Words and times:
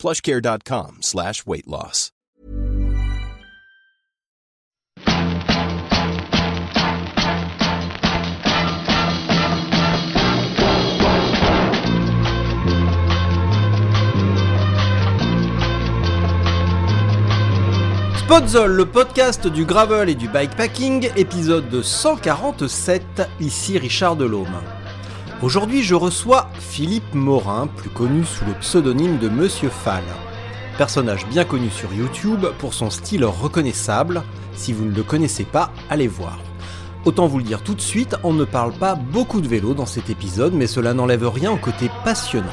plushcare.com 0.00 0.98
slash 1.02 1.46
weight 1.46 1.66
loss. 1.66 2.10
Podzol, 18.30 18.70
le 18.70 18.86
podcast 18.86 19.48
du 19.48 19.64
gravel 19.64 20.08
et 20.08 20.14
du 20.14 20.28
bikepacking, 20.28 21.10
épisode 21.16 21.82
147, 21.82 23.02
ici 23.40 23.76
Richard 23.76 24.14
Delhomme. 24.14 24.62
Aujourd'hui, 25.42 25.82
je 25.82 25.94
reçois 25.94 26.50
Philippe 26.58 27.14
Morin, 27.14 27.66
plus 27.66 27.88
connu 27.88 28.24
sous 28.24 28.44
le 28.44 28.52
pseudonyme 28.60 29.16
de 29.16 29.30
Monsieur 29.30 29.70
Fall. 29.70 30.04
Personnage 30.76 31.26
bien 31.28 31.44
connu 31.44 31.70
sur 31.70 31.94
YouTube 31.94 32.44
pour 32.58 32.74
son 32.74 32.90
style 32.90 33.24
reconnaissable. 33.24 34.22
Si 34.52 34.74
vous 34.74 34.84
ne 34.84 34.94
le 34.94 35.02
connaissez 35.02 35.44
pas, 35.44 35.72
allez 35.88 36.08
voir. 36.08 36.38
Autant 37.06 37.26
vous 37.26 37.38
le 37.38 37.44
dire 37.44 37.62
tout 37.62 37.74
de 37.74 37.80
suite, 37.80 38.16
on 38.22 38.34
ne 38.34 38.44
parle 38.44 38.74
pas 38.74 38.96
beaucoup 38.96 39.40
de 39.40 39.48
vélo 39.48 39.72
dans 39.72 39.86
cet 39.86 40.10
épisode, 40.10 40.52
mais 40.52 40.66
cela 40.66 40.92
n'enlève 40.92 41.26
rien 41.26 41.50
au 41.50 41.56
côté 41.56 41.90
passionnant. 42.04 42.46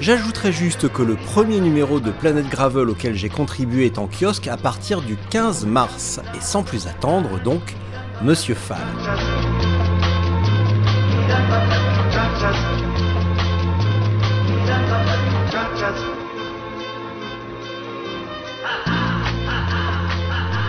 J'ajouterai 0.00 0.52
juste 0.52 0.90
que 0.90 1.02
le 1.02 1.16
premier 1.16 1.60
numéro 1.60 2.00
de 2.00 2.10
Planète 2.10 2.48
Gravel 2.48 2.88
auquel 2.88 3.14
j'ai 3.14 3.28
contribué 3.28 3.84
est 3.84 3.98
en 3.98 4.08
kiosque 4.08 4.48
à 4.48 4.56
partir 4.56 5.02
du 5.02 5.18
15 5.28 5.66
mars. 5.66 6.18
Et 6.34 6.40
sans 6.40 6.62
plus 6.62 6.86
attendre, 6.86 7.38
donc, 7.42 7.76
Monsieur 8.22 8.54
Fall. 8.54 8.78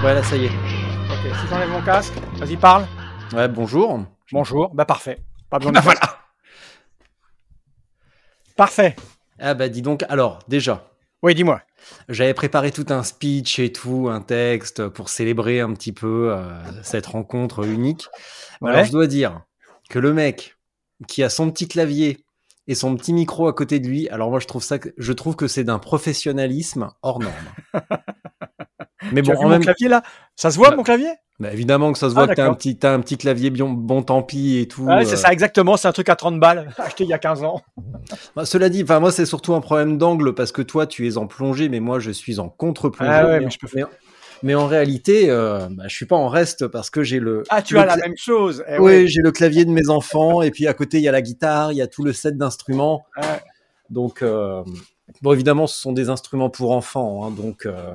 Voilà, 0.01 0.23
ça 0.23 0.35
y 0.35 0.45
est. 0.45 0.49
Ok, 0.49 1.35
si 1.39 1.47
j'enlève 1.47 1.69
mon 1.69 1.81
casque, 1.83 2.13
vas-y, 2.37 2.57
parle. 2.57 2.85
Ouais, 3.33 3.47
bonjour. 3.47 4.03
Bonjour, 4.31 4.73
bah 4.73 4.85
parfait. 4.85 5.19
Pas 5.49 5.59
besoin 5.59 5.73
de 5.73 5.79
voilà. 5.79 5.99
Parfait. 8.55 8.95
Ah 9.39 9.53
bah 9.53 9.69
dis 9.69 9.83
donc, 9.83 10.03
alors 10.09 10.39
déjà. 10.47 10.89
Oui, 11.21 11.35
dis-moi. 11.35 11.61
J'avais 12.09 12.33
préparé 12.33 12.71
tout 12.71 12.87
un 12.89 13.03
speech 13.03 13.59
et 13.59 13.71
tout, 13.71 14.09
un 14.09 14.21
texte 14.21 14.87
pour 14.87 15.09
célébrer 15.09 15.59
un 15.59 15.71
petit 15.73 15.93
peu 15.93 16.31
euh, 16.31 16.59
cette 16.81 17.05
rencontre 17.05 17.63
unique. 17.63 18.07
Ouais. 18.59 18.71
Alors 18.71 18.85
je 18.85 18.91
dois 18.91 19.05
dire 19.05 19.41
que 19.91 19.99
le 19.99 20.13
mec 20.13 20.55
qui 21.07 21.21
a 21.21 21.29
son 21.29 21.51
petit 21.51 21.67
clavier 21.67 22.23
et 22.67 22.75
son 22.75 22.95
petit 22.95 23.11
micro 23.13 23.47
à 23.47 23.53
côté 23.53 23.79
de 23.79 23.87
lui, 23.87 24.07
alors 24.09 24.29
moi 24.29 24.39
je 24.39 24.47
trouve 24.47 24.63
ça, 24.63 24.79
que- 24.79 24.93
je 24.97 25.11
trouve 25.13 25.35
que 25.35 25.47
c'est 25.47 25.63
d'un 25.65 25.79
professionnalisme 25.79 26.89
hors 27.01 27.19
norme. 27.19 27.53
Mais 29.11 29.21
Tu 29.23 29.31
bon, 29.31 29.33
as 29.33 29.35
vu 29.35 29.45
en 29.45 29.49
mon 29.49 29.49
même 29.49 29.61
clavier 29.63 29.87
là? 29.87 30.03
Ça 30.35 30.51
se 30.51 30.57
voit 30.57 30.69
Bah, 30.69 30.75
mon 30.77 30.83
clavier? 30.83 31.09
bah, 31.39 31.51
évidemment 31.53 31.91
que 31.91 31.99
ça 31.99 32.09
se 32.09 32.15
Ah, 32.15 32.19
voit 32.19 32.27
que 32.27 32.35
t'as 32.35 32.45
un 32.45 32.53
petit, 32.53 32.77
t'as 32.77 32.93
un 32.93 32.99
petit 33.01 33.17
clavier 33.17 33.49
bien, 33.49 33.65
bon 33.67 34.03
tant 34.03 34.23
pis 34.23 34.57
et 34.59 34.67
tout. 34.67 34.83
Ouais, 34.85 35.05
c'est 35.05 35.15
euh. 35.15 35.17
ça 35.17 35.31
exactement, 35.31 35.77
c'est 35.77 35.87
un 35.87 35.91
truc 35.91 36.09
à 36.09 36.15
30 36.15 36.39
balles, 36.39 36.71
acheté 36.77 37.03
il 37.03 37.09
y 37.09 37.13
a 37.13 37.19
15 37.19 37.43
ans. 37.43 37.61
Bah, 38.35 38.45
cela 38.45 38.69
dit, 38.69 38.83
enfin 38.83 38.99
moi 38.99 39.11
c'est 39.11 39.25
surtout 39.25 39.53
un 39.53 39.61
problème 39.61 39.97
d'angle 39.97 40.33
parce 40.33 40.51
que 40.51 40.61
toi 40.61 40.85
tu 40.87 41.07
es 41.07 41.17
en 41.17 41.27
plongée, 41.27 41.69
mais 41.69 41.79
moi 41.79 41.99
je 41.99 42.11
suis 42.11 42.39
en 42.39 42.49
contre-plongée. 42.49 43.09
Ah 43.09 43.25
ouais, 43.25 43.39
mais, 43.39 43.45
mais 43.45 43.51
je 43.51 43.57
peux 43.59 43.67
mais, 43.75 43.83
mais 44.43 44.55
en 44.55 44.67
réalité, 44.67 45.29
euh, 45.29 45.67
bah, 45.71 45.83
je 45.87 45.95
suis 45.95 46.05
pas 46.05 46.15
en 46.15 46.27
reste 46.27 46.67
parce 46.67 46.89
que 46.89 47.03
j'ai 47.03 47.19
le. 47.19 47.43
Ah, 47.49 47.61
tu 47.61 47.73
le 47.75 47.81
as 47.81 47.85
la 47.85 47.97
même 47.97 48.15
chose. 48.17 48.63
Eh 48.67 48.79
oui, 48.79 48.83
ouais. 49.01 49.07
j'ai 49.07 49.21
le 49.21 49.31
clavier 49.31 49.65
de 49.65 49.71
mes 49.71 49.89
enfants 49.89 50.41
et 50.41 50.51
puis 50.51 50.67
à 50.67 50.73
côté 50.73 50.97
il 50.97 51.03
y 51.03 51.07
a 51.07 51.11
la 51.11 51.21
guitare, 51.21 51.71
il 51.71 51.77
y 51.77 51.81
a 51.81 51.87
tout 51.87 52.03
le 52.03 52.13
set 52.13 52.37
d'instruments. 52.37 53.05
Donc 53.89 54.21
euh, 54.21 54.63
bon 55.21 55.33
évidemment 55.33 55.67
ce 55.67 55.77
sont 55.79 55.91
des 55.91 56.09
instruments 56.09 56.49
pour 56.49 56.71
enfants, 56.71 57.25
hein, 57.25 57.31
donc 57.31 57.65
euh, 57.65 57.93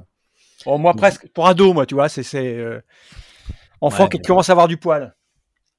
Bon, 0.65 0.79
moi 0.79 0.95
presque, 0.95 1.29
pour 1.33 1.47
ado, 1.47 1.73
moi, 1.73 1.87
tu 1.87 1.95
vois, 1.95 2.09
c'est 2.09 2.23
c'est, 2.23 2.55
euh, 2.59 2.81
enfant 3.81 4.05
Ouais, 4.05 4.09
qui 4.11 4.19
mais- 4.19 4.25
commence 4.25 4.49
à 4.49 4.53
avoir 4.53 4.69
du 4.69 4.77
poil. 4.77 5.15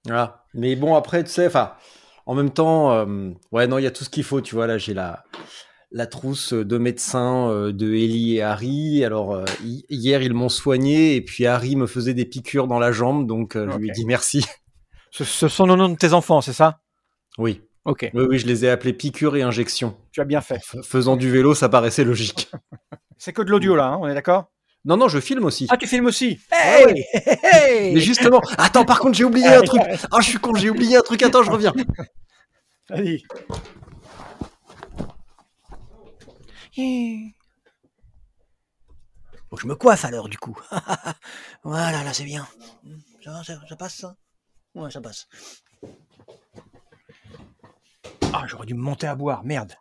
voilà. 0.05 0.43
Mais 0.53 0.75
bon 0.75 0.95
après 0.95 1.23
tu 1.23 1.29
sais, 1.29 1.47
enfin 1.47 1.73
en 2.25 2.35
même 2.35 2.51
temps, 2.51 3.05
ouais 3.51 3.67
non 3.67 3.77
il 3.77 3.83
y 3.83 3.87
a 3.87 3.91
tout 3.91 4.03
ce 4.03 4.09
qu'il 4.09 4.23
faut, 4.23 4.41
tu 4.41 4.55
vois 4.55 4.65
là 4.67 4.77
j'ai 4.77 4.93
la 4.93 5.23
la 5.91 6.05
trousse 6.07 6.53
de 6.53 6.77
médecins 6.77 7.49
euh, 7.49 7.71
de 7.71 7.87
Ellie 7.93 8.35
et 8.37 8.41
Harry. 8.41 9.03
Alors 9.05 9.33
euh, 9.35 9.45
hi- 9.63 9.85
hier 9.89 10.21
ils 10.21 10.33
m'ont 10.33 10.49
soigné 10.49 11.15
et 11.15 11.21
puis 11.21 11.45
Harry 11.45 11.75
me 11.75 11.87
faisait 11.87 12.13
des 12.13 12.25
piqûres 12.25 12.67
dans 12.67 12.79
la 12.79 12.91
jambe, 12.91 13.25
donc 13.27 13.55
euh, 13.55 13.69
je 13.71 13.77
lui 13.77 13.89
ai 13.89 13.91
dit 13.91 14.05
merci. 14.05 14.45
Ce, 15.11 15.23
ce 15.23 15.47
sont 15.47 15.65
le 15.65 15.75
nom 15.75 15.87
de 15.89 15.95
tes 15.95 16.11
enfants, 16.13 16.41
c'est 16.41 16.53
ça? 16.53 16.81
Oui, 17.37 17.61
Ok, 17.85 18.11
oui, 18.13 18.25
oui, 18.29 18.37
je 18.39 18.45
les 18.45 18.65
ai 18.65 18.69
appelés 18.69 18.91
piqûres 18.93 19.37
et 19.37 19.41
injections. 19.41 19.95
tu 20.11 20.19
as 20.19 20.25
bien 20.25 20.41
fait. 20.41 20.57
F- 20.57 20.83
faisant 20.83 21.15
du 21.15 21.31
vélo, 21.31 21.55
ça 21.55 21.69
paraissait 21.69 22.03
logique. 22.03 22.51
C'est 23.17 23.31
que 23.31 23.41
de 23.41 23.49
l'audio 23.49 23.75
là, 23.75 23.85
hein, 23.87 23.97
on 24.01 24.07
est 24.07 24.13
d'accord? 24.13 24.51
Non, 24.83 24.97
non, 24.97 25.07
je 25.07 25.19
filme 25.19 25.45
aussi. 25.45 25.65
Ah, 25.69 25.77
tu 25.77 25.87
filmes 25.87 26.05
aussi? 26.07 26.39
Ouais, 26.51 26.85
ouais. 26.85 27.05
Hey, 27.13 27.37
hey 27.43 27.93
Mais 27.93 27.99
justement, 28.01 28.41
attends, 28.57 28.83
par 28.85 28.99
contre, 28.99 29.17
j'ai 29.17 29.23
oublié 29.23 29.47
un 29.47 29.61
truc. 29.61 29.81
Ah, 30.11 30.19
je 30.21 30.27
suis 30.29 30.37
con, 30.39 30.53
j'ai 30.55 30.69
oublié 30.69 30.97
un 30.97 31.01
truc. 31.01 31.23
Attends, 31.23 31.41
je 31.43 31.51
reviens. 31.51 31.73
Vas-y. 32.89 33.23
Je 36.77 37.33
me 39.65 39.75
coiffe 39.75 40.05
alors 40.05 40.29
du 40.29 40.37
coup. 40.37 40.59
voilà, 41.63 42.03
là 42.03 42.13
c'est 42.13 42.23
bien. 42.23 42.47
Ça, 43.23 43.31
va, 43.31 43.43
ça, 43.43 43.59
ça 43.67 43.75
passe 43.75 43.95
ça? 43.95 44.15
Ouais, 44.75 44.91
ça 44.91 45.01
passe. 45.01 45.27
Ah, 48.33 48.43
j'aurais 48.45 48.67
dû 48.67 48.75
me 48.75 48.81
monter 48.81 49.07
à 49.07 49.15
boire, 49.15 49.43
merde. 49.43 49.73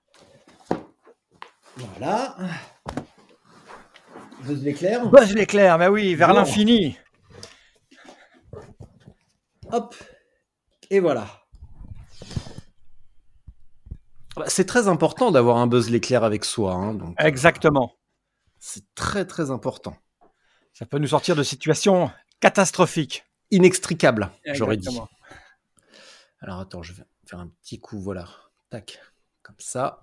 Voilà. 1.76 2.36
Buzz 4.42 4.62
l'éclair. 4.62 5.06
Buzz 5.10 5.34
l'éclair, 5.34 5.78
bah 5.78 5.90
oui, 5.90 6.14
vers 6.14 6.32
l'infini. 6.32 6.96
Hop. 9.70 9.94
Et 10.88 11.00
voilà. 11.00 11.45
Bah, 14.36 14.44
C'est 14.48 14.64
très 14.66 14.88
important 14.88 15.30
d'avoir 15.30 15.56
un 15.56 15.66
buzz 15.66 15.90
l'éclair 15.90 16.24
avec 16.24 16.44
soi. 16.44 16.72
hein, 16.74 16.94
donc, 16.94 17.14
Exactement. 17.18 17.92
c'est 18.58 18.84
très, 18.94 19.24
très 19.24 19.50
important. 19.50 19.96
Ça 20.72 20.84
peut 20.86 20.98
nous 20.98 21.08
sortir 21.08 21.36
de 21.36 21.42
situations 21.42 22.10
catastrophiques. 22.40 23.24
Inextricable, 23.50 24.30
j'aurais 24.52 24.76
dit. 24.76 25.00
Alors 26.40 26.60
attends, 26.60 26.82
je 26.82 26.92
vais 26.92 27.04
faire 27.26 27.38
un 27.40 27.48
petit 27.62 27.80
coup, 27.80 27.98
voilà. 27.98 28.28
Tac, 28.70 29.00
comme 29.42 29.56
ça. 29.58 30.00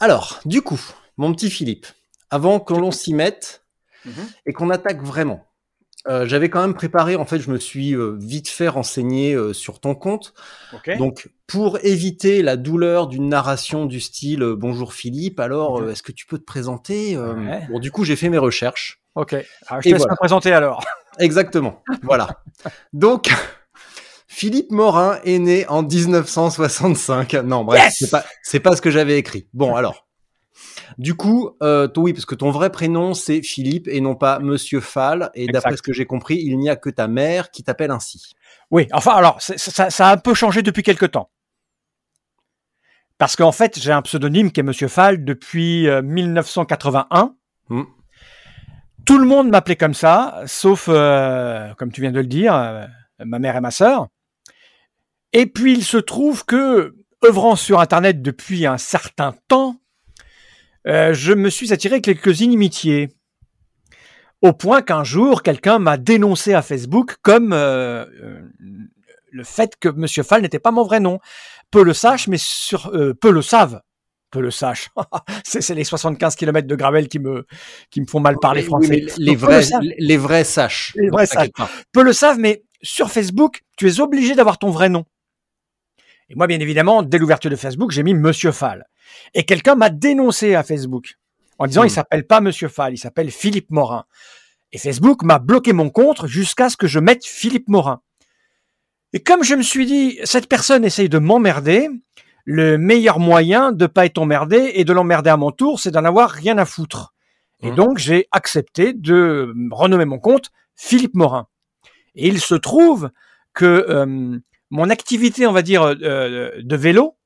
Alors, 0.00 0.40
du 0.44 0.62
coup, 0.62 0.80
mon 1.18 1.32
petit 1.32 1.50
Philippe, 1.50 1.86
avant 2.30 2.58
que 2.58 2.74
l'on 2.74 2.90
s'y 2.90 3.14
mette 3.14 3.64
Mhm. 4.06 4.28
et 4.46 4.52
qu'on 4.52 4.70
attaque 4.70 5.02
vraiment, 5.02 5.45
euh, 6.08 6.26
j'avais 6.26 6.48
quand 6.50 6.60
même 6.60 6.74
préparé, 6.74 7.16
en 7.16 7.24
fait, 7.24 7.38
je 7.40 7.50
me 7.50 7.58
suis 7.58 7.94
euh, 7.94 8.16
vite 8.18 8.48
fait 8.48 8.68
renseigner 8.68 9.34
euh, 9.34 9.52
sur 9.52 9.80
ton 9.80 9.94
compte. 9.94 10.34
Donc, 10.98 11.28
pour 11.46 11.78
éviter 11.84 12.42
la 12.42 12.56
douleur 12.56 13.06
d'une 13.08 13.28
narration 13.28 13.86
du 13.86 14.00
style 14.00 14.42
Bonjour 14.56 14.92
Philippe, 14.92 15.40
alors 15.40 15.80
Mhm. 15.80 15.90
est-ce 15.90 16.02
que 16.02 16.12
tu 16.12 16.26
peux 16.26 16.38
te 16.38 16.44
présenter 16.44 17.16
Ouais. 17.18 17.66
Bon, 17.70 17.78
du 17.78 17.90
coup, 17.90 18.04
j'ai 18.04 18.16
fait 18.16 18.28
mes 18.28 18.38
recherches. 18.38 19.00
ok. 19.14 19.32
Alors, 19.32 19.82
je 19.82 19.88
te 19.88 19.88
laisse 19.88 19.98
voilà. 19.98 20.12
me 20.12 20.16
présenter 20.16 20.52
alors. 20.52 20.84
Exactement. 21.18 21.82
voilà. 22.02 22.28
Donc, 22.92 23.30
Philippe 24.28 24.70
Morin 24.70 25.18
est 25.24 25.38
né 25.38 25.66
en 25.68 25.82
1965. 25.82 27.32
Non, 27.44 27.64
bref, 27.64 27.82
Yes 27.82 27.96
c'est 27.98 28.10
pas, 28.10 28.24
c'est 28.42 28.60
pas 28.60 28.76
ce 28.76 28.82
que 28.82 28.90
j'avais 28.90 29.16
écrit. 29.18 29.48
Bon, 29.54 29.74
alors. 29.74 30.05
Du 30.98 31.14
coup, 31.14 31.50
euh, 31.62 31.88
oui, 31.96 32.12
parce 32.12 32.26
que 32.26 32.34
ton 32.34 32.50
vrai 32.50 32.70
prénom 32.70 33.14
c'est 33.14 33.42
Philippe 33.42 33.88
et 33.88 34.00
non 34.00 34.14
pas 34.14 34.38
Monsieur 34.38 34.80
Fall. 34.80 35.30
Et 35.34 35.46
d'après 35.46 35.76
ce 35.76 35.82
que 35.82 35.92
j'ai 35.92 36.06
compris, 36.06 36.38
il 36.42 36.58
n'y 36.58 36.68
a 36.68 36.76
que 36.76 36.90
ta 36.90 37.08
mère 37.08 37.50
qui 37.50 37.62
t'appelle 37.62 37.90
ainsi. 37.90 38.34
Oui, 38.70 38.86
enfin, 38.92 39.12
alors, 39.12 39.40
ça, 39.40 39.90
ça 39.90 40.08
a 40.08 40.12
un 40.12 40.16
peu 40.16 40.34
changé 40.34 40.62
depuis 40.62 40.82
quelque 40.82 41.06
temps. 41.06 41.30
Parce 43.18 43.34
qu'en 43.36 43.52
fait, 43.52 43.78
j'ai 43.78 43.92
un 43.92 44.02
pseudonyme 44.02 44.52
qui 44.52 44.60
est 44.60 44.62
Monsieur 44.62 44.88
Fall 44.88 45.24
depuis 45.24 45.88
euh, 45.88 46.02
1981. 46.02 47.34
Hmm. 47.68 47.82
Tout 49.06 49.18
le 49.18 49.26
monde 49.26 49.48
m'appelait 49.48 49.76
comme 49.76 49.94
ça, 49.94 50.42
sauf, 50.46 50.86
euh, 50.88 51.72
comme 51.74 51.92
tu 51.92 52.00
viens 52.00 52.10
de 52.10 52.20
le 52.20 52.26
dire, 52.26 52.54
euh, 52.54 52.84
ma 53.24 53.38
mère 53.38 53.56
et 53.56 53.60
ma 53.60 53.70
sœur. 53.70 54.08
Et 55.32 55.46
puis, 55.46 55.72
il 55.72 55.84
se 55.84 55.96
trouve 55.96 56.44
que, 56.44 56.94
œuvrant 57.24 57.56
sur 57.56 57.80
Internet 57.80 58.20
depuis 58.20 58.66
un 58.66 58.78
certain 58.78 59.34
temps, 59.48 59.76
euh, 60.86 61.14
je 61.14 61.32
me 61.32 61.50
suis 61.50 61.72
attiré 61.72 62.00
quelques 62.00 62.40
inimitiés. 62.40 63.10
Au 64.42 64.52
point 64.52 64.82
qu'un 64.82 65.02
jour, 65.04 65.42
quelqu'un 65.42 65.78
m'a 65.78 65.96
dénoncé 65.96 66.54
à 66.54 66.62
Facebook 66.62 67.16
comme 67.22 67.52
euh, 67.52 68.04
euh, 68.22 68.40
le 69.32 69.44
fait 69.44 69.76
que 69.80 69.88
Monsieur 69.88 70.22
Fall 70.22 70.42
n'était 70.42 70.58
pas 70.58 70.70
mon 70.70 70.84
vrai 70.84 71.00
nom. 71.00 71.18
Peu 71.70 71.82
le 71.82 71.94
sachent, 71.94 72.28
mais 72.28 72.38
sur, 72.38 72.94
euh, 72.94 73.14
peu 73.14 73.30
le 73.30 73.42
savent. 73.42 73.80
Peu 74.30 74.40
le 74.40 74.50
sachent. 74.50 74.90
c'est 75.44 75.74
les 75.74 75.84
75 75.84 76.36
km 76.36 76.66
de 76.66 76.76
gravel 76.76 77.08
qui 77.08 77.18
me, 77.18 77.46
qui 77.90 78.00
me 78.00 78.06
font 78.06 78.20
mal 78.20 78.36
parler 78.40 78.60
Oui, 78.60 78.66
français. 78.66 79.06
les 79.16 79.34
Donc, 79.34 79.40
peu 79.40 79.52
le 79.52 79.60
vrais, 79.60 79.94
les 79.98 80.16
vrais 80.16 80.44
sachent. 80.44 80.92
Les 80.96 81.08
vrais 81.08 81.26
peu 81.92 82.02
le 82.02 82.12
savent, 82.12 82.38
mais 82.38 82.62
sur 82.82 83.10
Facebook, 83.10 83.62
tu 83.78 83.88
es 83.88 84.00
obligé 84.00 84.34
d'avoir 84.34 84.58
ton 84.58 84.70
vrai 84.70 84.90
nom. 84.90 85.04
Et 86.28 86.34
moi, 86.34 86.46
bien 86.46 86.58
évidemment, 86.60 87.02
dès 87.02 87.18
l'ouverture 87.18 87.50
de 87.50 87.56
Facebook, 87.56 87.90
j'ai 87.92 88.02
mis 88.02 88.14
Monsieur 88.14 88.52
Fall. 88.52 88.86
Et 89.34 89.44
quelqu'un 89.44 89.74
m'a 89.76 89.90
dénoncé 89.90 90.54
à 90.54 90.62
Facebook 90.62 91.14
en 91.58 91.66
disant 91.66 91.82
Hmm. 91.82 91.86
il 91.86 91.90
s'appelle 91.90 92.26
pas 92.26 92.40
Monsieur 92.40 92.68
Fall, 92.68 92.94
il 92.94 92.98
s'appelle 92.98 93.30
Philippe 93.30 93.70
Morin. 93.70 94.04
Et 94.72 94.78
Facebook 94.78 95.22
m'a 95.22 95.38
bloqué 95.38 95.72
mon 95.72 95.90
compte 95.90 96.26
jusqu'à 96.26 96.68
ce 96.68 96.76
que 96.76 96.86
je 96.88 96.98
mette 96.98 97.24
Philippe 97.24 97.68
Morin. 97.68 98.00
Et 99.12 99.20
comme 99.22 99.44
je 99.44 99.54
me 99.54 99.62
suis 99.62 99.86
dit, 99.86 100.18
cette 100.24 100.48
personne 100.48 100.84
essaye 100.84 101.08
de 101.08 101.18
m'emmerder, 101.18 101.88
le 102.44 102.76
meilleur 102.76 103.18
moyen 103.18 103.72
de 103.72 103.86
pas 103.86 104.04
être 104.06 104.18
emmerdé 104.18 104.72
et 104.74 104.84
de 104.84 104.92
l'emmerder 104.92 105.30
à 105.30 105.36
mon 105.36 105.52
tour, 105.52 105.80
c'est 105.80 105.92
d'en 105.92 106.04
avoir 106.04 106.30
rien 106.30 106.58
à 106.58 106.64
foutre. 106.64 107.14
Et 107.62 107.70
Mhm. 107.70 107.76
donc, 107.76 107.98
j'ai 107.98 108.26
accepté 108.32 108.92
de 108.92 109.54
renommer 109.70 110.04
mon 110.04 110.18
compte 110.18 110.50
Philippe 110.74 111.14
Morin. 111.14 111.46
Et 112.16 112.28
il 112.28 112.40
se 112.40 112.54
trouve 112.54 113.10
que 113.54 113.64
euh, 113.88 114.38
mon 114.70 114.90
activité, 114.90 115.46
on 115.46 115.52
va 115.52 115.62
dire, 115.62 115.82
euh, 115.82 116.50
de 116.60 116.76
vélo 116.76 117.16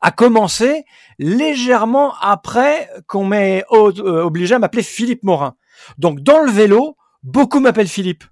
a 0.00 0.10
commencé 0.10 0.84
légèrement 1.18 2.14
après 2.20 2.88
qu'on 3.06 3.24
m'ait 3.24 3.64
euh, 3.72 4.22
obligé 4.22 4.54
à 4.54 4.58
m'appeler 4.58 4.82
Philippe 4.82 5.22
Morin. 5.22 5.56
Donc, 5.98 6.20
dans 6.20 6.40
le 6.40 6.50
vélo, 6.50 6.96
beaucoup 7.22 7.60
m'appellent 7.60 7.88
Philippe. 7.88 8.24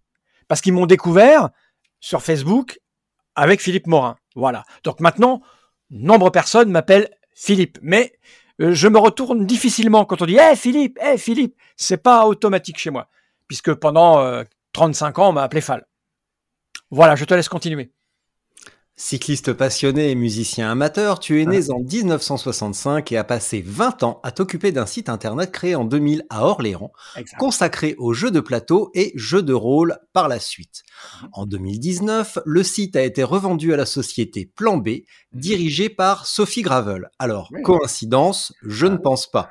Parce 0.47 0.61
qu'ils 0.61 0.75
m'ont 0.75 0.87
découvert 0.87 1.51
sur 2.01 2.23
Facebook 2.23 2.81
avec 3.35 3.61
Philippe 3.61 3.87
Morin. 3.87 4.17
Voilà. 4.35 4.65
Donc 4.83 5.01
maintenant, 5.01 5.41
nombreuses 5.91 6.33
personnes 6.33 6.71
m'appellent 6.71 7.11
Philippe. 7.35 7.79
Mais 7.83 8.13
euh, 8.61 8.73
je 8.73 8.89
me 8.89 8.99
retourne 8.99 9.47
difficilement 9.47 10.05
quand 10.05 10.23
on 10.23 10.27
dit 10.27 10.37
Hé 10.37 10.57
Philippe, 10.57 10.99
hé 11.03 11.19
Philippe. 11.19 11.57
C'est 11.77 12.03
pas 12.03 12.27
automatique 12.27 12.79
chez 12.79 12.91
moi. 12.91 13.09
Puisque 13.49 13.75
pendant 13.75 14.21
euh, 14.21 14.45
35 14.73 15.19
ans, 15.19 15.29
on 15.31 15.33
m'a 15.33 15.43
appelé 15.43 15.61
Fall. 15.61 15.87
Voilà, 16.91 17.17
je 17.17 17.25
te 17.25 17.35
laisse 17.35 17.49
continuer. 17.49 17.93
Cycliste 18.97 19.53
passionné 19.53 20.13
et 20.13 20.15
musicien 20.15 20.71
amateur, 20.71 21.19
tu 21.19 21.43
es 21.43 21.47
né 21.47 21.69
en 21.73 21.81
1965 21.81 23.11
et 23.11 23.17
as 23.17 23.25
passé 23.25 23.61
20 23.67 24.05
ans 24.05 24.21
à 24.23 24.31
t'occuper 24.31 24.71
d'un 24.71 24.87
site 24.87 25.09
internet 25.09 25.51
créé 25.51 25.75
en 25.75 25.85
2000 25.85 26.25
à 26.31 26.45
Orléans, 26.47 26.93
consacré 27.37 27.97
aux 27.99 28.13
jeux 28.13 28.31
de 28.31 28.39
plateau 28.39 28.93
et 28.95 29.11
jeux 29.17 29.43
de 29.43 29.53
rôle 29.53 29.99
par 30.13 30.29
la 30.29 30.39
suite. 30.39 30.85
Mhm. 31.23 31.29
En 31.33 31.47
2019, 31.47 32.39
le 32.45 32.63
site 32.63 32.95
a 32.95 33.03
été 33.03 33.25
revendu 33.25 33.75
à 33.75 33.77
la 33.77 33.85
société 33.87 34.47
Plan 34.55 34.77
B, 34.77 35.01
dirigée 35.33 35.89
par 35.89 36.27
Sophie 36.27 36.63
Gravel. 36.63 37.11
Alors, 37.19 37.49
Oui. 37.53 37.63
coïncidence, 37.63 38.53
je 38.63 38.87
ne 38.87 38.97
pense 38.97 39.29
pas. 39.29 39.51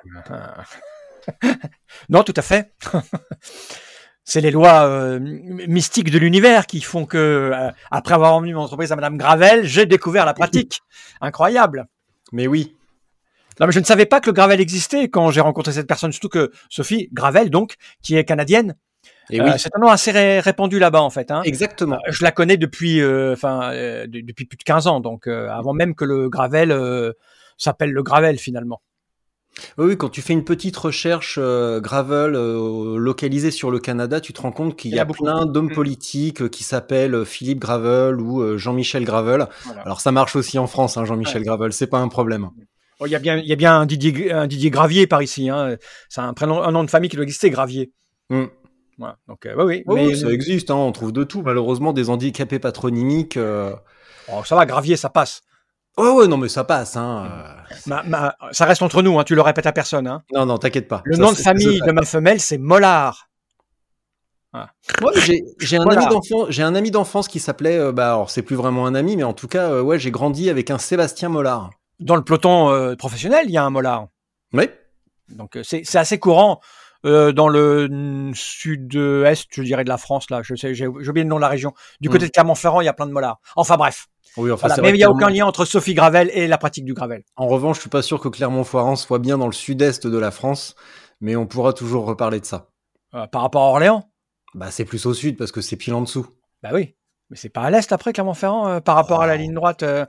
non, 2.07 2.23
tout 2.23 2.33
à 2.37 2.41
fait. 2.41 2.73
C'est 4.25 4.39
les 4.41 4.51
lois 4.51 4.85
euh, 4.85 5.19
mystiques 5.19 6.09
de 6.09 6.17
l'univers 6.17 6.65
qui 6.65 6.79
font 6.81 7.05
que, 7.05 7.17
euh, 7.17 7.69
après 7.91 8.13
avoir 8.13 8.33
emmené 8.35 8.53
mon 8.53 8.61
entreprise 8.61 8.91
à 8.91 8.95
Madame 8.95 9.17
Gravel, 9.17 9.65
j'ai 9.65 9.85
découvert 9.85 10.25
la 10.25 10.33
pratique. 10.33 10.79
Incroyable. 11.21 11.87
Mais 12.31 12.47
oui, 12.47 12.75
Non, 13.59 13.67
mais 13.67 13.73
je 13.73 13.79
ne 13.79 13.83
savais 13.85 14.05
pas 14.05 14.21
que 14.21 14.27
le 14.27 14.33
Gravel 14.33 14.61
existait 14.61 15.09
quand 15.09 15.29
j'ai 15.29 15.41
rencontré 15.41 15.73
cette 15.73 15.87
personne, 15.87 16.11
surtout 16.13 16.29
que 16.29 16.51
Sophie 16.69 17.09
Gravel, 17.11 17.49
donc, 17.49 17.75
qui 18.01 18.15
est 18.15 18.23
canadienne, 18.23 18.75
et 19.29 19.39
euh, 19.41 19.57
c'est 19.57 19.69
un 19.75 19.79
nom 19.79 19.89
assez 19.89 20.11
ré- 20.11 20.39
répandu 20.39 20.79
là-bas 20.79 21.01
en 21.01 21.09
fait. 21.09 21.29
Hein. 21.29 21.41
exactement. 21.43 21.99
Je 22.09 22.23
la 22.23 22.31
connais 22.31 22.57
depuis, 22.57 23.01
enfin, 23.31 23.71
de- 24.07 24.21
depuis 24.21 24.45
plus 24.45 24.57
de 24.57 24.63
15 24.63 24.87
ans, 24.87 25.01
donc 25.01 25.27
avant 25.27 25.73
même 25.73 25.93
que 25.95 26.05
le 26.05 26.29
Gravel 26.29 26.73
s'appelle 27.57 27.91
le 27.91 28.03
Gravel 28.03 28.37
finalement. 28.39 28.81
Oui, 29.77 29.85
oui, 29.87 29.97
quand 29.97 30.09
tu 30.09 30.21
fais 30.21 30.33
une 30.33 30.43
petite 30.43 30.75
recherche 30.77 31.37
euh, 31.41 31.79
gravel 31.79 32.35
euh, 32.35 32.97
localisée 32.97 33.51
sur 33.51 33.69
le 33.71 33.79
Canada, 33.79 34.19
tu 34.19 34.33
te 34.33 34.41
rends 34.41 34.51
compte 34.51 34.75
qu'il 34.75 34.91
Il 34.91 34.95
y 34.97 34.99
a 34.99 35.05
beaucoup. 35.05 35.23
plein 35.23 35.45
d'hommes 35.45 35.67
Mm. 35.67 35.73
politiques 35.75 36.41
euh, 36.41 36.49
qui 36.49 36.63
s'appellent 36.63 37.23
Philippe 37.25 37.59
Gravel 37.59 38.19
ou 38.19 38.57
Jean-Michel 38.57 39.05
Gravel. 39.05 39.47
Voilà. 39.65 39.81
Alors 39.81 40.01
ça 40.01 40.11
marche 40.11 40.35
aussi 40.35 40.57
en 40.57 40.67
France, 40.67 40.97
hein, 40.97 41.05
Jean-Michel 41.05 41.43
Gravel, 41.43 41.71
c'est 41.73 41.87
pas 41.87 41.99
un 41.99 42.07
problème. 42.07 42.49
Oh, 42.99 43.05
Il 43.05 43.11
y 43.11 43.15
a 43.15 43.19
bien, 43.19 43.37
il 43.37 43.45
y 43.45 43.53
a 43.53 43.55
bien 43.55 43.79
un 43.79 43.85
Didier, 43.85 44.31
un 44.31 44.47
Didier 44.47 44.69
Gravier 44.69 45.07
par 45.07 45.21
ici. 45.21 45.49
Hein. 45.49 45.77
C'est 46.09 46.21
un 46.21 46.33
prénom, 46.33 46.61
un 46.63 46.71
nom 46.71 46.83
de 46.83 46.89
famille 46.89 47.09
qui 47.09 47.15
doit 47.15 47.23
exister, 47.23 47.49
Gravier. 47.49 47.91
Mm. 48.29 48.45
Voilà. 48.97 49.17
Donc, 49.27 49.39
oui, 49.45 49.63
oui. 49.63 49.83
Oui, 49.87 50.05
mais 50.07 50.15
ça 50.15 50.29
existe, 50.29 50.69
hein, 50.71 50.75
on 50.75 50.91
trouve 50.91 51.11
de 51.11 51.23
tout. 51.23 51.41
Malheureusement, 51.41 51.93
des 51.93 52.09
handicapés 52.09 52.59
patronymiques. 52.59 53.37
Oh, 54.31 54.41
ça 54.45 54.55
va, 54.55 54.65
Gravier, 54.65 54.95
ça 54.95 55.09
passe. 55.09 55.41
Ouais, 55.97 56.09
ouais, 56.09 56.27
non, 56.27 56.37
mais 56.37 56.49
ça 56.49 56.63
passe. 56.63 56.97
Hein. 56.97 57.29
euh. 57.31 57.75
Ma- 57.85 58.03
ma- 58.03 58.35
ça 58.51 58.65
reste 58.65 58.81
entre 58.81 59.01
nous. 59.01 59.19
Hein. 59.19 59.23
Tu 59.23 59.35
le 59.35 59.41
répètes 59.41 59.67
à 59.67 59.71
personne. 59.71 60.07
Hein. 60.07 60.23
Non, 60.33 60.45
non, 60.45 60.57
t'inquiète 60.57 60.87
pas. 60.87 61.01
Le 61.05 61.15
Ça, 61.15 61.21
nom 61.21 61.31
de 61.31 61.37
famille 61.37 61.79
de 61.85 61.91
ma 61.91 62.03
femelle, 62.03 62.39
c'est 62.39 62.57
Mollard. 62.57 63.29
Ouais, 64.53 65.11
j'ai 65.15 65.43
j'ai 65.59 65.77
un, 65.77 65.83
Voilà. 65.83 66.01
ami 66.01 66.09
d'enfance- 66.13 66.45
j'ai 66.49 66.61
un 66.61 66.75
ami 66.75 66.91
d'enfance 66.91 67.27
qui 67.27 67.39
s'appelait, 67.39 67.77
euh, 67.79 67.91
bah, 67.91 68.09
alors 68.13 68.29
c'est 68.29 68.43
plus 68.43 68.55
vraiment 68.55 68.85
un 68.85 68.93
ami, 68.93 69.17
mais 69.17 69.23
en 69.23 69.33
tout 69.33 69.47
cas, 69.47 69.71
euh, 69.71 69.81
ouais, 69.81 69.97
j'ai 69.97 70.11
grandi 70.11 70.47
avec 70.51 70.69
un 70.69 70.77
Sébastien 70.77 71.29
Mollard. 71.29 71.71
Dans 71.99 72.15
le 72.15 72.23
peloton 72.23 72.69
euh, 72.69 72.95
professionnel, 72.95 73.45
il 73.47 73.51
y 73.51 73.57
a 73.57 73.63
un 73.63 73.71
Mollard. 73.71 74.09
Oui, 74.53 74.69
Donc, 75.29 75.57
c'est 75.63 75.95
assez 75.95 76.19
courant. 76.19 76.59
dans 77.03 77.49
le 77.49 78.31
sud-est, 78.35 79.47
je 79.51 79.61
dirais, 79.63 79.83
de 79.83 79.89
la 79.89 79.97
France, 79.97 80.29
là, 80.29 80.41
je 80.43 80.53
sais, 80.55 80.73
j'ai 80.75 80.85
oublié 80.87 81.23
le 81.23 81.29
nom 81.29 81.35
de 81.37 81.41
la 81.41 81.47
région. 81.49 81.73
Du 81.99 82.09
côté 82.09 82.25
Mm. 82.25 82.27
de 82.27 82.31
Clermont-Ferrand, 82.33 82.81
il 82.81 82.85
y 82.85 82.89
a 82.89 82.93
plein 82.93 83.07
de 83.07 83.11
mollards. 83.11 83.39
Enfin 83.55 83.75
bref, 83.75 84.07
oui, 84.37 84.51
enfin, 84.51 84.67
voilà. 84.67 84.81
mais 84.81 84.89
il 84.89 84.95
n'y 84.95 85.03
a 85.03 85.09
aucun 85.11 85.29
lien 85.29 85.45
entre 85.45 85.65
Sophie 85.65 85.93
Gravel 85.93 86.29
et 86.33 86.47
la 86.47 86.57
pratique 86.57 86.85
du 86.85 86.93
gravel. 86.93 87.23
En 87.35 87.47
revanche, 87.47 87.77
je 87.77 87.81
suis 87.81 87.89
pas 87.89 88.01
sûr 88.01 88.19
que 88.19 88.27
Clermont-Ferrand 88.29 88.95
soit 88.95 89.19
bien 89.19 89.37
dans 89.37 89.47
le 89.47 89.53
sud-est 89.53 90.07
de 90.07 90.17
la 90.17 90.31
France, 90.31 90.75
mais 91.21 91.35
on 91.35 91.45
pourra 91.47 91.73
toujours 91.73 92.05
reparler 92.05 92.39
de 92.39 92.45
ça. 92.45 92.67
Euh, 93.15 93.27
par 93.27 93.41
rapport 93.43 93.63
à 93.63 93.67
Orléans, 93.67 94.09
Bah, 94.55 94.71
c'est 94.71 94.85
plus 94.85 95.05
au 95.05 95.13
sud 95.13 95.37
parce 95.37 95.51
que 95.51 95.61
c'est 95.61 95.75
pile 95.75 95.93
en 95.93 96.01
dessous. 96.01 96.25
bah 96.61 96.69
oui. 96.73 96.95
Mais 97.29 97.37
c'est 97.37 97.49
pas 97.49 97.61
à 97.61 97.69
l'est 97.69 97.91
après 97.91 98.11
Clermont-Ferrand 98.13 98.67
euh, 98.67 98.79
par 98.79 98.95
rapport 98.95 99.21
à 99.21 99.27
la 99.27 99.33
Oh. 99.35 99.37
ligne 99.37 99.53
droite. 99.53 99.81
euh. 99.83 100.05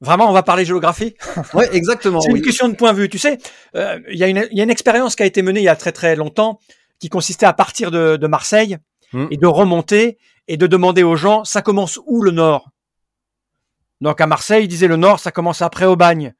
Vraiment, 0.00 0.28
on 0.28 0.32
va 0.32 0.42
parler 0.44 0.64
géographie? 0.64 1.14
Ouais, 1.54 1.68
exactement. 1.74 2.20
C'est 2.20 2.30
oui. 2.32 2.38
une 2.38 2.44
question 2.44 2.68
de 2.68 2.74
point 2.74 2.92
de 2.92 2.98
vue. 2.98 3.08
Tu 3.08 3.18
sais, 3.18 3.38
il 3.74 4.16
y, 4.16 4.22
a 4.24 4.28
une- 4.28 4.46
il 4.52 4.56
y 4.56 4.60
a 4.60 4.64
une 4.64 4.70
expérience 4.70 5.16
qui 5.16 5.22
a 5.24 5.26
été 5.26 5.42
menée 5.42 5.60
il 5.60 5.64
y 5.64 5.68
a 5.68 5.76
très 5.76 5.92
très 5.92 6.14
longtemps, 6.16 6.60
qui 7.00 7.08
consistait 7.08 7.46
à 7.46 7.52
partir 7.52 7.90
de, 7.90 8.16
de 8.16 8.26
Marseille 8.26 8.78
Mm. 9.12 9.26
et 9.30 9.36
de 9.38 9.46
remonter 9.46 10.18
et 10.48 10.56
de 10.58 10.66
demander 10.66 11.02
aux 11.02 11.16
gens, 11.16 11.42
ça 11.44 11.62
commence 11.62 11.98
où 12.06 12.20
le 12.22 12.30
nord? 12.30 12.68
Donc 14.00 14.20
à 14.20 14.26
Marseille, 14.26 14.64
ils 14.64 14.68
disaient 14.68 14.88
le 14.88 14.96
nord, 14.96 15.20
ça 15.20 15.30
commence 15.32 15.62
après 15.62 15.86
Aubagne. 15.86 16.34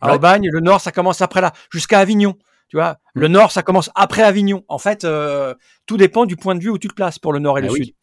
À 0.00 0.08
Ouais. 0.08 0.14
Aubagne, 0.16 0.48
le 0.50 0.60
nord, 0.60 0.80
ça 0.80 0.92
commence 0.92 1.22
après 1.22 1.40
là, 1.40 1.52
jusqu'à 1.70 2.00
Avignon. 2.00 2.36
Tu 2.68 2.76
vois, 2.76 2.98
Mm. 3.14 3.20
le 3.20 3.28
nord, 3.28 3.52
ça 3.52 3.62
commence 3.62 3.90
après 3.94 4.22
Avignon. 4.22 4.64
En 4.68 4.78
fait, 4.78 5.04
euh, 5.04 5.54
tout 5.86 5.96
dépend 5.96 6.26
du 6.26 6.36
point 6.36 6.54
de 6.54 6.60
vue 6.60 6.70
où 6.70 6.78
tu 6.78 6.88
te 6.88 6.94
places 6.94 7.18
pour 7.18 7.32
le 7.32 7.38
nord 7.38 7.58
et 7.58 7.62
Ah 7.62 7.66
le 7.66 7.72
oui. 7.72 7.84
sud. 7.86 7.94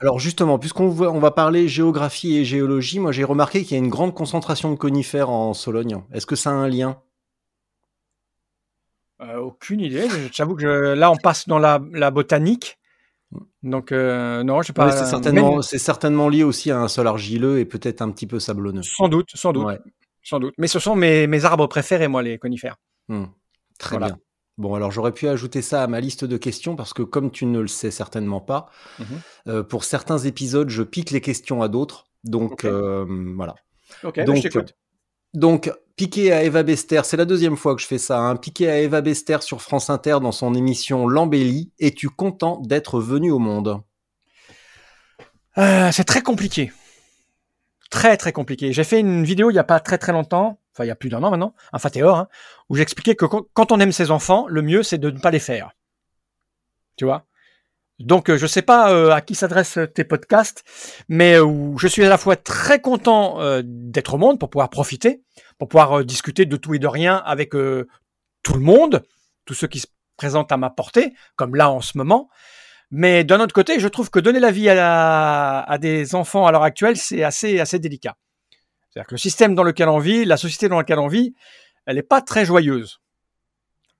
Alors 0.00 0.18
justement, 0.18 0.58
puisqu'on 0.58 0.88
va, 0.88 1.10
on 1.10 1.18
va 1.18 1.30
parler 1.30 1.68
géographie 1.68 2.36
et 2.38 2.44
géologie, 2.46 2.98
moi 2.98 3.12
j'ai 3.12 3.24
remarqué 3.24 3.62
qu'il 3.62 3.72
y 3.76 3.80
a 3.80 3.82
une 3.84 3.90
grande 3.90 4.14
concentration 4.14 4.70
de 4.70 4.76
conifères 4.76 5.28
en 5.28 5.52
Sologne. 5.52 6.02
Est-ce 6.12 6.24
que 6.24 6.34
ça 6.36 6.48
a 6.50 6.54
un 6.54 6.66
lien? 6.68 6.98
Euh, 9.22 9.36
aucune 9.38 9.80
idée. 9.80 10.08
J'avoue 10.32 10.54
que 10.56 10.62
je- 10.62 10.94
là, 10.94 11.10
on 11.10 11.16
passe 11.16 11.48
dans 11.48 11.58
la, 11.58 11.80
la 11.92 12.10
botanique. 12.10 12.78
Donc, 13.62 13.92
euh, 13.92 14.42
non, 14.44 14.62
je 14.62 14.68
sais 14.68 14.72
pas. 14.72 14.86
Ouais, 14.86 14.92
C'est 14.92 15.04
certainement, 15.06 15.60
c'est 15.62 15.78
certainement 15.78 16.28
lié 16.28 16.44
aussi 16.44 16.70
à 16.70 16.78
un 16.80 16.88
sol 16.88 17.06
argileux 17.06 17.58
et 17.58 17.64
peut-être 17.64 18.00
un 18.02 18.10
petit 18.10 18.26
peu 18.26 18.38
sablonneux. 18.38 18.82
Sans 18.82 19.08
doute, 19.08 19.30
sans 19.34 19.52
doute, 19.52 19.66
Ouais. 19.66 19.78
sans 20.22 20.38
doute. 20.38 20.54
Mais 20.58 20.68
ce 20.68 20.78
sont 20.78 20.94
mes, 20.94 21.26
mes 21.26 21.44
arbres 21.44 21.66
préférés, 21.66 22.08
moi, 22.08 22.22
les 22.22 22.38
conifères. 22.38 22.76
Hmm. 23.08 23.24
Très 23.78 23.96
Voilà. 23.98 24.06
bien. 24.14 24.18
Bon, 24.58 24.74
alors 24.74 24.90
j'aurais 24.90 25.12
pu 25.12 25.28
ajouter 25.28 25.60
ça 25.60 25.82
à 25.82 25.86
ma 25.86 26.00
liste 26.00 26.24
de 26.24 26.36
questions 26.38 26.76
parce 26.76 26.94
que 26.94 27.02
comme 27.02 27.30
tu 27.30 27.44
ne 27.44 27.60
le 27.60 27.68
sais 27.68 27.90
certainement 27.90 28.40
pas, 28.40 28.70
Mhm. 28.98 29.06
euh, 29.48 29.62
pour 29.62 29.84
certains 29.84 30.16
épisodes, 30.18 30.70
je 30.70 30.82
pique 30.82 31.10
les 31.10 31.20
questions 31.20 31.60
à 31.60 31.68
d'autres. 31.68 32.06
Donc 32.24 32.64
euh, 32.64 33.04
voilà. 33.36 33.54
Ok, 34.02 34.16
bah, 34.16 34.24
Donc, 34.24 34.36
je 34.36 34.42
t'écoute. 34.42 34.74
Donc, 35.34 35.70
piqué 35.96 36.32
à 36.32 36.42
Eva 36.42 36.62
Bester, 36.62 37.02
c'est 37.04 37.16
la 37.16 37.24
deuxième 37.24 37.56
fois 37.56 37.74
que 37.74 37.82
je 37.82 37.86
fais 37.86 37.98
ça. 37.98 38.18
Hein. 38.20 38.36
Piqué 38.36 38.70
à 38.70 38.80
Eva 38.80 39.00
Bester 39.00 39.38
sur 39.40 39.62
France 39.62 39.90
Inter 39.90 40.18
dans 40.22 40.32
son 40.32 40.54
émission 40.54 41.06
L'Embellie. 41.06 41.72
Es-tu 41.78 42.08
content 42.08 42.60
d'être 42.60 43.00
venu 43.00 43.30
au 43.30 43.38
monde? 43.38 43.82
Euh, 45.58 45.90
c'est 45.92 46.04
très 46.04 46.22
compliqué. 46.22 46.72
Très, 47.90 48.16
très 48.16 48.32
compliqué. 48.32 48.72
J'ai 48.72 48.84
fait 48.84 49.00
une 49.00 49.24
vidéo 49.24 49.50
il 49.50 49.54
y 49.54 49.58
a 49.58 49.64
pas 49.64 49.80
très, 49.80 49.96
très 49.96 50.12
longtemps, 50.12 50.60
enfin, 50.72 50.84
il 50.84 50.88
y 50.88 50.90
a 50.90 50.96
plus 50.96 51.08
d'un 51.08 51.22
an 51.22 51.30
maintenant, 51.30 51.54
un 51.72 51.78
Fatéor, 51.78 52.16
hein, 52.16 52.28
où 52.68 52.76
j'expliquais 52.76 53.14
que 53.14 53.24
quand 53.24 53.72
on 53.72 53.80
aime 53.80 53.92
ses 53.92 54.10
enfants, 54.10 54.46
le 54.48 54.60
mieux, 54.62 54.82
c'est 54.82 54.98
de 54.98 55.10
ne 55.10 55.18
pas 55.18 55.30
les 55.30 55.38
faire. 55.38 55.70
Tu 56.96 57.04
vois? 57.04 57.26
Donc, 57.98 58.28
euh, 58.28 58.36
je 58.36 58.46
sais 58.46 58.62
pas 58.62 58.92
euh, 58.92 59.10
à 59.10 59.20
qui 59.22 59.34
s'adressent 59.34 59.78
tes 59.94 60.04
podcasts, 60.04 60.64
mais 61.08 61.38
euh, 61.40 61.76
je 61.78 61.88
suis 61.88 62.04
à 62.04 62.08
la 62.08 62.18
fois 62.18 62.36
très 62.36 62.80
content 62.80 63.38
d'être 63.64 64.14
au 64.14 64.18
monde 64.18 64.38
pour 64.38 64.50
pouvoir 64.50 64.68
profiter, 64.70 65.22
pour 65.58 65.68
pouvoir 65.68 66.04
discuter 66.04 66.44
de 66.44 66.56
tout 66.56 66.74
et 66.74 66.78
de 66.78 66.86
rien 66.86 67.16
avec 67.24 67.50
tout 67.50 68.54
le 68.54 68.60
monde, 68.60 69.02
tous 69.44 69.54
ceux 69.54 69.66
qui 69.66 69.80
se 69.80 69.86
présente 70.16 70.52
à 70.52 70.56
ma 70.56 70.70
portée, 70.70 71.14
comme 71.36 71.54
là 71.54 71.70
en 71.70 71.80
ce 71.80 71.96
moment. 71.96 72.28
Mais 72.90 73.24
d'un 73.24 73.40
autre 73.40 73.54
côté, 73.54 73.80
je 73.80 73.88
trouve 73.88 74.10
que 74.10 74.20
donner 74.20 74.40
la 74.40 74.50
vie 74.50 74.68
à, 74.68 75.60
à 75.60 75.78
des 75.78 76.14
enfants 76.14 76.46
à 76.46 76.52
l'heure 76.52 76.62
actuelle, 76.62 76.96
c'est 76.96 77.24
assez, 77.24 77.58
assez 77.58 77.78
délicat. 77.78 78.16
C'est-à-dire 78.90 79.08
que 79.08 79.14
le 79.14 79.18
système 79.18 79.54
dans 79.54 79.64
lequel 79.64 79.88
on 79.88 79.98
vit, 79.98 80.24
la 80.24 80.36
société 80.36 80.68
dans 80.68 80.78
laquelle 80.78 80.98
on 80.98 81.08
vit, 81.08 81.34
elle 81.86 81.96
n'est 81.96 82.02
pas 82.02 82.20
très 82.20 82.44
joyeuse. 82.44 83.00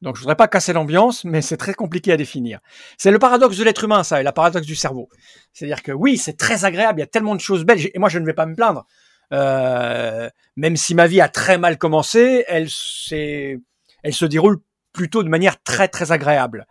Donc 0.02 0.16
je 0.16 0.20
voudrais 0.20 0.36
pas 0.36 0.48
casser 0.48 0.72
l'ambiance, 0.72 1.24
mais 1.24 1.40
c'est 1.40 1.56
très 1.56 1.74
compliqué 1.74 2.12
à 2.12 2.16
définir. 2.16 2.60
C'est 2.98 3.10
le 3.10 3.18
paradoxe 3.18 3.56
de 3.56 3.64
l'être 3.64 3.84
humain, 3.84 4.04
ça, 4.04 4.20
et 4.20 4.22
la 4.22 4.32
paradoxe 4.32 4.66
du 4.66 4.76
cerveau. 4.76 5.08
C'est-à-dire 5.52 5.82
que 5.82 5.92
oui, 5.92 6.18
c'est 6.18 6.36
très 6.36 6.64
agréable, 6.64 7.00
il 7.00 7.02
y 7.02 7.04
a 7.04 7.08
tellement 7.08 7.34
de 7.34 7.40
choses 7.40 7.64
belles, 7.64 7.80
et 7.92 7.98
moi 7.98 8.08
je 8.08 8.18
ne 8.18 8.26
vais 8.26 8.34
pas 8.34 8.46
me 8.46 8.54
plaindre. 8.54 8.86
Euh, 9.32 10.28
même 10.56 10.76
si 10.76 10.94
ma 10.94 11.06
vie 11.06 11.20
a 11.20 11.28
très 11.28 11.58
mal 11.58 11.78
commencé, 11.78 12.44
elle, 12.46 12.68
se 12.68 14.24
déroule 14.24 14.58
plutôt 14.92 15.22
de 15.22 15.28
manière 15.28 15.62
très 15.62 15.88
très 15.88 16.12
agréable. 16.12 16.66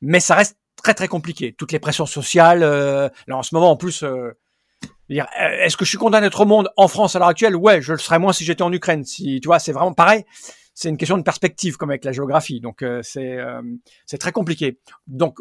Mais 0.00 0.20
ça 0.20 0.36
reste 0.36 0.56
très 0.82 0.94
très 0.94 1.08
compliqué. 1.08 1.54
Toutes 1.58 1.72
les 1.72 1.80
pressions 1.80 2.06
sociales, 2.06 2.62
euh, 2.62 3.08
là 3.26 3.36
en 3.36 3.42
ce 3.42 3.54
moment 3.54 3.72
en 3.72 3.76
plus, 3.76 4.04
euh, 4.04 4.30
est-ce 5.10 5.76
que 5.76 5.84
je 5.84 5.88
suis 5.88 5.98
content 5.98 6.20
d'être 6.20 6.40
au 6.40 6.46
monde 6.46 6.70
en 6.76 6.86
France 6.86 7.16
à 7.16 7.18
l'heure 7.18 7.28
actuelle? 7.28 7.56
Ouais, 7.56 7.82
je 7.82 7.92
le 7.92 7.98
serais 7.98 8.20
moins 8.20 8.32
si 8.32 8.44
j'étais 8.44 8.62
en 8.62 8.72
Ukraine. 8.72 9.04
Si 9.04 9.40
tu 9.40 9.48
vois, 9.48 9.58
c'est 9.58 9.72
vraiment 9.72 9.94
pareil 9.94 10.24
c'est 10.78 10.90
une 10.90 10.96
question 10.96 11.18
de 11.18 11.24
perspective 11.24 11.76
comme 11.76 11.90
avec 11.90 12.04
la 12.04 12.12
géographie. 12.12 12.60
Donc 12.60 12.82
euh, 12.82 13.00
c'est 13.02 13.36
euh, 13.36 13.60
c'est 14.06 14.18
très 14.18 14.30
compliqué. 14.30 14.78
Donc 15.08 15.38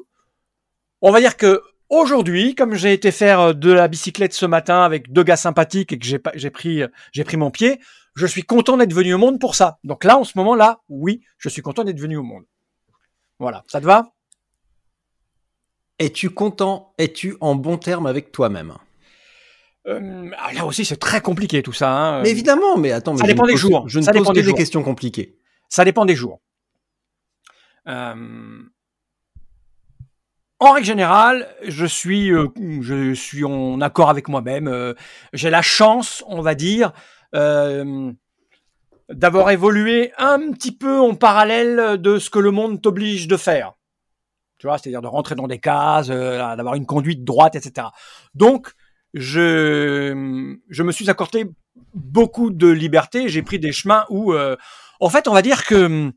on 1.01 1.12
va 1.12 1.20
dire 1.20 1.38
que 1.38 1.62
aujourd'hui, 1.89 2.56
comme 2.56 2.74
j'ai 2.74 2.91
été 2.91 3.12
faire 3.12 3.39
euh, 3.39 3.53
de 3.53 3.72
la 3.72 3.88
bicyclette 3.88 4.34
ce 4.34 4.48
matin 4.48 4.82
avec 4.82 5.12
deux 5.12 5.22
gars 5.22 5.36
sympathiques 5.36 5.94
et 5.94 6.00
que 6.00 6.06
j'ai 6.08 6.50
pris 6.50 6.82
j'ai 7.12 7.24
pris 7.24 7.38
mon 7.38 7.51
pied, 7.51 7.79
je 8.15 8.25
suis 8.25 8.41
content 8.41 8.77
d'être 8.77 8.94
venu 8.94 9.13
au 9.13 9.20
monde 9.20 9.39
pour 9.39 9.53
ça. 9.53 9.77
Donc 9.84 10.06
là 10.06 10.17
en 10.17 10.24
ce 10.24 10.36
moment 10.36 10.56
là, 10.56 10.82
oui, 10.89 11.22
je 11.38 11.50
suis 11.50 11.62
content 11.62 11.84
d'être 11.84 12.00
venu 12.00 12.17
au 12.17 12.24
monde. 12.24 12.46
Voilà, 13.38 13.63
ça 13.67 13.79
te 13.79 13.86
va? 13.86 14.12
Es-tu 16.00 16.32
content? 16.32 16.96
Es-tu 16.98 17.38
en 17.41 17.53
bon 17.53 17.77
terme 17.77 18.08
avec 18.08 18.32
toi-même? 18.32 18.74
Euh, 19.88 20.29
ah, 20.38 20.53
là 20.53 20.65
aussi, 20.65 20.84
c'est 20.84 20.98
très 20.98 21.22
compliqué 21.22 21.63
tout 21.63 21.74
ça. 21.74 21.89
Hein. 21.89 22.22
Mais 22.22 22.29
évidemment, 22.29 22.77
mais 22.77 22.91
attends, 22.91 23.15
ça 23.15 23.25
dépend 23.25 23.46
des 23.46 23.56
jours. 23.56 23.88
Je 23.88 24.00
ne 24.00 24.03
ça 24.03 24.12
pose 24.12 24.22
dépend 24.22 24.34
que 24.34 24.39
des, 24.39 24.46
des 24.46 24.53
questions 24.53 24.84
compliquées. 24.84 25.38
Ça 25.70 25.86
dépend 25.86 26.06
des 26.06 26.15
jours. 26.15 26.41
Euh... 27.88 28.13
En 30.60 30.72
règle 30.72 30.88
générale, 30.88 31.48
je 31.67 31.86
suis, 31.86 32.34
euh, 32.34 32.48
je 32.82 33.13
suis 33.13 33.46
en 33.46 33.79
accord 33.79 34.10
avec 34.10 34.27
moi-même. 34.27 34.96
J'ai 35.32 35.51
la 35.51 35.62
chance, 35.62 36.24
on 36.27 36.41
va 36.41 36.56
dire, 36.56 36.94
d'avoir 37.32 38.15
évolué 39.51 40.13
un 40.17 40.51
petit 40.51 40.75
peu 40.75 41.00
en 41.00 41.13
parallèle 41.13 42.01
de 42.01 42.17
ce 42.17 42.32
que 42.32 42.39
le 42.39 42.50
monde 42.50 42.82
t'oblige 42.82 43.27
de 43.27 43.38
faire. 43.38 43.74
Tu 44.58 44.65
vois, 44.65 44.79
c'est-à-dire 44.79 45.03
de 45.03 45.08
rentrer 45.08 45.36
dans 45.36 45.48
des 45.48 45.60
cases, 45.60 46.08
d'avoir 46.08 46.74
une 46.74 46.88
conduite 46.88 47.24
droite, 47.24 47.56
etc. 47.56 47.89
Donc, 48.34 48.74
je, 49.13 50.55
je 50.69 50.83
me 50.83 50.91
suis 50.91 51.09
accordé 51.09 51.45
beaucoup 51.93 52.49
de 52.49 52.67
liberté. 52.67 53.29
J'ai 53.29 53.41
pris 53.41 53.59
des 53.59 53.71
chemins 53.71 54.05
où, 54.09 54.33
euh, 54.33 54.55
en 54.99 55.09
fait, 55.09 55.27
on 55.27 55.33
va 55.33 55.41
dire 55.41 55.63
que, 55.65 56.11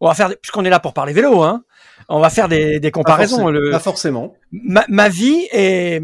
on 0.00 0.08
va 0.08 0.14
faire, 0.14 0.30
puisqu'on 0.40 0.64
est 0.64 0.70
là 0.70 0.80
pour 0.80 0.94
parler 0.94 1.12
vélo, 1.12 1.42
hein, 1.42 1.64
on 2.08 2.20
va 2.20 2.30
faire 2.30 2.48
des, 2.48 2.80
des 2.80 2.90
comparaisons. 2.90 3.44
Pas, 3.44 3.50
le, 3.50 3.70
pas 3.70 3.78
forcément. 3.78 4.34
Ma, 4.52 4.84
ma, 4.88 5.08
vie 5.08 5.46
est, 5.52 6.02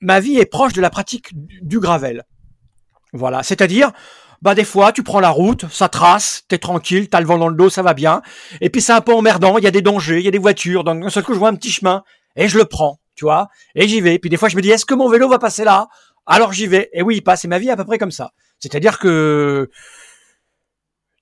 ma 0.00 0.20
vie 0.20 0.38
est 0.38 0.46
proche 0.46 0.72
de 0.72 0.80
la 0.80 0.90
pratique 0.90 1.30
du 1.34 1.80
gravel. 1.80 2.24
Voilà, 3.12 3.42
c'est-à-dire, 3.42 3.90
bah 4.40 4.54
des 4.54 4.64
fois 4.64 4.92
tu 4.92 5.02
prends 5.02 5.18
la 5.18 5.30
route, 5.30 5.66
ça 5.68 5.88
trace, 5.88 6.44
t'es 6.46 6.58
tranquille, 6.58 7.08
t'as 7.08 7.20
le 7.20 7.26
vent 7.26 7.38
dans 7.38 7.48
le 7.48 7.56
dos, 7.56 7.70
ça 7.70 7.82
va 7.82 7.92
bien. 7.92 8.22
Et 8.60 8.70
puis 8.70 8.80
c'est 8.80 8.92
un 8.92 9.00
peu 9.00 9.12
emmerdant, 9.12 9.58
il 9.58 9.64
y 9.64 9.66
a 9.66 9.72
des 9.72 9.82
dangers, 9.82 10.18
il 10.18 10.24
y 10.24 10.28
a 10.28 10.30
des 10.30 10.38
voitures, 10.38 10.84
donc 10.84 11.02
d'un 11.02 11.10
seul 11.10 11.24
coup 11.24 11.34
je 11.34 11.38
vois 11.38 11.48
un 11.48 11.56
petit 11.56 11.72
chemin 11.72 12.04
et 12.36 12.46
je 12.46 12.56
le 12.56 12.66
prends 12.66 12.99
tu 13.14 13.24
vois, 13.24 13.48
et 13.74 13.86
j'y 13.88 14.00
vais. 14.00 14.18
Puis 14.18 14.30
des 14.30 14.36
fois, 14.36 14.48
je 14.48 14.56
me 14.56 14.62
dis, 14.62 14.70
est-ce 14.70 14.86
que 14.86 14.94
mon 14.94 15.08
vélo 15.08 15.28
va 15.28 15.38
passer 15.38 15.64
là? 15.64 15.88
Alors 16.26 16.52
j'y 16.52 16.66
vais. 16.66 16.90
Et 16.92 17.02
oui, 17.02 17.16
il 17.16 17.22
passe. 17.22 17.44
Et 17.44 17.48
ma 17.48 17.58
vie 17.58 17.68
est 17.68 17.72
à 17.72 17.76
peu 17.76 17.84
près 17.84 17.98
comme 17.98 18.10
ça. 18.10 18.32
C'est-à-dire 18.58 18.98
que 18.98 19.68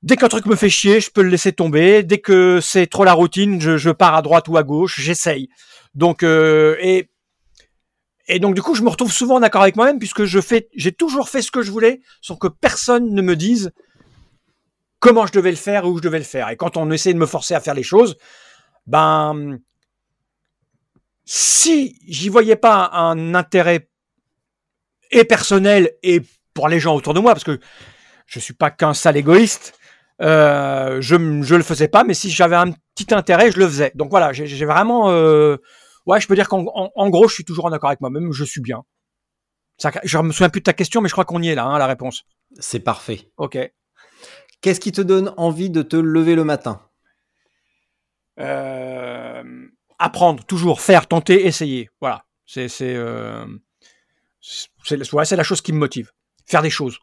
dès 0.03 0.17
qu'un 0.17 0.29
truc 0.29 0.47
me 0.47 0.57
fait 0.57 0.69
chier, 0.69 1.01
je 1.01 1.11
peux 1.11 1.23
le 1.23 1.31
laisser 1.31 1.53
tomber. 1.53 2.03
Dès 2.03 2.19
que 2.19 2.61
c'est 2.61 2.87
trop 2.87 3.05
la 3.05 3.13
routine, 3.13 3.61
je, 3.61 3.91
pars 3.91 4.15
à 4.15 4.23
droite 4.23 4.49
ou 4.49 4.57
à 4.57 4.63
gauche. 4.63 5.01
J'essaye. 5.01 5.49
Donc 5.95 6.23
euh, 6.23 6.77
et 6.81 7.09
et 8.29 8.39
donc 8.41 8.55
du 8.55 8.61
coup, 8.61 8.75
je 8.75 8.83
me 8.83 8.91
retrouve 8.91 9.11
souvent 9.11 9.37
en 9.37 9.43
accord 9.43 9.63
avec 9.63 9.77
moi-même 9.77 9.99
puisque 9.99 10.25
je 10.25 10.41
fais, 10.41 10.69
j'ai 10.75 10.93
toujours 10.93 11.31
fait 11.31 11.41
ce 11.41 11.51
que 11.51 11.63
je 11.63 11.71
voulais, 11.71 12.03
sans 12.21 12.37
que 12.37 12.49
personne 12.49 13.15
ne 13.15 13.23
me 13.23 13.37
dise 13.37 13.73
comment 15.01 15.27
je 15.27 15.33
devais 15.33 15.51
le 15.51 15.57
faire 15.57 15.87
ou 15.87 15.93
où 15.93 15.97
je 15.97 16.03
devais 16.03 16.19
le 16.19 16.25
faire. 16.25 16.51
Et 16.51 16.57
quand 16.57 16.77
on 16.77 16.91
essaie 16.91 17.15
de 17.15 17.19
me 17.19 17.25
forcer 17.25 17.55
à 17.55 17.61
faire 17.61 17.73
les 17.73 17.83
choses, 17.83 18.19
ben 18.87 19.59
si 21.31 22.01
j'y 22.07 22.31
voyais 22.31 22.57
pas 22.57 22.89
un 22.95 23.35
intérêt 23.35 23.91
et 25.11 25.25
personnel 25.25 25.93
et 26.03 26.23
pour 26.55 26.69
les 26.69 26.81
gens 26.81 26.95
autour 26.95 27.13
de 27.13 27.21
moi, 27.21 27.35
parce 27.35 27.45
que 27.45 27.61
je 28.25 28.39
suis 28.39 28.55
pas 28.55 28.71
qu'un 28.71 28.95
sale 28.95 29.19
égoïste, 29.19 29.79
euh, 30.23 31.03
je 31.03 31.17
je 31.43 31.55
le 31.55 31.63
faisais 31.63 31.89
pas, 31.89 32.03
mais 32.03 32.15
si 32.15 32.31
j'avais 32.31 32.57
un 32.57 32.73
petit 32.95 33.13
intérêt, 33.13 33.53
je 33.53 33.59
le 33.59 33.67
faisais. 33.67 33.93
Donc 33.95 34.09
voilà, 34.09 34.33
j'ai 34.33 34.65
vraiment, 34.65 35.11
euh, 35.11 35.59
ouais, 36.07 36.19
je 36.19 36.27
peux 36.27 36.35
dire 36.35 36.49
qu'en 36.49 36.65
en, 36.75 36.91
en 36.95 37.11
gros, 37.11 37.29
je 37.29 37.35
suis 37.35 37.45
toujours 37.45 37.67
en 37.67 37.73
accord 37.73 37.91
avec 37.91 38.01
moi-même, 38.01 38.33
je 38.33 38.45
suis 38.45 38.63
bien. 38.63 38.85
Ça, 39.77 39.93
je 40.03 40.17
me 40.17 40.33
souviens 40.33 40.49
plus 40.49 40.61
de 40.61 40.65
ta 40.65 40.73
question, 40.73 41.03
mais 41.03 41.09
je 41.11 41.15
crois 41.15 41.27
qu'on 41.27 41.43
y 41.43 41.49
est 41.51 41.55
là, 41.55 41.67
hein, 41.67 41.79
la 41.79 41.87
réponse. 41.87 42.23
C'est 42.59 42.81
parfait. 42.81 43.31
Ok. 43.37 43.59
Qu'est-ce 44.63 44.81
qui 44.81 44.93
te 44.93 45.03
donne 45.03 45.35
envie 45.37 45.69
de 45.69 45.83
te 45.83 45.97
lever 45.97 46.37
le 46.37 46.45
matin? 46.45 46.81
Euh, 48.41 49.18
apprendre, 49.99 50.45
toujours 50.45 50.81
faire, 50.81 51.07
tenter, 51.07 51.47
essayer. 51.47 51.91
Voilà. 52.01 52.25
C'est 52.47 52.69
c'est 52.69 52.95
euh, 52.95 53.47
c'est 54.41 55.13
ouais, 55.13 55.25
la 55.31 55.43
chose 55.43 55.61
qui 55.61 55.73
me 55.73 55.79
motive. 55.79 56.13
Faire 56.47 56.63
des 56.63 56.71
choses. 56.71 56.99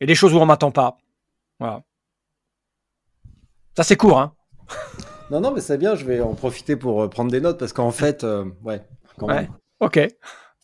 Et 0.00 0.06
des 0.06 0.14
choses 0.14 0.34
où 0.34 0.38
on 0.38 0.46
m'attend 0.46 0.70
pas. 0.72 0.96
Voilà. 1.58 1.82
Ça 3.76 3.84
c'est 3.84 3.96
court, 3.96 4.18
hein. 4.18 4.34
Non, 5.30 5.40
non, 5.40 5.52
mais 5.52 5.60
c'est 5.60 5.78
bien, 5.78 5.94
je 5.94 6.04
vais 6.04 6.20
en 6.20 6.34
profiter 6.34 6.74
pour 6.74 7.02
euh, 7.02 7.08
prendre 7.08 7.30
des 7.30 7.40
notes 7.40 7.58
parce 7.58 7.72
qu'en 7.72 7.92
fait, 7.92 8.24
euh, 8.24 8.50
ouais, 8.64 8.84
quand 9.16 9.28
ouais. 9.28 9.42
même. 9.42 9.54
Ok. 9.78 10.00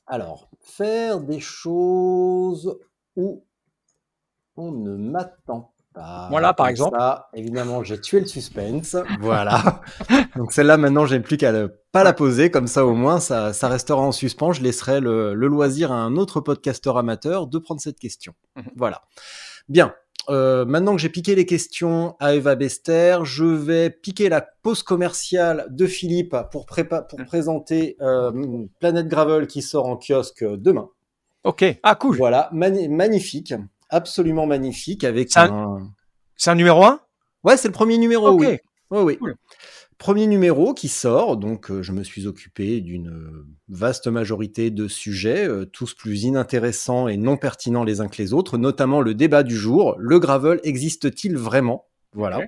Alors, 0.08 0.50
faire 0.60 1.20
des 1.20 1.38
choses 1.38 2.76
où 3.14 3.44
on 4.56 4.72
ne 4.72 4.96
m'attend 4.96 5.72
pas. 5.96 6.28
Voilà, 6.30 6.52
par 6.54 6.68
exemple. 6.68 6.96
Ça, 6.98 7.28
évidemment, 7.34 7.82
j'ai 7.82 8.00
tué 8.00 8.20
le 8.20 8.26
suspense. 8.26 8.96
voilà. 9.20 9.80
Donc 10.36 10.52
celle-là, 10.52 10.76
maintenant, 10.76 11.06
j'ai 11.06 11.18
plus 11.20 11.36
qu'à 11.38 11.50
le, 11.50 11.80
pas 11.90 12.04
la 12.04 12.12
poser. 12.12 12.50
Comme 12.50 12.66
ça, 12.68 12.86
au 12.86 12.94
moins, 12.94 13.18
ça, 13.18 13.52
ça 13.52 13.68
restera 13.68 14.00
en 14.00 14.12
suspens. 14.12 14.52
Je 14.52 14.62
laisserai 14.62 15.00
le, 15.00 15.34
le, 15.34 15.46
loisir 15.48 15.90
à 15.90 15.96
un 15.96 16.16
autre 16.16 16.40
podcasteur 16.40 16.98
amateur 16.98 17.46
de 17.48 17.58
prendre 17.58 17.80
cette 17.80 17.98
question. 17.98 18.34
Mhm. 18.56 18.64
Voilà. 18.76 19.02
Bien. 19.68 19.94
Euh, 20.28 20.64
maintenant 20.64 20.96
que 20.96 21.00
j'ai 21.00 21.08
piqué 21.08 21.34
les 21.36 21.46
questions 21.46 22.16
à 22.18 22.34
Eva 22.34 22.56
Bester, 22.56 23.18
je 23.22 23.44
vais 23.44 23.90
piquer 23.90 24.28
la 24.28 24.40
pause 24.62 24.82
commerciale 24.82 25.66
de 25.70 25.86
Philippe 25.86 26.34
pour, 26.50 26.66
prépa- 26.66 27.06
pour 27.06 27.24
présenter 27.24 27.96
euh, 28.00 28.32
Planète 28.80 29.06
Gravel 29.06 29.46
qui 29.46 29.62
sort 29.62 29.86
en 29.86 29.96
kiosque 29.96 30.44
demain. 30.44 30.88
Ok. 31.44 31.64
Ah, 31.84 31.94
cool. 31.94 32.16
Voilà, 32.16 32.48
Mani- 32.52 32.88
magnifique, 32.88 33.54
absolument 33.88 34.46
magnifique 34.46 35.04
avec 35.04 35.30
C'est 35.30 35.40
un... 35.40 35.90
C'est 36.36 36.50
un 36.50 36.54
numéro 36.54 36.84
1 36.84 37.00
Ouais, 37.44 37.56
c'est 37.56 37.68
le 37.68 37.72
premier 37.72 37.96
numéro, 37.98 38.32
oui. 38.32 38.58
Oui, 38.90 39.00
oui. 39.02 39.16
Cool. 39.18 39.36
Premier 39.98 40.26
numéro 40.26 40.74
qui 40.74 40.88
sort, 40.88 41.38
donc 41.38 41.70
euh, 41.70 41.82
je 41.82 41.92
me 41.92 42.04
suis 42.04 42.26
occupé 42.26 42.82
d'une 42.82 43.08
euh, 43.08 43.46
vaste 43.68 44.08
majorité 44.08 44.70
de 44.70 44.88
sujets, 44.88 45.48
euh, 45.48 45.64
tous 45.64 45.94
plus 45.94 46.24
inintéressants 46.24 47.08
et 47.08 47.16
non 47.16 47.38
pertinents 47.38 47.82
les 47.82 48.02
uns 48.02 48.08
que 48.08 48.20
les 48.20 48.34
autres, 48.34 48.58
notamment 48.58 49.00
le 49.00 49.14
débat 49.14 49.42
du 49.42 49.56
jour, 49.56 49.94
le 49.98 50.18
gravel 50.18 50.60
existe-t-il 50.64 51.36
vraiment? 51.36 51.86
Voilà. 52.12 52.40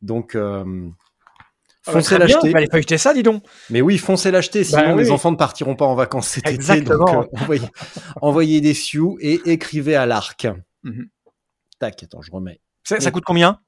Donc, 0.00 0.34
euh, 0.34 0.88
foncez 1.82 2.02
très 2.16 2.16
bien. 2.18 2.26
l'acheter. 2.26 2.48
Il 2.48 2.52
fallait 2.52 2.68
feuilleter 2.70 2.98
ça, 2.98 3.14
dis 3.14 3.22
donc. 3.22 3.42
Mais 3.70 3.80
oui, 3.80 3.98
foncez 3.98 4.30
l'acheter, 4.30 4.64
sinon 4.64 4.82
Bah 4.82 4.94
oui. 4.94 5.02
les 5.04 5.10
enfants 5.10 5.30
ne 5.30 5.36
partiront 5.36 5.76
pas 5.76 5.84
en 5.86 5.94
vacances 5.94 6.28
cet 6.28 6.44
été. 6.46 6.54
Exactement. 6.54 7.04
Donc, 7.04 7.26
euh, 7.26 7.28
envoyez, 7.42 7.68
envoyez 8.22 8.60
des 8.60 8.74
sioux 8.74 9.16
et 9.20 9.40
écrivez 9.46 9.96
à 9.96 10.06
l'arc. 10.06 10.46
Mhm. 10.84 11.06
Tac, 11.78 12.02
attends, 12.02 12.22
je 12.22 12.30
remets. 12.30 12.60
Ça, 12.84 13.00
ça 13.00 13.10
coûte 13.10 13.24
combien? 13.26 13.58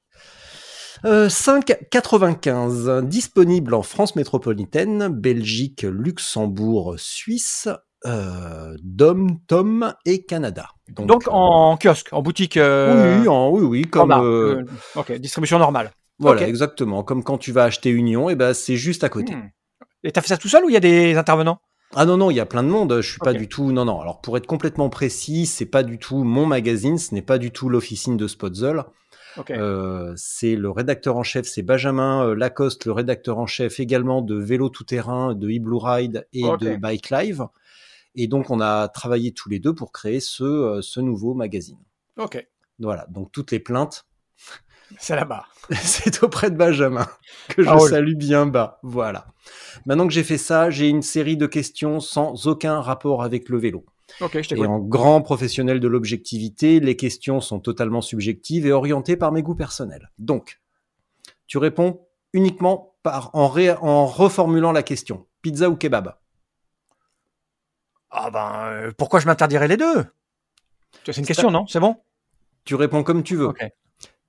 Euh, 1.05 1.27
5,95 1.29 3.01
disponible 3.07 3.73
en 3.73 3.81
France 3.83 4.15
métropolitaine, 4.15 5.07
Belgique, 5.09 5.81
Luxembourg, 5.83 6.95
Suisse, 6.97 7.67
euh, 8.05 8.75
Dom, 8.83 9.39
Tom 9.47 9.93
et 10.05 10.23
Canada. 10.25 10.67
Donc, 10.89 11.27
euh, 11.27 11.31
en 11.31 11.77
kiosque, 11.77 12.09
en 12.11 12.21
boutique. 12.21 12.57
euh, 12.57 13.21
oui, 13.21 13.27
en- 13.27 13.49
oui, 13.49 13.63
oui, 13.63 13.81
comme 13.83 14.01
standard. 14.09 14.23
euh, 14.23 14.61
Euh, 14.95 14.99
ok, 14.99 15.11
distribution 15.13 15.59
normale. 15.59 15.91
Voilà, 16.23 16.47
exactement, 16.47 17.03
comme 17.03 17.23
quand 17.23 17.37
tu 17.37 17.51
vas 17.51 17.65
acheter 17.65 17.89
Union, 17.89 18.29
et 18.29 18.35
ben 18.35 18.53
c'est 18.53 18.75
juste 18.75 19.03
à 19.03 19.09
côté. 19.09 19.35
Hmm. 19.35 19.49
Et 20.03 20.11
t'as 20.11 20.21
fait 20.21 20.29
ça 20.29 20.37
tout 20.37 20.49
seul 20.49 20.65
ou 20.65 20.69
il 20.69 20.73
y 20.73 20.77
a 20.77 20.81
des 20.81 21.15
intervenants? 21.15 21.59
Ah 21.95 22.05
non 22.05 22.17
non, 22.17 22.31
il 22.31 22.35
y 22.35 22.39
a 22.39 22.45
plein 22.45 22.63
de 22.63 22.69
monde. 22.69 22.99
Je 23.01 23.09
suis 23.09 23.19
pas 23.19 23.33
du 23.33 23.47
tout. 23.47 23.71
Non 23.71 23.85
non. 23.85 24.01
Alors 24.01 24.19
pour 24.21 24.35
être 24.37 24.47
complètement 24.47 24.89
précis, 24.89 25.45
c'est 25.45 25.67
pas 25.67 25.83
du 25.83 25.99
tout 25.99 26.23
mon 26.23 26.45
magazine. 26.45 26.97
Ce 26.97 27.13
n'est 27.13 27.21
pas 27.21 27.37
du 27.37 27.51
tout 27.51 27.69
l'officine 27.69 28.17
de 28.17 28.27
Spotzel. 28.27 28.83
Ok. 29.37 29.51
Euh, 29.51 30.13
c'est 30.15 30.55
le 30.55 30.69
rédacteur 30.69 31.17
en 31.17 31.23
chef, 31.23 31.47
c'est 31.47 31.63
Benjamin 31.63 32.27
euh, 32.27 32.35
Lacoste, 32.35 32.85
le 32.85 32.91
rédacteur 32.91 33.39
en 33.39 33.47
chef 33.47 33.79
également 33.79 34.21
de 34.21 34.35
Vélo 34.35 34.69
Tout 34.69 34.83
Terrain, 34.83 35.33
de 35.33 35.49
e 35.49 35.77
Ride 35.77 36.27
et 36.33 36.43
de 36.43 36.75
Bike 36.75 37.09
Live. 37.09 37.47
Et 38.15 38.27
donc, 38.27 38.51
on 38.51 38.59
a 38.59 38.89
travaillé 38.89 39.33
tous 39.33 39.49
les 39.49 39.59
deux 39.59 39.73
pour 39.73 39.91
créer 39.91 40.19
ce, 40.19 40.43
euh, 40.43 40.81
ce 40.81 40.99
nouveau 40.99 41.33
magazine. 41.33 41.79
ok. 42.17 42.45
Voilà, 42.79 43.05
donc 43.09 43.31
toutes 43.31 43.51
les 43.51 43.59
plaintes, 43.59 44.07
C'est 44.99 45.15
là-bas. 45.15 45.45
c'est 45.71 46.23
auprès 46.23 46.51
de 46.51 46.57
Benjamin, 46.57 47.07
que 47.49 47.63
je 47.63 47.69
Ah 47.69 47.79
salue 47.79 48.15
bien 48.15 48.45
bas. 48.45 48.79
Voilà. 48.83 49.27
Maintenant 49.85 50.07
que 50.07 50.13
j'ai 50.13 50.23
fait 50.23 50.37
ça, 50.37 50.69
j'ai 50.69 50.89
une 50.89 51.01
série 51.01 51.37
de 51.37 51.47
questions 51.47 51.99
sans 51.99 52.47
aucun 52.47 52.81
rapport 52.81 53.23
avec 53.23 53.49
le 53.49 53.57
vélo. 53.57 53.85
Ok, 54.21 54.41
je 54.41 54.55
Et 54.55 54.65
en 54.65 54.79
grand 54.79 55.21
professionnel 55.21 55.79
de 55.79 55.87
l'objectivité, 55.87 56.79
les 56.79 56.95
questions 56.95 57.39
sont 57.41 57.59
totalement 57.59 58.01
subjectives 58.01 58.65
et 58.65 58.71
orientées 58.71 59.17
par 59.17 59.31
mes 59.31 59.41
goûts 59.41 59.55
personnels. 59.55 60.11
Donc, 60.19 60.59
tu 61.47 61.57
réponds 61.57 62.07
uniquement 62.33 62.95
par, 63.03 63.31
en, 63.33 63.47
ré- 63.47 63.71
en 63.71 64.05
reformulant 64.05 64.71
la 64.71 64.83
question. 64.83 65.27
Pizza 65.41 65.69
ou 65.69 65.75
kebab? 65.75 66.15
Ah 68.11 68.29
ben, 68.29 68.65
euh, 68.65 68.91
pourquoi 68.97 69.19
je 69.19 69.25
m'interdirais 69.25 69.67
les 69.67 69.77
deux? 69.77 70.05
C'est 71.05 71.17
une 71.17 71.25
question, 71.25 71.49
non? 71.49 71.65
C'est 71.67 71.79
bon? 71.79 71.97
Tu 72.65 72.75
réponds 72.75 73.03
comme 73.03 73.23
tu 73.23 73.35
veux. 73.35 73.47
Ok. 73.47 73.63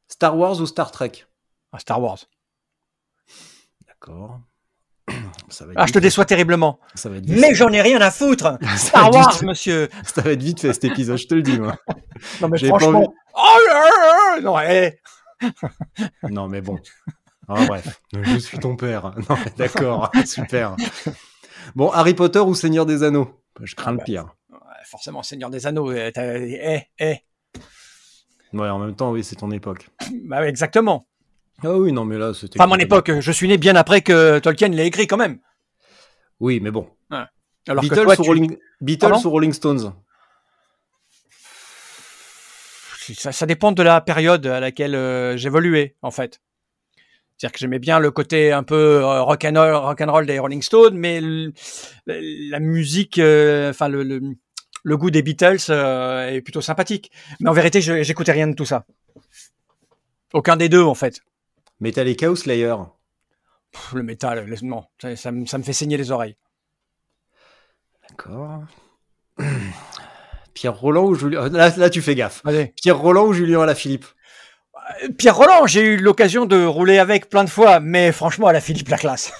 Star 0.08 0.36
Wars 0.36 0.60
ou 0.60 0.66
Star 0.66 0.90
Trek? 0.90 1.12
Ah, 1.72 1.78
Star 1.78 2.00
Wars. 2.00 2.18
D'accord. 3.86 4.40
Ça 5.48 5.66
va 5.66 5.72
être 5.72 5.78
Ah, 5.80 5.86
je 5.86 5.92
te 5.92 5.98
déçois 5.98 6.24
terriblement. 6.24 6.78
Ça 6.94 7.08
va 7.08 7.16
être 7.16 7.26
vite- 7.26 7.38
Mais 7.40 7.54
j'en 7.54 7.70
ai 7.70 7.82
rien 7.82 8.00
à 8.00 8.10
foutre 8.10 8.58
Star 8.76 9.10
Wars, 9.12 9.42
monsieur 9.42 9.88
Ça 10.04 10.22
va 10.22 10.32
être 10.32 10.42
vite 10.42 10.60
fait 10.60 10.72
cet 10.72 10.84
épisode, 10.84 11.18
je 11.18 11.26
te 11.26 11.34
le 11.34 11.42
dis, 11.42 11.58
moi. 11.58 11.76
Non, 12.40 12.48
mais 12.48 12.58
franchement... 12.64 13.12
Oh 13.34 13.58
là 13.68 13.90
là 14.36 14.40
Non, 14.40 14.60
eh, 14.60 14.98
Non, 16.30 16.48
mais 16.48 16.60
bon. 16.60 16.78
Ah, 17.48 17.66
bref. 17.66 18.00
Je 18.12 18.38
suis 18.38 18.58
ton 18.58 18.76
père. 18.76 19.12
Non, 19.28 19.36
d'accord. 19.58 20.10
Super. 20.24 20.76
Bon, 21.74 21.90
Harry 21.90 22.14
Potter 22.14 22.38
ou 22.38 22.54
Seigneur 22.54 22.86
des 22.86 23.02
Anneaux? 23.02 23.42
Je 23.60 23.74
crains 23.74 23.90
Ah 23.92 23.94
le 23.98 24.04
pire. 24.04 24.34
Forcément, 24.86 25.22
Seigneur 25.22 25.50
des 25.50 25.66
Anneaux. 25.66 25.90
euh, 25.90 26.10
Eh, 26.16 26.82
eh. 26.98 27.16
Ouais, 28.54 28.68
en 28.68 28.78
même 28.78 28.94
temps, 28.94 29.10
oui, 29.12 29.22
c'est 29.24 29.36
ton 29.36 29.50
époque. 29.50 29.88
Bah, 30.24 30.46
exactement. 30.48 31.06
Ah 31.62 31.72
oui, 31.72 31.92
non, 31.92 32.04
mais 32.04 32.18
là, 32.18 32.32
c'était. 32.34 32.58
Pas 32.58 32.66
mon 32.66 32.76
époque. 32.76 33.10
Je 33.20 33.32
suis 33.32 33.46
né 33.48 33.58
bien 33.58 33.76
après 33.76 34.00
que 34.00 34.38
Tolkien 34.38 34.68
l'ait 34.68 34.86
écrit 34.86 35.06
quand 35.06 35.16
même. 35.16 35.38
Oui, 36.40 36.60
mais 36.60 36.70
bon. 36.70 36.88
Alors 37.66 37.82
que 37.82 37.88
Beatles, 37.88 38.02
toi, 38.02 38.12
ou 38.12 38.22
tu- 38.22 38.28
Rolling... 38.28 38.56
Beatles 38.82 39.08
Pardon 39.08 39.26
ou 39.26 39.30
Rolling 39.30 39.52
Stones? 39.52 39.92
Ça, 43.14 43.32
ça 43.32 43.46
dépend 43.46 43.72
de 43.72 43.82
la 43.82 44.00
période 44.00 44.46
à 44.46 44.60
laquelle 44.60 44.94
euh, 44.94 45.36
j'évoluais, 45.36 45.94
en 46.02 46.10
fait. 46.10 46.40
C'est-à-dire 47.36 47.52
que 47.52 47.58
j'aimais 47.58 47.78
bien 47.78 47.98
le 47.98 48.10
côté 48.10 48.52
un 48.52 48.62
peu 48.62 49.02
euh, 49.02 49.22
rock 49.22 49.44
and 49.44 49.54
roll, 49.56 49.74
rock 49.74 50.00
and 50.00 50.10
roll 50.12 50.26
des 50.26 50.38
Rolling 50.38 50.62
Stones, 50.62 50.96
mais 50.96 51.20
le- 51.20 51.52
la 52.06 52.60
musique, 52.60 53.18
euh, 53.18 53.70
enfin 53.70 53.88
le, 53.88 54.02
le, 54.04 54.20
le 54.84 54.96
goût 54.96 55.10
des 55.10 55.22
Beatles 55.22 55.56
euh, 55.70 56.28
est 56.28 56.40
plutôt 56.40 56.60
sympathique. 56.60 57.10
Mais 57.40 57.50
en 57.50 57.52
vérité, 57.52 57.80
j'écoutais 57.80 58.32
rien 58.32 58.46
de 58.46 58.54
tout 58.54 58.64
ça. 58.66 58.84
Aucun 60.32 60.56
des 60.56 60.68
deux, 60.68 60.82
en 60.82 60.94
fait. 60.94 61.20
Metallica 61.80 62.30
ou 62.30 62.36
Slayer 62.36 62.74
Pff, 63.72 63.94
le 63.94 64.02
métal, 64.04 64.44
le- 64.46 64.56
non, 64.62 64.84
ça, 65.02 65.16
ça 65.16 65.32
me- 65.32 65.46
ça 65.46 65.58
me 65.58 65.64
fait 65.64 65.72
saigner 65.72 65.96
les 65.96 66.12
oreilles. 66.12 66.36
D'accord. 68.08 68.62
Pierre 70.54 70.78
Roland 70.78 71.06
ou 71.06 71.14
Julien 71.16 71.48
là, 71.48 71.72
là, 71.76 71.90
tu 71.90 72.00
fais 72.00 72.14
gaffe. 72.14 72.40
Allez. 72.44 72.72
Pierre 72.80 72.98
Roland 72.98 73.26
ou 73.26 73.32
Julien 73.32 73.62
Alaphilippe? 73.62 74.04
Euh, 75.02 75.08
Pierre 75.18 75.36
Roland, 75.36 75.66
j'ai 75.66 75.82
eu 75.82 75.96
l'occasion 75.96 76.46
de 76.46 76.64
rouler 76.64 76.98
avec 76.98 77.28
plein 77.28 77.42
de 77.44 77.50
fois, 77.50 77.80
mais 77.80 78.12
franchement, 78.12 78.46
à 78.46 78.52
la 78.52 78.60
Philippe 78.60 78.88
la 78.88 78.98
classe. 78.98 79.32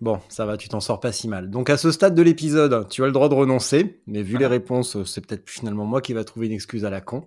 Bon, 0.00 0.20
ça 0.28 0.46
va, 0.46 0.56
tu 0.56 0.68
t'en 0.68 0.80
sors 0.80 1.00
pas 1.00 1.10
si 1.10 1.26
mal. 1.26 1.50
Donc 1.50 1.70
à 1.70 1.76
ce 1.76 1.90
stade 1.90 2.14
de 2.14 2.22
l'épisode, 2.22 2.88
tu 2.88 3.02
as 3.02 3.06
le 3.06 3.12
droit 3.12 3.28
de 3.28 3.34
renoncer, 3.34 4.00
mais 4.06 4.22
vu 4.22 4.38
les 4.38 4.46
réponses, 4.46 4.94
euh, 4.96 5.04
c'est 5.04 5.26
peut-être 5.26 5.48
finalement 5.50 5.84
moi 5.86 6.00
qui 6.00 6.12
va 6.12 6.22
trouver 6.24 6.46
une 6.46 6.52
excuse 6.52 6.84
à 6.84 6.90
la 6.90 7.00
con. 7.00 7.26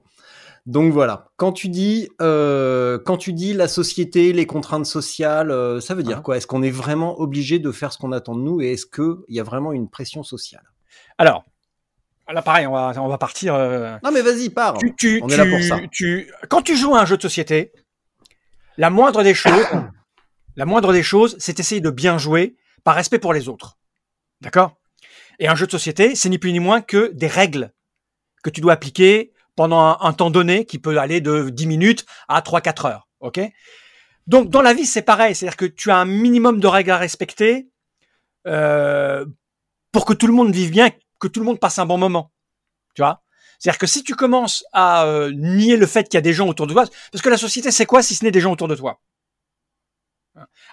Donc 0.68 0.94
voilà, 0.94 1.32
quand 1.38 1.52
tu 1.52 1.68
dis, 1.70 2.08
euh, 2.22 2.98
quand 3.04 3.18
tu 3.18 3.34
dis 3.34 3.54
la 3.54 3.68
société, 3.68 4.32
les 4.32 4.46
contraintes 4.46 4.86
sociales, 4.86 5.52
euh, 5.52 5.82
ça 5.82 5.96
veut 5.96 6.04
dire 6.04 6.18
Ah. 6.20 6.22
quoi? 6.22 6.38
Est-ce 6.38 6.48
qu'on 6.48 6.62
est 6.62 6.70
vraiment 6.72 7.20
obligé 7.20 7.60
de 7.60 7.72
faire 7.72 7.92
ce 7.92 7.98
qu'on 7.98 8.12
attend 8.12 8.36
de 8.36 8.42
nous 8.42 8.62
et 8.62 8.74
est-ce 8.74 8.86
qu'il 8.86 9.16
y 9.36 9.40
a 9.40 9.44
vraiment 9.44 9.74
une 9.74 9.90
pression 9.90 10.24
sociale? 10.24 10.64
Alors, 11.18 11.44
là, 12.32 12.42
pareil, 12.42 12.68
on 12.68 12.74
va, 12.74 12.94
on 13.02 13.08
va 13.08 13.18
partir. 13.18 13.54
euh, 13.56 13.98
Non 14.04 14.12
mais 14.14 14.22
vas-y, 14.22 14.50
pars 14.50 14.78
tu, 14.78 14.94
tu, 14.96 15.20
on 15.24 15.28
est 15.30 15.36
là 15.36 15.46
pour 15.46 15.62
ça. 15.62 15.80
quand 16.48 16.62
tu 16.62 16.78
joues 16.78 16.96
à 16.96 17.02
un 17.02 17.06
jeu 17.06 17.18
de 17.18 17.22
société, 17.24 17.74
la 18.78 18.90
moindre 18.92 19.24
des 19.24 19.34
choses, 19.34 19.66
la 20.56 20.66
moindre 20.66 20.94
des 20.94 21.04
choses, 21.04 21.36
c'est 21.40 21.60
essayer 21.60 21.82
de 21.82 21.90
bien 21.90 22.18
jouer 22.20 22.56
par 22.84 22.96
respect 22.96 23.20
pour 23.20 23.34
les 23.34 23.50
autres. 23.50 23.78
D'accord? 24.42 24.76
Et 25.40 25.48
un 25.48 25.56
jeu 25.56 25.66
de 25.66 25.72
société, 25.72 26.16
c'est 26.16 26.30
ni 26.30 26.38
plus 26.38 26.52
ni 26.52 26.60
moins 26.60 26.82
que 26.82 27.12
des 27.14 27.28
règles 27.28 27.74
que 28.44 28.50
tu 28.50 28.62
dois 28.62 28.74
appliquer 28.74 29.34
pendant 29.56 29.98
un, 30.00 30.14
temps 30.14 30.32
donné 30.32 30.66
qui 30.66 30.80
peut 30.80 30.98
aller 30.98 31.22
de 31.22 31.50
10 31.50 31.68
minutes 31.68 32.06
à 32.28 32.42
3-4 32.42 32.88
heures. 32.88 33.08
OK? 33.20 33.40
Donc, 34.28 34.50
dans 34.50 34.62
la 34.62 34.74
vie, 34.74 34.86
c'est 34.86 35.02
pareil. 35.02 35.36
C'est-à-dire 35.36 35.58
que 35.58 35.66
tu 35.66 35.92
as 35.92 35.98
un 35.98 36.06
minimum 36.06 36.60
de 36.60 36.68
règles 36.68 36.92
à 36.92 36.98
respecter 36.98 37.70
euh, 38.48 39.26
pour 39.92 40.06
que 40.06 40.14
tout 40.14 40.28
le 40.28 40.34
monde 40.34 40.54
vive 40.54 40.72
bien, 40.72 40.90
que 41.20 41.28
tout 41.28 41.40
le 41.40 41.46
monde 41.46 41.60
passe 41.60 41.80
un 41.80 41.86
bon 41.86 41.98
moment. 41.98 42.32
Tu 42.96 43.02
vois? 43.02 43.24
C'est-à-dire 43.60 43.78
que 43.78 43.88
si 43.88 44.04
tu 44.04 44.16
commences 44.16 44.64
à 44.74 45.06
euh, 45.06 45.32
nier 45.32 45.78
le 45.78 45.86
fait 45.86 46.06
qu'il 46.06 46.16
y 46.16 46.18
a 46.18 46.22
des 46.22 46.34
gens 46.34 46.48
autour 46.48 46.66
de 46.66 46.74
toi, 46.74 46.86
parce 47.12 47.22
que 47.22 47.30
la 47.30 47.38
société, 47.38 47.72
c'est 47.72 47.86
quoi 47.86 48.02
si 48.02 48.16
ce 48.16 48.24
n'est 48.24 48.32
des 48.32 48.42
gens 48.42 48.52
autour 48.52 48.68
de 48.68 48.76
toi? 48.76 49.02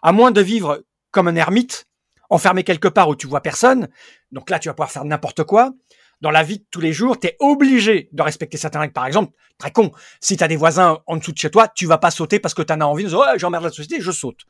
À 0.03 0.13
moins 0.13 0.31
de 0.31 0.41
vivre 0.41 0.85
comme 1.11 1.29
un 1.29 1.37
ermite, 1.37 1.88
enfermé 2.31 2.65
quelque 2.65 2.89
part 2.89 3.09
où 3.09 3.17
tu 3.17 3.27
vois 3.27 3.41
personne, 3.41 3.89
donc 4.33 4.51
là, 4.51 4.59
tu 4.59 4.69
vas 4.69 4.75
pouvoir 4.75 4.91
faire 4.91 5.05
n'importe 5.05 5.45
quoi. 5.45 5.73
Dans 6.21 6.31
la 6.31 6.43
vie 6.43 6.59
de 6.59 6.65
tous 6.71 6.81
les 6.81 6.93
jours, 6.93 7.19
tu 7.19 7.29
es 7.29 7.37
obligé 7.39 8.09
de 8.13 8.23
respecter 8.23 8.57
certaines 8.57 8.81
règles. 8.81 8.93
Par 8.93 9.07
exemple, 9.07 9.33
très 9.57 9.71
con, 9.71 9.93
si 10.21 10.37
tu 10.37 10.43
as 10.43 10.49
des 10.49 10.57
voisins 10.57 10.99
en 11.07 11.17
dessous 11.17 11.33
de 11.33 11.39
chez 11.39 11.51
toi, 11.51 11.69
tu 11.69 11.87
vas 11.87 11.99
pas 11.99 12.11
sauter 12.11 12.41
parce 12.41 12.55
que 12.55 12.63
tu 12.63 12.73
en 12.73 12.81
as 12.81 12.85
envie 12.85 13.05
de 13.05 13.09
dire 13.09 13.19
ouais, 13.19 13.39
j'emmerde 13.39 13.65
la 13.65 13.71
société, 13.71 14.01
je 14.01 14.11
saute. 14.11 14.41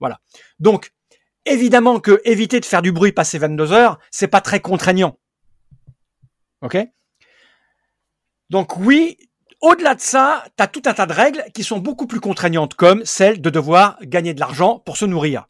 Voilà. 0.00 0.20
Donc, 0.58 0.92
évidemment 1.44 2.00
que 2.00 2.20
éviter 2.24 2.60
de 2.60 2.64
faire 2.64 2.82
du 2.82 2.92
bruit 2.92 3.12
passer 3.12 3.38
22 3.38 3.72
heures, 3.72 3.98
c'est 4.10 4.28
pas 4.28 4.40
très 4.40 4.60
contraignant. 4.60 5.18
OK? 6.62 6.78
Donc 8.50 8.78
oui, 8.78 9.18
au-delà 9.60 9.94
de 9.94 10.00
ça, 10.00 10.44
tu 10.56 10.62
as 10.62 10.66
tout 10.66 10.82
un 10.86 10.94
tas 10.94 11.06
de 11.06 11.12
règles 11.12 11.44
qui 11.52 11.62
sont 11.62 11.78
beaucoup 11.78 12.06
plus 12.06 12.20
contraignantes, 12.20 12.74
comme 12.74 13.04
celle 13.04 13.40
de 13.40 13.50
devoir 13.50 13.98
gagner 14.02 14.32
de 14.32 14.40
l'argent 14.40 14.78
pour 14.78 14.96
se 14.96 15.04
nourrir. 15.04 15.46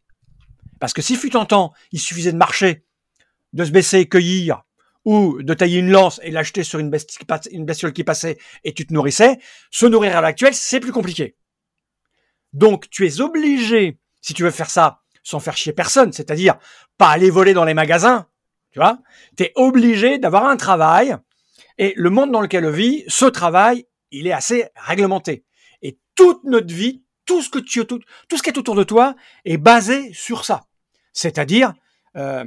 Parce 0.81 0.93
que 0.93 1.03
si 1.03 1.17
fut 1.17 1.37
en 1.37 1.45
temps, 1.45 1.73
il 1.93 2.01
suffisait 2.01 2.33
de 2.33 2.37
marcher, 2.37 2.85
de 3.53 3.64
se 3.64 3.71
baisser, 3.71 4.09
cueillir, 4.09 4.62
ou 5.05 5.43
de 5.43 5.55
tailler 5.55 5.79
une 5.79 5.91
lance 5.91 6.21
et 6.23 6.31
l'acheter 6.31 6.64
sur 6.64 6.79
une 6.81 6.91
bestiole 6.91 7.93
qui 7.95 8.05
passait 8.05 8.38
et 8.64 8.75
tu 8.75 8.87
te 8.87 8.93
nourrissais, 8.93 9.38
se 9.71 9.87
nourrir 9.87 10.17
à 10.17 10.21
l'actuel, 10.21 10.55
c'est 10.55 10.81
plus 10.81 10.93
compliqué. 10.93 11.37
Donc 12.53 12.91
tu 12.91 13.07
es 13.07 13.21
obligé, 13.21 13.99
si 14.21 14.35
tu 14.35 14.43
veux 14.43 14.51
faire 14.51 14.71
ça 14.71 15.01
sans 15.23 15.41
faire 15.41 15.57
chier 15.57 15.73
personne, 15.73 16.12
c'est-à-dire 16.12 16.57
pas 16.97 17.09
aller 17.09 17.31
voler 17.31 17.55
dans 17.55 17.64
les 17.64 17.75
magasins, 17.75 18.27
tu 18.71 18.81
vois, 18.81 18.99
tu 19.37 19.45
es 19.45 19.53
obligé 19.57 20.19
d'avoir 20.19 20.45
un 20.45 20.57
travail 20.57 21.17
et 21.79 21.95
le 21.97 22.11
monde 22.11 22.31
dans 22.31 22.41
lequel 22.41 22.67
on 22.67 22.71
vit, 22.71 23.05
ce 23.09 23.25
travail, 23.25 23.87
il 24.11 24.27
est 24.27 24.33
assez 24.33 24.67
réglementé. 24.75 25.45
Et 25.81 25.99
toute 26.17 26.45
notre 26.45 26.75
vie, 26.75 27.03
tout 27.25 27.41
ce 27.41 27.49
que 27.49 27.59
tu, 27.59 27.87
tout, 27.87 28.01
tout 28.29 28.37
ce 28.37 28.43
qui 28.43 28.51
est 28.51 28.59
autour 28.59 28.75
de 28.75 28.85
toi 28.85 29.14
est 29.45 29.59
basé 29.59 30.12
sur 30.12 30.45
ça. 30.45 30.67
C'est-à-dire, 31.12 31.73
euh, 32.16 32.44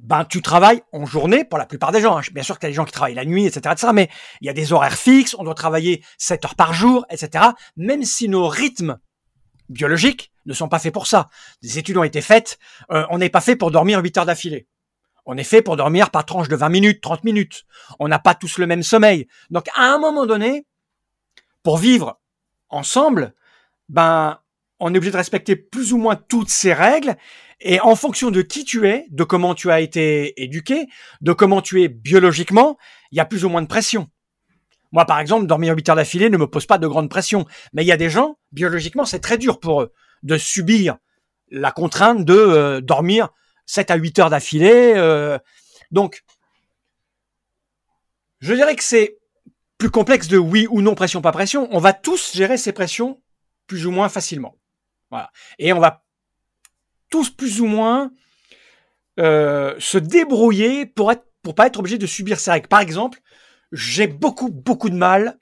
ben 0.00 0.24
tu 0.24 0.42
travailles 0.42 0.82
en 0.92 1.06
journée 1.06 1.44
pour 1.44 1.58
la 1.58 1.66
plupart 1.66 1.92
des 1.92 2.00
gens. 2.00 2.18
hein. 2.18 2.22
Bien 2.32 2.42
sûr 2.42 2.58
qu'il 2.58 2.66
y 2.66 2.68
a 2.68 2.70
des 2.70 2.76
gens 2.76 2.84
qui 2.84 2.92
travaillent 2.92 3.14
la 3.14 3.24
nuit, 3.24 3.46
etc., 3.46 3.72
etc. 3.72 3.88
Mais 3.94 4.08
il 4.40 4.46
y 4.46 4.50
a 4.50 4.52
des 4.52 4.72
horaires 4.72 4.96
fixes. 4.96 5.34
On 5.38 5.44
doit 5.44 5.54
travailler 5.54 6.04
7 6.18 6.44
heures 6.44 6.54
par 6.54 6.72
jour, 6.72 7.04
etc. 7.10 7.44
Même 7.76 8.04
si 8.04 8.28
nos 8.28 8.46
rythmes 8.48 8.98
biologiques 9.68 10.32
ne 10.46 10.54
sont 10.54 10.68
pas 10.68 10.78
faits 10.78 10.94
pour 10.94 11.06
ça. 11.06 11.28
Des 11.62 11.78
études 11.78 11.96
ont 11.96 12.04
été 12.04 12.20
faites. 12.20 12.58
euh, 12.90 13.06
on 13.10 13.18
n'est 13.18 13.28
pas 13.28 13.40
fait 13.40 13.56
pour 13.56 13.70
dormir 13.70 14.00
8 14.00 14.18
heures 14.18 14.26
d'affilée. 14.26 14.66
On 15.26 15.36
est 15.36 15.44
fait 15.44 15.60
pour 15.60 15.76
dormir 15.76 16.10
par 16.10 16.24
tranche 16.24 16.48
de 16.48 16.56
20 16.56 16.70
minutes, 16.70 17.02
30 17.02 17.24
minutes. 17.24 17.64
On 17.98 18.08
n'a 18.08 18.18
pas 18.18 18.34
tous 18.34 18.56
le 18.56 18.66
même 18.66 18.82
sommeil. 18.82 19.26
Donc, 19.50 19.68
à 19.74 19.82
un 19.92 19.98
moment 19.98 20.24
donné, 20.24 20.64
pour 21.62 21.76
vivre 21.76 22.18
ensemble, 22.70 23.34
ben, 23.90 24.38
on 24.80 24.94
est 24.94 24.96
obligé 24.96 25.12
de 25.12 25.16
respecter 25.16 25.56
plus 25.56 25.92
ou 25.92 25.98
moins 25.98 26.16
toutes 26.16 26.50
ces 26.50 26.72
règles. 26.72 27.16
Et 27.60 27.80
en 27.80 27.96
fonction 27.96 28.30
de 28.30 28.42
qui 28.42 28.64
tu 28.64 28.86
es, 28.88 29.06
de 29.10 29.24
comment 29.24 29.54
tu 29.54 29.70
as 29.70 29.80
été 29.80 30.40
éduqué, 30.42 30.86
de 31.20 31.32
comment 31.32 31.60
tu 31.60 31.82
es 31.82 31.88
biologiquement, 31.88 32.78
il 33.10 33.18
y 33.18 33.20
a 33.20 33.24
plus 33.24 33.44
ou 33.44 33.48
moins 33.48 33.62
de 33.62 33.66
pression. 33.66 34.08
Moi, 34.92 35.04
par 35.04 35.18
exemple, 35.18 35.46
dormir 35.46 35.74
8 35.74 35.88
heures 35.88 35.96
d'affilée 35.96 36.30
ne 36.30 36.36
me 36.36 36.46
pose 36.46 36.66
pas 36.66 36.78
de 36.78 36.86
grande 36.86 37.10
pression. 37.10 37.46
Mais 37.72 37.82
il 37.82 37.86
y 37.86 37.92
a 37.92 37.96
des 37.96 38.10
gens, 38.10 38.38
biologiquement, 38.52 39.04
c'est 39.04 39.20
très 39.20 39.38
dur 39.38 39.60
pour 39.60 39.82
eux 39.82 39.92
de 40.22 40.38
subir 40.38 40.96
la 41.50 41.72
contrainte 41.72 42.24
de 42.24 42.34
euh, 42.34 42.80
dormir 42.80 43.28
7 43.66 43.90
à 43.90 43.96
8 43.96 44.18
heures 44.18 44.30
d'affilée. 44.30 44.92
euh. 44.96 45.38
donc, 45.90 46.22
je 48.40 48.54
dirais 48.54 48.76
que 48.76 48.84
c'est 48.84 49.18
plus 49.78 49.90
complexe 49.90 50.28
de 50.28 50.38
oui 50.38 50.66
ou 50.70 50.82
non 50.82 50.94
pression, 50.94 51.20
pas 51.20 51.32
pression, 51.32 51.68
on 51.70 51.78
va 51.78 51.92
tous 51.92 52.34
gérer 52.34 52.56
ces 52.56 52.72
pressions 52.72 53.20
plus 53.66 53.86
ou 53.86 53.90
moins 53.90 54.08
facilement. 54.08 54.57
Voilà. 55.10 55.30
Et 55.58 55.72
on 55.72 55.80
va 55.80 56.04
tous 57.10 57.30
plus 57.30 57.60
ou 57.60 57.66
moins 57.66 58.10
euh, 59.18 59.74
se 59.78 59.98
débrouiller 59.98 60.86
pour 60.86 61.12
être 61.12 61.24
pour 61.42 61.54
pas 61.54 61.66
être 61.66 61.78
obligé 61.78 61.98
de 61.98 62.06
subir 62.06 62.38
ces 62.40 62.50
règles. 62.50 62.68
Par 62.68 62.80
exemple, 62.80 63.20
j'ai 63.72 64.06
beaucoup 64.06 64.50
beaucoup 64.50 64.90
de 64.90 64.96
mal 64.96 65.38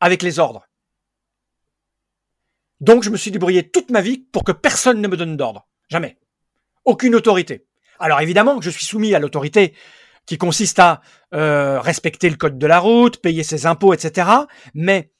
avec 0.00 0.22
les 0.22 0.38
ordres. 0.38 0.66
Donc 2.80 3.02
je 3.02 3.10
me 3.10 3.16
suis 3.16 3.30
débrouillé 3.30 3.70
toute 3.70 3.90
ma 3.90 4.02
vie 4.02 4.18
pour 4.18 4.44
que 4.44 4.52
personne 4.52 5.00
ne 5.00 5.08
me 5.08 5.16
donne 5.16 5.36
d'ordre. 5.36 5.66
Jamais. 5.88 6.18
Aucune 6.84 7.14
autorité. 7.14 7.66
Alors 7.98 8.20
évidemment 8.20 8.60
je 8.60 8.70
suis 8.70 8.84
soumis 8.84 9.14
à 9.14 9.18
l'autorité 9.18 9.74
qui 10.26 10.38
consiste 10.38 10.80
à 10.80 11.00
euh, 11.34 11.80
respecter 11.80 12.28
le 12.28 12.36
code 12.36 12.58
de 12.58 12.66
la 12.66 12.80
route, 12.80 13.22
payer 13.22 13.44
ses 13.44 13.64
impôts, 13.64 13.94
etc. 13.94 14.28
Mais 14.74 15.12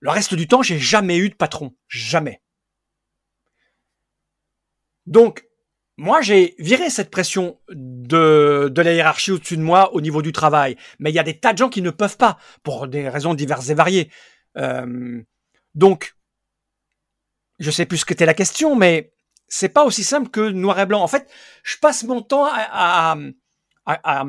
le 0.00 0.10
reste 0.10 0.34
du 0.34 0.48
temps, 0.48 0.62
j'ai 0.62 0.78
jamais 0.78 1.16
eu 1.16 1.30
de 1.30 1.34
patron. 1.34 1.74
Jamais. 1.88 2.42
Donc, 5.06 5.46
moi, 5.96 6.20
j'ai 6.22 6.56
viré 6.58 6.90
cette 6.90 7.10
pression 7.10 7.58
de, 7.68 8.68
de 8.72 8.82
la 8.82 8.92
hiérarchie 8.92 9.30
au-dessus 9.30 9.56
de 9.56 9.62
moi 9.62 9.94
au 9.94 10.00
niveau 10.00 10.22
du 10.22 10.32
travail. 10.32 10.76
Mais 10.98 11.10
il 11.10 11.14
y 11.14 11.20
a 11.20 11.22
des 11.24 11.38
tas 11.38 11.52
de 11.52 11.58
gens 11.58 11.68
qui 11.68 11.82
ne 11.82 11.90
peuvent 11.90 12.16
pas, 12.16 12.36
pour 12.62 12.88
des 12.88 13.08
raisons 13.08 13.34
diverses 13.34 13.68
et 13.68 13.74
variées. 13.74 14.10
Euh, 14.56 15.22
donc, 15.74 16.16
je 17.60 17.70
sais 17.70 17.86
plus 17.86 17.98
ce 17.98 18.04
qu'était 18.04 18.26
la 18.26 18.34
question, 18.34 18.74
mais 18.74 19.12
c'est 19.46 19.68
pas 19.68 19.84
aussi 19.84 20.02
simple 20.02 20.30
que 20.30 20.50
noir 20.50 20.80
et 20.80 20.86
blanc. 20.86 21.00
En 21.00 21.06
fait, 21.06 21.30
je 21.62 21.76
passe 21.78 22.02
mon 22.02 22.22
temps 22.22 22.48
à, 22.50 23.16
à, 23.86 24.24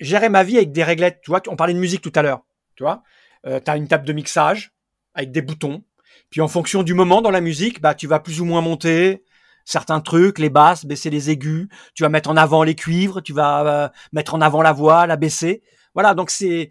gérer 0.00 0.28
ma 0.30 0.44
vie 0.44 0.56
avec 0.56 0.72
des 0.72 0.84
réglettes. 0.84 1.20
Tu 1.22 1.30
vois, 1.30 1.42
on 1.48 1.56
parlait 1.56 1.74
de 1.74 1.78
musique 1.78 2.00
tout 2.00 2.12
à 2.14 2.22
l'heure. 2.22 2.46
Tu 2.74 2.82
vois, 2.82 3.02
euh, 3.46 3.60
une 3.74 3.88
table 3.88 4.06
de 4.06 4.12
mixage 4.14 4.72
avec 5.14 5.30
des 5.30 5.42
boutons. 5.42 5.84
Puis 6.30 6.40
en 6.40 6.48
fonction 6.48 6.82
du 6.82 6.94
moment 6.94 7.20
dans 7.20 7.30
la 7.30 7.40
musique, 7.40 7.80
bah 7.80 7.94
tu 7.94 8.06
vas 8.06 8.20
plus 8.20 8.40
ou 8.40 8.44
moins 8.44 8.60
monter 8.62 9.24
certains 9.66 10.00
trucs, 10.00 10.38
les 10.38 10.48
basses, 10.48 10.86
baisser 10.86 11.10
les 11.10 11.28
aigus. 11.28 11.68
Tu 11.94 12.02
vas 12.02 12.08
mettre 12.08 12.30
en 12.30 12.36
avant 12.38 12.62
les 12.62 12.74
cuivres. 12.74 13.20
Tu 13.20 13.34
vas 13.34 13.66
euh, 13.66 13.88
mettre 14.12 14.34
en 14.34 14.40
avant 14.40 14.62
la 14.62 14.72
voix, 14.72 15.06
la 15.06 15.16
baisser. 15.16 15.62
Voilà. 15.92 16.14
Donc 16.14 16.30
c'est 16.30 16.70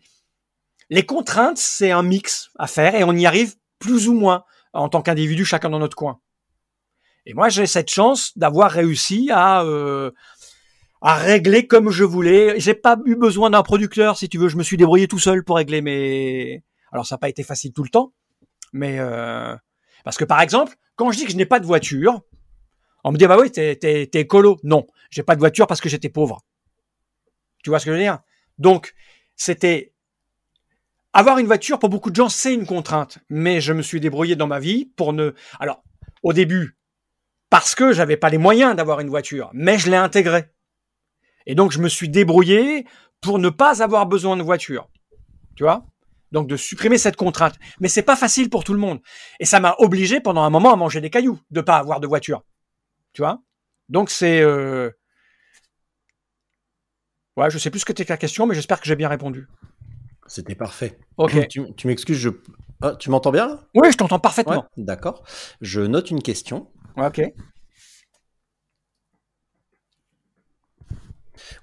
les 0.89 1.05
contraintes, 1.05 1.57
c'est 1.57 1.91
un 1.91 2.03
mix 2.03 2.49
à 2.57 2.67
faire 2.67 2.95
et 2.95 3.03
on 3.03 3.13
y 3.13 3.25
arrive 3.27 3.55
plus 3.79 4.07
ou 4.07 4.13
moins 4.13 4.43
en 4.73 4.89
tant 4.89 5.01
qu'individu, 5.01 5.45
chacun 5.45 5.69
dans 5.69 5.79
notre 5.79 5.95
coin. 5.95 6.19
Et 7.25 7.33
moi, 7.33 7.49
j'ai 7.49 7.65
cette 7.65 7.89
chance 7.89 8.37
d'avoir 8.37 8.71
réussi 8.71 9.29
à 9.31 9.63
euh, 9.63 10.11
à 11.01 11.15
régler 11.15 11.67
comme 11.67 11.89
je 11.89 12.03
voulais. 12.03 12.59
J'ai 12.59 12.75
pas 12.75 12.97
eu 13.05 13.15
besoin 13.15 13.49
d'un 13.49 13.63
producteur, 13.63 14.17
si 14.17 14.29
tu 14.29 14.37
veux. 14.37 14.47
Je 14.47 14.57
me 14.57 14.63
suis 14.63 14.77
débrouillé 14.77 15.07
tout 15.07 15.19
seul 15.19 15.43
pour 15.43 15.57
régler 15.57 15.81
mes. 15.81 16.63
Alors, 16.91 17.05
ça 17.05 17.15
n'a 17.15 17.19
pas 17.19 17.29
été 17.29 17.43
facile 17.43 17.73
tout 17.73 17.83
le 17.83 17.89
temps, 17.89 18.13
mais 18.73 18.99
euh... 18.99 19.55
parce 20.05 20.17
que 20.17 20.23
par 20.23 20.39
exemple, 20.39 20.75
quand 20.95 21.11
je 21.11 21.17
dis 21.17 21.25
que 21.25 21.31
je 21.31 21.37
n'ai 21.37 21.45
pas 21.45 21.59
de 21.59 21.65
voiture, 21.65 22.21
on 23.05 23.11
me 23.11 23.17
dit 23.17 23.27
bah 23.27 23.37
oui, 23.39 23.51
t'es 23.51 24.09
écolo. 24.13 24.57
Non, 24.63 24.87
j'ai 25.11 25.21
pas 25.21 25.35
de 25.35 25.39
voiture 25.39 25.67
parce 25.67 25.79
que 25.79 25.89
j'étais 25.89 26.09
pauvre. 26.09 26.41
Tu 27.63 27.69
vois 27.69 27.79
ce 27.79 27.85
que 27.85 27.91
je 27.91 27.95
veux 27.95 28.01
dire? 28.01 28.19
Donc, 28.57 28.95
c'était 29.35 29.93
avoir 31.13 31.37
une 31.37 31.45
voiture 31.45 31.77
pour 31.77 31.89
beaucoup 31.89 32.09
de 32.09 32.15
gens, 32.15 32.29
c'est 32.29 32.53
une 32.53 32.65
contrainte. 32.65 33.19
Mais 33.29 33.61
je 33.61 33.73
me 33.73 33.83
suis 33.83 33.99
débrouillé 33.99 34.35
dans 34.35 34.47
ma 34.47 34.59
vie 34.59 34.85
pour 34.97 35.13
ne. 35.13 35.33
Alors, 35.59 35.83
au 36.23 36.33
début, 36.33 36.77
parce 37.51 37.75
que 37.75 37.93
j'avais 37.93 38.17
pas 38.17 38.29
les 38.29 38.39
moyens 38.39 38.75
d'avoir 38.75 38.99
une 38.99 39.09
voiture, 39.09 39.51
mais 39.53 39.77
je 39.77 39.91
l'ai 39.91 39.97
intégré. 39.97 40.45
Et 41.45 41.53
donc, 41.53 41.71
je 41.71 41.79
me 41.79 41.89
suis 41.89 42.09
débrouillé 42.09 42.87
pour 43.21 43.37
ne 43.37 43.49
pas 43.49 43.83
avoir 43.83 44.07
besoin 44.07 44.35
de 44.35 44.41
voiture. 44.41 44.89
Tu 45.55 45.63
vois? 45.63 45.85
Donc, 46.31 46.47
de 46.47 46.57
supprimer 46.57 46.97
cette 46.97 47.17
contrainte. 47.17 47.55
Mais 47.79 47.87
c'est 47.87 48.01
pas 48.01 48.15
facile 48.15 48.49
pour 48.49 48.63
tout 48.63 48.73
le 48.73 48.79
monde. 48.79 48.99
Et 49.39 49.45
ça 49.45 49.59
m'a 49.59 49.75
obligé 49.77 50.19
pendant 50.19 50.41
un 50.41 50.49
moment 50.49 50.73
à 50.73 50.75
manger 50.75 51.01
des 51.01 51.11
cailloux, 51.11 51.39
de 51.51 51.61
pas 51.61 51.77
avoir 51.77 51.99
de 51.99 52.07
voiture. 52.07 52.43
Tu 53.15 53.21
vois? 53.21 53.39
Donc, 53.87 54.09
c'est. 54.09 54.41
Euh... 54.41 54.91
Ouais, 57.37 57.49
je 57.49 57.57
sais 57.57 57.69
plus 57.69 57.79
ce 57.79 57.85
que 57.85 57.93
était 57.93 58.05
ta 58.05 58.17
question, 58.17 58.45
mais 58.45 58.55
j'espère 58.55 58.79
que 58.79 58.85
j'ai 58.85 58.95
bien 58.97 59.07
répondu. 59.07 59.47
C'était 60.27 60.55
parfait. 60.55 60.99
Ok. 61.17 61.47
Tu, 61.49 61.73
tu 61.75 61.87
m'excuses, 61.87 62.17
je... 62.17 62.29
Ah, 62.81 62.95
tu 62.99 63.09
m'entends 63.09 63.31
bien 63.31 63.47
là? 63.47 63.59
Oui, 63.73 63.89
je 63.91 63.97
t'entends 63.97 64.19
parfaitement. 64.19 64.65
Ouais, 64.77 64.83
D'accord. 64.83 65.23
Je 65.61 65.81
note 65.81 66.11
une 66.11 66.21
question. 66.21 66.67
Ok. 66.97 67.21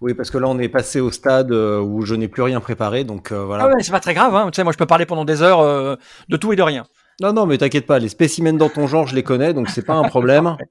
Oui, 0.01 0.15
parce 0.15 0.31
que 0.31 0.39
là, 0.39 0.49
on 0.49 0.59
est 0.59 0.69
passé 0.69 1.01
au 1.01 1.11
stade 1.11 1.53
euh, 1.53 1.81
où 1.81 2.03
je 2.03 2.15
n'ai 2.15 2.29
plus 2.29 2.43
rien 2.43 2.61
préparé, 2.61 3.05
donc 3.05 3.31
euh, 3.31 3.45
voilà. 3.45 3.65
Ah 3.65 3.69
ouais, 3.69 3.83
c'est 3.83 3.93
pas 3.93 4.01
très 4.01 4.15
grave. 4.15 4.35
Hein. 4.35 4.51
Tu 4.51 4.57
sais, 4.57 4.65
moi, 4.65 4.73
je 4.73 4.79
peux 4.79 4.87
parler 4.87 5.07
pendant 5.07 5.25
des 5.25 5.43
heures 5.43 5.61
euh, 5.61 5.97
de 6.29 6.37
tout 6.37 6.53
et 6.53 6.57
de 6.57 6.63
rien. 6.63 6.85
Non, 7.21 7.33
non, 7.33 7.47
mais 7.47 7.59
t'inquiète 7.59 7.87
pas, 7.87 7.99
les 7.99 8.09
spécimens 8.09 8.55
dans 8.55 8.71
ton 8.71 8.87
genre, 8.87 9.07
je 9.07 9.15
les 9.15 9.23
connais, 9.23 9.53
donc 9.53 9.69
c'est 9.69 9.85
pas 9.85 9.95
un 9.95 10.05
problème. 10.05 10.57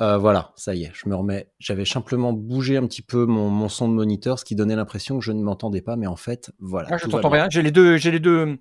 Euh, 0.00 0.18
voilà, 0.18 0.52
ça 0.56 0.74
y 0.74 0.84
est, 0.84 0.90
je 0.92 1.08
me 1.08 1.14
remets. 1.14 1.48
J'avais 1.58 1.84
simplement 1.84 2.32
bougé 2.32 2.76
un 2.76 2.86
petit 2.86 3.02
peu 3.02 3.26
mon, 3.26 3.48
mon 3.48 3.68
son 3.68 3.88
de 3.88 3.94
moniteur, 3.94 4.38
ce 4.38 4.44
qui 4.44 4.56
donnait 4.56 4.74
l'impression 4.74 5.18
que 5.18 5.24
je 5.24 5.30
ne 5.32 5.42
m'entendais 5.42 5.82
pas, 5.82 5.96
mais 5.96 6.08
en 6.08 6.16
fait, 6.16 6.50
voilà. 6.58 6.88
Ah, 6.90 6.96
je 6.96 7.06
t'entends 7.06 7.28
rien. 7.28 7.46
J'ai 7.50 7.62
les 7.62 7.70
deux, 7.70 7.96
j'ai 7.96 8.10
les 8.10 8.18
deux. 8.20 8.58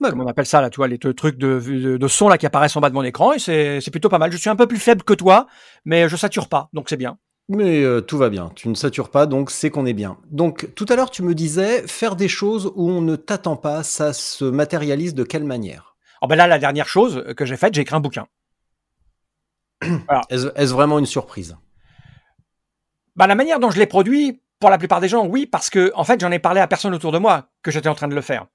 Ouais. 0.00 0.10
Comment 0.10 0.24
on 0.24 0.28
appelle 0.28 0.46
ça 0.46 0.60
là, 0.60 0.70
tu 0.70 0.76
vois, 0.76 0.88
les 0.88 0.98
deux 0.98 1.14
trucs 1.14 1.38
de, 1.38 1.58
de, 1.58 1.96
de 1.96 2.08
son 2.08 2.28
là 2.28 2.36
qui 2.38 2.46
apparaissent 2.46 2.76
en 2.76 2.80
bas 2.80 2.90
de 2.90 2.94
mon 2.94 3.02
écran 3.02 3.32
et 3.32 3.38
c'est, 3.38 3.80
c'est 3.80 3.90
plutôt 3.90 4.08
pas 4.08 4.18
mal. 4.18 4.30
Je 4.30 4.36
suis 4.36 4.50
un 4.50 4.56
peu 4.56 4.66
plus 4.66 4.78
faible 4.78 5.02
que 5.02 5.14
toi, 5.14 5.46
mais 5.84 6.08
je 6.08 6.16
sature 6.16 6.48
pas, 6.48 6.68
donc 6.72 6.88
c'est 6.88 6.96
bien. 6.96 7.18
Mais 7.48 7.82
euh, 7.82 8.00
tout 8.00 8.18
va 8.18 8.28
bien, 8.28 8.50
tu 8.54 8.68
ne 8.68 8.74
satures 8.74 9.10
pas, 9.10 9.26
donc 9.26 9.50
c'est 9.50 9.70
qu'on 9.70 9.86
est 9.86 9.92
bien. 9.92 10.18
Donc 10.30 10.74
tout 10.74 10.86
à 10.88 10.96
l'heure, 10.96 11.10
tu 11.10 11.22
me 11.22 11.34
disais, 11.34 11.86
faire 11.86 12.16
des 12.16 12.28
choses 12.28 12.72
où 12.74 12.90
on 12.90 13.00
ne 13.00 13.16
t'attend 13.16 13.56
pas, 13.56 13.82
ça 13.82 14.12
se 14.12 14.44
matérialise 14.44 15.14
de 15.14 15.24
quelle 15.24 15.44
manière? 15.44 15.96
Oh 16.22 16.26
ben 16.26 16.36
là, 16.36 16.46
la 16.46 16.58
dernière 16.58 16.88
chose 16.88 17.24
que 17.36 17.44
j'ai 17.44 17.56
faite, 17.56 17.74
j'ai 17.74 17.82
écrit 17.82 17.96
un 17.96 18.00
bouquin. 18.00 18.26
Est-ce 20.30 20.48
est-ce 20.54 20.72
vraiment 20.72 20.98
une 20.98 21.06
surprise? 21.06 21.56
Bah 23.16 23.26
la 23.26 23.34
manière 23.34 23.60
dont 23.60 23.70
je 23.70 23.78
l'ai 23.78 23.86
produit, 23.86 24.40
pour 24.58 24.70
la 24.70 24.78
plupart 24.78 25.00
des 25.00 25.08
gens, 25.08 25.26
oui, 25.26 25.46
parce 25.46 25.70
que 25.70 25.92
en 25.94 26.04
fait, 26.04 26.20
j'en 26.20 26.32
ai 26.32 26.38
parlé 26.38 26.60
à 26.60 26.66
personne 26.66 26.94
autour 26.94 27.12
de 27.12 27.18
moi 27.18 27.48
que 27.62 27.70
j'étais 27.70 27.88
en 27.88 27.94
train 27.94 28.08
de 28.08 28.14
le 28.14 28.20
faire. 28.20 28.46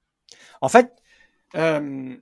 En 0.60 0.68
fait, 0.68 0.92
euh, 1.54 2.16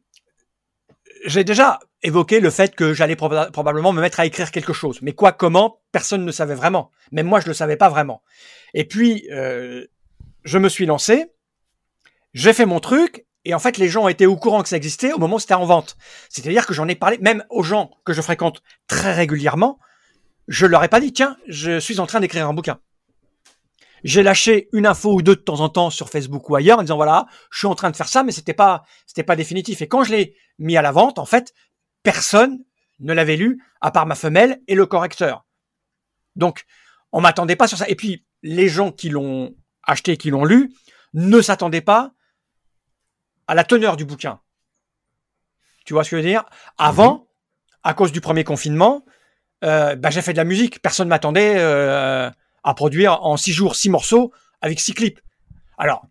j'ai 1.25 1.45
déjà 1.45 1.81
évoqué 2.03 2.41
le 2.41 2.51
fait 2.51 2.75
que 2.75 2.93
j'allais 2.93 3.15
proba- 3.15 3.51
probablement 3.51 3.93
me 3.93 4.01
mettre 4.01 4.21
à 4.21 4.27
écrire 4.27 4.51
quelque 4.53 4.73
chose. 4.73 5.01
Mais 5.03 5.13
quoi, 5.13 5.33
comment, 5.33 5.81
personne 5.91 6.25
ne 6.25 6.31
savait 6.33 6.55
vraiment. 6.55 6.91
Même 7.13 7.27
moi, 7.27 7.41
je 7.41 7.47
ne 7.47 7.51
le 7.51 7.55
savais 7.55 7.77
pas 7.77 7.89
vraiment. 7.89 8.23
Et 8.75 8.85
puis, 8.85 9.27
euh, 9.33 9.87
je 10.45 10.59
me 10.59 10.69
suis 10.69 10.87
lancé, 10.87 11.33
j'ai 12.35 12.53
fait 12.53 12.67
mon 12.67 12.79
truc, 12.79 13.27
et 13.49 13.55
en 13.55 13.59
fait, 13.59 13.79
les 13.79 13.89
gens 13.89 14.09
étaient 14.09 14.27
au 14.27 14.37
courant 14.37 14.63
que 14.63 14.69
ça 14.69 14.77
existait 14.77 15.15
au 15.15 15.19
moment 15.19 15.37
où 15.37 15.39
c'était 15.39 15.55
en 15.55 15.65
vente. 15.65 15.97
C'est-à-dire 16.29 16.67
que 16.67 16.75
j'en 16.75 16.87
ai 16.87 16.95
parlé, 16.95 17.17
même 17.17 17.47
aux 17.49 17.63
gens 17.63 17.91
que 18.05 18.13
je 18.13 18.21
fréquente 18.21 18.63
très 18.89 19.15
régulièrement, 19.15 19.79
je 20.49 20.67
leur 20.67 20.85
ai 20.85 20.89
pas 20.89 21.01
dit, 21.01 21.15
tiens, 21.15 21.35
je 21.47 21.81
suis 21.81 21.99
en 21.99 22.07
train 22.07 22.21
d'écrire 22.21 22.47
un 22.47 22.53
bouquin. 22.53 22.79
J'ai 24.05 24.23
lâché 24.23 24.69
une 24.75 24.87
info 24.87 25.15
ou 25.15 25.23
deux 25.23 25.35
de 25.35 25.41
temps 25.41 25.61
en 25.61 25.71
temps 25.71 25.89
sur 25.89 26.11
Facebook 26.11 26.51
ou 26.51 26.57
ailleurs 26.57 26.79
en 26.79 26.83
disant 26.83 26.97
voilà, 26.97 27.27
je 27.51 27.61
suis 27.61 27.67
en 27.67 27.75
train 27.75 27.91
de 27.91 27.97
faire 27.97 28.09
ça, 28.09 28.23
mais 28.23 28.33
c'était 28.33 28.53
pas, 28.53 28.85
c'était 29.07 29.23
pas 29.23 29.35
définitif. 29.35 29.81
Et 29.81 29.89
quand 29.89 30.05
je 30.05 30.13
l'ai 30.13 30.37
mis 30.59 30.77
à 30.77 30.83
la 30.83 30.93
vente, 30.93 31.19
en 31.19 31.25
fait, 31.25 31.55
personne 32.03 32.63
ne 33.01 33.15
l'avait 33.15 33.37
lu 33.37 33.65
à 33.81 33.91
part 33.91 34.05
ma 34.05 34.15
femelle 34.15 34.61
et 34.69 34.75
le 34.75 34.85
correcteur. 34.85 35.47
Donc, 36.37 36.67
on 37.13 37.23
m'attendait 37.23 37.57
pas 37.57 37.67
sur 37.67 37.79
ça. 37.79 37.89
Et 37.89 37.95
puis, 37.95 38.27
les 38.43 38.69
gens 38.69 38.93
qui 38.93 39.09
l'ont 39.09 39.57
acheté, 39.85 40.19
qui 40.19 40.29
l'ont 40.29 40.45
lu, 40.45 40.71
ne 41.15 41.41
s'attendaient 41.41 41.81
pas 41.81 42.13
à 43.49 43.55
la 43.55 43.65
teneur 43.65 43.97
du 43.97 44.05
bouquin. 44.05 44.41
Tu 45.85 45.95
vois 45.95 46.05
ce 46.05 46.11
que 46.11 46.19
je 46.19 46.23
veux 46.23 46.29
dire? 46.29 46.45
Avant, 46.77 47.27
à 47.83 47.95
cause 47.95 48.13
du 48.13 48.21
premier 48.21 48.45
confinement, 48.45 49.05
euh, 49.65 49.97
bah, 49.97 50.11
j'ai 50.11 50.23
fait 50.23 50.35
de 50.35 50.37
la 50.37 50.45
musique. 50.45 50.81
Personne 50.83 51.09
m'attendait 51.09 51.55
euh, 51.57 52.31
à 52.63 52.75
produire 52.75 53.25
en 53.25 53.37
six 53.37 53.53
jours 53.53 53.75
six 53.75 53.89
morceaux 53.89 54.33
avec 54.61 54.79
six 54.79 54.93
clips. 54.93 55.21
Alors, 55.79 56.07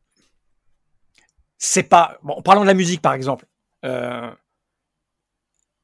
c'est 1.60 1.84
pas. 1.84 2.18
Bon, 2.24 2.42
parlons 2.42 2.62
de 2.62 2.68
la 2.68 2.74
musique 2.74 3.02
par 3.02 3.14
exemple. 3.14 3.46
Euh, 3.86 4.32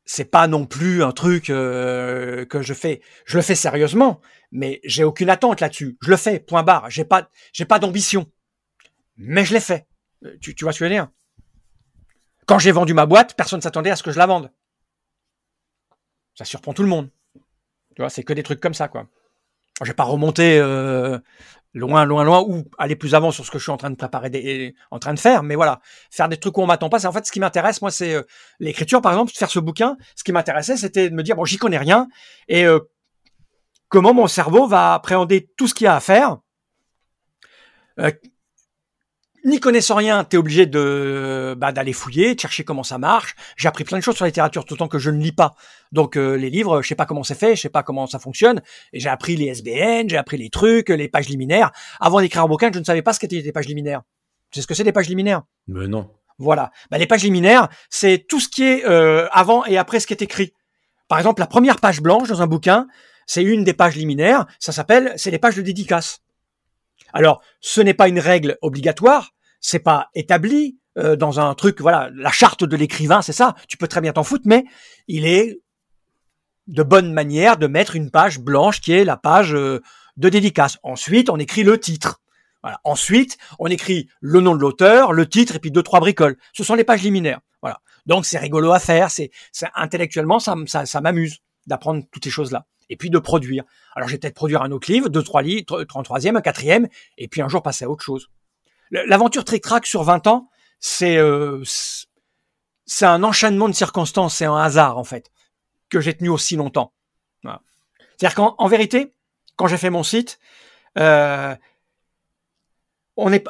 c'est 0.06 0.26
pas 0.26 0.48
non 0.48 0.66
plus 0.66 1.04
un 1.04 1.12
truc 1.12 1.50
euh, 1.50 2.46
que 2.46 2.62
je 2.64 2.74
fais. 2.74 3.02
Je 3.26 3.38
le 3.38 3.44
fais 3.44 3.56
sérieusement, 3.56 4.20
mais 4.52 4.82
j'ai 4.84 5.04
aucune 5.04 5.30
attente 5.30 5.62
là-dessus. 5.62 5.98
Je 6.02 6.10
le 6.10 6.18
fais. 6.18 6.40
Point 6.40 6.64
barre. 6.64 6.90
J'ai 6.90 7.06
pas. 7.06 7.30
J'ai 7.54 7.66
pas 7.66 7.78
d'ambition. 7.80 8.30
Mais 9.18 9.46
je 9.46 9.54
l'ai 9.54 9.60
fait. 9.60 9.88
Tu, 10.42 10.56
tu 10.56 10.66
vois 10.66 10.74
ce 10.74 10.80
que 10.80 10.86
je 10.86 10.90
veux 10.90 10.96
dire? 10.96 11.10
Quand 12.46 12.60
j'ai 12.60 12.72
vendu 12.72 12.94
ma 12.94 13.06
boîte, 13.06 13.36
personne 13.36 13.62
s'attendait 13.62 13.92
à 13.92 13.96
ce 13.96 14.04
que 14.04 14.12
je 14.12 14.18
la 14.18 14.26
vende. 14.26 14.52
Ça 16.36 16.46
surprend 16.46 16.74
tout 16.74 16.84
le 16.84 16.90
monde. 16.90 17.10
Tu 17.96 18.02
vois, 18.02 18.10
c'est 18.10 18.24
que 18.24 18.34
des 18.34 18.44
trucs 18.44 18.60
comme 18.60 18.74
ça, 18.74 18.88
quoi. 18.88 19.08
Je 19.82 19.88
vais 19.88 19.94
pas 19.94 20.04
remonter 20.04 20.58
euh, 20.60 21.20
loin, 21.74 22.06
loin, 22.06 22.24
loin 22.24 22.42
ou 22.42 22.64
aller 22.78 22.96
plus 22.96 23.16
avant 23.16 23.32
sur 23.32 23.46
ce 23.46 23.52
que 23.52 23.58
je 23.58 23.64
suis 23.64 23.72
en 23.72 23.78
train 23.78 23.90
de 23.90 23.96
préparer, 23.96 24.76
en 24.92 25.00
train 25.00 25.14
de 25.14 25.20
faire. 25.20 25.44
Mais 25.44 25.56
voilà, 25.56 25.80
faire 26.12 26.30
des 26.30 26.38
trucs 26.38 26.58
où 26.58 26.62
on 26.62 26.68
m'attend 26.68 26.90
pas. 26.90 27.00
C'est 27.00 27.08
en 27.08 27.12
fait 27.12 27.26
ce 27.26 27.32
qui 27.32 27.40
m'intéresse. 27.40 27.82
Moi, 27.82 27.92
c'est 27.92 28.14
euh, 28.14 28.24
l'écriture, 28.60 29.02
par 29.02 29.12
exemple, 29.12 29.32
faire 29.34 29.50
ce 29.50 29.60
bouquin. 29.60 29.98
Ce 30.16 30.24
qui 30.24 30.32
m'intéressait, 30.32 30.78
c'était 30.78 31.10
de 31.10 31.16
me 31.16 31.24
dire 31.24 31.36
bon, 31.36 31.46
j'y 31.46 31.58
connais 31.58 31.78
rien 31.78 32.08
et 32.48 32.66
euh, 32.66 32.80
comment 33.90 34.14
mon 34.14 34.28
cerveau 34.28 34.68
va 34.68 34.94
appréhender 34.94 35.50
tout 35.58 35.68
ce 35.68 35.74
qu'il 35.74 35.86
y 35.86 35.88
a 35.88 35.96
à 35.96 36.00
faire. 36.00 36.38
N'y 39.46 39.60
connaissant 39.60 39.96
rien, 39.96 40.24
tu 40.24 40.38
es 40.38 40.40
obligé 40.40 40.66
de 40.66 41.54
bah, 41.58 41.74
d'aller 41.74 41.92
fouiller, 41.92 42.34
de 42.34 42.40
chercher 42.40 42.64
comment 42.64 42.84
ça 42.84 42.98
marche. 42.98 43.36
J'ai 43.58 43.68
appris 43.68 43.84
plein 43.84 43.98
de 43.98 44.04
choses 44.04 44.16
sur 44.16 44.24
la 44.24 44.30
littérature 44.30 44.64
tout 44.64 44.76
le 44.76 44.78
temps 44.78 44.88
que 44.88 45.00
je 45.00 45.10
ne 45.10 45.22
lis 45.22 45.34
pas. 45.34 45.56
Donc 45.92 46.16
euh, 46.16 46.36
les 46.36 46.50
livres, 46.50 46.82
je 46.82 46.88
sais 46.88 46.96
pas 46.96 47.06
comment 47.06 47.24
c'est 47.24 47.38
fait, 47.38 47.58
je 47.58 47.62
sais 47.62 47.70
pas 47.70 47.84
comment 47.84 48.08
ça 48.08 48.20
fonctionne. 48.20 48.62
Et 48.94 49.02
j'ai 49.02 49.10
appris 49.10 49.36
les 49.36 49.48
SBN, 49.48 50.08
j'ai 50.08 50.16
appris 50.16 50.38
les 50.38 50.50
trucs, 50.50 50.88
les 50.88 51.10
pages 51.10 51.28
liminaires. 51.28 51.72
Avant 52.00 52.22
d'écrire 52.22 52.44
un 52.44 52.48
bouquin, 52.48 52.72
je 52.74 52.80
ne 52.80 52.86
savais 52.86 53.02
pas 53.02 53.12
ce 53.12 53.20
qu'étaient 53.20 53.42
les 53.42 53.52
pages 53.52 53.68
liminaires. 53.68 54.04
Tu 54.50 54.60
sais 54.60 54.62
ce 54.64 54.68
que 54.68 54.76
c'est 54.76 54.86
des 54.86 54.94
pages 54.94 55.10
liminaires? 55.10 55.42
Mais 55.68 55.88
non. 55.88 56.10
Voilà. 56.38 56.72
Bah, 56.90 56.98
les 56.98 57.08
pages 57.08 57.24
liminaires, 57.24 57.68
c'est 57.90 58.26
tout 58.28 58.40
ce 58.40 58.48
qui 58.48 58.64
est 58.64 58.86
euh, 58.86 59.28
avant 59.32 59.66
et 59.66 59.78
après 59.78 60.00
ce 60.00 60.08
qui 60.08 60.14
est 60.14 60.22
écrit. 60.22 60.54
Par 61.10 61.18
exemple, 61.18 61.42
la 61.42 61.48
première 61.48 61.82
page 61.82 62.02
blanche 62.02 62.30
dans 62.30 62.42
un 62.42 62.48
bouquin, 62.48 62.88
c'est 63.26 63.44
une 63.44 63.66
des 63.66 63.74
pages 63.74 63.96
liminaires. 63.96 64.46
Ça 64.60 64.72
s'appelle, 64.72 65.14
c'est 65.18 65.32
les 65.32 65.40
pages 65.40 65.56
de 65.56 65.62
dédicace. 65.62 66.22
Alors, 67.14 67.42
ce 67.60 67.82
n'est 67.82 67.94
pas 67.94 68.08
une 68.08 68.20
règle 68.20 68.58
obligatoire, 68.62 69.33
c'est 69.64 69.80
pas 69.80 70.10
établi 70.14 70.78
euh, 71.00 71.16
dans 71.16 71.40
un 71.40 71.56
truc, 71.56 71.82
voilà, 71.82 72.12
la 72.14 72.32
charte 72.32 72.64
de 72.64 72.76
l'écrivain, 72.76 73.24
c'est 73.24 73.34
ça. 73.34 73.56
Tu 73.68 73.78
peux 73.78 73.88
très 73.88 74.02
bien 74.02 74.14
t'en 74.14 74.24
foutre, 74.24 74.44
mais 74.46 74.66
il 75.08 75.26
est 75.26 75.60
de 76.68 76.84
bonne 76.84 77.12
manière 77.12 77.58
de 77.58 77.66
mettre 77.66 77.96
une 77.96 78.12
page 78.12 78.40
blanche 78.40 78.82
qui 78.82 78.94
est 78.94 79.06
la 79.06 79.18
page 79.18 79.56
euh, 79.56 79.82
de 80.18 80.30
dédicace. 80.30 80.78
Ensuite, 80.84 81.30
on 81.30 81.38
écrit 81.38 81.64
le 81.64 81.80
titre. 81.80 82.20
Ensuite, 82.86 83.38
on 83.60 83.68
écrit 83.68 84.08
le 84.22 84.40
nom 84.40 84.56
de 84.56 84.62
l'auteur, 84.62 85.12
le 85.12 85.28
titre 85.28 85.58
et 85.58 85.60
puis 85.60 85.72
deux 85.72 85.84
trois 85.84 86.00
bricoles. 86.00 86.38
Ce 86.54 86.64
sont 86.64 86.76
les 86.76 86.86
pages 86.86 87.02
liminaires. 87.02 87.42
Voilà. 87.62 87.82
Donc 88.06 88.26
c'est 88.26 88.38
rigolo 88.38 88.72
à 88.72 88.80
faire. 88.80 89.12
C'est 89.12 89.32
intellectuellement 89.76 90.40
ça 90.40 91.02
m'amuse 91.02 91.40
d'apprendre 91.68 92.04
toutes 92.10 92.24
ces 92.24 92.30
choses 92.30 92.52
là 92.52 92.66
et 92.90 92.96
puis 92.96 93.10
de 93.10 93.20
produire. 93.20 93.66
Alors 93.96 94.08
j'ai 94.08 94.18
peut-être 94.18 94.36
produire 94.36 94.62
un 94.62 94.72
autre 94.72 94.90
livre, 94.90 95.10
deux, 95.10 95.24
trois 95.24 95.42
livres, 95.42 95.86
un 95.96 96.04
troisième, 96.04 96.38
un 96.38 96.42
quatrième, 96.42 96.88
et 97.18 97.28
puis 97.28 97.42
un 97.42 97.50
jour 97.50 97.62
passer 97.62 97.86
à 97.86 97.90
autre 97.90 98.04
chose. 98.04 98.30
L'aventure 98.94 99.44
Trick-Track 99.44 99.86
sur 99.86 100.04
20 100.04 100.28
ans, 100.28 100.50
c'est 100.80 101.18
euh, 101.18 101.64
c'est 102.86 103.06
un 103.06 103.24
enchaînement 103.24 103.68
de 103.68 103.74
circonstances, 103.74 104.36
c'est 104.36 104.46
un 104.46 104.58
hasard 104.58 104.98
en 104.98 105.04
fait, 105.04 105.32
que 105.90 106.00
j'ai 106.00 106.16
tenu 106.16 106.30
aussi 106.30 106.56
longtemps. 106.56 106.94
C'est-à-dire 108.18 108.36
qu'en 108.36 108.68
vérité, 108.68 109.16
quand 109.56 109.68
j'ai 109.68 109.78
fait 109.78 109.90
mon 109.90 110.04
site, 110.04 110.40
euh, 111.00 111.56
on, 113.18 113.34
est, 113.34 113.44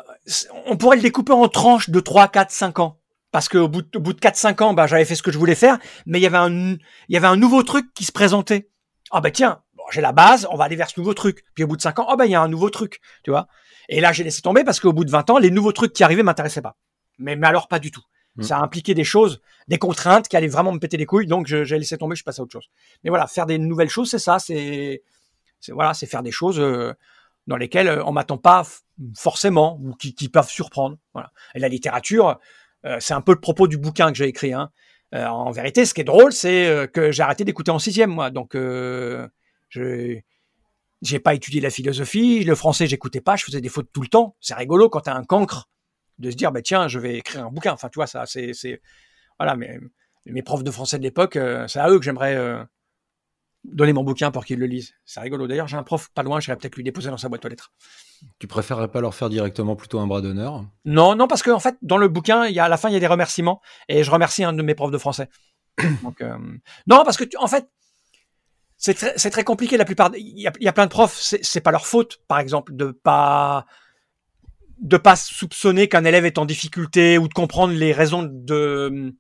on 0.66 0.78
pourrait 0.78 0.96
le 0.96 1.02
découper 1.02 1.34
en 1.34 1.48
tranches 1.50 1.90
de 1.90 2.00
3, 2.00 2.30
4, 2.30 2.50
5 2.50 2.80
ans. 2.80 3.00
Parce 3.32 3.50
qu'au 3.50 3.68
bout, 3.68 3.82
de 3.82 4.20
4-5 4.20 4.64
ans, 4.64 4.74
bah, 4.74 4.88
j'avais 4.88 5.06
fait 5.06 5.16
ce 5.16 5.22
que 5.22 5.32
je 5.32 5.38
voulais 5.38 5.54
faire, 5.54 5.78
mais 6.06 6.20
il 6.20 6.22
y 6.22 6.26
avait 6.26 6.38
un, 6.38 6.52
il 6.52 6.80
y 7.10 7.18
avait 7.18 7.28
un 7.28 7.36
nouveau 7.36 7.62
truc 7.62 7.94
qui 7.94 8.06
se 8.06 8.14
présentait 8.14 8.70
ah 9.14 9.22
ben 9.22 9.32
tiens, 9.32 9.62
j'ai 9.92 10.02
la 10.02 10.12
base, 10.12 10.48
on 10.50 10.58
va 10.58 10.66
aller 10.66 10.76
vers 10.76 10.90
ce 10.90 11.00
nouveau 11.00 11.14
truc. 11.14 11.46
Puis 11.54 11.64
au 11.64 11.68
bout 11.68 11.78
de 11.78 11.82
5 11.82 12.00
ans, 12.00 12.08
oh 12.10 12.16
ben 12.18 12.26
il 12.26 12.32
y 12.32 12.36
a 12.36 12.42
un 12.42 12.48
nouveau 12.48 12.72
truc, 12.72 13.00
tu 13.24 13.30
vois. 13.30 13.48
Et 13.90 14.02
là, 14.02 14.12
j'ai 14.12 14.24
laissé 14.24 14.42
tomber 14.42 14.64
parce 14.64 14.80
qu'au 14.80 14.94
bout 14.94 15.06
de 15.06 15.12
20 15.12 15.30
ans, 15.30 15.38
les 15.38 15.52
nouveaux 15.52 15.72
trucs 15.72 15.94
qui 15.94 16.04
arrivaient 16.04 16.24
m'intéressaient 16.24 16.62
pas. 16.62 16.78
Mais, 17.20 17.36
mais 17.36 17.48
alors 17.48 17.68
pas 17.68 17.80
du 17.80 17.92
tout. 17.92 18.04
Mm. 18.36 18.44
Ça 18.44 18.58
a 18.58 18.62
impliqué 18.62 18.94
des 18.94 19.04
choses, 19.04 19.42
des 19.68 19.78
contraintes 19.78 20.28
qui 20.28 20.38
allaient 20.38 20.48
vraiment 20.48 20.72
me 20.72 20.80
péter 20.80 20.98
les 20.98 21.06
couilles, 21.06 21.28
donc 21.28 21.48
j'ai 21.48 21.78
laissé 21.78 21.98
tomber, 21.98 22.16
je 22.16 22.20
suis 22.20 22.24
passé 22.24 22.42
à 22.42 22.44
autre 22.44 22.52
chose. 22.52 22.70
Mais 23.04 23.10
voilà, 23.10 23.28
faire 23.28 23.46
des 23.46 23.58
nouvelles 23.58 23.90
choses, 23.90 24.10
c'est 24.10 24.20
ça, 24.20 24.40
c'est 24.40 25.04
voilà, 25.70 25.94
c'est 25.94 26.08
faire 26.08 26.24
des 26.24 26.32
choses 26.32 26.60
euh, 26.60 26.94
dans 27.48 27.58
lesquelles 27.58 27.88
euh, 27.88 28.04
on 28.06 28.12
m'attend 28.12 28.38
pas 28.38 28.64
forcément 29.16 29.80
ou 29.82 29.94
qui, 29.94 30.14
qui, 30.16 30.30
peuvent 30.30 30.50
surprendre. 30.50 30.98
Voilà. 31.14 31.32
Et 31.56 31.60
la 31.60 31.68
littérature, 31.68 32.40
euh, 32.86 32.98
c'est 33.00 33.14
un 33.14 33.22
peu 33.22 33.34
le 33.34 33.40
propos 33.40 33.68
du 33.68 33.78
bouquin 33.78 34.12
que 34.12 34.18
j'ai 34.18 34.28
écrit. 34.28 34.54
Hein. 34.54 34.72
Euh, 35.14 35.26
en 35.26 35.52
vérité, 35.52 35.86
ce 35.86 35.94
qui 35.94 36.02
est 36.02 36.06
drôle, 36.06 36.34
c'est 36.34 36.90
que 36.92 37.12
j'ai 37.12 37.24
arrêté 37.24 37.44
d'écouter 37.44 37.72
en 37.72 37.80
sixième, 37.80 38.10
moi. 38.10 38.32
Donc, 38.32 38.54
je 38.56 40.20
j'ai 41.04 41.20
pas 41.20 41.36
étudié 41.36 41.62
la 41.62 41.70
philosophie, 41.70 42.44
le 42.44 42.56
français, 42.56 42.88
j'écoutais 42.88 43.22
pas, 43.22 43.36
je 43.36 43.44
faisais 43.44 43.62
des 43.62 43.70
fautes 43.70 43.90
tout 43.94 44.02
le 44.02 44.08
temps. 44.08 44.36
C'est 44.40 44.56
rigolo 44.56 44.90
quand 44.90 45.02
t'as 45.02 45.14
un 45.14 45.24
cancre 45.24 45.70
de 46.18 46.32
se 46.32 46.36
dire, 46.36 46.52
bah 46.52 46.62
tiens, 46.62 46.88
je 46.88 46.98
vais 46.98 47.18
écrire 47.18 47.46
un 47.46 47.52
bouquin. 47.52 47.74
Enfin, 47.74 47.90
tu 47.90 48.00
vois, 48.00 48.08
ça, 48.08 48.26
c'est, 48.26 48.54
c'est, 48.54 48.82
voilà. 49.38 49.56
Mais 49.56 49.80
mes 50.26 50.42
profs 50.42 50.64
de 50.64 50.72
français 50.72 50.98
de 50.98 51.04
l'époque, 51.04 51.38
c'est 51.68 51.80
à 51.80 51.90
eux 51.90 52.00
que 52.00 52.06
j'aimerais 52.06 52.66
donner 53.64 53.94
mon 53.94 54.04
bouquin 54.04 54.32
pour 54.32 54.46
qu'ils 54.46 54.60
le 54.60 54.66
lisent. 54.66 54.94
C'est 55.06 55.20
rigolo. 55.20 55.48
D'ailleurs, 55.48 55.68
j'ai 55.68 55.78
un 55.78 55.84
prof 55.84 56.10
pas 56.14 56.24
loin, 56.24 56.40
j'irais 56.40 56.58
peut-être 56.58 56.76
lui 56.76 56.84
déposer 56.84 57.10
dans 57.10 57.18
sa 57.18 57.30
boîte 57.30 57.46
aux 57.46 57.48
lettres. 57.48 57.72
Tu 58.40 58.48
préférerais 58.48 58.90
pas 58.90 59.02
leur 59.02 59.16
faire 59.16 59.30
directement 59.30 59.76
plutôt 59.76 60.00
un 60.00 60.08
bras 60.08 60.22
d'honneur? 60.22 60.66
Non, 60.86 61.16
non, 61.16 61.28
parce 61.28 61.44
qu'en 61.44 61.56
en 61.56 61.60
fait, 61.60 61.78
dans 61.82 61.98
le 61.98 62.08
bouquin, 62.08 62.46
il 62.46 62.54
y 62.54 62.60
a, 62.60 62.66
à 62.66 62.70
la 62.70 62.78
fin, 62.78 62.90
il 62.90 62.94
y 62.94 62.98
a 62.98 63.00
des 63.00 63.08
remerciements. 63.08 63.62
Et 63.90 64.04
je 64.04 64.12
remercie 64.12 64.44
un 64.44 64.54
de 64.54 64.62
mes 64.62 64.76
profs 64.76 64.92
de 64.92 64.98
français. 64.98 65.30
Donc, 66.04 66.22
euh, 66.22 66.38
non, 66.88 67.04
parce 67.04 67.18
que, 67.18 67.24
en 67.38 67.48
fait, 67.48 67.68
c'est 68.84 69.30
très, 69.30 69.44
compliqué. 69.46 69.78
La 69.78 69.86
plupart, 69.86 70.12
il 70.14 70.38
y 70.38 70.68
a, 70.68 70.74
plein 70.74 70.86
de 70.86 70.92
profs, 70.92 71.18
c'est, 71.18 71.62
pas 71.62 71.72
leur 71.72 71.88
faute, 71.88 72.20
par 72.28 72.40
exemple, 72.40 72.76
de 72.76 72.92
pas 72.92 73.66
de 74.80 74.98
pas 74.98 75.16
soupçonner 75.16 75.88
qu'un 75.88 76.04
élève 76.04 76.26
est 76.26 76.38
en 76.38 76.46
difficulté 76.46 77.18
ou 77.18 77.30
de 77.30 77.34
comprendre 77.34 77.74
les 77.74 77.94
raisons 77.94 78.24
de 78.24 79.16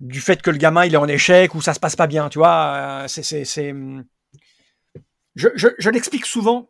du 0.00 0.20
fait 0.20 0.42
que 0.42 0.50
le 0.50 0.58
gamin 0.58 0.84
il 0.84 0.92
est 0.92 0.98
en 0.98 1.08
échec 1.08 1.54
ou 1.54 1.62
ça 1.62 1.72
se 1.72 1.80
passe 1.80 1.96
pas 1.96 2.06
bien, 2.06 2.28
tu 2.28 2.38
vois. 2.38 3.04
Euh, 3.04 3.08
c'est. 3.08 3.74
Je, 5.36 5.48
je, 5.54 5.68
je 5.78 5.90
l'explique 5.90 6.26
souvent. 6.26 6.68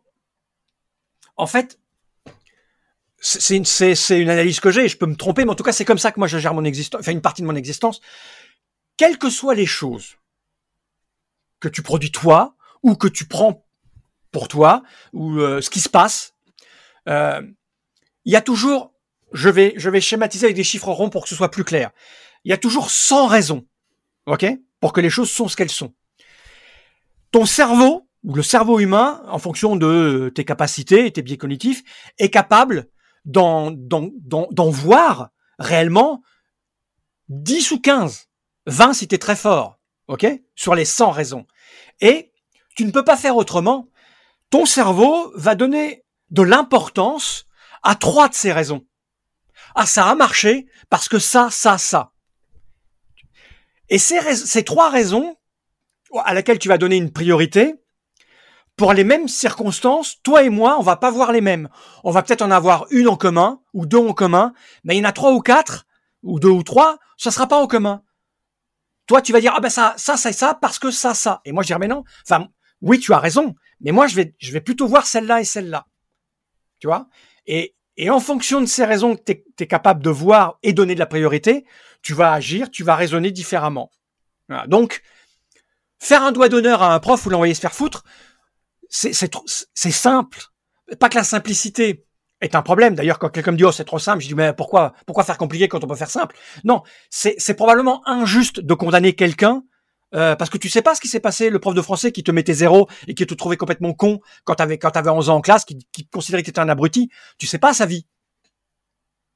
En 1.35 1.47
fait, 1.47 1.79
c'est 3.19 3.57
une, 3.57 3.65
une 4.21 4.29
analyse 4.29 4.61
que 4.61 4.71
j'ai, 4.71 4.87
je 4.87 4.95
peux 4.95 5.05
me 5.05 5.15
tromper, 5.15 5.43
mais 5.43 5.51
en 5.51 5.55
tout 5.55 5.63
cas, 5.63 5.73
c'est 5.73 5.83
comme 5.83 5.97
ça 5.97 6.13
que 6.13 6.19
moi 6.19 6.27
je 6.27 6.37
gère 6.37 6.53
mon 6.53 6.63
existence, 6.63 7.01
enfin 7.01 7.11
une 7.11 7.21
partie 7.21 7.41
de 7.41 7.47
mon 7.47 7.55
existence. 7.55 7.99
Quelles 8.95 9.17
que 9.17 9.29
soient 9.29 9.55
les 9.55 9.65
choses 9.65 10.15
que 11.61 11.69
tu 11.69 11.81
produis 11.81 12.11
toi, 12.11 12.55
ou 12.83 12.95
que 12.95 13.07
tu 13.07 13.25
prends 13.25 13.65
pour 14.31 14.47
toi, 14.47 14.83
ou 15.13 15.39
euh, 15.39 15.61
ce 15.61 15.69
qui 15.69 15.79
se 15.79 15.89
passe, 15.89 16.33
euh, 17.07 17.41
il 18.25 18.33
y 18.33 18.35
a 18.35 18.41
toujours, 18.41 18.93
je 19.31 19.49
vais, 19.49 19.73
je 19.77 19.89
vais 19.89 20.01
schématiser 20.01 20.47
avec 20.47 20.55
des 20.55 20.63
chiffres 20.63 20.91
ronds 20.91 21.09
pour 21.09 21.23
que 21.23 21.29
ce 21.29 21.35
soit 21.35 21.51
plus 21.51 21.63
clair. 21.63 21.91
Il 22.43 22.49
y 22.49 22.53
a 22.53 22.57
toujours 22.57 22.89
100 22.89 23.27
raisons, 23.27 23.65
ok, 24.25 24.45
pour 24.79 24.93
que 24.93 25.01
les 25.01 25.09
choses 25.09 25.29
sont 25.29 25.47
ce 25.47 25.55
qu'elles 25.55 25.69
sont. 25.69 25.93
Ton 27.31 27.45
cerveau, 27.45 28.09
ou 28.23 28.35
le 28.35 28.43
cerveau 28.43 28.79
humain, 28.79 29.21
en 29.27 29.39
fonction 29.39 29.75
de 29.75 30.31
tes 30.33 30.45
capacités 30.45 31.05
et 31.05 31.11
tes 31.11 31.21
biais 31.21 31.37
cognitifs, 31.37 31.83
est 32.17 32.29
capable 32.29 32.89
d'en, 33.25 33.75
voir 34.69 35.29
réellement 35.59 36.21
10 37.29 37.71
ou 37.71 37.79
15, 37.79 38.27
20 38.65 38.93
si 38.93 39.07
tu 39.07 39.17
très 39.19 39.35
fort, 39.35 39.79
ok, 40.11 40.27
sur 40.55 40.75
les 40.75 40.85
100 40.85 41.11
raisons. 41.11 41.47
Et 42.01 42.31
tu 42.75 42.85
ne 42.85 42.91
peux 42.91 43.03
pas 43.03 43.15
faire 43.15 43.37
autrement. 43.37 43.87
Ton 44.49 44.65
cerveau 44.65 45.31
va 45.35 45.55
donner 45.55 46.03
de 46.29 46.41
l'importance 46.41 47.45
à 47.81 47.95
trois 47.95 48.27
de 48.27 48.33
ces 48.33 48.51
raisons. 48.51 48.85
Ah, 49.73 49.85
ça 49.85 50.05
a 50.07 50.15
marché 50.15 50.67
parce 50.89 51.07
que 51.07 51.17
ça, 51.17 51.49
ça, 51.49 51.77
ça. 51.77 52.11
Et 53.89 53.97
ces, 53.97 54.63
trois 54.63 54.89
raisons 54.89 55.37
à 56.25 56.33
laquelle 56.33 56.59
tu 56.59 56.67
vas 56.67 56.77
donner 56.77 56.97
une 56.97 57.11
priorité, 57.11 57.75
pour 58.75 58.93
les 58.93 59.03
mêmes 59.03 59.27
circonstances, 59.27 60.21
toi 60.23 60.43
et 60.43 60.49
moi, 60.49 60.77
on 60.79 60.81
va 60.81 60.95
pas 60.95 61.11
voir 61.11 61.31
les 61.31 61.41
mêmes. 61.41 61.69
On 62.03 62.11
va 62.11 62.23
peut-être 62.23 62.41
en 62.41 62.51
avoir 62.51 62.87
une 62.89 63.07
en 63.07 63.15
commun 63.15 63.61
ou 63.73 63.85
deux 63.85 63.97
en 63.97 64.13
commun, 64.13 64.53
mais 64.83 64.95
il 64.95 64.99
y 64.99 65.05
en 65.05 65.09
a 65.09 65.13
trois 65.13 65.31
ou 65.31 65.39
quatre 65.39 65.85
ou 66.23 66.39
deux 66.39 66.49
ou 66.49 66.63
trois, 66.63 66.97
ça 67.17 67.31
sera 67.31 67.47
pas 67.47 67.61
en 67.61 67.67
commun. 67.67 68.01
Toi, 69.11 69.21
tu 69.21 69.33
vas 69.33 69.41
dire 69.41 69.51
ah 69.53 69.59
ben 69.59 69.67
ça, 69.67 69.93
ça, 69.97 70.15
ça, 70.15 70.31
ça 70.31 70.53
parce 70.53 70.79
que 70.79 70.89
ça, 70.89 71.13
ça. 71.13 71.41
Et 71.43 71.51
moi, 71.51 71.63
je 71.63 71.67
dirais 71.67 71.79
mais 71.79 71.89
non. 71.89 72.05
Enfin, 72.25 72.47
oui, 72.79 72.97
tu 72.97 73.11
as 73.11 73.19
raison, 73.19 73.55
mais 73.81 73.91
moi, 73.91 74.07
je 74.07 74.15
vais, 74.15 74.33
je 74.39 74.53
vais 74.53 74.61
plutôt 74.61 74.87
voir 74.87 75.05
celle-là 75.05 75.41
et 75.41 75.43
celle-là. 75.43 75.85
Tu 76.79 76.87
vois? 76.87 77.09
Et 77.45 77.75
et 77.97 78.09
en 78.09 78.21
fonction 78.21 78.61
de 78.61 78.67
ces 78.67 78.85
raisons 78.85 79.17
que 79.17 79.21
tu 79.21 79.43
es, 79.59 79.67
capable 79.67 80.01
de 80.01 80.09
voir 80.09 80.59
et 80.63 80.71
donner 80.71 80.93
de 80.93 80.99
la 80.99 81.07
priorité, 81.07 81.65
tu 82.01 82.13
vas 82.13 82.31
agir, 82.31 82.71
tu 82.71 82.85
vas 82.85 82.95
raisonner 82.95 83.31
différemment. 83.31 83.91
Donc, 84.67 85.01
faire 85.99 86.23
un 86.23 86.31
doigt 86.31 86.47
d'honneur 86.47 86.81
à 86.81 86.93
un 86.93 86.99
prof 87.01 87.25
ou 87.25 87.29
l'envoyer 87.31 87.53
se 87.53 87.59
faire 87.59 87.73
foutre, 87.73 88.05
c'est 88.87 89.11
simple. 89.91 90.39
Pas 91.01 91.09
que 91.09 91.17
la 91.17 91.25
simplicité 91.25 92.05
est 92.41 92.55
un 92.55 92.61
problème. 92.61 92.95
D'ailleurs, 92.95 93.19
quand 93.19 93.29
quelqu'un 93.29 93.51
me 93.51 93.57
dit 93.57 93.63
oh 93.63 93.71
c'est 93.71 93.85
trop 93.85 93.99
simple, 93.99 94.21
je 94.21 94.27
dis 94.27 94.35
mais 94.35 94.53
pourquoi 94.53 94.93
pourquoi 95.05 95.23
faire 95.23 95.37
compliqué 95.37 95.67
quand 95.67 95.83
on 95.83 95.87
peut 95.87 95.95
faire 95.95 96.09
simple? 96.09 96.35
Non, 96.63 96.83
c'est 97.09 97.53
probablement 97.55 98.01
injuste 98.07 98.59
de 98.59 98.73
condamner 98.73 99.13
quelqu'un 99.13 99.63
euh, 100.13 100.35
parce 100.35 100.49
que 100.49 100.57
tu 100.57 100.69
sais 100.69 100.81
pas 100.81 100.93
ce 100.93 101.01
qui 101.01 101.07
s'est 101.07 101.21
passé, 101.21 101.49
le 101.49 101.59
prof 101.59 101.73
de 101.73 101.81
français 101.81 102.11
qui 102.11 102.23
te 102.23 102.31
mettait 102.31 102.53
zéro 102.53 102.89
et 103.07 103.13
qui 103.13 103.25
te 103.25 103.33
trouvait 103.33 103.57
complètement 103.57 103.93
con 103.93 104.19
quand 104.43 104.55
t'avais 104.55 104.77
quand 104.77 104.91
t'avais 104.91 105.09
11 105.09 105.29
ans 105.29 105.37
en 105.37 105.41
classe, 105.41 105.63
qui, 105.63 105.77
qui 105.91 106.05
considérait 106.07 106.41
que 106.43 106.47
t'étais 106.47 106.59
un 106.59 106.69
abruti, 106.69 107.09
tu 107.37 107.47
sais 107.47 107.59
pas 107.59 107.73
sa 107.73 107.85
vie. 107.85 108.07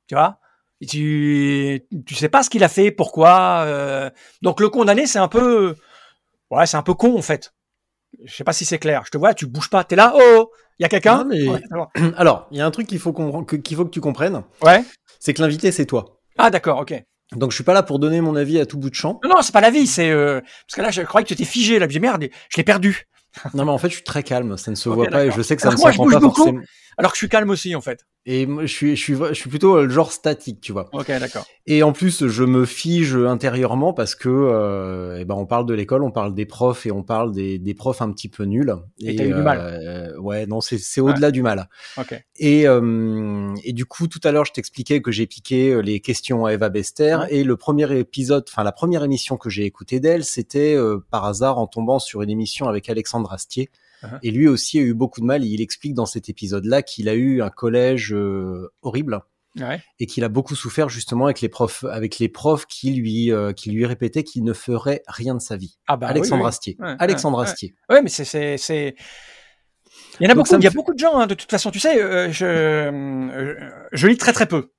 Tu 0.07 0.15
vois? 0.15 0.39
Tu 0.87 1.81
tu 2.05 2.15
sais 2.15 2.29
pas 2.29 2.43
ce 2.43 2.49
qu'il 2.49 2.63
a 2.63 2.69
fait, 2.69 2.91
pourquoi. 2.91 3.63
Euh... 3.65 4.09
Donc 4.41 4.59
le 4.59 4.69
condamner, 4.69 5.07
c'est 5.07 5.19
un 5.19 5.29
peu 5.29 5.75
ouais, 6.51 6.65
c'est 6.65 6.77
un 6.77 6.83
peu 6.83 6.93
con 6.93 7.17
en 7.17 7.21
fait. 7.21 7.53
Je 8.23 8.33
sais 8.33 8.43
pas 8.43 8.53
si 8.53 8.65
c'est 8.65 8.79
clair. 8.79 9.03
Je 9.05 9.11
te 9.11 9.17
vois, 9.17 9.33
tu 9.33 9.45
bouges 9.45 9.69
pas, 9.69 9.83
t'es 9.83 9.95
là. 9.95 10.13
Oh 10.15 10.51
il 10.79 10.83
y 10.83 10.85
a 10.85 10.89
quelqu'un. 10.89 11.23
Mais... 11.23 11.45
Alors, 12.17 12.47
il 12.51 12.57
y 12.57 12.61
a 12.61 12.65
un 12.65 12.71
truc 12.71 12.87
qu'il 12.87 12.99
faut 12.99 13.13
qu'il 13.13 13.77
faut 13.77 13.85
que 13.85 13.91
tu 13.91 14.01
comprennes. 14.01 14.43
Ouais. 14.61 14.83
C'est 15.19 15.33
que 15.33 15.41
l'invité 15.41 15.71
c'est 15.71 15.85
toi. 15.85 16.19
Ah 16.37 16.49
d'accord, 16.49 16.79
ok. 16.79 16.93
Donc 17.31 17.51
je 17.51 17.55
suis 17.55 17.63
pas 17.63 17.73
là 17.73 17.83
pour 17.83 17.99
donner 17.99 18.21
mon 18.21 18.35
avis 18.35 18.59
à 18.59 18.65
tout 18.65 18.77
bout 18.77 18.89
de 18.89 18.95
champ. 18.95 19.19
Non, 19.23 19.29
non 19.29 19.41
c'est 19.41 19.53
pas 19.53 19.61
l'avis, 19.61 19.87
c'est 19.87 20.11
euh... 20.11 20.41
parce 20.41 20.75
que 20.75 20.81
là 20.81 20.91
je 20.91 21.01
croyais 21.01 21.23
que 21.23 21.29
tu 21.29 21.33
étais 21.33 21.45
figé 21.45 21.79
là, 21.79 21.87
j'ai 21.89 21.99
merde, 21.99 22.27
je 22.49 22.57
l'ai 22.57 22.63
perdu. 22.63 23.07
non 23.53 23.65
mais 23.65 23.71
en 23.71 23.77
fait 23.77 23.89
je 23.89 23.95
suis 23.95 24.03
très 24.03 24.23
calme, 24.23 24.57
ça 24.57 24.69
ne 24.71 24.75
se 24.75 24.87
voit 24.89 25.07
pas 25.07 25.25
et 25.25 25.31
je 25.31 25.41
sais 25.41 25.55
que 25.55 25.61
ça 25.61 25.71
ne 25.71 25.77
s'entend 25.77 26.09
pas 26.09 26.19
beaucoup, 26.19 26.35
forcément. 26.35 26.61
Alors 26.97 27.11
que 27.11 27.15
je 27.15 27.19
suis 27.19 27.29
calme 27.29 27.49
aussi 27.49 27.75
en 27.75 27.81
fait. 27.81 28.05
Et 28.27 28.47
je 28.61 28.65
suis, 28.65 28.95
je 28.95 29.01
suis, 29.01 29.13
je 29.15 29.33
suis 29.33 29.49
plutôt 29.51 29.83
le 29.83 29.89
genre 29.89 30.11
statique, 30.11 30.59
tu 30.59 30.71
vois. 30.71 30.89
Ok, 30.93 31.07
d'accord. 31.07 31.45
Et 31.67 31.83
en 31.83 31.93
plus, 31.93 32.27
je 32.27 32.43
me 32.43 32.65
fige 32.65 33.15
intérieurement 33.15 33.93
parce 33.93 34.15
que, 34.15 34.29
euh, 34.29 35.19
eh 35.19 35.25
ben, 35.25 35.35
on 35.35 35.45
parle 35.45 35.67
de 35.67 35.75
l'école, 35.75 36.01
on 36.03 36.09
parle 36.09 36.33
des 36.33 36.47
profs 36.47 36.87
et 36.87 36.91
on 36.91 37.03
parle 37.03 37.31
des, 37.33 37.59
des 37.59 37.73
profs 37.75 38.01
un 38.01 38.11
petit 38.11 38.27
peu 38.27 38.45
nuls. 38.45 38.73
Et, 38.99 39.15
t'as 39.15 39.25
eu 39.25 39.33
du 39.33 39.41
mal. 39.41 39.59
euh, 39.61 40.17
Ouais, 40.19 40.47
non, 40.47 40.59
c'est, 40.59 40.79
c'est 40.79 41.01
au-delà 41.01 41.29
du 41.29 41.43
mal. 41.43 41.69
Ok. 41.97 42.19
Et, 42.37 42.67
euh, 42.67 43.53
et 43.63 43.73
du 43.73 43.85
coup, 43.85 44.07
tout 44.07 44.21
à 44.23 44.31
l'heure, 44.31 44.45
je 44.45 44.53
t'expliquais 44.53 45.01
que 45.03 45.11
j'ai 45.11 45.27
piqué 45.27 45.71
euh, 45.71 45.81
les 45.81 45.99
questions 45.99 46.45
à 46.45 46.53
Eva 46.53 46.69
Bester. 46.69 47.17
Ouais. 47.21 47.27
Et 47.35 47.43
le 47.43 47.57
premier 47.57 47.95
épisode, 47.95 48.45
enfin 48.47 48.63
la 48.63 48.71
première 48.71 49.03
émission 49.03 49.37
que 49.37 49.51
j'ai 49.51 49.65
écoutée 49.65 49.99
d'elle, 49.99 50.23
c'était 50.23 50.75
euh, 50.75 50.97
par 51.11 51.25
hasard 51.25 51.59
en 51.59 51.67
tombant 51.67 51.99
sur 51.99 52.23
une 52.23 52.31
émission 52.31 52.67
avec 52.67 52.89
Alexandre 52.89 53.31
Astier. 53.33 53.69
Uh-huh. 54.05 54.19
Et 54.23 54.31
lui 54.31 54.47
aussi 54.47 54.79
a 54.79 54.81
eu 54.81 54.93
beaucoup 54.93 55.19
de 55.21 55.25
mal. 55.25 55.43
Et 55.43 55.47
il 55.47 55.61
explique 55.61 55.93
dans 55.93 56.05
cet 56.05 56.29
épisode-là 56.29 56.81
qu'il 56.81 57.09
a 57.09 57.13
eu 57.13 57.41
un 57.41 57.49
collège 57.49 58.13
euh, 58.13 58.71
horrible 58.81 59.21
Ouais. 59.57 59.81
et 60.01 60.05
qu'il 60.05 60.25
a 60.25 60.27
beaucoup 60.27 60.53
souffert 60.53 60.89
justement 60.89 61.25
avec 61.25 61.39
les 61.39 61.47
profs, 61.47 61.85
avec 61.85 62.19
les 62.19 62.27
profs 62.27 62.65
qui 62.65 62.91
lui, 62.91 63.31
euh, 63.31 63.53
qui 63.53 63.71
lui 63.71 63.85
répétaient 63.85 64.23
qu'il 64.23 64.43
ne 64.43 64.51
ferait 64.51 65.01
rien 65.07 65.33
de 65.33 65.39
sa 65.39 65.55
vie. 65.55 65.77
Ah 65.87 65.95
bah 65.95 66.07
Alexandre 66.07 66.41
oui, 66.41 66.45
oui. 66.45 66.49
Astier. 66.49 66.77
Ouais, 66.77 66.95
Alexandre 66.99 67.37
ouais, 67.37 67.45
Astier. 67.45 67.73
Ouais, 67.89 68.01
mais 68.01 68.09
c'est, 68.09 68.25
c'est, 68.25 68.57
c'est. 68.57 68.95
Il 70.19 70.25
y 70.25 70.27
en 70.27 70.31
a 70.31 70.33
Donc 70.35 70.43
beaucoup. 70.45 70.59
Il 70.59 70.63
y 70.63 70.67
a 70.67 70.71
fait- 70.71 70.75
beaucoup 70.75 70.93
de 70.93 70.99
gens. 70.99 71.17
hein, 71.17 71.25
de 71.27 71.35
toute 71.35 71.49
façon, 71.49 71.71
tu 71.71 71.79
sais, 71.79 72.01
euh, 72.03 72.29
je, 72.33 72.45
euh, 72.45 73.53
je 73.93 74.07
lis 74.07 74.17
très 74.17 74.33
très 74.33 74.45
peu. 74.45 74.71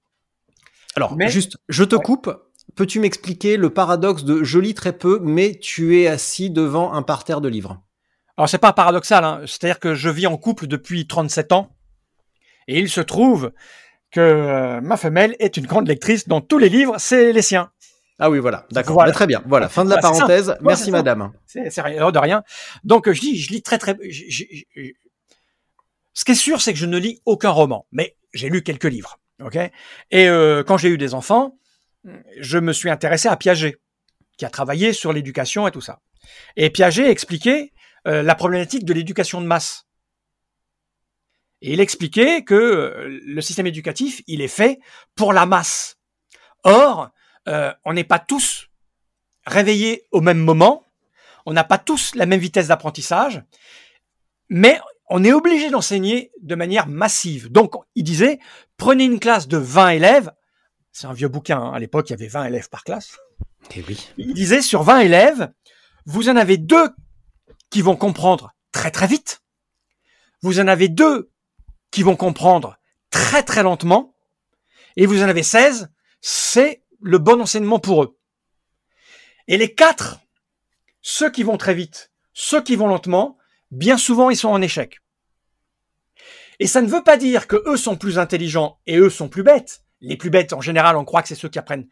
Alors, 0.95 1.17
Mais- 1.17 1.29
juste, 1.31 1.57
je 1.71 1.85
te 1.85 1.97
coupe. 1.97 2.31
Peux-tu 2.75 3.01
m'expliquer 3.01 3.57
le 3.57 3.71
paradoxe 3.71 4.25
de 4.25 4.45
je 4.45 4.59
lis 4.59 4.75
très 4.75 4.93
peu, 4.93 5.21
mais 5.23 5.59
tu 5.59 5.99
es 6.01 6.07
assis 6.07 6.51
devant 6.51 6.93
un 6.93 7.03
parterre 7.03 7.41
de 7.41 7.49
livres? 7.49 7.83
Alors 8.37 8.49
c'est 8.49 8.59
pas 8.59 8.73
paradoxal, 8.73 9.25
hein. 9.25 9.41
c'est-à-dire 9.47 9.79
que 9.81 9.95
je 9.95 10.09
vis 10.11 10.27
en 10.27 10.37
couple 10.37 10.67
depuis 10.67 11.07
37 11.07 11.53
ans 11.53 11.71
et 12.69 12.79
il 12.79 12.89
se 12.91 13.01
trouve 13.01 13.53
que 14.11 14.21
euh, 14.21 14.81
ma 14.81 14.97
femelle 14.97 15.37
est 15.39 15.57
une 15.57 15.67
grande 15.67 15.89
lectrice 15.89 16.29
dans 16.29 16.41
tous 16.41 16.59
les 16.59 16.69
livres, 16.69 16.97
c'est 16.99 17.33
les 17.33 17.43
siens. 17.43 17.71
Ah 18.19 18.31
oui, 18.31 18.39
voilà, 18.39 18.67
d'accord. 18.71 18.95
Voilà. 18.95 19.11
Bah, 19.11 19.15
très 19.15 19.27
bien. 19.27 19.43
Voilà, 19.47 19.69
fin 19.69 19.85
de 19.85 19.91
la 19.91 19.97
Bah, 19.97 20.03
parenthèse. 20.03 20.49
Ouais, 20.49 20.57
Merci 20.63 20.91
madame. 20.91 21.33
C'est 21.47 21.69
rien 21.83 22.11
de 22.11 22.19
rien. 22.19 22.43
Donc 22.85 23.11
je 23.11 23.21
dis, 23.21 23.39
je 23.39 23.51
lis 23.53 23.63
très 23.63 23.79
très. 23.79 23.97
je- 24.09 24.25
je- 24.29 24.45
je- 24.75 24.91
Ce 26.15 26.25
qui 26.25 26.33
est 26.33 26.37
sûr, 26.37 26.61
c'est 26.63 26.73
que 26.73 26.79
je 26.79 26.87
ne 26.87 26.97
lis 26.99 27.21
aucun 27.27 27.51
roman, 27.51 27.87
mais 27.93 28.17
j'ai 28.33 28.49
lu 28.49 28.63
quelques 28.63 28.85
livres, 28.85 29.19
ok? 29.45 29.57
Et 30.11 30.29
euh, 30.29 30.63
quand 30.63 30.79
j'ai 30.79 30.89
eu 30.89 30.97
des 30.99 31.13
enfants, 31.13 31.59
je 32.41 32.59
me 32.59 32.73
suis 32.73 32.89
intéressé 32.89 33.29
à 33.29 33.37
Piaget, 33.37 33.77
qui 34.39 34.47
a 34.47 34.51
travaillé 34.51 34.93
sur 34.95 35.13
l'éducation 35.13 35.69
et 35.69 35.71
tout 35.71 35.83
ça. 35.83 36.01
Et 36.57 36.71
Piaget 36.71 37.11
expliquait 37.11 37.73
euh, 38.07 38.23
la 38.23 38.35
problématique 38.35 38.85
de 38.85 38.93
l'éducation 38.93 39.41
de 39.41 39.47
masse. 39.47 39.87
Et 41.63 41.73
il 41.73 41.81
expliquait 41.81 42.43
que 42.45 42.55
euh, 42.55 43.21
le 43.25 43.41
système 43.41 43.67
éducatif, 43.67 44.23
il 44.27 44.41
est 44.41 44.49
fait 44.49 44.79
pour 45.15 45.33
la 45.33 45.47
masse. 45.47 45.99
Or, 46.65 47.11
euh, 47.49 47.73
on 47.85 47.93
n'est 47.93 48.05
pas 48.05 48.19
tous 48.19 48.69
réveillés 49.47 50.05
au 50.13 50.21
même 50.21 50.39
moment, 50.39 50.87
on 51.47 51.53
n'a 51.53 51.65
pas 51.65 51.79
tous 51.79 52.15
la 52.15 52.27
même 52.27 52.41
vitesse 52.41 52.69
d'apprentissage, 52.69 53.43
mais 54.49 54.81
on 55.09 55.23
est 55.23 55.33
obligé 55.33 55.71
d'enseigner 55.71 56.33
de 56.43 56.55
manière 56.57 56.89
massive. 56.89 57.51
Donc, 57.51 57.75
il 57.95 58.03
disait, 58.03 58.41
prenez 58.77 59.05
une 59.05 59.21
classe 59.21 59.47
de 59.47 59.57
20 59.57 59.91
élèves, 59.91 60.33
c'est 60.93 61.07
un 61.07 61.13
vieux 61.13 61.29
bouquin, 61.29 61.61
hein, 61.61 61.73
à 61.73 61.79
l'époque, 61.79 62.11
il 62.11 62.13
y 62.13 62.15
avait 62.15 62.27
20 62.27 62.47
élèves 62.47 62.69
par 62.69 62.83
classe, 62.83 63.17
Eh 63.77 63.85
oui. 63.87 64.09
il 64.19 64.35
disait, 64.35 64.63
sur 64.63 64.83
20 64.83 65.01
élèves, 65.01 65.53
vous 66.05 66.29
en 66.29 66.37
avez 66.37 66.57
deux 66.57 66.89
qui 67.71 67.83
vont 67.83 67.97
comprendre 67.97 68.55
très 68.73 68.91
très 68.91 69.07
vite, 69.07 69.43
vous 70.43 70.61
en 70.61 70.69
avez 70.69 70.89
deux 70.89 71.31
qui 71.91 72.03
vont 72.03 72.17
comprendre 72.17 72.79
très 73.11 73.43
très 73.43 73.63
lentement, 73.63 74.15
et 74.97 75.07
vous 75.07 75.23
en 75.23 75.29
avez 75.29 75.43
16, 75.43 75.91
c'est 76.21 76.83
le 77.01 77.19
bon 77.19 77.41
enseignement 77.41 77.79
pour 77.79 78.03
eux. 78.03 78.19
Et 79.49 79.57
les 79.57 79.75
quatre, 79.75 80.21
ceux 81.03 81.31
qui 81.31 81.43
vont 81.43 81.57
très 81.57 81.75
vite, 81.75 82.13
ceux 82.33 82.63
qui 82.63 82.77
vont 82.77 82.89
lentement, 82.89 83.39
bien 83.71 83.99
souvent 83.99 84.31
ils 84.31 84.37
sont 84.37 84.49
en 84.49 84.63
échec. 84.63 85.01
Et 86.59 86.67
ça 86.67 86.83
ne 86.83 86.89
veut 86.89 87.03
pas 87.03 87.17
dire 87.17 87.47
que 87.47 87.63
eux 87.67 87.77
sont 87.77 87.97
plus 87.97 88.19
intelligents 88.19 88.81
et 88.87 88.97
eux 88.97 89.11
sont 89.11 89.29
plus 89.29 89.43
bêtes. 89.43 89.83
Les 90.01 90.17
plus 90.17 90.31
bêtes, 90.31 90.53
en 90.53 90.61
général, 90.61 90.97
on 90.97 91.05
croit 91.05 91.23
que 91.23 91.29
c'est 91.29 91.35
ceux 91.35 91.49
qui 91.49 91.59
apprennent 91.59 91.89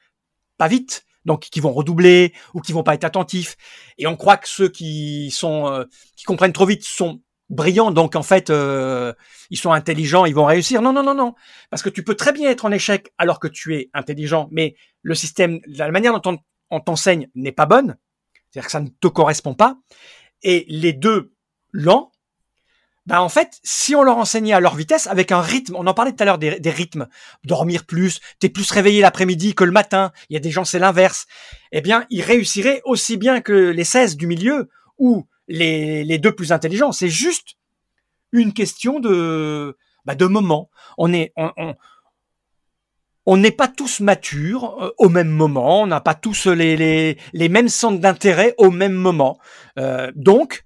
pas 0.57 0.69
vite, 0.69 1.05
donc 1.25 1.41
qui 1.43 1.61
vont 1.61 1.73
redoubler 1.73 2.33
ou 2.55 2.61
qui 2.61 2.73
vont 2.73 2.83
pas 2.83 2.95
être 2.95 3.05
attentifs. 3.05 3.57
Et 3.99 4.07
on 4.07 4.17
croit 4.17 4.37
que 4.37 4.49
ceux 4.49 4.69
qui 4.69 5.31
sont 5.31 5.69
euh, 5.69 5.85
qui 6.17 6.25
comprennent 6.25 6.53
trop 6.53 6.67
vite 6.67 6.85
sont 6.85 7.21
brillants, 7.51 7.91
donc 7.91 8.17
en 8.17 8.23
fait 8.23 8.51
euh, 8.51 9.13
ils 9.51 9.59
sont 9.59 9.73
intelligents, 9.73 10.25
ils 10.25 10.35
vont 10.35 10.47
réussir. 10.47 10.83
Non, 10.83 10.93
non, 10.93 11.03
non, 11.03 11.15
non, 11.15 11.35
parce 11.71 11.83
que 11.83 11.91
tu 11.91 12.03
peux 12.03 12.15
très 12.15 12.33
bien 12.33 12.51
être 12.51 12.65
en 12.65 12.73
échec 12.73 13.13
alors 13.19 13.41
que 13.41 13.49
tu 13.49 13.77
es 13.77 13.91
intelligent, 13.95 14.49
mais 14.51 14.77
le 15.03 15.15
système, 15.15 15.61
la 15.67 15.91
manière 15.91 16.19
dont 16.19 16.33
on, 16.33 16.39
on 16.71 16.81
t'enseigne 16.81 17.29
n'est 17.35 17.53
pas 17.53 17.67
bonne, 17.67 17.97
c'est-à-dire 18.51 18.67
que 18.67 18.73
ça 18.73 18.81
ne 18.81 18.89
te 18.89 19.09
correspond 19.09 19.55
pas. 19.55 19.77
Et 20.43 20.65
les 20.69 20.93
deux 20.93 21.33
lents, 21.73 22.13
ben 23.07 23.21
en 23.21 23.29
fait, 23.29 23.61
si 23.63 23.95
on 23.95 24.03
leur 24.03 24.17
enseignait 24.17 24.55
à 24.55 24.61
leur 24.61 24.75
vitesse, 24.75 25.07
avec 25.07 25.31
un 25.31 25.43
rythme, 25.43 25.77
on 25.77 25.87
en 25.87 25.95
parlait 25.95 26.13
tout 26.13 26.23
à 26.23 26.25
l'heure 26.25 26.39
des, 26.39 26.59
des 26.59 26.71
rythmes, 26.71 27.07
dormir 27.45 27.85
plus, 27.85 28.21
t'es 28.39 28.49
plus 28.49 28.71
réveillé 28.71 29.03
l'après-midi 29.03 29.55
que 29.55 29.65
le 29.65 29.73
matin, 29.73 30.11
il 30.31 30.35
y 30.35 30.37
a 30.37 30.41
des 30.41 30.51
gens 30.51 30.65
c'est 30.65 30.79
l'inverse, 30.79 31.27
eh 31.73 31.83
bien, 31.83 32.07
ils 32.09 32.23
réussiraient 32.23 32.81
aussi 32.85 33.17
bien 33.17 33.41
que 33.41 33.53
les 33.53 33.85
16 33.85 34.17
du 34.17 34.27
milieu 34.27 34.71
ou 34.99 35.27
les, 35.49 36.05
les 36.05 36.19
deux 36.19 36.33
plus 36.33 36.53
intelligents. 36.53 36.93
C'est 36.93 37.11
juste 37.11 37.57
une 38.33 38.53
question 38.53 39.01
de, 39.01 39.77
bah, 40.05 40.15
de 40.15 40.27
moment. 40.27 40.71
On 40.97 41.13
est, 41.13 41.33
on, 41.37 41.51
on, 41.57 41.75
on 43.27 43.37
n'est 43.37 43.51
pas 43.51 43.69
tous 43.69 44.01
matures 44.01 44.83
euh, 44.83 44.91
au 44.99 45.09
même 45.09 45.29
moment, 45.29 45.83
on 45.83 45.87
n'a 45.87 46.01
pas 46.01 46.15
tous 46.15 46.47
les, 46.47 46.77
les, 46.77 47.19
les 47.33 47.49
mêmes 47.49 47.69
centres 47.69 48.01
d'intérêt 48.01 48.55
au 48.59 48.71
même 48.71 48.93
moment. 48.93 49.39
Euh, 49.79 50.11
donc, 50.15 50.64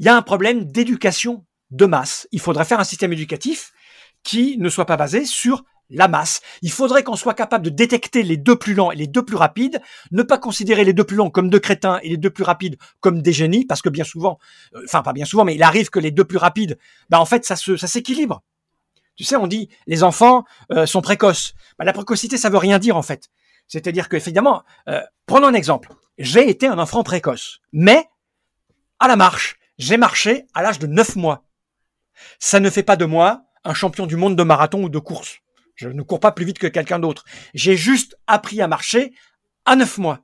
il 0.00 0.06
y 0.06 0.08
a 0.08 0.16
un 0.16 0.22
problème 0.22 0.64
d'éducation 0.64 1.44
de 1.70 1.84
masse. 1.84 2.26
Il 2.32 2.40
faudrait 2.40 2.64
faire 2.64 2.80
un 2.80 2.84
système 2.84 3.12
éducatif 3.12 3.72
qui 4.24 4.56
ne 4.58 4.68
soit 4.70 4.86
pas 4.86 4.96
basé 4.96 5.26
sur 5.26 5.62
la 5.90 6.08
masse. 6.08 6.40
Il 6.62 6.70
faudrait 6.70 7.04
qu'on 7.04 7.16
soit 7.16 7.34
capable 7.34 7.64
de 7.64 7.70
détecter 7.70 8.22
les 8.22 8.38
deux 8.38 8.56
plus 8.56 8.72
lents 8.72 8.90
et 8.92 8.96
les 8.96 9.06
deux 9.06 9.24
plus 9.24 9.36
rapides, 9.36 9.82
ne 10.10 10.22
pas 10.22 10.38
considérer 10.38 10.84
les 10.84 10.94
deux 10.94 11.04
plus 11.04 11.16
longs 11.16 11.28
comme 11.28 11.50
deux 11.50 11.58
crétins 11.58 12.00
et 12.02 12.08
les 12.08 12.16
deux 12.16 12.30
plus 12.30 12.44
rapides 12.44 12.76
comme 13.00 13.20
des 13.20 13.32
génies, 13.32 13.66
parce 13.66 13.82
que 13.82 13.90
bien 13.90 14.04
souvent, 14.04 14.38
euh, 14.74 14.82
enfin 14.86 15.02
pas 15.02 15.12
bien 15.12 15.26
souvent, 15.26 15.44
mais 15.44 15.54
il 15.54 15.62
arrive 15.62 15.90
que 15.90 15.98
les 15.98 16.10
deux 16.10 16.24
plus 16.24 16.38
rapides, 16.38 16.78
bah 17.10 17.20
en 17.20 17.26
fait 17.26 17.44
ça 17.44 17.56
s'équilibre. 17.56 18.42
Tu 19.16 19.24
sais, 19.24 19.36
on 19.36 19.46
dit 19.46 19.68
les 19.86 20.02
enfants 20.02 20.44
euh, 20.72 20.86
sont 20.86 21.02
précoces. 21.02 21.52
Bah, 21.78 21.84
la 21.84 21.92
précocité, 21.92 22.38
ça 22.38 22.48
veut 22.48 22.56
rien 22.56 22.78
dire 22.78 22.96
en 22.96 23.02
fait. 23.02 23.28
C'est-à-dire 23.66 24.08
que 24.08 24.16
évidemment, 24.16 24.62
euh, 24.88 25.02
prenons 25.26 25.48
un 25.48 25.54
exemple. 25.54 25.92
J'ai 26.16 26.48
été 26.48 26.66
un 26.66 26.78
enfant 26.78 27.02
précoce, 27.02 27.60
mais 27.72 28.06
à 28.98 29.08
la 29.08 29.16
marche, 29.16 29.59
j'ai 29.80 29.96
marché 29.96 30.46
à 30.54 30.62
l'âge 30.62 30.78
de 30.78 30.86
9 30.86 31.16
mois. 31.16 31.44
Ça 32.38 32.60
ne 32.60 32.70
fait 32.70 32.82
pas 32.82 32.96
de 32.96 33.06
moi 33.06 33.44
un 33.64 33.74
champion 33.74 34.06
du 34.06 34.16
monde 34.16 34.36
de 34.36 34.42
marathon 34.42 34.82
ou 34.82 34.88
de 34.88 34.98
course. 34.98 35.38
Je 35.74 35.88
ne 35.88 36.02
cours 36.02 36.20
pas 36.20 36.32
plus 36.32 36.44
vite 36.44 36.58
que 36.58 36.66
quelqu'un 36.66 36.98
d'autre. 36.98 37.24
J'ai 37.54 37.76
juste 37.76 38.16
appris 38.26 38.60
à 38.60 38.68
marcher 38.68 39.12
à 39.64 39.76
9 39.76 39.98
mois. 39.98 40.20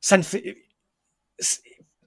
Ça 0.00 0.16
ne 0.16 0.22
fait, 0.22 0.56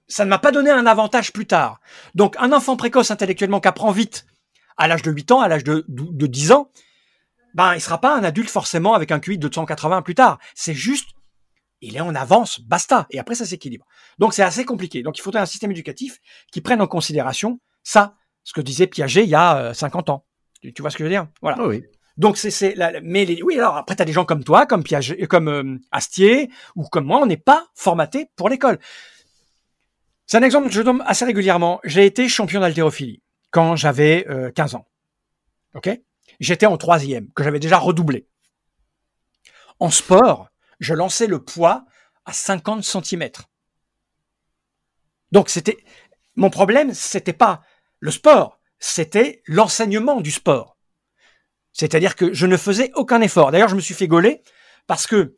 ça 0.06 0.24
ne 0.24 0.30
m'a 0.30 0.38
pas 0.38 0.52
donné 0.52 0.70
un 0.70 0.86
avantage 0.86 1.32
plus 1.32 1.46
tard. 1.46 1.80
Donc, 2.14 2.36
un 2.38 2.52
enfant 2.52 2.76
précoce 2.76 3.10
intellectuellement 3.10 3.60
qui 3.60 3.68
apprend 3.68 3.90
vite 3.90 4.26
à 4.76 4.88
l'âge 4.88 5.02
de 5.02 5.10
8 5.10 5.32
ans, 5.32 5.40
à 5.40 5.48
l'âge 5.48 5.64
de, 5.64 5.84
de 5.88 6.26
10 6.26 6.52
ans, 6.52 6.70
ben, 7.54 7.74
il 7.74 7.80
sera 7.80 7.98
pas 8.00 8.14
un 8.14 8.24
adulte 8.24 8.50
forcément 8.50 8.94
avec 8.94 9.10
un 9.10 9.20
QI 9.20 9.38
de 9.38 9.48
280 9.48 10.02
plus 10.02 10.16
tard. 10.16 10.38
C'est 10.54 10.74
juste, 10.74 11.10
il 11.84 11.96
est 11.96 12.00
en 12.00 12.14
avance, 12.14 12.60
basta. 12.60 13.06
Et 13.10 13.18
après, 13.18 13.34
ça 13.34 13.46
s'équilibre. 13.46 13.86
Donc, 14.18 14.34
c'est 14.34 14.42
assez 14.42 14.64
compliqué. 14.64 15.02
Donc, 15.02 15.18
il 15.18 15.22
faudrait 15.22 15.40
un 15.40 15.46
système 15.46 15.70
éducatif 15.70 16.18
qui 16.52 16.60
prenne 16.60 16.80
en 16.80 16.86
considération 16.86 17.60
ça, 17.82 18.14
ce 18.42 18.52
que 18.52 18.60
disait 18.60 18.86
Piaget 18.86 19.24
il 19.24 19.30
y 19.30 19.34
a 19.34 19.58
euh, 19.58 19.74
50 19.74 20.10
ans. 20.10 20.24
Tu, 20.60 20.72
tu 20.72 20.82
vois 20.82 20.90
ce 20.90 20.96
que 20.96 21.04
je 21.04 21.08
veux 21.08 21.14
dire? 21.14 21.28
Voilà. 21.42 21.58
Oh 21.60 21.68
oui. 21.68 21.84
Donc 22.16 22.36
c'est 22.36 22.76
mais 23.02 23.24
les, 23.24 23.42
oui 23.42 23.58
alors 23.58 23.76
après 23.76 23.96
t'as 23.96 24.04
des 24.04 24.12
gens 24.12 24.24
comme 24.24 24.44
toi 24.44 24.66
comme 24.66 24.84
Piaget 24.84 25.26
comme 25.26 25.48
euh, 25.48 25.78
Astier 25.90 26.48
ou 26.76 26.84
comme 26.84 27.06
moi 27.06 27.18
on 27.20 27.26
n'est 27.26 27.36
pas 27.36 27.66
formaté 27.74 28.30
pour 28.36 28.48
l'école. 28.48 28.78
C'est 30.26 30.36
un 30.38 30.42
exemple 30.42 30.68
que 30.68 30.74
je 30.74 30.82
donne 30.82 31.02
assez 31.06 31.24
régulièrement. 31.24 31.80
J'ai 31.84 32.06
été 32.06 32.28
champion 32.28 32.60
d'haltérophilie 32.60 33.20
quand 33.50 33.76
j'avais 33.76 34.26
euh, 34.28 34.50
15 34.50 34.76
ans. 34.76 34.86
Ok? 35.74 35.90
J'étais 36.40 36.66
en 36.66 36.76
troisième 36.76 37.30
que 37.32 37.44
j'avais 37.44 37.60
déjà 37.60 37.78
redoublé. 37.78 38.26
En 39.80 39.90
sport, 39.90 40.48
je 40.84 40.94
lançais 40.94 41.26
le 41.26 41.42
poids 41.42 41.84
à 42.24 42.32
50 42.32 42.84
cm. 42.84 43.30
Donc 45.32 45.48
c'était 45.48 45.78
mon 46.36 46.50
problème, 46.50 46.94
c'était 46.94 47.32
pas 47.32 47.62
le 47.98 48.10
sport, 48.10 48.60
c'était 48.78 49.42
l'enseignement 49.46 50.20
du 50.20 50.30
sport. 50.30 50.76
C'est-à-dire 51.72 52.14
que 52.14 52.32
je 52.32 52.46
ne 52.46 52.56
faisais 52.56 52.92
aucun 52.94 53.20
effort. 53.20 53.50
D'ailleurs, 53.50 53.68
je 53.68 53.74
me 53.74 53.80
suis 53.80 53.94
fait 53.94 54.06
gauler 54.06 54.42
parce 54.86 55.06
que 55.06 55.36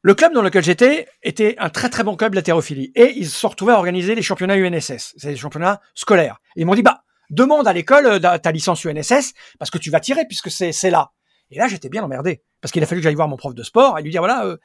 le 0.00 0.14
club 0.14 0.32
dans 0.32 0.42
lequel 0.42 0.62
j'étais 0.62 1.08
était 1.22 1.56
un 1.58 1.68
très 1.68 1.90
très 1.90 2.04
bon 2.04 2.16
club 2.16 2.34
d'haltérophilie. 2.34 2.92
Et 2.94 3.12
ils 3.16 3.28
se 3.28 3.46
retrouvés 3.46 3.72
à 3.72 3.76
organiser 3.76 4.14
les 4.14 4.22
championnats 4.22 4.56
UNSS. 4.56 5.14
C'est 5.16 5.30
des 5.30 5.36
championnats 5.36 5.80
scolaires. 5.94 6.38
Ils 6.54 6.64
m'ont 6.64 6.74
dit, 6.74 6.82
bah, 6.82 7.02
demande 7.28 7.66
à 7.66 7.72
l'école 7.72 8.06
euh, 8.06 8.38
ta 8.38 8.52
licence 8.52 8.84
UNSS 8.84 9.34
parce 9.58 9.70
que 9.70 9.78
tu 9.78 9.90
vas 9.90 10.00
tirer 10.00 10.24
puisque 10.26 10.50
c'est 10.50 10.90
là. 10.90 11.10
Et 11.50 11.58
là, 11.58 11.68
j'étais 11.68 11.88
bien 11.88 12.02
emmerdé 12.02 12.42
parce 12.60 12.72
qu'il 12.72 12.82
a 12.82 12.86
fallu 12.86 13.00
que 13.00 13.04
j'aille 13.04 13.14
voir 13.14 13.28
mon 13.28 13.36
prof 13.36 13.54
de 13.54 13.62
sport 13.62 13.98
et 13.98 14.02
lui 14.02 14.10
dire 14.10 14.20
voilà, 14.20 14.44
euh, 14.44 14.56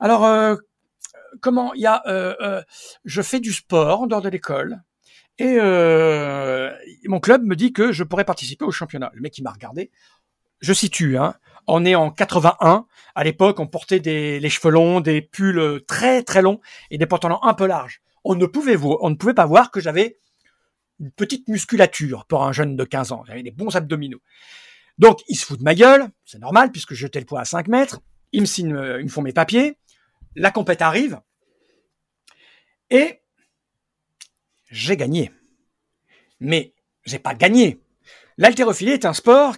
alors 0.00 0.24
euh, 0.24 0.56
comment 1.40 1.74
il 1.74 1.80
y 1.80 1.86
a, 1.86 2.02
euh, 2.06 2.62
je 3.04 3.22
fais 3.22 3.40
du 3.40 3.52
sport 3.52 4.02
en 4.02 4.06
dehors 4.06 4.22
de 4.22 4.28
l'école 4.28 4.82
et 5.38 5.56
mon 7.08 7.20
club 7.20 7.44
me 7.44 7.54
dit 7.54 7.72
que 7.72 7.92
je 7.92 8.02
pourrais 8.04 8.24
participer 8.24 8.64
au 8.64 8.72
championnat. 8.72 9.10
Le 9.14 9.20
mec 9.20 9.38
il 9.38 9.42
m'a 9.42 9.52
regardé. 9.52 9.90
Je 10.60 10.72
situe, 10.72 11.16
hein. 11.16 11.34
On 11.68 11.84
est 11.84 11.94
en 11.94 12.10
81. 12.10 12.86
À 13.14 13.24
l'époque, 13.24 13.60
on 13.60 13.68
portait 13.68 14.00
des 14.00 14.40
les 14.40 14.50
cheveux 14.50 14.72
longs, 14.72 15.00
des 15.00 15.22
pulls 15.22 15.84
très 15.86 16.24
très 16.24 16.42
longs 16.42 16.60
et 16.90 16.98
des 16.98 17.06
pantalons 17.06 17.40
un 17.42 17.54
peu 17.54 17.66
larges. 17.66 18.02
On 18.24 18.34
ne 18.34 18.46
pouvait 18.46 18.74
voir, 18.74 18.98
on 19.02 19.10
ne 19.10 19.14
pouvait 19.14 19.34
pas 19.34 19.46
voir 19.46 19.70
que 19.70 19.78
j'avais 19.78 20.18
une 20.98 21.12
petite 21.12 21.48
musculature 21.48 22.24
pour 22.26 22.44
un 22.44 22.52
jeune 22.52 22.74
de 22.74 22.84
15 22.84 23.12
ans. 23.12 23.22
J'avais 23.26 23.44
des 23.44 23.52
bons 23.52 23.76
abdominaux. 23.76 24.20
Donc, 24.98 25.20
ils 25.28 25.36
se 25.36 25.46
foutent 25.46 25.60
de 25.60 25.64
ma 25.64 25.74
gueule, 25.74 26.08
c'est 26.24 26.38
normal, 26.38 26.72
puisque 26.72 26.94
je 26.94 27.00
jetais 27.00 27.20
le 27.20 27.26
poids 27.26 27.40
à 27.40 27.44
5 27.44 27.68
mètres. 27.68 28.00
Ils 28.32 28.40
me 28.40 28.46
signent, 28.46 28.74
euh, 28.74 29.00
ils 29.00 29.04
me 29.04 29.10
font 29.10 29.22
mes 29.22 29.32
papiers. 29.32 29.78
La 30.34 30.50
compète 30.50 30.82
arrive. 30.82 31.20
Et 32.90 33.20
j'ai 34.70 34.96
gagné. 34.96 35.32
Mais 36.40 36.74
j'ai 37.04 37.18
pas 37.18 37.34
gagné. 37.34 37.80
L'haltérophilie 38.36 38.92
est 38.92 39.04
un 39.04 39.12
sport 39.12 39.56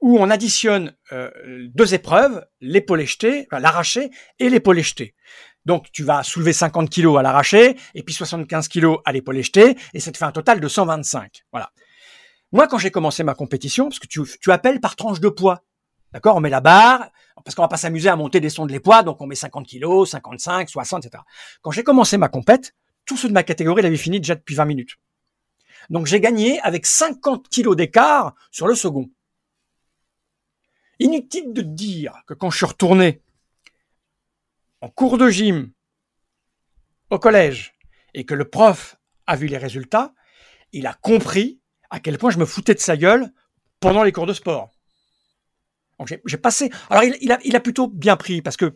où 0.00 0.18
on 0.18 0.28
additionne 0.28 0.94
euh, 1.12 1.30
deux 1.74 1.94
épreuves, 1.94 2.44
l'épaule 2.60 3.06
jetée, 3.06 3.46
enfin, 3.50 3.60
l'arraché 3.60 4.10
et 4.38 4.50
l'épaule 4.50 4.80
jetée. 4.80 5.14
Donc 5.64 5.90
tu 5.92 6.04
vas 6.04 6.22
soulever 6.22 6.52
50 6.52 6.90
kilos 6.90 7.18
à 7.18 7.22
l'arraché 7.22 7.76
et 7.94 8.02
puis 8.02 8.14
75 8.14 8.68
kilos 8.68 8.98
à 9.06 9.12
l'épaule 9.12 9.42
jetée 9.42 9.76
et 9.94 10.00
ça 10.00 10.12
te 10.12 10.18
fait 10.18 10.26
un 10.26 10.32
total 10.32 10.60
de 10.60 10.68
125. 10.68 11.44
Voilà. 11.52 11.70
Moi, 12.54 12.68
quand 12.68 12.78
j'ai 12.78 12.92
commencé 12.92 13.24
ma 13.24 13.34
compétition, 13.34 13.88
parce 13.88 13.98
que 13.98 14.06
tu, 14.06 14.52
appelles 14.52 14.80
par 14.80 14.94
tranche 14.94 15.18
de 15.18 15.28
poids, 15.28 15.64
d'accord 16.12 16.36
On 16.36 16.40
met 16.40 16.50
la 16.50 16.60
barre, 16.60 17.10
parce 17.44 17.56
qu'on 17.56 17.62
va 17.62 17.68
pas 17.68 17.76
s'amuser 17.76 18.08
à 18.08 18.14
monter 18.14 18.38
des 18.38 18.48
sons 18.48 18.64
de 18.64 18.70
les 18.70 18.78
poids, 18.78 19.02
donc 19.02 19.20
on 19.20 19.26
met 19.26 19.34
50 19.34 19.66
kilos, 19.66 20.10
55, 20.10 20.70
60, 20.70 21.04
etc. 21.04 21.24
Quand 21.62 21.72
j'ai 21.72 21.82
commencé 21.82 22.16
ma 22.16 22.28
compète, 22.28 22.76
tous 23.06 23.16
ceux 23.16 23.26
de 23.26 23.32
ma 23.32 23.42
catégorie 23.42 23.82
l'avaient 23.82 23.96
fini 23.96 24.20
déjà 24.20 24.36
depuis 24.36 24.54
20 24.54 24.66
minutes. 24.66 24.92
Donc 25.90 26.06
j'ai 26.06 26.20
gagné 26.20 26.60
avec 26.60 26.86
50 26.86 27.48
kilos 27.48 27.74
d'écart 27.74 28.36
sur 28.52 28.68
le 28.68 28.76
second. 28.76 29.10
Inutile 31.00 31.52
de 31.52 31.62
dire 31.62 32.22
que 32.28 32.34
quand 32.34 32.50
je 32.50 32.58
suis 32.58 32.66
retourné 32.66 33.20
en 34.80 34.88
cours 34.88 35.18
de 35.18 35.28
gym 35.28 35.72
au 37.10 37.18
collège 37.18 37.74
et 38.14 38.24
que 38.24 38.34
le 38.34 38.48
prof 38.48 38.94
a 39.26 39.34
vu 39.34 39.48
les 39.48 39.58
résultats, 39.58 40.14
il 40.70 40.86
a 40.86 40.94
compris 40.94 41.60
à 41.94 42.00
quel 42.00 42.18
point 42.18 42.30
je 42.30 42.38
me 42.38 42.44
foutais 42.44 42.74
de 42.74 42.80
sa 42.80 42.96
gueule 42.96 43.28
pendant 43.78 44.02
les 44.02 44.10
cours 44.10 44.26
de 44.26 44.32
sport. 44.32 44.70
J'ai 46.26 46.36
passé. 46.36 46.68
Alors 46.90 47.04
il, 47.04 47.56
a, 47.56 47.60
plutôt 47.60 47.86
bien 47.86 48.16
pris 48.16 48.42
parce 48.42 48.56
que 48.56 48.74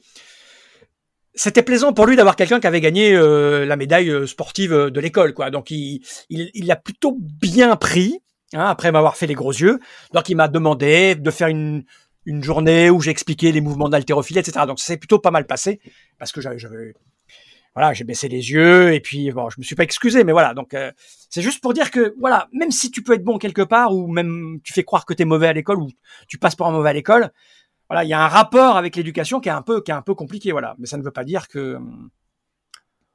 c'était 1.34 1.64
plaisant 1.64 1.92
pour 1.92 2.06
lui 2.06 2.14
d'avoir 2.14 2.36
quelqu'un 2.36 2.60
qui 2.60 2.68
avait 2.68 2.80
gagné 2.80 3.12
euh, 3.14 3.66
la 3.66 3.74
médaille 3.74 4.08
euh, 4.08 4.28
sportive 4.28 4.72
euh, 4.72 4.90
de 4.90 5.00
l'école, 5.00 5.34
quoi. 5.34 5.50
Donc 5.50 5.72
il, 5.72 6.00
il, 6.30 6.48
il 6.54 6.70
a 6.70 6.76
plutôt 6.76 7.16
bien 7.18 7.74
pris 7.74 8.20
hein, 8.54 8.66
après 8.66 8.92
m'avoir 8.92 9.16
fait 9.16 9.26
les 9.26 9.34
gros 9.34 9.52
yeux. 9.52 9.80
Donc 10.14 10.28
il 10.28 10.36
m'a 10.36 10.46
demandé 10.46 11.16
de 11.16 11.30
faire 11.32 11.48
une, 11.48 11.84
journée 12.24 12.88
où 12.88 13.00
j'ai 13.00 13.10
expliqué 13.10 13.50
les 13.50 13.60
mouvements 13.60 13.88
d'haltérophilie, 13.88 14.38
etc. 14.38 14.64
Donc 14.66 14.78
ça 14.78 14.86
s'est 14.86 14.96
plutôt 14.96 15.18
pas 15.18 15.32
mal 15.32 15.44
passé 15.44 15.80
parce 16.18 16.30
que 16.30 16.40
j'avais 16.40 16.94
voilà, 17.74 17.92
j'ai 17.94 18.04
baissé 18.04 18.28
les 18.28 18.50
yeux 18.50 18.92
et 18.92 19.00
puis 19.00 19.30
bon, 19.30 19.50
je 19.50 19.58
me 19.58 19.62
suis 19.62 19.74
pas 19.74 19.84
excusé, 19.84 20.24
mais 20.24 20.32
voilà. 20.32 20.54
Donc 20.54 20.74
euh, 20.74 20.92
c'est 21.30 21.42
juste 21.42 21.60
pour 21.60 21.74
dire 21.74 21.90
que 21.90 22.14
voilà, 22.18 22.48
même 22.52 22.70
si 22.70 22.90
tu 22.90 23.02
peux 23.02 23.14
être 23.14 23.24
bon 23.24 23.38
quelque 23.38 23.62
part 23.62 23.94
ou 23.94 24.08
même 24.08 24.60
tu 24.64 24.72
fais 24.72 24.84
croire 24.84 25.06
que 25.06 25.14
tu 25.14 25.22
es 25.22 25.24
mauvais 25.24 25.48
à 25.48 25.52
l'école 25.52 25.78
ou 25.78 25.88
tu 26.26 26.38
passes 26.38 26.56
pour 26.56 26.66
un 26.66 26.72
mauvais 26.72 26.90
à 26.90 26.92
l'école, 26.92 27.30
voilà, 27.88 28.04
il 28.04 28.08
y 28.08 28.12
a 28.12 28.20
un 28.20 28.28
rapport 28.28 28.76
avec 28.76 28.96
l'éducation 28.96 29.40
qui 29.40 29.48
est 29.48 29.52
un 29.52 29.62
peu 29.62 29.82
qui 29.82 29.90
est 29.90 29.94
un 29.94 30.02
peu 30.02 30.14
compliqué, 30.14 30.52
voilà. 30.52 30.74
Mais 30.78 30.86
ça 30.86 30.96
ne 30.96 31.02
veut 31.02 31.12
pas 31.12 31.24
dire 31.24 31.48
que 31.48 31.76
hum, 31.76 32.10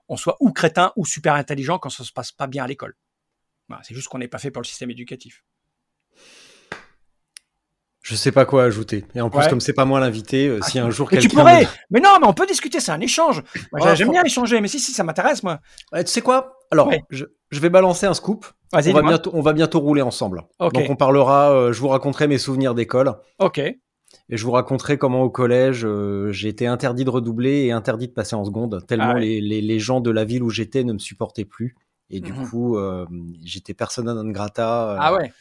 on 0.09 0.17
soit 0.17 0.37
ou 0.39 0.51
crétin 0.51 0.93
ou 0.95 1.05
super 1.05 1.33
intelligent 1.33 1.79
quand 1.79 1.89
ça 1.89 2.03
se 2.03 2.11
passe 2.11 2.31
pas 2.31 2.47
bien 2.47 2.63
à 2.63 2.67
l'école. 2.67 2.95
C'est 3.81 3.95
juste 3.95 4.07
qu'on 4.07 4.19
n'est 4.19 4.27
pas 4.27 4.37
fait 4.37 4.51
pour 4.51 4.61
le 4.61 4.67
système 4.67 4.91
éducatif. 4.91 5.43
Je 8.03 8.15
sais 8.15 8.33
pas 8.33 8.43
quoi 8.43 8.65
ajouter. 8.65 9.05
Et 9.15 9.21
en 9.21 9.29
plus, 9.29 9.47
comme 9.47 9.61
c'est 9.61 9.71
pas 9.71 9.85
moi 9.85 10.01
l'invité, 10.01 10.47
euh, 10.47 10.59
si 10.61 10.77
un 10.77 10.89
jour 10.89 11.07
mais 11.09 11.19
tu 11.19 11.29
pourrais. 11.29 11.65
Mais 11.89 12.01
non, 12.01 12.17
mais 12.19 12.27
on 12.27 12.33
peut 12.33 12.45
discuter. 12.45 12.81
C'est 12.81 12.91
un 12.91 12.99
échange. 12.99 13.41
J'aime 13.95 14.11
bien 14.11 14.23
échanger. 14.23 14.59
Mais 14.59 14.67
si, 14.67 14.79
si, 14.79 14.91
ça 14.91 15.05
m'intéresse, 15.05 15.41
moi. 15.41 15.61
tu 15.93 16.05
sais 16.07 16.21
quoi? 16.21 16.59
Alors, 16.69 16.91
je, 17.09 17.25
vais 17.51 17.69
balancer 17.69 18.05
un 18.05 18.13
scoop. 18.13 18.45
On 18.73 18.79
va, 18.79 19.01
bientôt, 19.01 19.31
on 19.33 19.41
va 19.41 19.53
bientôt 19.53 19.79
rouler 19.79 20.01
ensemble. 20.01 20.43
Donc, 20.59 20.89
on 20.89 20.95
parlera. 20.97 21.51
Euh, 21.51 21.71
je 21.71 21.79
vous 21.79 21.87
raconterai 21.87 22.27
mes 22.27 22.37
souvenirs 22.37 22.75
d'école. 22.75 23.15
Ok. 23.39 23.59
Et 23.59 24.37
je 24.37 24.45
vous 24.45 24.51
raconterai 24.51 24.97
comment 24.97 25.21
au 25.21 25.29
collège 25.29 25.85
euh, 25.85 26.31
j'ai 26.31 26.47
été 26.47 26.67
interdit 26.67 27.03
de 27.03 27.09
redoubler 27.09 27.65
et 27.65 27.71
interdit 27.71 28.07
de 28.07 28.13
passer 28.13 28.35
en 28.35 28.45
seconde, 28.45 28.85
tellement 28.87 29.13
ah 29.15 29.19
les, 29.19 29.41
les, 29.41 29.59
les, 29.59 29.79
gens 29.79 30.01
de 30.01 30.11
la 30.11 30.23
ville 30.23 30.43
où 30.43 30.49
j'étais 30.49 30.83
ne 30.83 30.93
me 30.93 30.99
supportaient 30.99 31.45
plus. 31.45 31.75
Et 32.09 32.19
du 32.19 32.31
mhm. 32.31 32.47
coup, 32.47 32.77
j'étais 33.43 33.73
persona 33.73 34.13
non 34.13 34.29
grata. 34.29 34.97
ah 34.99 35.13
ouais. 35.13 35.31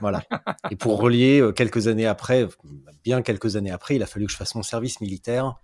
Voilà. 0.00 0.22
Et 0.70 0.76
pour 0.76 0.98
relier, 0.98 1.40
euh, 1.40 1.52
quelques 1.52 1.88
années 1.88 2.06
après, 2.06 2.46
bien 3.04 3.22
quelques 3.22 3.56
années 3.56 3.70
après, 3.70 3.96
il 3.96 4.02
a 4.02 4.06
fallu 4.06 4.26
que 4.26 4.32
je 4.32 4.36
fasse 4.36 4.54
mon 4.54 4.62
service 4.62 5.00
militaire. 5.00 5.54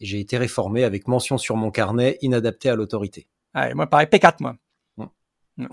Et 0.00 0.06
j'ai 0.06 0.20
été 0.20 0.36
réformé 0.36 0.84
avec 0.84 1.08
mention 1.08 1.38
sur 1.38 1.56
mon 1.56 1.70
carnet, 1.70 2.18
inadapté 2.20 2.68
à 2.68 2.74
l'autorité. 2.74 3.28
Ah, 3.54 3.72
moi, 3.74 3.86
pareil, 3.86 4.08
P4, 4.08 4.34
moi. 4.40 4.56
Non. 5.56 5.68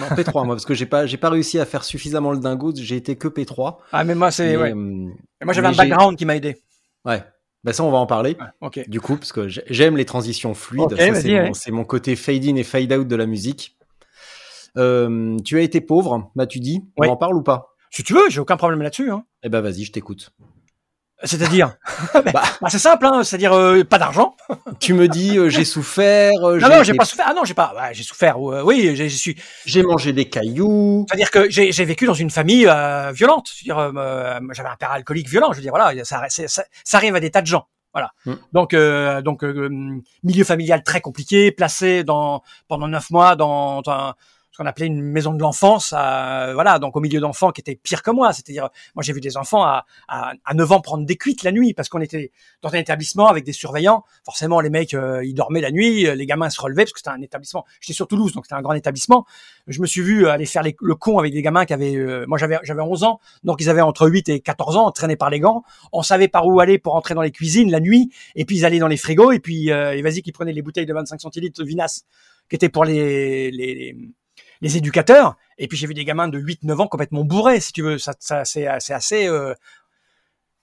Non, 0.00 0.06
P3, 0.06 0.46
moi, 0.46 0.54
parce 0.54 0.64
que 0.64 0.74
j'ai 0.74 0.86
pas, 0.86 1.06
j'ai 1.06 1.16
pas 1.16 1.30
réussi 1.30 1.58
à 1.58 1.66
faire 1.66 1.84
suffisamment 1.84 2.32
le 2.32 2.38
dingo, 2.38 2.72
j'ai 2.74 2.96
été 2.96 3.16
que 3.16 3.28
P3. 3.28 3.76
Ah, 3.92 4.04
mais 4.04 4.14
moi, 4.14 4.30
c'est, 4.30 4.56
ouais. 4.56 4.72
Euh, 4.72 4.74
moi, 4.74 5.52
j'avais 5.52 5.68
un 5.68 5.72
background 5.72 6.16
qui 6.16 6.24
m'a 6.24 6.36
aidé. 6.36 6.62
Ouais. 7.04 7.22
Bah 7.64 7.72
ça, 7.72 7.84
on 7.84 7.90
va 7.90 7.98
en 7.98 8.06
parler. 8.06 8.36
ok. 8.60 8.88
Du 8.88 9.00
coup, 9.00 9.16
parce 9.16 9.32
que 9.32 9.46
j'aime 9.48 9.96
les 9.96 10.04
transitions 10.04 10.54
fluides. 10.54 10.96
c'est, 10.98 11.70
mon, 11.70 11.76
mon, 11.76 11.84
côté 11.84 12.16
fade 12.16 12.44
in 12.44 12.56
et 12.56 12.64
fade 12.64 12.92
out 12.92 13.06
de 13.06 13.16
la 13.16 13.26
musique. 13.26 13.76
Euh, 14.78 15.36
tu 15.44 15.58
as 15.58 15.62
été 15.62 15.80
pauvre, 15.80 16.30
m'as-tu 16.34 16.60
dit 16.60 16.82
On 16.96 17.08
en 17.08 17.16
parle 17.16 17.36
ou 17.36 17.42
pas 17.42 17.74
Si 17.90 18.02
tu 18.02 18.14
veux, 18.14 18.30
j'ai 18.30 18.40
aucun 18.40 18.56
problème 18.56 18.82
là-dessus. 18.82 19.10
Hein. 19.10 19.24
Eh 19.42 19.48
ben 19.48 19.60
vas-y, 19.60 19.84
je 19.84 19.92
t'écoute. 19.92 20.32
C'est-à-dire 21.24 21.76
bah, 22.14 22.22
bah, 22.32 22.68
C'est 22.68 22.78
simple, 22.78 23.06
hein, 23.06 23.22
c'est-à-dire 23.22 23.52
euh, 23.52 23.84
pas 23.84 23.98
d'argent. 23.98 24.34
tu 24.80 24.94
me 24.94 25.08
dis 25.08 25.38
euh, 25.38 25.50
j'ai 25.50 25.64
souffert. 25.64 26.32
non, 26.40 26.68
non, 26.68 26.82
j'ai 26.82 26.94
pas 26.94 27.04
souffert. 27.04 27.26
Ah 27.28 27.34
non, 27.34 27.44
j'ai 27.44 27.54
pas. 27.54 27.74
j'ai 27.92 28.02
souffert. 28.02 28.40
oui, 28.40 28.96
j'ai 28.96 29.08
suis. 29.08 29.36
J'ai 29.66 29.82
mangé 29.82 30.12
des 30.12 30.28
cailloux. 30.28 31.04
C'est-à-dire 31.08 31.30
que 31.30 31.50
j'ai 31.50 31.84
vécu 31.84 32.06
dans 32.06 32.14
une 32.14 32.30
famille 32.30 32.68
violente. 33.12 33.48
C'est-à-dire, 33.54 33.92
j'avais 34.52 34.68
un 34.68 34.76
père 34.76 34.92
alcoolique 34.92 35.28
violent. 35.28 35.52
Je 35.52 35.56
veux 35.56 35.62
dire, 35.62 35.72
voilà, 35.72 36.04
ça, 36.04 36.22
ça, 36.28 36.64
ça, 36.84 36.96
arrive 36.96 37.14
à 37.14 37.20
des 37.20 37.30
tas 37.30 37.42
de 37.42 37.46
gens. 37.46 37.66
Voilà. 37.92 38.12
Mm. 38.24 38.32
Donc, 38.52 38.74
donc 39.22 39.44
milieu 40.22 40.44
familial 40.44 40.82
très 40.82 41.02
compliqué, 41.02 41.52
placé 41.52 42.04
dans 42.04 42.42
pendant 42.68 42.88
neuf 42.88 43.10
mois 43.10 43.36
dans 43.36 43.82
un 43.86 44.14
ce 44.52 44.58
qu'on 44.58 44.66
appelait 44.66 44.86
une 44.86 45.02
maison 45.02 45.32
de 45.32 45.40
l'enfance, 45.40 45.90
voilà, 45.90 46.78
donc 46.78 46.96
au 46.96 47.00
milieu 47.00 47.20
d'enfants 47.20 47.50
qui 47.50 47.60
étaient 47.60 47.76
pires 47.76 48.02
que 48.02 48.10
moi. 48.10 48.32
C'est-à-dire, 48.32 48.68
moi 48.94 49.02
j'ai 49.02 49.12
vu 49.12 49.20
des 49.20 49.36
enfants 49.36 49.64
à, 49.64 49.86
à, 50.08 50.34
à 50.44 50.54
9 50.54 50.72
ans 50.72 50.80
prendre 50.80 51.06
des 51.06 51.16
cuites 51.16 51.42
la 51.42 51.52
nuit 51.52 51.74
parce 51.74 51.88
qu'on 51.88 52.00
était 52.00 52.32
dans 52.60 52.70
un 52.70 52.78
établissement 52.78 53.28
avec 53.28 53.44
des 53.44 53.52
surveillants. 53.52 54.04
Forcément, 54.24 54.60
les 54.60 54.70
mecs, 54.70 54.94
euh, 54.94 55.24
ils 55.24 55.34
dormaient 55.34 55.60
la 55.60 55.70
nuit, 55.70 56.04
les 56.14 56.26
gamins 56.26 56.50
se 56.50 56.60
relevaient 56.60 56.84
parce 56.84 56.92
que 56.92 56.98
c'était 56.98 57.10
un 57.10 57.22
établissement. 57.22 57.64
J'étais 57.80 57.94
sur 57.94 58.06
Toulouse, 58.06 58.32
donc 58.32 58.44
c'était 58.44 58.54
un 58.54 58.62
grand 58.62 58.74
établissement. 58.74 59.26
Je 59.66 59.80
me 59.80 59.86
suis 59.86 60.02
vu 60.02 60.26
aller 60.28 60.46
faire 60.46 60.62
le 60.62 60.94
con 60.94 61.18
avec 61.18 61.32
des 61.32 61.42
gamins 61.42 61.64
qui 61.64 61.72
avaient, 61.72 61.94
euh, 61.96 62.24
moi 62.26 62.38
j'avais 62.38 62.58
j'avais 62.62 62.82
11 62.82 63.04
ans, 63.04 63.20
donc 63.44 63.60
ils 63.60 63.70
avaient 63.70 63.80
entre 63.80 64.08
8 64.08 64.28
et 64.28 64.40
14 64.40 64.76
ans, 64.76 64.90
traînés 64.90 65.16
par 65.16 65.30
les 65.30 65.40
gants. 65.40 65.62
On 65.92 66.02
savait 66.02 66.28
par 66.28 66.46
où 66.46 66.60
aller 66.60 66.78
pour 66.78 66.94
entrer 66.94 67.14
dans 67.14 67.22
les 67.22 67.30
cuisines 67.30 67.70
la 67.70 67.80
nuit, 67.80 68.12
et 68.34 68.44
puis 68.44 68.56
ils 68.56 68.64
allaient 68.64 68.78
dans 68.78 68.88
les 68.88 68.96
frigos, 68.96 69.32
et 69.32 69.40
puis 69.40 69.70
euh, 69.70 69.96
et 69.96 70.02
vas-y 70.02 70.22
qui 70.22 70.32
prenaient 70.32 70.52
les 70.52 70.62
bouteilles 70.62 70.86
de 70.86 70.94
25 70.94 71.20
centilitres 71.20 71.64
Vinas 71.64 72.02
qui 72.48 72.56
étaient 72.56 72.68
pour 72.68 72.84
les 72.84 73.96
éducateurs. 74.62 75.36
Et 75.58 75.68
puis 75.68 75.76
j'ai 75.76 75.86
vu 75.86 75.94
des 75.94 76.04
gamins 76.04 76.28
de 76.28 76.38
8-9 76.38 76.82
ans 76.82 76.88
complètement 76.88 77.24
bourrés, 77.24 77.60
si 77.60 77.72
tu 77.72 77.82
veux. 77.82 77.98
Ça, 77.98 78.14
ça 78.18 78.44
c'est 78.44 78.66
assez. 78.66 79.26
Euh... 79.26 79.54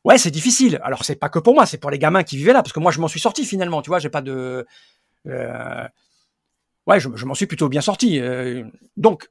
Ouais, 0.03 0.17
c'est 0.17 0.31
difficile. 0.31 0.79
Alors 0.83 1.03
c'est 1.03 1.15
pas 1.15 1.29
que 1.29 1.39
pour 1.39 1.53
moi, 1.53 1.65
c'est 1.65 1.77
pour 1.77 1.91
les 1.91 1.99
gamins 1.99 2.23
qui 2.23 2.37
vivaient 2.37 2.53
là, 2.53 2.63
parce 2.63 2.73
que 2.73 2.79
moi 2.79 2.91
je 2.91 2.99
m'en 2.99 3.07
suis 3.07 3.19
sorti 3.19 3.45
finalement. 3.45 3.81
Tu 3.81 3.89
vois, 3.89 3.99
j'ai 3.99 4.09
pas 4.09 4.21
de. 4.21 4.65
Euh... 5.27 5.87
Ouais, 6.87 6.99
je, 6.99 7.25
m'en 7.25 7.35
suis 7.35 7.45
plutôt 7.45 7.69
bien 7.69 7.81
sorti. 7.81 8.19
Euh... 8.19 8.63
Donc 8.97 9.29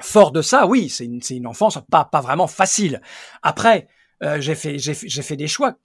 fort 0.00 0.32
de 0.32 0.42
ça, 0.42 0.66
oui, 0.66 0.88
c'est 0.88 1.04
une, 1.04 1.20
une 1.30 1.46
enfance 1.46 1.78
pas 1.90 2.04
pas 2.04 2.20
vraiment 2.20 2.46
facile. 2.46 3.00
Après, 3.42 3.88
euh, 4.22 4.40
j'ai 4.40 4.54
fait 4.54 4.78
j'ai 4.78 5.22
fait 5.22 5.36
des 5.36 5.48
choix 5.48 5.76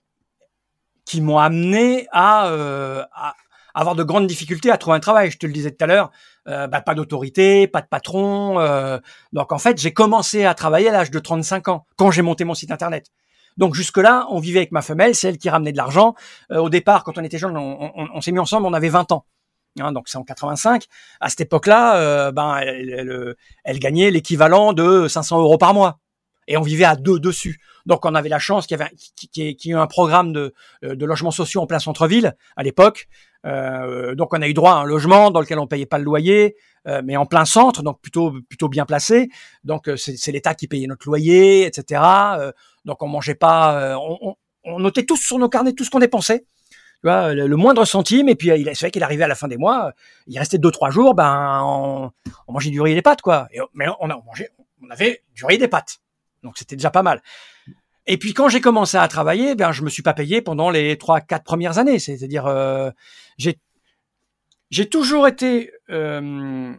qui 1.04 1.20
m'ont 1.20 1.38
amené 1.38 2.06
euh, 2.14 3.02
à 3.12 3.34
avoir 3.74 3.94
de 3.96 4.04
grandes 4.04 4.26
difficultés 4.26 4.70
à 4.70 4.78
trouver 4.78 4.96
un 4.96 5.00
travail. 5.00 5.30
Je 5.30 5.38
te 5.38 5.46
le 5.46 5.52
disais 5.52 5.70
tout 5.70 5.84
à 5.84 5.86
l'heure, 5.86 6.10
euh, 6.48 6.66
bah, 6.66 6.80
pas 6.80 6.94
d'autorité, 6.94 7.66
pas 7.66 7.82
de 7.82 7.86
patron. 7.86 8.58
Euh, 8.60 8.98
donc 9.32 9.52
en 9.52 9.58
fait, 9.58 9.78
j'ai 9.78 9.92
commencé 9.92 10.44
à 10.44 10.54
travailler 10.54 10.88
à 10.88 10.92
l'âge 10.92 11.10
de 11.10 11.18
35 11.18 11.68
ans, 11.68 11.86
quand 11.96 12.10
j'ai 12.10 12.22
monté 12.22 12.44
mon 12.44 12.54
site 12.54 12.70
internet. 12.70 13.10
Donc 13.56 13.74
jusque-là, 13.74 14.26
on 14.30 14.40
vivait 14.40 14.60
avec 14.60 14.72
ma 14.72 14.82
femelle, 14.82 15.14
c'est 15.14 15.28
elle 15.28 15.38
qui 15.38 15.50
ramenait 15.50 15.72
de 15.72 15.76
l'argent. 15.76 16.14
Euh, 16.50 16.58
au 16.58 16.70
départ, 16.70 17.04
quand 17.04 17.18
on 17.18 17.24
était 17.24 17.38
jeune, 17.38 17.56
on, 17.56 18.20
s'est 18.20 18.32
mis 18.32 18.38
ensemble, 18.38 18.66
on 18.66 18.72
avait 18.72 18.88
20 18.88 19.12
ans. 19.12 19.26
Hein, 19.78 19.92
donc 19.92 20.08
c'est 20.08 20.18
en 20.18 20.24
85. 20.24 20.84
À 21.20 21.28
cette 21.28 21.42
époque-là, 21.42 21.96
euh, 21.96 22.32
ben, 22.32 22.56
elle, 22.56 23.36
elle, 23.64 23.78
gagnait 23.78 24.10
l'équivalent 24.10 24.72
de 24.72 25.08
500 25.08 25.40
euros 25.40 25.58
par 25.58 25.74
mois. 25.74 25.98
Et 26.48 26.56
on 26.56 26.62
vivait 26.62 26.84
à 26.84 26.96
deux 26.96 27.20
dessus. 27.20 27.60
Donc 27.86 28.04
on 28.04 28.14
avait 28.14 28.28
la 28.28 28.38
chance 28.38 28.66
qu'il 28.66 28.78
y 28.78 28.80
avait 28.80 28.90
qu'il 28.94 29.44
y, 29.44 29.70
ait 29.70 29.74
un 29.74 29.86
programme 29.86 30.32
de, 30.32 30.52
de 30.82 31.06
logements 31.06 31.30
sociaux 31.30 31.60
en 31.60 31.66
plein 31.66 31.78
centre-ville 31.78 32.34
à 32.56 32.62
l'époque. 32.62 33.08
Euh, 33.46 34.14
donc 34.14 34.34
on 34.34 34.42
a 34.42 34.48
eu 34.48 34.54
droit 34.54 34.72
à 34.72 34.76
un 34.76 34.84
logement 34.84 35.30
dans 35.30 35.40
lequel 35.40 35.58
on 35.58 35.66
payait 35.66 35.86
pas 35.86 35.98
le 35.98 36.04
loyer, 36.04 36.56
euh, 36.86 37.02
mais 37.04 37.16
en 37.16 37.26
plein 37.26 37.44
centre, 37.44 37.82
donc 37.82 38.00
plutôt 38.00 38.32
plutôt 38.48 38.68
bien 38.68 38.86
placé. 38.86 39.28
Donc 39.64 39.88
euh, 39.88 39.96
c'est 39.96 40.32
l'État 40.32 40.54
qui 40.54 40.68
payait 40.68 40.86
notre 40.86 41.06
loyer, 41.06 41.66
etc. 41.66 42.02
Euh, 42.38 42.52
donc 42.84 43.02
on 43.02 43.08
mangeait 43.08 43.34
pas, 43.34 43.98
on, 43.98 44.18
on, 44.22 44.36
on, 44.64 44.80
notait 44.80 45.04
tous 45.04 45.16
sur 45.16 45.38
nos 45.38 45.48
carnets 45.48 45.72
tout 45.72 45.84
ce 45.84 45.90
qu'on 45.90 45.98
dépensait. 45.98 46.40
Tu 46.40 47.06
vois, 47.06 47.32
le, 47.32 47.56
moindre 47.56 47.86
centime, 47.86 48.28
et 48.28 48.34
puis 48.34 48.48
c'est 48.48 48.80
vrai 48.80 48.90
qu'il 48.90 49.02
arrivait 49.02 49.24
à 49.24 49.28
la 49.28 49.34
fin 49.34 49.48
des 49.48 49.56
mois, 49.56 49.92
il 50.26 50.38
restait 50.38 50.58
deux 50.58 50.70
trois 50.70 50.90
jours, 50.90 51.14
ben 51.14 51.62
on, 51.64 52.10
on 52.46 52.52
mangeait 52.52 52.68
du 52.68 52.80
riz 52.82 52.92
et 52.92 52.94
des 52.94 53.00
pâtes, 53.00 53.22
quoi. 53.22 53.48
Mais 53.72 53.86
on, 54.00 54.10
a, 54.10 54.16
mangeait, 54.26 54.50
on 54.82 54.90
avait 54.90 55.22
du 55.34 55.46
riz 55.46 55.54
et 55.54 55.58
des 55.58 55.68
pâtes, 55.68 56.00
donc 56.42 56.58
c'était 56.58 56.76
déjà 56.76 56.90
pas 56.90 57.02
mal. 57.02 57.22
Et 58.12 58.18
puis 58.18 58.34
quand 58.34 58.48
j'ai 58.48 58.60
commencé 58.60 58.96
à 58.96 59.06
travailler, 59.06 59.54
ben 59.54 59.70
je 59.70 59.84
me 59.84 59.88
suis 59.88 60.02
pas 60.02 60.14
payé 60.14 60.42
pendant 60.42 60.68
les 60.68 60.98
trois 60.98 61.20
quatre 61.20 61.44
premières 61.44 61.78
années. 61.78 62.00
C'est-à-dire 62.00 62.44
euh, 62.46 62.90
j'ai 63.38 64.88
toujours 64.88 65.28
été 65.28 65.70
euh, 65.90 66.74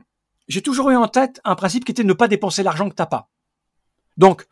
j'ai 0.49 0.61
toujours 0.61 0.89
eu 0.89 0.97
en 0.97 1.07
tête 1.07 1.39
un 1.45 1.55
principe 1.55 1.85
qui 1.85 1.93
était 1.93 2.03
de 2.03 2.09
ne 2.09 2.13
pas 2.13 2.27
dépenser 2.27 2.63
l'argent 2.63 2.89
que 2.89 2.95
t'as 2.95 3.05
pas. 3.05 3.29
Donc 4.17 4.45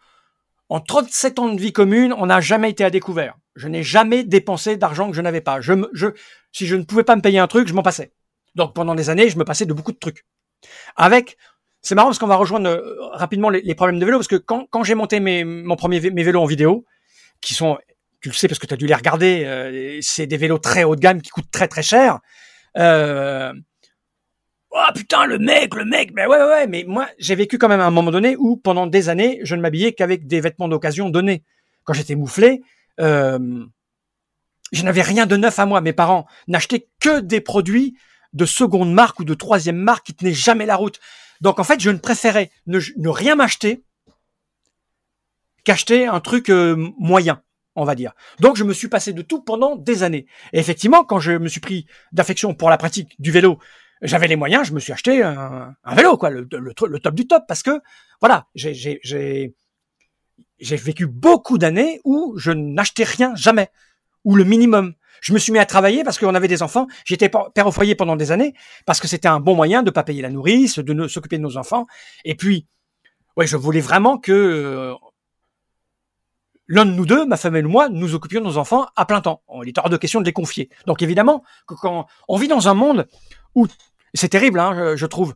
en 0.70 0.80
37 0.80 1.40
ans 1.40 1.50
de 1.50 1.60
vie 1.60 1.74
commune, 1.74 2.14
on 2.14 2.28
n'a 2.28 2.40
jamais 2.40 2.70
été 2.70 2.86
à 2.86 2.90
découvert. 2.90 3.36
Je 3.58 3.68
n'ai 3.68 3.84
jamais 3.84 4.24
dépensé 4.24 4.78
d'argent 4.78 5.10
que 5.10 5.18
je 5.18 5.22
n'avais 5.22 5.42
pas. 5.42 5.60
Je, 5.60 5.74
je, 5.92 6.08
si 6.54 6.66
je 6.66 6.78
ne 6.78 6.84
pouvais 6.84 7.04
pas 7.04 7.18
me 7.18 7.22
payer 7.22 7.40
un 7.40 7.48
truc, 7.48 7.68
je 7.68 7.74
m'en 7.74 7.84
passais. 7.84 8.14
Donc 8.56 8.74
pendant 8.74 8.96
des 8.96 9.10
années, 9.10 9.28
je 9.30 9.38
me 9.38 9.44
passais 9.44 9.66
de 9.66 9.74
beaucoup 9.74 9.92
de 9.92 10.00
trucs. 10.00 10.26
Avec 10.96 11.36
c'est 11.82 11.96
marrant 11.96 12.08
parce 12.08 12.20
qu'on 12.20 12.28
va 12.28 12.36
rejoindre 12.36 12.70
euh, 12.70 12.96
rapidement 13.12 13.50
les, 13.50 13.76
problèmes 13.76 14.00
de 14.00 14.06
vélo 14.06 14.18
parce 14.18 14.28
que 14.28 14.36
quand, 14.36 14.84
j'ai 14.84 14.96
monté 14.96 15.20
mes, 15.20 15.44
vélos 15.44 16.42
en 16.42 16.46
vidéo, 16.46 16.86
qui 17.42 17.54
sont, 17.54 17.78
tu 18.22 18.30
le 18.30 18.36
sais 18.36 18.48
parce 18.48 18.60
que 18.60 18.68
tu 18.68 18.74
as 18.74 18.78
dû 18.78 18.86
les 18.86 18.96
regarder, 18.96 19.44
euh, 19.46 20.00
c'est 20.02 20.28
des 20.28 20.38
vélos 20.38 20.60
très 20.60 20.84
haut 20.84 20.96
de 20.96 21.02
gamme 21.02 21.22
qui 21.22 21.30
coûtent 21.30 21.52
très 21.52 21.68
très 21.68 21.84
cher. 21.84 22.20
Euh, 22.78 23.54
oh 24.72 24.92
putain 24.94 25.26
le 25.26 25.40
mec, 25.40 25.74
le 25.74 25.86
mec, 25.86 26.12
mais 26.14 26.26
ouais 26.26 26.38
ouais 26.38 26.48
ouais, 26.48 26.68
mais 26.68 26.84
moi 26.88 27.08
j'ai 27.18 27.36
vécu 27.36 27.58
quand 27.58 27.70
même 27.70 27.80
à 27.80 27.86
un 27.86 27.92
moment 27.92 28.12
donné 28.12 28.36
où 28.38 28.58
pendant 28.58 28.86
des 28.86 29.10
années 29.10 29.40
je 29.44 29.56
ne 29.56 29.62
m'habillais 29.62 29.94
qu'avec 29.94 30.28
des 30.28 30.42
vêtements 30.42 30.68
d'occasion 30.68 31.10
donnés. 31.10 31.44
Quand 31.86 31.94
j'étais 31.94 32.16
mouflé, 32.16 32.62
je 33.00 34.84
n'avais 34.84 35.02
rien 35.02 35.26
de 35.26 35.38
neuf 35.38 35.58
à 35.58 35.66
moi. 35.66 35.82
Mes 35.82 35.94
parents 35.94 36.28
n'achetaient 36.48 36.88
que 37.00 37.22
des 37.22 37.42
produits 37.42 37.96
de 38.34 38.46
seconde 38.46 38.94
marque 38.94 39.20
ou 39.20 39.24
de 39.24 39.34
troisième 39.34 39.78
marque 39.78 40.06
qui 40.06 40.14
tenaient 40.14 40.34
jamais 40.34 40.66
la 40.66 40.76
route. 40.76 41.00
Donc 41.42 41.60
en 41.60 41.64
fait, 41.64 41.80
je 41.80 41.90
ne 41.90 41.98
préférais 41.98 42.52
ne, 42.68 43.10
rien 43.10 43.36
m'acheter 43.36 43.84
qu'acheter 45.64 46.08
un 46.08 46.20
truc 46.20 46.50
euh, 46.50 46.76
moyen, 46.98 47.42
on 47.76 47.84
va 47.84 47.96
dire. 47.96 48.14
Donc 48.40 48.58
je 48.58 48.64
me 48.64 48.74
suis 48.74 48.88
passé 48.88 49.14
de 49.14 49.22
tout 49.22 49.42
pendant 49.42 49.76
des 49.76 50.04
années. 50.04 50.26
Et 50.54 50.60
effectivement, 50.60 51.04
quand 51.04 51.20
je 51.20 51.34
me 51.34 51.48
suis 51.48 51.62
pris 51.62 51.86
d'affection 52.12 52.54
pour 52.54 52.70
la 52.70 52.78
pratique 52.78 53.16
du 53.20 53.32
vélo, 53.32 53.60
j'avais 54.02 54.28
les 54.28 54.36
moyens, 54.36 54.68
je 54.68 54.74
me 54.74 54.80
suis 54.80 54.94
acheté 54.94 55.22
un, 55.24 55.76
vélo, 55.94 56.18
quoi, 56.18 56.30
le, 56.30 56.48
top 56.48 57.16
du 57.16 57.28
top, 57.28 57.44
parce 57.48 57.64
que 57.64 57.82
voilà, 58.22 58.48
j'ai 58.56 59.00
j'ai 60.60 60.76
vécu 60.76 61.08
beaucoup 61.08 61.58
d'années 61.58 62.02
où 62.04 62.34
je 62.38 62.52
n'achetais 62.52 63.04
rien 63.04 63.34
jamais, 63.36 63.70
ou 64.24 64.36
le 64.36 64.44
minimum. 64.44 64.94
Je 65.22 65.34
me 65.34 65.40
suis 65.40 65.52
mis 65.52 65.60
à 65.60 65.66
travailler 65.66 66.04
parce 66.04 66.18
qu'on 66.18 66.36
avait 66.36 66.48
des 66.48 66.64
enfants. 66.64 66.88
J'étais 67.06 67.30
père 67.30 67.68
au 67.68 67.72
foyer 67.72 67.96
pendant 67.96 68.16
des 68.16 68.32
années 68.32 68.54
parce 68.86 69.00
que 69.00 69.08
c'était 69.08 69.28
un 69.28 69.40
bon 69.40 69.56
moyen 69.56 69.84
de 69.84 69.92
pas 69.92 70.04
payer 70.04 70.22
la 70.22 70.30
nourrice, 70.30 70.80
de 70.80 71.08
s'occuper 71.08 71.38
de 71.38 71.44
nos 71.44 71.58
enfants. 71.58 71.86
Et 72.26 72.36
puis, 72.36 72.68
ouais, 73.38 73.48
je 73.48 73.58
voulais 73.58 73.82
vraiment 73.82 74.18
que 74.18 74.32
euh, 74.32 74.94
l'un 76.68 76.86
de 76.86 76.92
nous 76.92 77.06
deux, 77.06 77.26
ma 77.26 77.38
femme 77.38 77.56
et 77.56 77.62
moi, 77.62 77.90
nous 77.90 78.14
occupions 78.16 78.40
de 78.40 78.46
nos 78.46 78.58
enfants 78.58 78.88
à 78.96 79.06
plein 79.06 79.22
temps. 79.22 79.42
Il 79.64 79.70
est 79.70 79.78
hors 79.78 79.90
de 79.90 79.98
question 79.98 80.22
de 80.22 80.26
les 80.26 80.34
confier. 80.34 80.70
Donc 80.86 81.02
évidemment, 81.02 81.44
on 82.28 82.38
vit 82.38 82.48
dans 82.48 82.70
un 82.70 82.74
monde 82.74 83.08
où 83.56 83.68
c'est 84.14 84.30
terrible, 84.30 84.60
hein, 84.60 84.96
je, 84.96 85.06
trouve, 85.06 85.36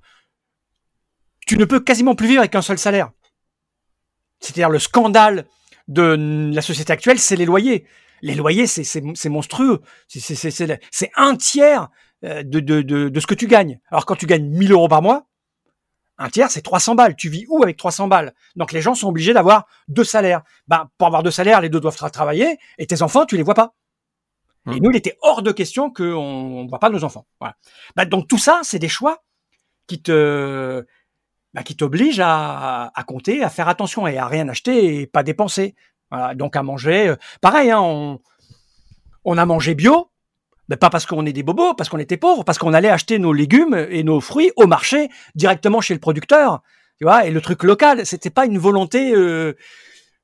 tu 1.45 1.57
ne 1.57 1.65
peux 1.65 1.79
quasiment 1.79 2.15
plus 2.15 2.27
vivre 2.27 2.39
avec 2.39 2.55
un 2.55 2.61
seul 2.61 2.77
salaire. 2.77 3.11
C'est-à-dire 4.39 4.69
le 4.69 4.79
scandale 4.79 5.45
de 5.87 6.51
la 6.53 6.61
société 6.61 6.93
actuelle, 6.93 7.19
c'est 7.19 7.35
les 7.35 7.45
loyers 7.45 7.85
les 8.23 8.35
loyers, 8.35 8.67
c'est 8.67 9.29
monstrueux. 9.29 9.81
C'est 10.07 11.11
un 11.15 11.35
tiers 11.35 11.89
euh, 12.23 12.41
de, 12.41 12.61
de, 12.61 12.81
de, 12.81 13.09
de, 13.09 13.19
ce 13.19 13.27
que 13.27 13.33
tu 13.33 13.47
gagnes. 13.47 13.79
Alors 13.91 14.05
quand 14.05 14.15
tu 14.15 14.25
gagnes 14.25 14.47
1000 14.49 14.71
euros 14.71 14.87
par 14.87 15.01
mois, 15.01 15.27
un 16.17 16.29
tiers, 16.29 16.49
c'est 16.49 16.61
300 16.61 16.95
balles. 16.95 17.15
Tu 17.17 17.27
vis 17.27 17.45
où 17.49 17.61
avec 17.61 17.75
300 17.75 18.07
balles? 18.07 18.33
Donc 18.55 18.71
les 18.71 18.81
gens 18.81 18.95
sont 18.95 19.09
obligés 19.09 19.33
d'avoir 19.33 19.65
deux 19.89 20.05
salaires. 20.05 20.41
Ben, 20.67 20.89
pour 20.97 21.07
avoir 21.07 21.21
deux 21.21 21.31
salaires, 21.31 21.59
les 21.59 21.67
deux 21.67 21.81
doivent 21.81 21.97
travailler, 21.97 22.57
et 22.77 22.87
tes 22.87 23.01
enfants, 23.01 23.25
tu 23.25 23.35
les 23.35 23.43
vois 23.43 23.55
pas. 23.55 23.73
Et 24.67 24.75
mmh. 24.75 24.79
nous, 24.81 24.91
il 24.91 24.95
était 24.95 25.17
hors 25.21 25.41
de 25.41 25.51
question 25.51 25.91
qu'on 25.91 26.63
ne 26.63 26.69
voit 26.69 26.79
pas 26.79 26.89
nos 26.89 27.03
enfants. 27.03 27.27
Voilà. 27.41 27.57
Ben, 27.97 28.05
donc 28.05 28.29
tout 28.29 28.37
ça, 28.37 28.61
c'est 28.63 28.79
des 28.79 28.87
choix 28.87 29.23
qui 29.87 30.01
te 30.01 30.85
ben, 31.53 31.63
qui 31.63 31.75
t'obligent 31.75 32.21
à, 32.21 32.91
à 32.95 33.03
compter, 33.03 33.43
à 33.43 33.49
faire 33.49 33.67
attention 33.67 34.07
et 34.07 34.17
à 34.17 34.27
rien 34.27 34.47
acheter 34.47 35.01
et 35.01 35.07
pas 35.07 35.23
dépenser 35.23 35.75
donc 36.35 36.55
à 36.55 36.63
manger, 36.63 37.09
euh, 37.09 37.15
pareil, 37.41 37.71
hein, 37.71 37.79
on, 37.81 38.19
on 39.25 39.37
a 39.37 39.45
mangé 39.45 39.75
bio, 39.75 40.09
mais 40.69 40.77
pas 40.77 40.89
parce 40.89 41.05
qu'on 41.05 41.25
est 41.25 41.33
des 41.33 41.43
bobos, 41.43 41.73
parce 41.73 41.89
qu'on 41.89 41.99
était 41.99 42.17
pauvres, 42.17 42.43
parce 42.43 42.57
qu'on 42.57 42.73
allait 42.73 42.89
acheter 42.89 43.19
nos 43.19 43.33
légumes 43.33 43.87
et 43.89 44.03
nos 44.03 44.21
fruits 44.21 44.51
au 44.55 44.67
marché 44.67 45.09
directement 45.35 45.81
chez 45.81 45.93
le 45.93 45.99
producteur, 45.99 46.61
tu 46.97 47.05
vois. 47.05 47.25
Et 47.25 47.31
le 47.31 47.41
truc 47.41 47.63
local, 47.63 48.05
c'était 48.05 48.29
pas 48.29 48.45
une 48.45 48.57
volonté, 48.57 49.13
euh, 49.13 49.53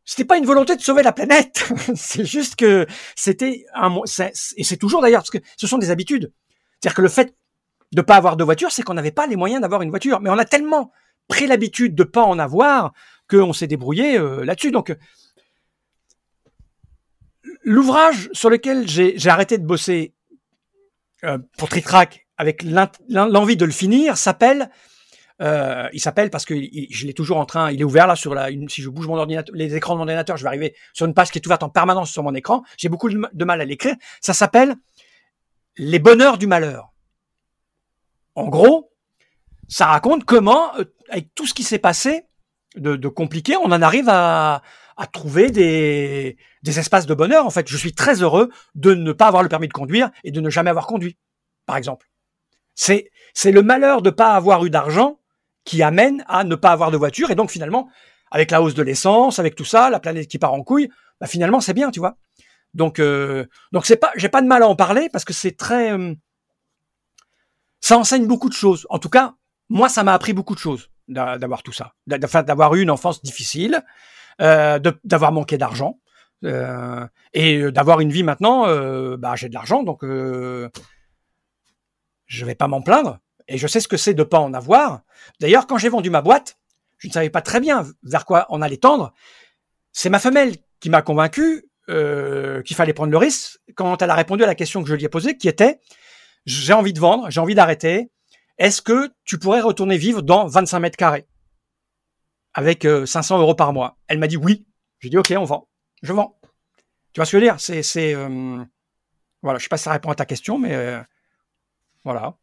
c'était 0.06 0.26
pas 0.26 0.38
une 0.38 0.46
volonté 0.46 0.76
de 0.76 0.82
sauver 0.82 1.04
la 1.04 1.12
planète. 1.12 1.70
c'est 1.96 2.26
juste 2.26 2.56
que 2.56 2.88
c'était 3.16 3.66
un, 3.76 3.96
et 4.58 4.64
c'est 4.64 4.78
toujours 4.78 5.02
d'ailleurs 5.02 5.22
parce 5.22 5.32
que 5.32 5.40
ce 5.58 5.68
sont 5.68 5.78
des 5.78 5.92
habitudes. 5.92 6.32
C'est-à-dire 6.80 6.96
que 6.96 7.02
le 7.02 7.10
fait 7.10 7.36
de 7.92 8.02
pas 8.02 8.16
avoir 8.16 8.38
de 8.38 8.44
voiture, 8.44 8.72
c'est 8.72 8.84
qu'on 8.84 8.94
n'avait 8.94 9.12
pas 9.12 9.28
les 9.28 9.36
moyens 9.36 9.62
d'avoir 9.62 9.82
une 9.82 9.90
voiture, 9.90 10.20
mais 10.22 10.30
on 10.30 10.38
a 10.38 10.46
tellement 10.46 10.92
pris 11.28 11.48
l'habitude 11.48 11.96
de 11.96 12.04
pas 12.04 12.24
en 12.24 12.40
avoir 12.40 12.94
qu'on 13.30 13.54
s'est 13.54 13.68
débrouillé 13.68 14.18
euh, 14.18 14.44
là-dessus. 14.46 14.72
Donc 14.72 14.96
l'ouvrage 17.70 18.30
sur 18.34 18.49
lequel 18.49 18.88
j'ai 18.88 19.30
arrêté 19.30 19.59
de 19.59 19.65
bosser 19.65 20.15
euh, 21.24 21.38
pour 21.55 21.70
Tritrac 21.70 22.26
avec 22.36 22.63
l'envie 22.63 23.57
de 23.57 23.65
le 23.65 23.72
finir 23.72 24.17
s'appelle 24.17 24.72
euh, 25.41 25.88
il 25.93 26.01
s'appelle 26.01 26.32
parce 26.32 26.45
que 26.45 26.55
je 26.55 27.05
l'ai 27.05 27.13
toujours 27.13 27.38
en 27.38 27.45
train, 27.45 27.72
il 27.72 27.80
est 27.80 27.84
ouvert 27.84 28.07
là 28.07 28.15
sur 28.15 28.34
la, 28.34 28.49
si 28.67 28.82
je 28.82 28.89
bouge 28.89 29.07
mon 29.07 29.17
ordinateur, 29.17 29.55
les 29.55 29.76
écrans 29.76 29.93
de 29.93 29.99
mon 29.99 30.03
ordinateur, 30.03 30.36
je 30.36 30.43
vais 30.43 30.47
arriver 30.47 30.76
sur 30.93 31.05
une 31.05 31.13
page 31.13 31.30
qui 31.30 31.38
est 31.38 31.45
ouverte 31.45 31.63
en 31.63 31.70
permanence 31.70 32.11
sur 32.11 32.24
mon 32.24 32.34
écran. 32.34 32.63
J'ai 32.76 32.89
beaucoup 32.89 33.09
de 33.09 33.45
mal 33.45 33.61
à 33.61 33.65
l'écrire. 33.65 33.95
Ça 34.20 34.34
s'appelle 34.34 34.76
Les 35.78 35.99
bonheurs 35.99 36.38
du 36.38 36.47
malheur. 36.47 36.91
En 38.36 38.49
gros, 38.49 38.91
ça 39.70 39.86
raconte 39.86 40.26
comment, 40.26 40.76
euh, 40.78 40.84
avec 41.09 41.34
tout 41.36 41.45
ce 41.45 41.53
qui 41.53 41.63
s'est 41.63 41.80
passé 41.80 42.24
de 42.76 43.07
compliqué, 43.07 43.55
on 43.57 43.72
en 43.72 43.82
arrive 43.82 44.09
à, 44.09 44.61
à 45.00 45.08
trouver 45.08 45.50
des, 45.50 46.38
espaces 46.66 47.06
de 47.06 47.14
bonheur. 47.14 47.45
En 47.45 47.50
fait, 47.50 47.70
je 47.70 47.78
suis 47.78 47.93
très 47.93 48.22
heureux 48.22 48.50
de 48.76 48.93
ne 48.93 49.14
pas 49.14 49.28
avoir 49.28 49.43
le 49.43 49.50
permis 49.50 49.70
de 49.70 49.74
conduire 49.74 50.12
et 50.26 50.32
de 50.32 50.41
ne 50.41 50.50
jamais 50.50 50.70
avoir 50.70 50.88
conduit, 50.88 51.18
par 51.66 51.78
exemple. 51.78 52.08
C'est, 52.76 53.10
c'est 53.34 53.54
le 53.54 53.64
malheur 53.64 54.02
de 54.02 54.10
ne 54.10 54.16
pas 54.16 54.34
avoir 54.34 54.66
eu 54.66 54.70
d'argent 54.70 55.20
qui 55.64 55.82
amène 55.84 56.26
à 56.28 56.43
ne 56.43 56.56
pas 56.56 56.72
avoir 56.72 56.91
de 56.91 56.97
voiture. 56.97 57.32
Et 57.32 57.36
donc, 57.36 57.50
finalement, 57.50 57.89
avec 58.30 58.52
la 58.52 58.62
hausse 58.62 58.74
de 58.74 58.84
l'essence, 58.84 59.39
avec 59.39 59.56
tout 59.56 59.64
ça, 59.64 59.89
la 59.89 60.02
planète 60.02 60.28
qui 60.28 60.38
part 60.38 60.54
en 60.54 60.64
couille, 60.64 60.89
bah, 61.22 61.28
finalement, 61.28 61.62
c'est 61.62 61.74
bien, 61.74 61.91
tu 61.91 62.02
vois. 62.02 62.18
Donc, 62.74 63.00
euh, 63.00 63.45
donc 63.72 63.86
c'est 63.86 63.95
pas, 63.95 64.12
j'ai 64.16 64.30
pas 64.30 64.41
de 64.41 64.47
mal 64.47 64.64
à 64.64 64.68
en 64.68 64.76
parler 64.76 65.08
parce 65.12 65.24
que 65.24 65.34
c'est 65.34 65.56
très, 65.56 65.93
euh, 65.93 66.14
ça 67.80 67.97
enseigne 67.97 68.28
beaucoup 68.28 68.50
de 68.50 68.54
choses. 68.54 68.86
En 68.89 69.00
tout 69.00 69.10
cas, 69.10 69.36
moi, 69.70 69.88
ça 69.88 70.04
m'a 70.04 70.14
appris 70.14 70.34
beaucoup 70.34 70.56
de 70.56 70.60
choses 70.60 70.89
d'avoir 71.08 71.64
tout 71.64 71.72
ça, 71.72 71.93
d'avoir 72.06 72.76
eu 72.76 72.82
une 72.82 72.91
enfance 72.91 73.24
difficile, 73.24 73.84
euh, 74.42 74.80
d'avoir 75.04 75.32
manqué 75.32 75.58
d'argent 75.58 76.00
euh, 76.44 77.06
et 77.34 77.72
d'avoir 77.72 78.00
une 78.00 78.12
vie 78.12 78.24
maintenant. 78.24 78.68
Euh, 78.68 79.18
bah, 79.18 79.36
j'ai 79.36 79.50
de 79.50 79.54
l'argent, 79.54 79.84
donc 79.84 80.04
euh, 80.04 80.70
je 82.26 82.46
vais 82.46 82.56
pas 82.56 82.68
m'en 82.68 82.82
plaindre. 82.82 83.20
Et 83.48 83.58
je 83.58 83.68
sais 83.68 83.80
ce 83.80 83.88
que 83.88 83.98
c'est 83.98 84.14
de 84.14 84.24
pas 84.24 84.40
en 84.40 84.54
avoir. 84.54 85.02
D'ailleurs, 85.40 85.68
quand 85.68 85.78
j'ai 85.78 85.90
vendu 85.90 86.10
ma 86.10 86.22
boîte, 86.22 86.58
je 86.98 87.08
ne 87.08 87.14
savais 87.14 87.30
pas 87.30 87.42
très 87.42 87.60
bien 87.60 87.86
vers 88.04 88.26
quoi 88.26 88.46
on 88.50 88.62
allait 88.62 88.78
tendre. 88.78 89.14
C'est 89.92 90.10
ma 90.10 90.20
femelle 90.20 90.56
qui 90.80 90.90
m'a 90.90 91.02
convaincu 91.02 91.70
euh, 91.90 92.62
qu'il 92.62 92.76
fallait 92.76 92.94
prendre 92.94 93.12
le 93.12 93.18
risque 93.18 93.58
quand 93.76 94.02
elle 94.02 94.10
a 94.12 94.16
répondu 94.16 94.44
à 94.44 94.48
la 94.48 94.54
question 94.54 94.84
que 94.84 94.90
je 94.90 94.94
lui 94.94 95.06
ai 95.06 95.10
posée, 95.10 95.36
qui 95.38 95.48
était 95.48 95.80
j'ai 96.46 96.74
envie 96.74 96.94
de 96.94 97.00
vendre, 97.00 97.30
j'ai 97.30 97.40
envie 97.40 97.56
d'arrêter. 97.56 98.12
Est-ce 98.58 98.82
que 98.82 99.10
tu 99.24 99.40
pourrais 99.40 99.62
retourner 99.62 99.98
vivre 99.98 100.22
dans 100.22 100.46
25 100.46 100.80
mètres 100.80 100.98
carrés? 100.98 101.26
Avec 102.60 102.86
500 103.05 103.38
euh, 103.38 103.41
euros 103.41 103.55
par 103.55 103.72
mois. 103.74 103.97
Elle 104.07 104.20
m'a 104.20 104.28
dit 104.28 104.38
oui. 104.38 104.66
J'ai 104.99 105.10
dit 105.10 105.18
ok, 105.18 105.34
on 105.38 105.45
vend. 105.45 105.68
Je 106.03 106.12
vends. 106.14 106.38
Tu 107.14 107.20
vois 107.20 107.26
ce 107.26 107.32
que 107.32 107.38
je 107.39 107.43
veux 107.43 107.49
dire? 107.49 107.55
C'est, 107.60 107.84
c'est, 107.84 108.14
euh, 108.14 108.57
voilà. 109.41 109.57
Je 109.60 109.64
sais 109.64 109.70
pas 109.70 109.78
si 109.78 109.84
ça 109.86 109.91
répond 109.91 110.12
à 110.12 110.16
ta 110.16 110.26
question, 110.26 110.57
mais 110.60 110.74
euh, 110.74 110.99
voilà. 112.03 112.36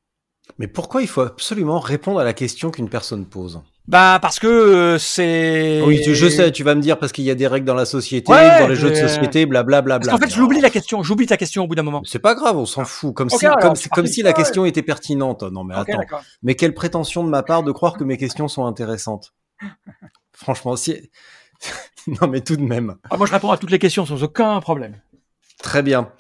Mais 0.59 0.69
pourquoi 0.69 1.03
il 1.03 1.09
faut 1.09 1.23
absolument 1.23 1.81
répondre 1.81 2.21
à 2.21 2.25
la 2.25 2.33
question 2.33 2.71
qu'une 2.71 2.89
personne 2.89 3.27
pose? 3.27 3.61
Bah 3.89 4.19
parce 4.21 4.39
que 4.41 4.47
euh, 4.47 4.99
c'est. 4.99 5.81
Oui, 5.87 6.01
tu- 6.03 6.15
je 6.15 6.29
sais, 6.29 6.51
tu 6.51 6.65
vas 6.65 6.75
me 6.75 6.81
dire 6.81 6.99
parce 6.99 7.13
qu'il 7.13 7.25
y 7.25 7.31
a 7.31 7.35
des 7.37 7.47
règles 7.47 7.67
dans 7.67 7.75
la 7.75 7.85
société, 7.85 8.33
Ouais, 8.33 8.61
dans 8.61 8.67
les 8.69 8.75
jeux 8.75 8.91
de 8.91 8.95
société, 8.97 9.45
blablabla. 9.47 9.99
Qu'en 9.99 10.19
fait, 10.19 10.31
j'oublie 10.33 10.61
la 10.61 10.71
question. 10.71 11.03
J'oublie 11.05 11.27
ta 11.27 11.37
question 11.37 11.65
au 11.65 11.67
bout 11.69 11.75
d'un 11.77 11.83
moment. 11.85 12.03
C'est 12.05 12.19
pas 12.21 12.35
grave, 12.35 12.57
on 12.57 12.67
s'en 12.67 12.85
fout. 12.85 13.15
Comme 13.15 13.29
si, 13.31 13.45
alors, 13.47 13.59
comme, 13.61 14.07
si 14.07 14.23
la 14.23 14.31
Ouais. 14.31 14.35
question 14.35 14.65
était 14.65 14.83
pertinente. 14.83 15.43
Non, 15.45 15.63
mais 15.63 15.75
attends. 15.75 15.99
d'accord. 15.99 16.23
Mais 16.43 16.55
quelle 16.57 16.75
prétention 16.75 17.23
de 17.23 17.29
ma 17.29 17.43
part 17.45 17.63
de 17.63 17.71
croire 17.71 17.97
que 17.97 18.05
mes 18.05 18.17
questions 18.17 18.49
sont 18.49 18.67
intéressantes? 18.67 19.33
Franchement, 20.33 20.77
si. 20.77 21.11
non, 22.07 22.29
mais 22.29 22.41
tout 22.43 22.57
de 22.57 22.63
même. 22.63 22.97
Ah, 23.11 23.17
moi, 23.17 23.27
je 23.27 23.33
réponds 23.33 23.51
à 23.51 23.59
toutes 23.59 23.71
les 23.71 23.79
questions 23.79 24.07
sans 24.07 24.23
aucun 24.23 24.61
problème. 24.61 25.01
Très 25.59 25.83
bien. 25.83 26.13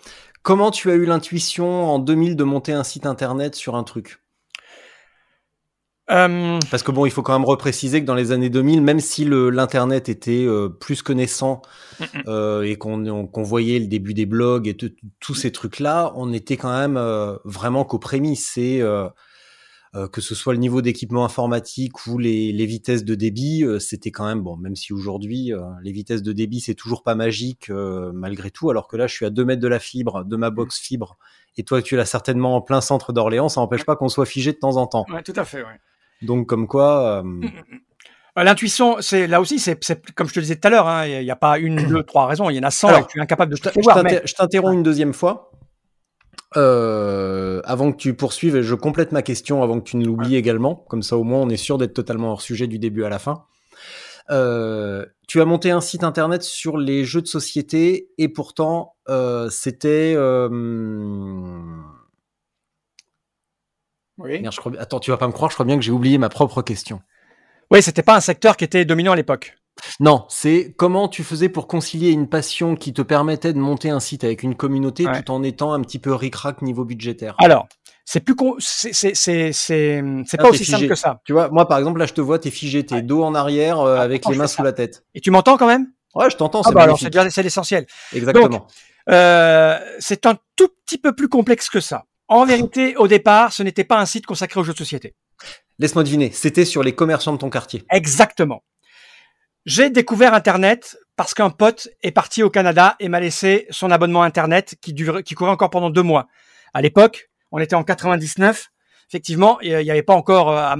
Comment 0.42 0.70
tu 0.70 0.90
as 0.90 0.94
eu 0.94 1.04
l'intuition 1.04 1.84
en 1.92 1.98
2000 1.98 2.36
de 2.36 2.44
monter 2.44 2.72
un 2.72 2.84
site 2.84 3.06
internet 3.06 3.54
sur 3.54 3.74
un 3.74 3.84
truc? 3.84 4.20
Euh, 6.08 6.60
Parce 6.70 6.84
que 6.84 6.92
bon, 6.92 7.04
il 7.04 7.10
faut 7.10 7.22
quand 7.22 7.32
même 7.36 7.44
repréciser 7.44 8.00
que 8.00 8.06
dans 8.06 8.14
les 8.14 8.30
années 8.30 8.48
2000, 8.48 8.80
même 8.80 9.00
si 9.00 9.24
l'internet 9.24 10.08
était 10.08 10.44
euh, 10.46 10.68
plus 10.68 11.02
que 11.02 11.12
naissant 11.12 11.62
euh, 12.28 12.62
et 12.62 12.76
qu'on 12.76 13.04
on- 13.06 13.26
qu'on 13.26 13.42
voyait 13.42 13.80
le 13.80 13.88
début 13.88 14.14
des 14.14 14.24
blogs 14.26 14.68
et 14.68 14.76
tous 14.76 15.34
ces 15.34 15.50
trucs-là, 15.50 16.12
on 16.14 16.32
était 16.32 16.56
quand 16.56 16.70
même 16.76 16.96
vraiment 17.44 17.84
qu'aux 17.84 17.98
prémices. 17.98 18.52
C'est 18.54 18.80
que 20.08 20.20
ce 20.20 20.34
soit 20.34 20.52
le 20.52 20.58
niveau 20.58 20.82
d'équipement 20.82 21.24
informatique 21.24 22.06
ou 22.06 22.18
les, 22.18 22.52
les 22.52 22.66
vitesses 22.66 23.04
de 23.04 23.14
débit, 23.14 23.64
euh, 23.64 23.78
c'était 23.78 24.10
quand 24.10 24.26
même 24.26 24.40
bon. 24.42 24.56
Même 24.56 24.76
si 24.76 24.92
aujourd'hui 24.92 25.52
euh, 25.52 25.60
les 25.82 25.92
vitesses 25.92 26.22
de 26.22 26.32
débit 26.32 26.60
c'est 26.60 26.74
toujours 26.74 27.02
pas 27.02 27.14
magique 27.14 27.70
euh, 27.70 28.10
malgré 28.12 28.50
tout, 28.50 28.68
alors 28.70 28.88
que 28.88 28.96
là 28.96 29.06
je 29.06 29.14
suis 29.14 29.24
à 29.24 29.30
2 29.30 29.44
mètres 29.44 29.62
de 29.62 29.68
la 29.68 29.78
fibre, 29.78 30.24
de 30.24 30.36
ma 30.36 30.50
box 30.50 30.78
fibre, 30.78 31.16
et 31.56 31.62
toi 31.62 31.80
tu 31.80 31.96
l'as 31.96 32.04
certainement 32.04 32.56
en 32.56 32.60
plein 32.60 32.80
centre 32.80 33.12
d'Orléans, 33.12 33.48
ça 33.48 33.60
n'empêche 33.60 33.84
pas 33.84 33.96
qu'on 33.96 34.08
soit 34.08 34.26
figé 34.26 34.52
de 34.52 34.58
temps 34.58 34.76
en 34.76 34.86
temps. 34.86 35.06
ouais, 35.12 35.22
tout 35.22 35.32
à 35.36 35.44
fait. 35.44 35.62
Ouais. 35.62 35.80
Donc 36.22 36.46
comme 36.48 36.66
quoi. 36.66 37.22
euh, 37.24 37.40
Euh, 38.38 38.42
L'intuition, 38.44 38.96
c'est 39.00 39.26
là 39.26 39.40
aussi, 39.40 39.58
c'est 39.58 39.80
comme 40.14 40.28
je 40.28 40.34
te 40.34 40.40
disais 40.40 40.56
tout 40.56 40.68
à 40.68 40.70
l'heure, 40.70 40.86
hein, 40.86 41.06
il 41.06 41.24
n'y 41.24 41.30
a 41.30 41.36
pas 41.36 41.58
une, 41.58 41.76
deux, 41.88 42.02
trois 42.02 42.26
raisons, 42.26 42.50
il 42.50 42.56
y 42.56 42.58
en 42.58 42.64
a 42.64 42.70
100 42.70 42.88
Alors, 42.88 43.00
et 43.00 43.04
tu 43.08 43.18
es 43.18 43.22
incapable 43.22 43.52
de 43.54 43.56
mais- 44.02 44.20
je 44.26 44.34
t'interromps 44.34 44.74
une 44.74 44.82
deuxième 44.82 45.14
fois. 45.14 45.52
Euh, 46.56 47.60
avant 47.64 47.92
que 47.92 47.96
tu 47.96 48.14
poursuives, 48.14 48.60
je 48.60 48.74
complète 48.74 49.12
ma 49.12 49.22
question 49.22 49.62
avant 49.62 49.80
que 49.80 49.84
tu 49.88 49.96
ne 49.96 50.04
l'oublies 50.04 50.36
également. 50.36 50.74
Comme 50.88 51.02
ça, 51.02 51.16
au 51.16 51.24
moins, 51.24 51.40
on 51.40 51.48
est 51.48 51.56
sûr 51.56 51.78
d'être 51.78 51.94
totalement 51.94 52.32
hors 52.32 52.40
sujet 52.40 52.66
du 52.66 52.78
début 52.78 53.04
à 53.04 53.08
la 53.08 53.18
fin. 53.18 53.44
Euh, 54.30 55.04
tu 55.28 55.40
as 55.40 55.44
monté 55.44 55.70
un 55.70 55.80
site 55.80 56.02
internet 56.02 56.42
sur 56.42 56.78
les 56.78 57.04
jeux 57.04 57.22
de 57.22 57.26
société 57.26 58.10
et 58.18 58.28
pourtant, 58.28 58.96
euh, 59.08 59.50
c'était. 59.50 60.16
Oui, 64.18 64.40
merde, 64.40 64.54
je 64.54 64.60
crois... 64.60 64.72
Attends, 64.78 64.98
tu 64.98 65.10
vas 65.10 65.18
pas 65.18 65.26
me 65.26 65.32
croire, 65.32 65.50
je 65.50 65.56
crois 65.56 65.66
bien 65.66 65.76
que 65.76 65.82
j'ai 65.82 65.92
oublié 65.92 66.16
ma 66.16 66.30
propre 66.30 66.62
question. 66.62 67.02
oui 67.70 67.82
c'était 67.82 68.02
pas 68.02 68.16
un 68.16 68.20
secteur 68.20 68.56
qui 68.56 68.64
était 68.64 68.86
dominant 68.86 69.12
à 69.12 69.16
l'époque. 69.16 69.58
Non, 70.00 70.24
c'est 70.28 70.74
comment 70.76 71.08
tu 71.08 71.24
faisais 71.24 71.48
pour 71.48 71.66
concilier 71.68 72.10
une 72.10 72.28
passion 72.28 72.76
qui 72.76 72.92
te 72.92 73.02
permettait 73.02 73.52
de 73.52 73.58
monter 73.58 73.90
un 73.90 74.00
site 74.00 74.24
avec 74.24 74.42
une 74.42 74.54
communauté 74.54 75.06
Ouais. 75.06 75.22
tout 75.22 75.30
en 75.30 75.42
étant 75.42 75.72
un 75.72 75.80
petit 75.82 75.98
peu 75.98 76.14
ric-rac 76.14 76.62
niveau 76.62 76.84
budgétaire. 76.84 77.34
Alors, 77.38 77.66
c'est 78.04 78.20
plus 78.20 78.34
con- 78.36 78.56
c'est 78.58 78.92
c'est 78.92 79.14
c'est 79.14 79.52
c'est 79.52 80.02
c'est 80.26 80.38
Ah, 80.38 80.42
pas 80.44 80.48
aussi 80.50 80.64
figé. 80.64 80.72
simple 80.76 80.88
que 80.88 80.94
ça. 80.94 81.20
Tu 81.24 81.32
vois, 81.32 81.48
moi 81.50 81.66
par 81.68 81.78
exemple, 81.78 81.98
là 81.98 82.06
je 82.06 82.12
te 82.14 82.20
vois, 82.20 82.38
t'es 82.38 82.50
figé, 82.50 82.84
t'es 82.86 83.02
dos 83.02 83.22
en 83.24 83.34
arrière 83.34 83.80
euh, 83.80 83.96
Ah, 83.98 84.02
avec 84.02 84.22
pourtant, 84.22 84.32
les 84.32 84.38
mains 84.38 84.46
sous 84.46 84.62
la 84.62 84.72
tête. 84.72 85.04
Et 85.14 85.20
tu 85.20 85.30
m'entends 85.30 85.56
quand 85.56 85.66
même? 85.66 85.88
Ouais, 86.14 86.30
je 86.30 86.36
t'entends, 86.36 86.60
Ah 86.64 86.68
c'est 86.68 86.74
bah 86.74 86.82
alors 86.84 86.98
c'est 86.98 87.42
l'essentiel. 87.42 87.86
Exactement. 88.14 88.66
Euh, 89.10 89.78
c'est 89.98 90.26
un 90.26 90.36
tout 90.56 90.68
petit 90.84 90.98
peu 90.98 91.14
plus 91.14 91.28
complexe 91.28 91.68
que 91.68 91.80
ça. 91.80 92.04
En 92.28 92.44
vérité, 92.46 92.96
au 92.96 93.06
départ, 93.08 93.52
ce 93.52 93.62
n'était 93.62 93.84
pas 93.84 94.00
un 94.00 94.06
site 94.06 94.26
consacré 94.26 94.58
aux 94.60 94.64
jeux 94.64 94.72
de 94.72 94.78
société. 94.78 95.14
Laisse-moi 95.78 96.04
deviner, 96.04 96.30
c'était 96.32 96.64
sur 96.64 96.82
les 96.82 96.94
commerçants 96.94 97.32
de 97.32 97.38
ton 97.38 97.50
quartier. 97.50 97.84
Exactement. 97.90 98.62
J'ai 99.66 99.90
découvert 99.90 100.32
Internet 100.32 100.96
parce 101.16 101.34
qu'un 101.34 101.50
pote 101.50 101.88
est 102.02 102.12
parti 102.12 102.42
au 102.42 102.50
Canada 102.50 102.94
et 103.00 103.08
m'a 103.08 103.18
laissé 103.20 103.66
son 103.70 103.90
abonnement 103.90 104.22
Internet 104.22 104.76
qui, 104.80 104.92
durait, 104.92 105.22
qui 105.24 105.34
courait 105.34 105.50
encore 105.50 105.70
pendant 105.70 105.90
deux 105.90 106.02
mois. 106.04 106.28
À 106.72 106.82
l'époque, 106.82 107.30
on 107.50 107.58
était 107.58 107.74
en 107.74 107.82
99. 107.82 108.68
Effectivement, 109.10 109.58
il 109.60 109.76
n'y 109.78 109.90
avait 109.90 110.02
pas 110.04 110.14
encore 110.14 110.50
euh, 110.56 110.74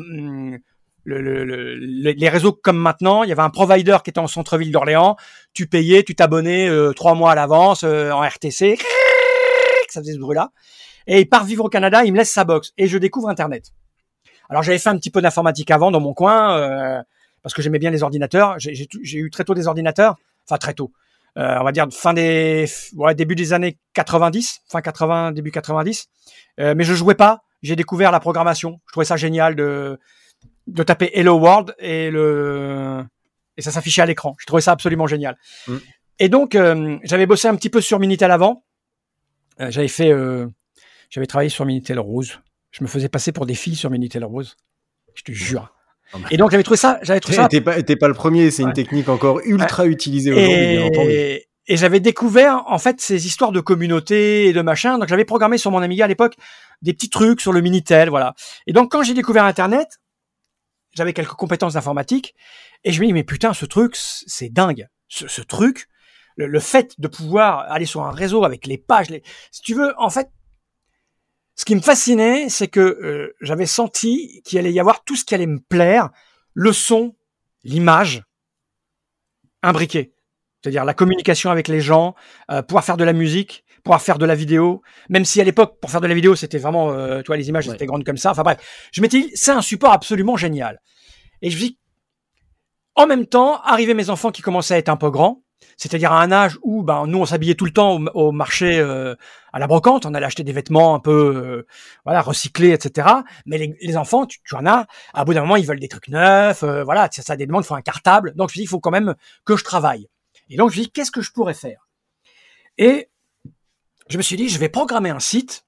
le- 1.05 1.21
le- 1.23 1.45
le- 1.45 1.75
les 2.13 2.29
réseaux 2.29 2.53
comme 2.53 2.77
maintenant. 2.79 3.25
Il 3.25 3.29
y 3.29 3.33
avait 3.33 3.43
un 3.43 3.51
provider 3.51 3.97
qui 4.05 4.11
était 4.11 4.21
en 4.21 4.27
centre-ville 4.29 4.71
d'Orléans. 4.71 5.17
Tu 5.53 5.67
payais, 5.67 6.03
tu 6.05 6.15
t'abonnais 6.15 6.69
euh, 6.69 6.93
trois 6.93 7.15
mois 7.15 7.33
à 7.33 7.35
l'avance 7.35 7.83
euh, 7.83 8.11
en 8.13 8.21
RTC. 8.21 8.79
Ça 9.89 10.01
faisait 10.01 10.13
ce 10.15 10.19
bruit-là. 10.19 10.51
Et 11.09 11.21
il 11.21 11.29
part 11.29 11.45
vivre 11.45 11.65
au 11.65 11.69
Canada, 11.69 12.05
il 12.05 12.13
me 12.13 12.19
laisse 12.19 12.33
sa 12.33 12.45
box 12.45 12.73
et 12.79 12.87
je 12.89 12.99
découvre 12.99 13.29
Internet. 13.29 13.71
Alors 14.49 14.63
j'avais 14.63 14.79
fait 14.79 14.89
un 14.91 14.97
petit 14.99 15.11
peu 15.11 15.21
d'informatique 15.23 15.71
avant 15.71 15.91
dans 15.91 16.01
mon 16.01 16.15
coin 16.15 16.57
euh, 16.59 17.03
parce 17.47 17.55
que 17.55 17.63
j'aimais 17.63 17.79
bien 17.79 17.93
les 17.93 18.03
ordinateurs. 18.03 18.57
J'ai- 18.59 18.89
eu 19.19 19.31
très 19.31 19.45
tôt 19.45 19.55
des 19.55 19.69
ordinateurs, 19.69 20.17
enfin 20.49 20.59
très 20.59 20.75
tôt. 20.75 20.91
Euh, 21.37 21.59
on 21.61 21.63
va 21.63 21.71
dire 21.71 21.87
fin 21.93 22.13
des 22.13 22.67
ouais, 22.97 23.15
début 23.15 23.37
des 23.37 23.53
années 23.53 23.79
90, 23.95 24.63
fin 24.69 24.81
80, 24.81 25.31
début 25.31 25.53
90. 25.53 26.09
Euh, 26.59 26.75
mais 26.77 26.83
je 26.83 26.93
jouais 26.93 27.15
pas. 27.15 27.45
J'ai 27.63 27.77
découvert 27.77 28.11
la 28.11 28.19
programmation. 28.19 28.81
Je 28.89 28.93
trouvais 28.93 29.05
ça 29.07 29.17
génial 29.17 29.55
de 29.55 29.97
de 30.67 30.83
taper 30.83 31.13
Hello 31.15 31.39
World 31.39 31.77
et 31.79 32.11
le 32.11 33.05
et 33.57 33.63
ça 33.63 33.71
s'affichait 33.71 34.03
à 34.03 34.07
l'écran. 34.07 34.35
Je 34.41 34.47
trouvais 34.47 34.61
ça 34.61 34.73
absolument 34.73 35.07
génial. 35.07 35.37
Mm. 35.69 35.77
Et 36.19 36.29
donc 36.29 36.57
euh, 36.57 36.99
j'avais 37.05 37.27
bossé 37.27 37.47
un 37.47 37.55
petit 37.55 37.71
peu 37.71 37.81
sur 37.81 38.01
Minitel 38.01 38.33
avant. 38.33 38.65
J'avais 39.61 39.87
fait 39.87 40.13
j'avais 41.11 41.27
travaillé 41.29 41.49
sur 41.49 41.65
Minitel 41.65 42.01
Rose. 42.01 42.41
Je 42.73 42.83
me 42.83 42.89
faisais 42.89 43.09
passer 43.09 43.31
pour 43.31 43.47
des 43.47 43.55
filles 43.55 43.77
sur 43.77 43.89
Minitel 43.89 44.25
Rose. 44.25 44.57
Je 45.15 45.23
te 45.23 45.31
jure. 45.31 45.76
Et 46.31 46.37
donc 46.37 46.51
j'avais 46.51 46.63
trouvé 46.63 46.77
ça, 46.77 46.99
j'avais 47.03 47.21
trouvé 47.21 47.37
ça 47.37 47.49
T'es 47.49 47.61
pas, 47.61 47.75
pas 47.83 48.09
le 48.09 48.15
premier, 48.15 48.51
c'est 48.51 48.63
une 48.63 48.73
technique 48.73 49.09
encore 49.09 49.41
ultra 49.45 49.87
utilisée 49.87 50.33
aujourd'hui, 50.33 50.77
bien 50.77 50.87
entendu. 50.87 51.11
et, 51.11 51.49
et 51.67 51.77
j'avais 51.77 52.01
découvert 52.01 52.63
en 52.67 52.79
fait 52.79 53.01
ces 53.01 53.27
histoires 53.27 53.53
de 53.53 53.61
communauté 53.61 54.47
et 54.47 54.53
de 54.53 54.61
machin. 54.63 54.99
Donc 54.99 55.09
j'avais 55.09 55.25
programmé 55.25 55.59
sur 55.59 55.71
mon 55.71 55.83
Amiga 55.83 56.05
à 56.05 56.09
l'époque 56.09 56.35
des 56.83 56.93
petits 56.93 57.11
trucs 57.11 57.41
sur 57.41 57.53
le 57.53 57.61
Minitel, 57.61 58.09
voilà. 58.09 58.35
Et 58.67 58.73
donc 58.73 58.93
quand 58.93 59.03
j'ai 59.03 59.15
découvert 59.15 59.45
Internet, 59.45 59.89
j'avais 60.95 61.13
quelques 61.13 61.31
compétences 61.35 61.75
d'informatique 61.75 62.35
et 62.85 62.93
je 62.93 63.01
me 63.01 63.07
dis 63.07 63.13
mais 63.13 63.25
putain 63.25 63.53
ce 63.53 63.67
truc 63.67 63.95
c'est 63.97 64.49
dingue. 64.49 64.87
Ce, 65.09 65.29
ce 65.29 65.41
truc, 65.41 65.87
le, 66.37 66.47
le 66.49 66.59
fait 66.61 66.95
de 66.99 67.07
pouvoir 67.07 67.61
aller 67.71 67.87
sur 67.87 68.03
un 68.03 68.11
réseau 68.11 68.45
avec 68.45 68.67
les 68.67 68.77
pages, 68.77 69.09
les, 69.09 69.23
si 69.53 69.63
tu 69.63 69.75
veux, 69.75 69.95
en 69.99 70.11
fait, 70.11 70.29
ce 71.57 71.65
qui 71.65 71.75
me 71.75 71.81
fascinait, 71.81 72.49
c'est 72.49 72.69
que 72.69 72.81
euh, 72.81 73.35
j'avais 73.41 73.67
senti 73.67 74.43
qu'il 74.45 74.59
allait 74.59 74.73
y 74.73 74.79
avoir 74.81 75.03
tout 75.05 75.17
ce 75.17 75.25
qui 75.25 75.35
allait 75.35 75.47
me 75.47 75.59
plaire, 75.59 76.11
le 76.55 76.73
son, 76.73 77.17
l'image, 77.65 78.23
imbriqué. 79.63 80.13
C'est-à-dire 80.63 80.85
la 80.85 80.95
communication 80.95 81.51
avec 81.51 81.69
les 81.69 81.81
gens, 81.81 82.15
euh, 82.51 82.63
pouvoir 82.63 82.85
faire 82.85 82.97
de 82.97 83.05
la 83.05 83.13
musique, 83.13 83.65
pouvoir 83.85 84.03
faire 84.03 84.19
de 84.19 84.27
la 84.27 84.35
vidéo, 84.35 84.83
même 85.09 85.25
si 85.25 85.41
à 85.41 85.45
l'époque, 85.45 85.79
pour 85.81 85.91
faire 85.91 86.01
de 86.01 86.07
la 86.07 86.15
vidéo, 86.15 86.35
c'était 86.35 86.59
vraiment, 86.59 86.93
euh, 86.93 87.23
tu 87.23 87.29
vois, 87.29 87.37
les 87.37 87.49
images 87.49 87.69
Ouais. 87.69 87.75
étaient 87.75 87.87
grandes 87.87 88.05
comme 88.05 88.17
ça. 88.17 88.33
Enfin 88.33 88.43
bref, 88.43 88.89
je 88.93 89.01
m'étais 89.01 89.21
dit, 89.21 89.31
c'est 89.35 89.53
un 89.53 89.63
support 89.63 89.93
absolument 89.93 90.37
génial. 90.37 90.81
Et 91.41 91.51
je 91.51 91.57
me 91.57 91.61
dis, 91.61 91.79
en 92.97 93.07
même 93.07 93.27
temps, 93.27 93.61
arrivaient 93.63 93.95
mes 93.95 94.11
enfants 94.11 94.31
qui 94.31 94.43
commençaient 94.43 94.75
à 94.75 94.79
être 94.79 94.89
un 94.89 94.97
peu 94.97 95.11
grands, 95.11 95.43
c'est-à-dire 95.77 96.13
à 96.13 96.23
un 96.23 96.33
âge 96.33 96.59
où 96.63 96.83
ben, 96.83 97.07
nous, 97.07 97.19
on 97.19 97.27
s'habillait 97.27 97.55
tout 97.55 97.65
le 97.65 97.73
temps 97.73 97.99
au, 98.15 98.33
marché 98.33 98.79
euh, 98.79 99.15
à 99.53 99.59
la 99.59 99.67
brocante, 99.67 100.07
on 100.07 100.15
allait 100.15 100.27
acheter 100.27 100.45
des 100.45 100.53
vêtements 100.53 100.95
un 100.95 101.01
peu 101.01 101.13
euh, 101.37 101.67
voilà 102.05 102.23
recyclés, 102.23 102.71
etc. 102.71 103.09
Mais 103.45 103.75
les, 103.81 103.97
enfants, 103.97 104.27
tu, 104.27 104.41
en 104.55 104.67
as, 104.67 104.87
à 105.13 105.25
bout 105.25 105.35
d'un 105.35 105.43
moment, 105.43 105.57
ils 105.57 105.67
veulent 105.67 105.81
des 105.81 105.89
trucs 105.89 106.09
neufs, 106.09 106.63
euh, 106.63 106.85
voilà, 106.85 107.09
ça, 107.13 107.23
ça 107.23 107.37
des 107.37 107.47
demandes, 107.47 107.65
faut 107.65 107.75
un 107.75 107.83
cartable. 107.83 108.35
Donc 108.37 108.51
je 108.51 108.55
me 108.55 108.57
dis, 108.57 108.63
il 108.63 108.69
faut 108.69 108.81
quand 108.81 108.91
même 108.91 109.15
que 109.45 109.57
je 109.57 109.65
travaille. 109.65 110.09
Et 110.49 110.57
donc 110.57 110.71
je 110.71 110.79
me 110.79 110.85
dis, 110.85 110.91
qu'est-ce 110.91 111.11
que 111.11 111.23
je 111.23 111.33
pourrais 111.33 111.55
faire? 111.55 111.89
Et 112.79 113.11
je 114.09 114.17
me 114.17 114.23
suis 114.23 114.37
dit, 114.37 114.49
je 114.49 114.59
vais 114.59 114.69
programmer 114.69 115.11
un 115.11 115.21
site 115.21 115.65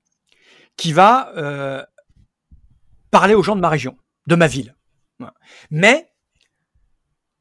qui 0.77 0.93
va 0.93 1.33
parler 3.11 3.35
aux 3.35 3.43
gens 3.43 3.57
de 3.57 3.61
ma 3.61 3.69
région, 3.69 3.97
de 4.27 4.37
ma 4.37 4.47
ville. 4.47 4.77
Mais 5.71 6.09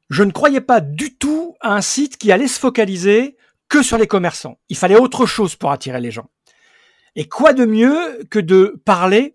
je 0.08 0.22
ne 0.22 0.30
croyais 0.30 0.60
pas 0.60 0.80
du 0.80 1.16
tout 1.16 1.56
à 1.60 1.74
un 1.74 1.80
site 1.80 2.16
qui 2.16 2.32
allait 2.32 2.48
se 2.48 2.58
focaliser 2.58 3.36
que 3.68 3.82
sur 3.82 3.98
les 3.98 4.06
commerçants. 4.06 4.58
Il 4.68 4.76
fallait 4.76 4.96
autre 4.96 5.26
chose 5.26 5.56
pour 5.56 5.70
attirer 5.70 6.00
les 6.00 6.10
gens. 6.10 6.30
Et 7.16 7.28
quoi 7.28 7.52
de 7.52 7.64
mieux 7.64 8.24
que 8.30 8.38
de 8.38 8.80
parler 8.84 9.34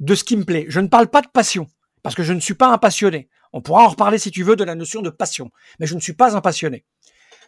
de 0.00 0.14
ce 0.14 0.24
qui 0.24 0.36
me 0.36 0.44
plaît? 0.44 0.66
Je 0.68 0.80
ne 0.80 0.88
parle 0.88 1.08
pas 1.08 1.22
de 1.22 1.28
passion, 1.28 1.66
parce 2.02 2.14
que 2.14 2.22
je 2.22 2.32
ne 2.32 2.40
suis 2.40 2.54
pas 2.54 2.68
un 2.72 2.78
passionné. 2.78 3.28
On 3.52 3.60
pourra 3.60 3.84
en 3.84 3.88
reparler 3.88 4.18
si 4.18 4.30
tu 4.30 4.42
veux 4.42 4.56
de 4.56 4.64
la 4.64 4.74
notion 4.74 5.00
de 5.02 5.10
passion, 5.10 5.50
mais 5.78 5.86
je 5.86 5.94
ne 5.94 6.00
suis 6.00 6.12
pas 6.12 6.36
un 6.36 6.40
passionné. 6.40 6.84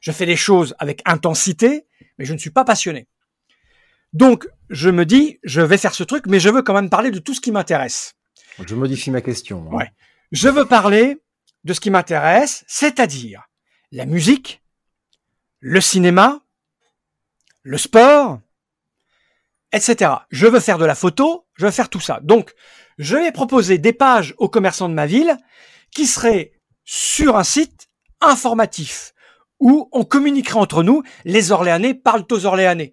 Je 0.01 0.13
fais 0.13 0.27
des 0.27 0.37
choses 0.37 0.75
avec 0.79 1.03
intensité, 1.05 1.87
mais 2.19 2.25
je 2.25 2.33
ne 2.33 2.39
suis 2.39 2.51
pas 2.51 2.65
passionné. 2.65 3.09
Donc, 4.13 4.49
je 4.71 4.89
me 4.89 5.05
dis, 5.05 5.39
je 5.43 5.61
vais 5.61 5.79
faire 5.79 5.95
ce 5.95 6.05
truc, 6.05 6.27
mais 6.27 6.41
je 6.41 6.49
veux 6.49 6.63
quand 6.63 6.75
même 6.75 6.91
parler 6.91 7.11
de 7.11 7.19
tout 7.19 7.35
ce 7.35 7.41
qui 7.41 7.53
m'intéresse. 7.53 8.15
Je 8.67 8.75
modifie 8.75 9.11
ma 9.11 9.21
question. 9.21 9.69
hein. 9.71 9.75
Ouais. 9.77 9.91
Je 10.33 10.49
veux 10.49 10.65
parler 10.65 11.19
de 11.67 11.73
ce 11.75 11.81
qui 11.81 11.91
m'intéresse, 11.91 12.65
c'est-à-dire 12.69 13.43
la 13.91 14.07
musique, 14.07 14.63
le 15.59 15.81
cinéma, 15.81 16.41
le 17.63 17.77
sport, 17.77 18.39
etc. 19.73 20.13
Je 20.31 20.47
veux 20.47 20.61
faire 20.61 20.79
de 20.79 20.85
la 20.85 20.95
photo, 20.95 21.45
je 21.55 21.67
veux 21.67 21.73
faire 21.73 21.89
tout 21.89 22.01
ça. 22.01 22.21
Donc, 22.23 22.55
je 22.99 23.17
vais 23.17 23.33
proposer 23.33 23.79
des 23.79 23.93
pages 23.93 24.33
aux 24.39 24.49
commerçants 24.49 24.89
de 24.89 24.95
ma 24.95 25.07
ville 25.07 25.37
qui 25.91 26.07
seraient 26.07 26.53
sur 26.85 27.37
un 27.37 27.43
site 27.43 27.89
informatif 28.21 29.13
où 29.59 29.89
on 29.91 30.05
communiquerait 30.05 30.61
entre 30.61 30.85
nous. 30.85 31.03
Les 31.25 31.51
Orléanais 31.51 31.95
parlent 31.95 32.27
aux 32.31 32.47
Orléanais. 32.47 32.93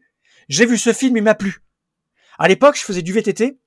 J'ai 0.49 0.65
vu 0.65 0.79
ce 0.79 0.93
film, 0.93 1.15
il 1.15 1.23
m'a 1.23 1.35
plu. 1.35 1.63
À 2.39 2.47
l'époque, 2.47 2.75
je 2.75 2.83
faisais 2.83 3.03
du 3.03 3.13
VTT 3.13 3.59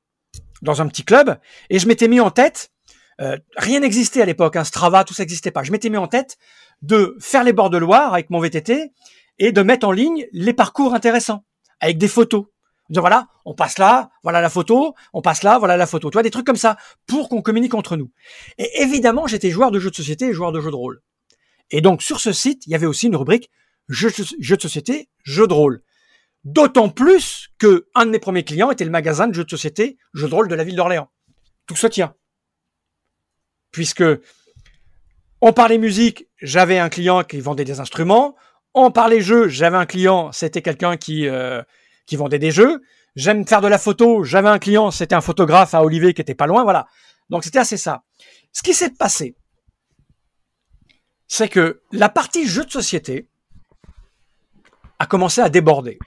dans 0.63 0.83
un 0.83 0.89
petit 0.89 1.05
club 1.05 1.39
et 1.71 1.79
je 1.79 1.87
m'étais 1.87 2.09
mis 2.09 2.19
en 2.19 2.33
tête, 2.33 2.73
euh, 3.21 3.37
rien 3.57 3.81
n'existait 3.81 4.23
à 4.23 4.27
l'époque, 4.27 4.57
hein, 4.57 4.65
Strava, 4.65 5.05
tout 5.05 5.15
ça 5.15 5.23
n'existait 5.23 5.51
pas. 5.51 5.63
Je 5.63 5.73
m'étais 5.73 5.89
mis 5.89 5.97
en 5.97 6.07
tête 6.07 6.37
de 6.83 7.17
faire 7.21 7.45
les 7.45 7.53
bords 7.53 7.71
de 7.71 7.79
Loire 7.79 8.13
avec 8.13 8.31
mon 8.31 8.41
VTT 8.41 8.93
et 9.39 9.53
de 9.53 9.63
mettre 9.63 9.87
en 9.87 9.93
ligne 9.93 10.27
les 10.33 10.53
parcours 10.53 10.95
intéressants 10.95 11.45
avec 11.81 11.99
des 11.99 12.09
photos. 12.09 12.47
Voilà, 12.89 13.27
on 13.45 13.55
passe 13.55 13.79
là, 13.79 14.11
voilà 14.23 14.41
la 14.41 14.49
photo, 14.49 14.95
on 15.13 15.21
passe 15.21 15.43
là, 15.43 15.59
voilà 15.59 15.77
la 15.77 15.87
photo. 15.87 16.09
Tu 16.11 16.15
vois, 16.15 16.23
des 16.23 16.31
trucs 16.31 16.47
comme 16.47 16.57
ça 16.57 16.77
pour 17.07 17.29
qu'on 17.29 17.43
communique 17.43 17.75
entre 17.75 17.97
nous. 17.97 18.13
Et 18.59 18.83
évidemment, 18.83 19.27
j'étais 19.27 19.51
joueur 19.51 19.71
de 19.71 19.81
jeux 19.81 19.91
de 19.91 19.97
société 19.97 20.27
et 20.27 20.33
joueur 20.33 20.53
de 20.53 20.61
jeux 20.61 20.71
de 20.71 20.77
rôle. 20.77 21.03
Et 21.71 21.81
donc, 21.81 22.03
sur 22.03 22.21
ce 22.21 22.33
site, 22.33 22.65
il 22.67 22.71
y 22.71 22.75
avait 22.77 22.87
aussi 22.87 23.07
une 23.07 23.17
rubrique 23.17 23.51
jeux, 23.89 24.11
de 24.11 24.61
société, 24.61 25.09
jeux 25.25 25.47
de 25.47 25.53
rôle. 25.53 25.83
D'autant 26.45 26.89
plus 26.89 27.49
que 27.59 27.89
un 27.95 28.07
de 28.07 28.11
mes 28.11 28.21
premiers 28.21 28.45
clients 28.45 28.71
était 28.71 28.85
le 28.85 28.91
magasin 28.91 29.27
de 29.27 29.35
jeux 29.35 29.45
de 29.45 29.51
société, 29.51 29.99
jeux 30.15 30.29
de 30.29 30.35
rôle 30.35 30.49
de 30.49 30.55
la 30.55 30.63
ville 30.63 30.77
d'Orléans. 30.77 31.11
Tout 31.67 31.75
se 31.75 31.89
tient. 31.89 32.15
Puisque 33.71 34.05
on 35.41 35.53
parlait 35.53 35.79
musique, 35.79 36.27
j'avais 36.41 36.79
un 36.79 36.89
client 36.89 37.25
qui 37.25 37.41
vendait 37.41 37.65
des 37.65 37.81
instruments. 37.81 38.37
On 38.75 38.91
parlait 38.91 39.21
jeux, 39.21 39.49
j'avais 39.49 39.77
un 39.77 39.87
client, 39.87 40.33
c'était 40.33 40.63
quelqu'un 40.63 40.97
qui 40.97 41.29
euh, 41.29 41.63
qui 42.07 42.17
vendait 42.17 42.39
des 42.39 42.51
jeux. 42.51 42.83
J'aime 43.17 43.47
faire 43.47 43.63
de 43.63 43.69
la 43.69 43.79
photo. 43.79 44.25
J'avais 44.25 44.49
un 44.49 44.59
client, 44.59 44.91
c'était 44.91 45.15
un 45.15 45.21
photographe 45.21 45.75
à 45.75 45.83
Olivier 45.83 46.13
qui 46.15 46.21
était 46.21 46.35
pas 46.35 46.47
loin. 46.47 46.63
Voilà. 46.63 46.87
Donc 47.31 47.45
c'était 47.45 47.59
assez 47.59 47.79
ça. 47.79 48.05
Ce 48.53 48.63
qui 48.63 48.75
s'est 48.75 48.91
passé, 48.91 49.37
c'est 51.27 51.49
que 51.49 51.83
la 51.93 52.09
partie 52.09 52.47
jeu 52.47 52.65
de 52.65 52.71
société 52.71 53.29
a 54.99 55.07
commencé 55.07 55.41
à 55.41 55.49
déborder. 55.49 55.99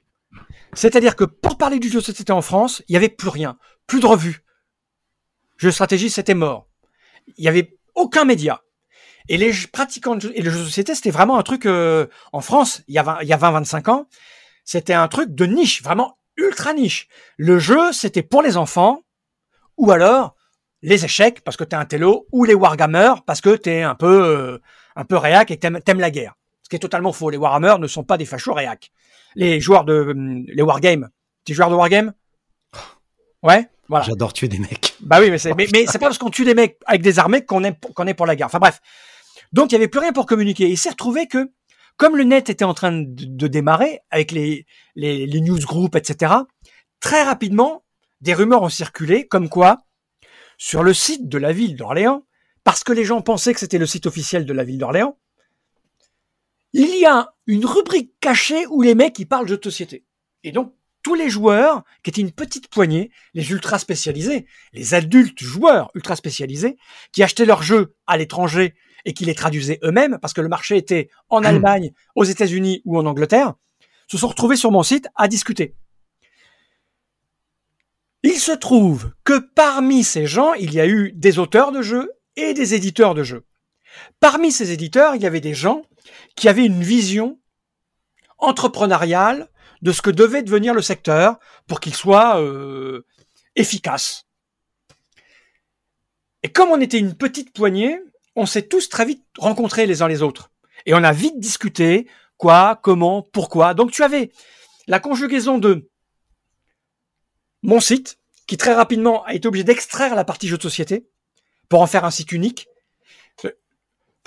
C'est-à-dire 0.74 1.16
que 1.16 1.24
pour 1.24 1.58
parler 1.58 1.80
du 1.80 1.90
jeu 1.90 2.00
de 2.00 2.06
société 2.06 2.32
en 2.32 2.42
France, 2.42 2.84
il 2.88 2.94
n'y 2.94 2.98
avait 2.98 3.10
plus 3.10 3.30
rien, 3.30 3.58
plus 3.88 4.00
de 4.00 4.06
revues. 4.06 4.44
Jeu 5.58 5.72
stratégie, 5.72 6.10
c'était 6.10 6.36
mort. 6.36 6.69
Il 7.38 7.42
n'y 7.42 7.48
avait 7.48 7.78
aucun 7.96 8.26
média. 8.26 8.62
Et 9.28 9.38
les 9.38 9.52
pratiquants 9.72 10.16
de 10.16 10.32
et 10.34 10.42
le 10.42 10.50
jeu 10.50 10.60
de 10.60 10.66
société, 10.66 10.96
c'était 10.96 11.12
vraiment 11.12 11.38
un 11.38 11.44
truc 11.44 11.66
euh, 11.66 12.08
en 12.34 12.42
France, 12.42 12.82
il 12.88 12.96
y 12.96 12.98
a 12.98 13.04
20-25 13.04 13.90
ans, 13.90 14.08
c'était 14.66 14.94
un 14.94 15.08
truc 15.08 15.36
de 15.36 15.46
niche, 15.46 15.84
vraiment 15.84 16.18
ultra 16.38 16.74
niche. 16.74 17.08
Le 17.38 17.60
jeu, 17.60 17.92
c'était 17.92 18.24
pour 18.24 18.42
les 18.42 18.58
enfants, 18.58 19.04
ou 19.78 19.92
alors 19.92 20.36
les 20.82 21.06
échecs 21.06 21.42
parce 21.42 21.58
que 21.58 21.64
t'es 21.64 21.76
un 21.76 21.86
télo, 21.86 22.28
ou 22.32 22.44
les 22.46 22.54
wargamers 22.54 23.24
parce 23.24 23.42
que 23.42 23.56
t'es 23.56 23.82
un 23.82 23.96
peu 23.96 24.08
euh, 24.08 24.62
un 24.96 25.06
peu 25.06 25.18
réac 25.18 25.52
et 25.52 25.58
que 25.58 25.68
t'aimes, 25.78 26.00
la 26.00 26.12
guerre. 26.12 26.36
Ce 26.64 26.70
qui 26.70 26.76
est 26.76 26.80
totalement 26.80 27.14
faux. 27.14 27.30
Les 27.30 27.38
wargamers 27.38 27.80
ne 27.80 27.88
sont 27.88 28.04
pas 28.04 28.18
des 28.18 28.26
fachos 28.26 28.54
réac. 28.54 28.92
Les 29.36 29.60
joueurs 29.60 29.86
de 29.86 30.12
hum, 30.12 30.46
les 30.48 30.62
wargames, 30.62 31.10
tu 31.46 31.54
joueurs 31.54 31.70
de 31.70 31.76
wargame 31.76 32.14
Ouais, 33.44 33.68
voilà. 33.88 34.06
J'adore 34.06 34.34
tuer 34.34 34.48
des 34.48 34.60
mecs. 34.60 34.96
Bah 35.02 35.20
oui, 35.20 35.32
mais 35.32 35.38
c'est 35.38 35.54
mais, 35.56 35.68
c'est 35.68 36.00
pas 36.00 36.08
parce 36.08 36.18
qu'on 36.18 36.30
tue 36.30 36.46
des 36.46 36.54
mecs 36.54 36.78
avec 36.86 37.02
des 37.02 37.20
armées 37.20 37.46
qu'on 37.46 37.64
est 37.64 37.76
qu'on 37.94 38.08
est 38.08 38.14
pour 38.14 38.26
la 38.26 38.36
guerre. 38.36 38.48
Enfin 38.48 38.60
bref. 38.60 38.82
Donc 39.54 39.72
il 39.72 39.74
y 39.74 39.76
avait 39.78 39.88
plus 39.88 40.00
rien 40.00 40.14
pour 40.14 40.26
communiquer. 40.26 40.70
il 40.70 40.78
s'est 40.78 40.90
retrouvé 40.92 41.28
que 41.28 41.52
comme 41.98 42.16
le 42.16 42.24
net 42.24 42.50
était 42.50 42.66
en 42.66 42.74
train 42.74 42.94
de, 42.94 43.48
démarrer 43.48 44.00
avec 44.10 44.32
les, 44.32 44.66
les, 44.96 45.26
les 45.26 45.42
newsgroups, 45.42 45.98
etc., 45.98 46.34
très 47.02 47.24
rapidement, 47.24 47.84
des 48.22 48.34
rumeurs 48.34 48.62
ont 48.62 48.70
circulé 48.70 49.28
comme 49.28 49.50
quoi, 49.50 49.80
sur 50.58 50.82
le 50.82 50.94
site 50.94 51.28
de 51.28 51.38
la 51.38 51.52
ville 51.52 51.76
d'Orléans, 51.76 52.24
parce 52.64 52.86
que 52.86 52.94
les 52.94 53.04
gens 53.04 53.22
pensaient 53.22 53.54
que 53.54 53.60
c'était 53.60 53.78
le 53.78 53.86
site 53.86 54.06
officiel 54.06 54.46
de 54.46 54.54
la 54.54 54.64
ville 54.64 54.78
d'Orléans, 54.78 55.18
il 56.72 56.98
y 56.98 57.06
a 57.06 57.34
une 57.48 57.66
rubrique 57.66 58.14
cachée 58.22 58.66
où 58.68 58.82
les 58.82 58.96
mecs 58.96 59.20
ils 59.20 59.28
parlent 59.28 59.48
de 59.48 59.60
société. 59.62 60.06
Et 60.44 60.54
donc 60.54 60.74
tous 61.02 61.16
les 61.16 61.30
joueurs, 61.30 61.84
qui 62.04 62.10
étaient 62.10 62.22
une 62.22 62.32
petite 62.32 62.68
poignée, 62.68 63.12
les 63.34 63.52
ultra 63.52 63.80
spécialisés, 63.80 64.46
les 64.74 64.94
adultes 64.94 65.42
joueurs 65.42 65.92
ultra 65.96 66.16
spécialisés, 66.16 66.78
qui 67.12 67.24
achetaient 67.24 67.46
leurs 67.46 67.64
jeux 67.64 67.96
à 68.08 68.18
l'étranger 68.18 68.76
et 69.06 69.14
qui 69.14 69.26
les 69.26 69.36
traduisaient 69.36 69.80
eux-mêmes, 69.84 70.20
parce 70.22 70.34
que 70.34 70.42
le 70.42 70.50
marché 70.50 70.78
était 70.78 71.10
en 71.30 71.42
hmm. 71.42 71.46
Allemagne, 71.46 71.92
aux 72.16 72.26
États-Unis 72.26 72.82
ou 72.86 72.98
en 72.98 73.06
Angleterre, 73.06 73.54
se 74.08 74.18
sont 74.18 74.28
retrouvés 74.28 74.56
sur 74.56 74.72
mon 74.72 74.84
site 74.84 75.08
à 75.16 75.28
discuter. 75.28 75.76
Il 78.24 78.38
se 78.38 78.52
trouve 78.52 79.12
que 79.24 79.40
parmi 79.40 80.04
ces 80.04 80.26
gens, 80.26 80.54
il 80.54 80.74
y 80.74 80.82
a 80.82 80.88
eu 80.88 81.14
des 81.14 81.40
auteurs 81.40 81.72
de 81.72 81.82
jeux 81.82 82.12
et 82.36 82.54
des 82.54 82.74
éditeurs 82.74 83.14
de 83.14 83.24
jeux. 83.24 83.46
Parmi 84.20 84.52
ces 84.52 84.72
éditeurs, 84.72 85.16
il 85.16 85.22
y 85.22 85.26
avait 85.26 85.40
des 85.40 85.54
gens 85.54 85.84
qui 86.36 86.50
avaient 86.50 86.66
une 86.66 86.84
vision 86.84 87.40
entrepreneuriale 88.38 89.50
de 89.82 89.92
ce 89.92 90.02
que 90.02 90.10
devait 90.10 90.44
devenir 90.44 90.74
le 90.74 90.82
secteur 90.82 91.40
pour 91.68 91.80
qu'il 91.80 91.96
soit 91.96 92.42
euh, 92.42 93.06
efficace. 93.56 94.26
Et 96.44 96.50
comme 96.50 96.70
on 96.70 96.80
était 96.80 97.00
une 97.00 97.16
petite 97.16 97.54
poignée, 97.54 98.00
on 98.36 98.46
s'est 98.46 98.68
tous 98.68 98.90
très 98.90 99.06
vite 99.06 99.26
rencontrés 99.38 99.86
les 99.86 100.02
uns 100.02 100.08
les 100.08 100.22
autres. 100.22 100.52
Et 100.86 100.94
on 100.94 101.04
a 101.04 101.12
vite 101.12 101.40
discuté 101.40 102.08
quoi, 102.38 102.80
comment, 102.82 103.22
pourquoi. 103.22 103.74
Donc 103.74 103.92
tu 103.92 104.04
avais 104.04 104.32
la 104.88 105.00
conjugaison 105.00 105.58
de 105.58 105.90
mon 107.62 107.82
site, 107.82 108.18
qui 108.48 108.58
très 108.58 108.74
rapidement 108.74 109.24
a 109.26 109.34
été 109.34 109.48
obligé 109.48 109.66
d'extraire 109.66 110.16
la 110.16 110.24
partie 110.24 110.48
jeu 110.48 110.58
de 110.58 110.62
société 110.62 111.08
pour 111.68 111.82
en 111.82 111.88
faire 111.88 112.06
un 112.06 112.12
site 112.12 112.32
unique. 112.32 112.69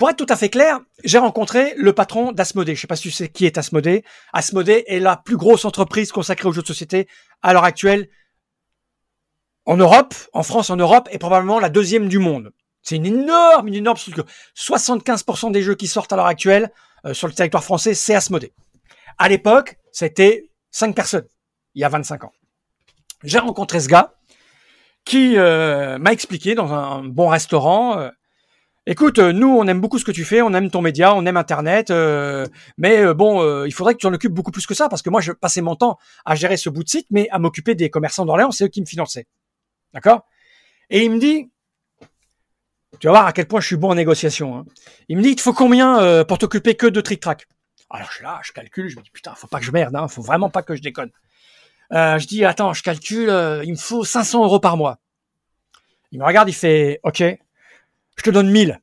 Pour 0.03 0.09
être 0.09 0.17
tout 0.17 0.25
à 0.27 0.35
fait 0.35 0.49
clair, 0.49 0.81
j'ai 1.05 1.17
rencontré 1.17 1.75
le 1.77 1.93
patron 1.93 2.33
d'Asmodée. 2.33 2.75
Je 2.75 2.81
sais 2.81 2.87
pas 2.87 2.97
si 2.97 3.03
tu 3.03 3.11
sais 3.11 3.29
qui 3.29 3.45
est 3.45 3.57
Asmodée. 3.57 4.03
Asmodée 4.33 4.83
est 4.87 4.99
la 4.99 5.15
plus 5.15 5.37
grosse 5.37 5.63
entreprise 5.63 6.11
consacrée 6.11 6.45
aux 6.45 6.51
jeux 6.51 6.61
de 6.61 6.67
société 6.67 7.07
à 7.41 7.53
l'heure 7.53 7.63
actuelle 7.63 8.09
en 9.65 9.77
Europe, 9.77 10.13
en 10.33 10.43
France, 10.43 10.69
en 10.69 10.75
Europe, 10.75 11.07
et 11.13 11.19
probablement 11.19 11.57
la 11.57 11.69
deuxième 11.69 12.09
du 12.09 12.19
monde. 12.19 12.51
C'est 12.81 12.97
une 12.97 13.05
énorme, 13.05 13.69
une 13.69 13.75
énorme 13.75 13.95
structure. 13.95 14.25
75% 14.57 15.53
des 15.53 15.61
jeux 15.61 15.75
qui 15.75 15.87
sortent 15.87 16.11
à 16.11 16.17
l'heure 16.17 16.25
actuelle 16.25 16.73
euh, 17.05 17.13
sur 17.13 17.29
le 17.29 17.33
territoire 17.33 17.63
français, 17.63 17.93
c'est 17.93 18.13
Asmodée. 18.13 18.51
À 19.17 19.29
l'époque, 19.29 19.77
c'était 19.93 20.49
5 20.71 20.93
personnes, 20.93 21.27
il 21.75 21.81
y 21.81 21.85
a 21.85 21.87
25 21.87 22.25
ans. 22.25 22.33
J'ai 23.23 23.39
rencontré 23.39 23.79
ce 23.79 23.87
gars 23.87 24.15
qui 25.05 25.37
euh, 25.37 25.97
m'a 25.97 26.11
expliqué 26.11 26.55
dans 26.55 26.73
un 26.73 27.05
bon 27.05 27.29
restaurant, 27.29 27.99
euh, 27.99 28.09
écoute, 28.85 29.19
nous 29.19 29.47
on 29.47 29.67
aime 29.67 29.81
beaucoup 29.81 29.99
ce 29.99 30.05
que 30.05 30.11
tu 30.11 30.25
fais, 30.25 30.41
on 30.41 30.53
aime 30.53 30.69
ton 30.69 30.81
média, 30.81 31.15
on 31.15 31.25
aime 31.25 31.37
Internet, 31.37 31.91
mais 32.77 33.13
bon, 33.13 33.65
il 33.65 33.73
faudrait 33.73 33.93
que 33.93 33.99
tu 33.99 34.07
en 34.07 34.13
occupes 34.13 34.33
beaucoup 34.33 34.51
plus 34.51 34.65
que 34.65 34.73
ça, 34.73 34.89
parce 34.89 35.01
que 35.01 35.09
moi 35.09 35.21
je 35.21 35.31
passais 35.31 35.61
mon 35.61 35.75
temps 35.75 35.97
à 36.25 36.35
gérer 36.35 36.57
ce 36.57 36.69
bout 36.69 36.83
de 36.83 36.89
site, 36.89 37.07
mais 37.11 37.29
à 37.29 37.39
m'occuper 37.39 37.75
des 37.75 37.89
commerçants 37.89 38.25
d'Orléans, 38.25 38.51
c'est 38.51 38.65
eux 38.65 38.69
qui 38.69 38.81
me 38.81 38.85
finançaient. 38.85 39.27
D'accord? 39.93 40.25
Et 40.89 41.03
il 41.03 41.11
me 41.11 41.19
dit, 41.19 41.51
tu 42.99 43.07
vas 43.07 43.13
voir 43.13 43.25
à 43.25 43.33
quel 43.33 43.47
point 43.47 43.59
je 43.59 43.67
suis 43.67 43.75
bon 43.75 43.91
en 43.91 43.95
négociation. 43.95 44.57
Hein. 44.57 44.65
Il 45.09 45.17
me 45.17 45.23
dit, 45.23 45.29
il 45.29 45.35
te 45.35 45.41
faut 45.41 45.53
combien 45.53 45.99
euh, 45.99 46.23
pour 46.23 46.37
t'occuper 46.37 46.75
que 46.75 46.87
de 46.87 47.01
trick-track 47.01 47.47
Alors 47.89 48.09
je 48.09 48.15
suis 48.15 48.23
là, 48.23 48.39
je 48.43 48.51
calcule, 48.51 48.89
je 48.89 48.97
me 48.97 49.01
dis, 49.01 49.09
putain, 49.11 49.33
faut 49.35 49.47
pas 49.47 49.59
que 49.59 49.65
je 49.65 49.71
merde, 49.71 49.95
hein, 49.95 50.07
faut 50.07 50.21
vraiment 50.21 50.49
pas 50.49 50.63
que 50.63 50.75
je 50.75 50.81
déconne. 50.81 51.11
Euh, 51.91 52.17
je 52.17 52.27
dis, 52.27 52.45
attends, 52.45 52.73
je 52.73 52.83
calcule, 52.83 53.29
euh, 53.29 53.63
il 53.63 53.71
me 53.71 53.77
faut 53.77 54.03
500 54.03 54.43
euros 54.43 54.59
par 54.59 54.77
mois. 54.77 54.99
Il 56.11 56.19
me 56.19 56.25
regarde, 56.25 56.49
il 56.49 56.53
fait, 56.53 56.99
ok, 57.03 57.23
je 58.17 58.23
te 58.23 58.29
donne 58.29 58.49
1000. 58.49 58.79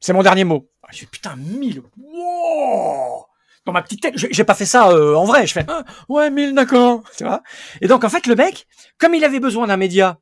C'est 0.00 0.12
mon 0.12 0.22
dernier 0.22 0.44
mot. 0.44 0.70
Ah, 0.82 0.88
je 0.92 1.00
dis, 1.00 1.06
putain, 1.06 1.36
1000 1.36 1.82
Wow 1.96 3.26
Dans 3.64 3.72
ma 3.72 3.82
petite 3.82 4.02
tête, 4.02 4.14
j'ai 4.16 4.44
pas 4.44 4.54
fait 4.54 4.66
ça 4.66 4.88
en 4.88 5.24
vrai. 5.24 5.46
Je 5.46 5.52
fais, 5.52 5.64
ah, 5.68 5.84
ouais, 6.08 6.30
1000, 6.30 6.54
d'accord. 6.54 7.02
Tu 7.16 7.24
vois? 7.24 7.42
Et 7.80 7.88
donc, 7.88 8.04
en 8.04 8.08
fait, 8.08 8.26
le 8.26 8.34
mec, 8.34 8.66
comme 8.98 9.14
il 9.14 9.24
avait 9.24 9.40
besoin 9.40 9.66
d'un 9.66 9.76
média, 9.76 10.18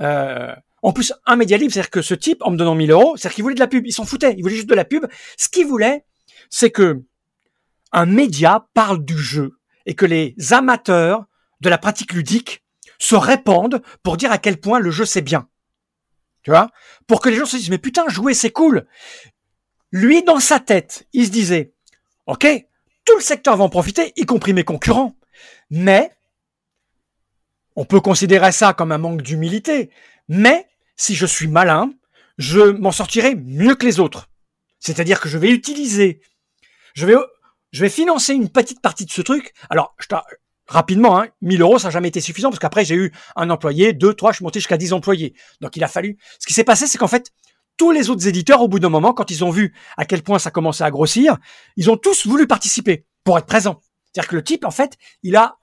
euh, 0.00 0.54
en 0.82 0.92
plus, 0.92 1.12
un 1.26 1.36
média 1.36 1.56
libre, 1.56 1.72
c'est-à-dire 1.72 1.90
que 1.90 2.02
ce 2.02 2.14
type, 2.14 2.38
en 2.42 2.50
me 2.50 2.56
donnant 2.56 2.74
1000 2.74 2.90
euros, 2.90 3.16
c'est-à-dire 3.16 3.34
qu'il 3.34 3.42
voulait 3.44 3.54
de 3.54 3.60
la 3.60 3.68
pub. 3.68 3.86
Il 3.86 3.92
s'en 3.92 4.04
foutait. 4.04 4.34
Il 4.36 4.42
voulait 4.42 4.56
juste 4.56 4.68
de 4.68 4.74
la 4.74 4.84
pub. 4.84 5.06
Ce 5.36 5.48
qu'il 5.48 5.66
voulait, 5.66 6.04
c'est 6.50 6.70
que 6.70 7.02
un 7.92 8.06
média 8.06 8.66
parle 8.74 9.04
du 9.04 9.16
jeu 9.16 9.58
et 9.86 9.94
que 9.94 10.04
les 10.04 10.34
amateurs 10.50 11.24
de 11.60 11.68
la 11.68 11.78
pratique 11.78 12.12
ludique 12.12 12.64
se 12.98 13.14
répandent 13.14 13.82
pour 14.02 14.16
dire 14.16 14.32
à 14.32 14.38
quel 14.38 14.58
point 14.58 14.78
le 14.78 14.90
jeu 14.90 15.04
c'est 15.04 15.22
bien. 15.22 15.48
Tu 16.44 16.50
vois? 16.50 16.70
Pour 17.06 17.20
que 17.20 17.30
les 17.30 17.36
gens 17.36 17.46
se 17.46 17.56
disent, 17.56 17.70
mais 17.70 17.78
putain, 17.78 18.08
jouer 18.08 18.34
c'est 18.34 18.50
cool. 18.50 18.86
Lui, 19.90 20.22
dans 20.22 20.40
sa 20.40 20.60
tête, 20.60 21.08
il 21.12 21.26
se 21.26 21.30
disait, 21.30 21.72
ok, 22.26 22.46
tout 23.04 23.16
le 23.16 23.22
secteur 23.22 23.56
va 23.56 23.64
en 23.64 23.68
profiter, 23.68 24.12
y 24.16 24.26
compris 24.26 24.52
mes 24.52 24.64
concurrents. 24.64 25.16
Mais, 25.70 26.12
on 27.76 27.84
peut 27.84 28.00
considérer 28.00 28.52
ça 28.52 28.72
comme 28.72 28.92
un 28.92 28.98
manque 28.98 29.22
d'humilité. 29.22 29.90
Mais, 30.28 30.68
si 30.96 31.14
je 31.14 31.26
suis 31.26 31.48
malin, 31.48 31.92
je 32.38 32.60
m'en 32.60 32.92
sortirai 32.92 33.34
mieux 33.34 33.74
que 33.74 33.86
les 33.86 33.98
autres. 33.98 34.28
C'est-à-dire 34.78 35.20
que 35.20 35.28
je 35.28 35.38
vais 35.38 35.50
utiliser, 35.50 36.20
je 36.94 37.06
vais, 37.06 37.14
je 37.72 37.80
vais 37.80 37.88
financer 37.88 38.34
une 38.34 38.50
petite 38.50 38.82
partie 38.82 39.06
de 39.06 39.10
ce 39.10 39.22
truc. 39.22 39.54
Alors, 39.70 39.96
rapidement, 40.66 41.18
hein, 41.20 41.26
1000 41.42 41.60
euros, 41.62 41.78
ça 41.78 41.88
n'a 41.88 41.92
jamais 41.92 42.08
été 42.08 42.20
suffisant 42.20 42.50
parce 42.50 42.58
qu'après 42.58 42.84
j'ai 42.84 42.94
eu 42.94 43.12
un 43.36 43.50
employé, 43.50 43.92
deux, 43.92 44.14
trois, 44.14 44.32
je 44.32 44.36
suis 44.36 44.44
monté 44.44 44.60
jusqu'à 44.60 44.76
10 44.76 44.92
employés. 44.92 45.34
Donc 45.60 45.76
il 45.76 45.84
a 45.84 45.88
fallu. 45.88 46.18
Ce 46.38 46.46
qui 46.46 46.52
s'est 46.52 46.64
passé, 46.64 46.86
c'est 46.86 46.98
qu'en 46.98 47.08
fait, 47.08 47.30
tous 47.76 47.90
les 47.90 48.10
autres 48.10 48.28
éditeurs, 48.28 48.62
au 48.62 48.68
bout 48.68 48.78
d'un 48.78 48.88
moment, 48.88 49.12
quand 49.12 49.30
ils 49.30 49.44
ont 49.44 49.50
vu 49.50 49.74
à 49.96 50.04
quel 50.04 50.22
point 50.22 50.38
ça 50.38 50.50
commençait 50.50 50.84
à 50.84 50.90
grossir, 50.90 51.38
ils 51.76 51.90
ont 51.90 51.96
tous 51.96 52.26
voulu 52.26 52.46
participer 52.46 53.04
pour 53.24 53.38
être 53.38 53.46
présents. 53.46 53.80
C'est-à-dire 54.12 54.28
que 54.28 54.36
le 54.36 54.44
type, 54.44 54.64
en 54.64 54.70
fait, 54.70 54.96
il 55.22 55.36
a, 55.36 55.56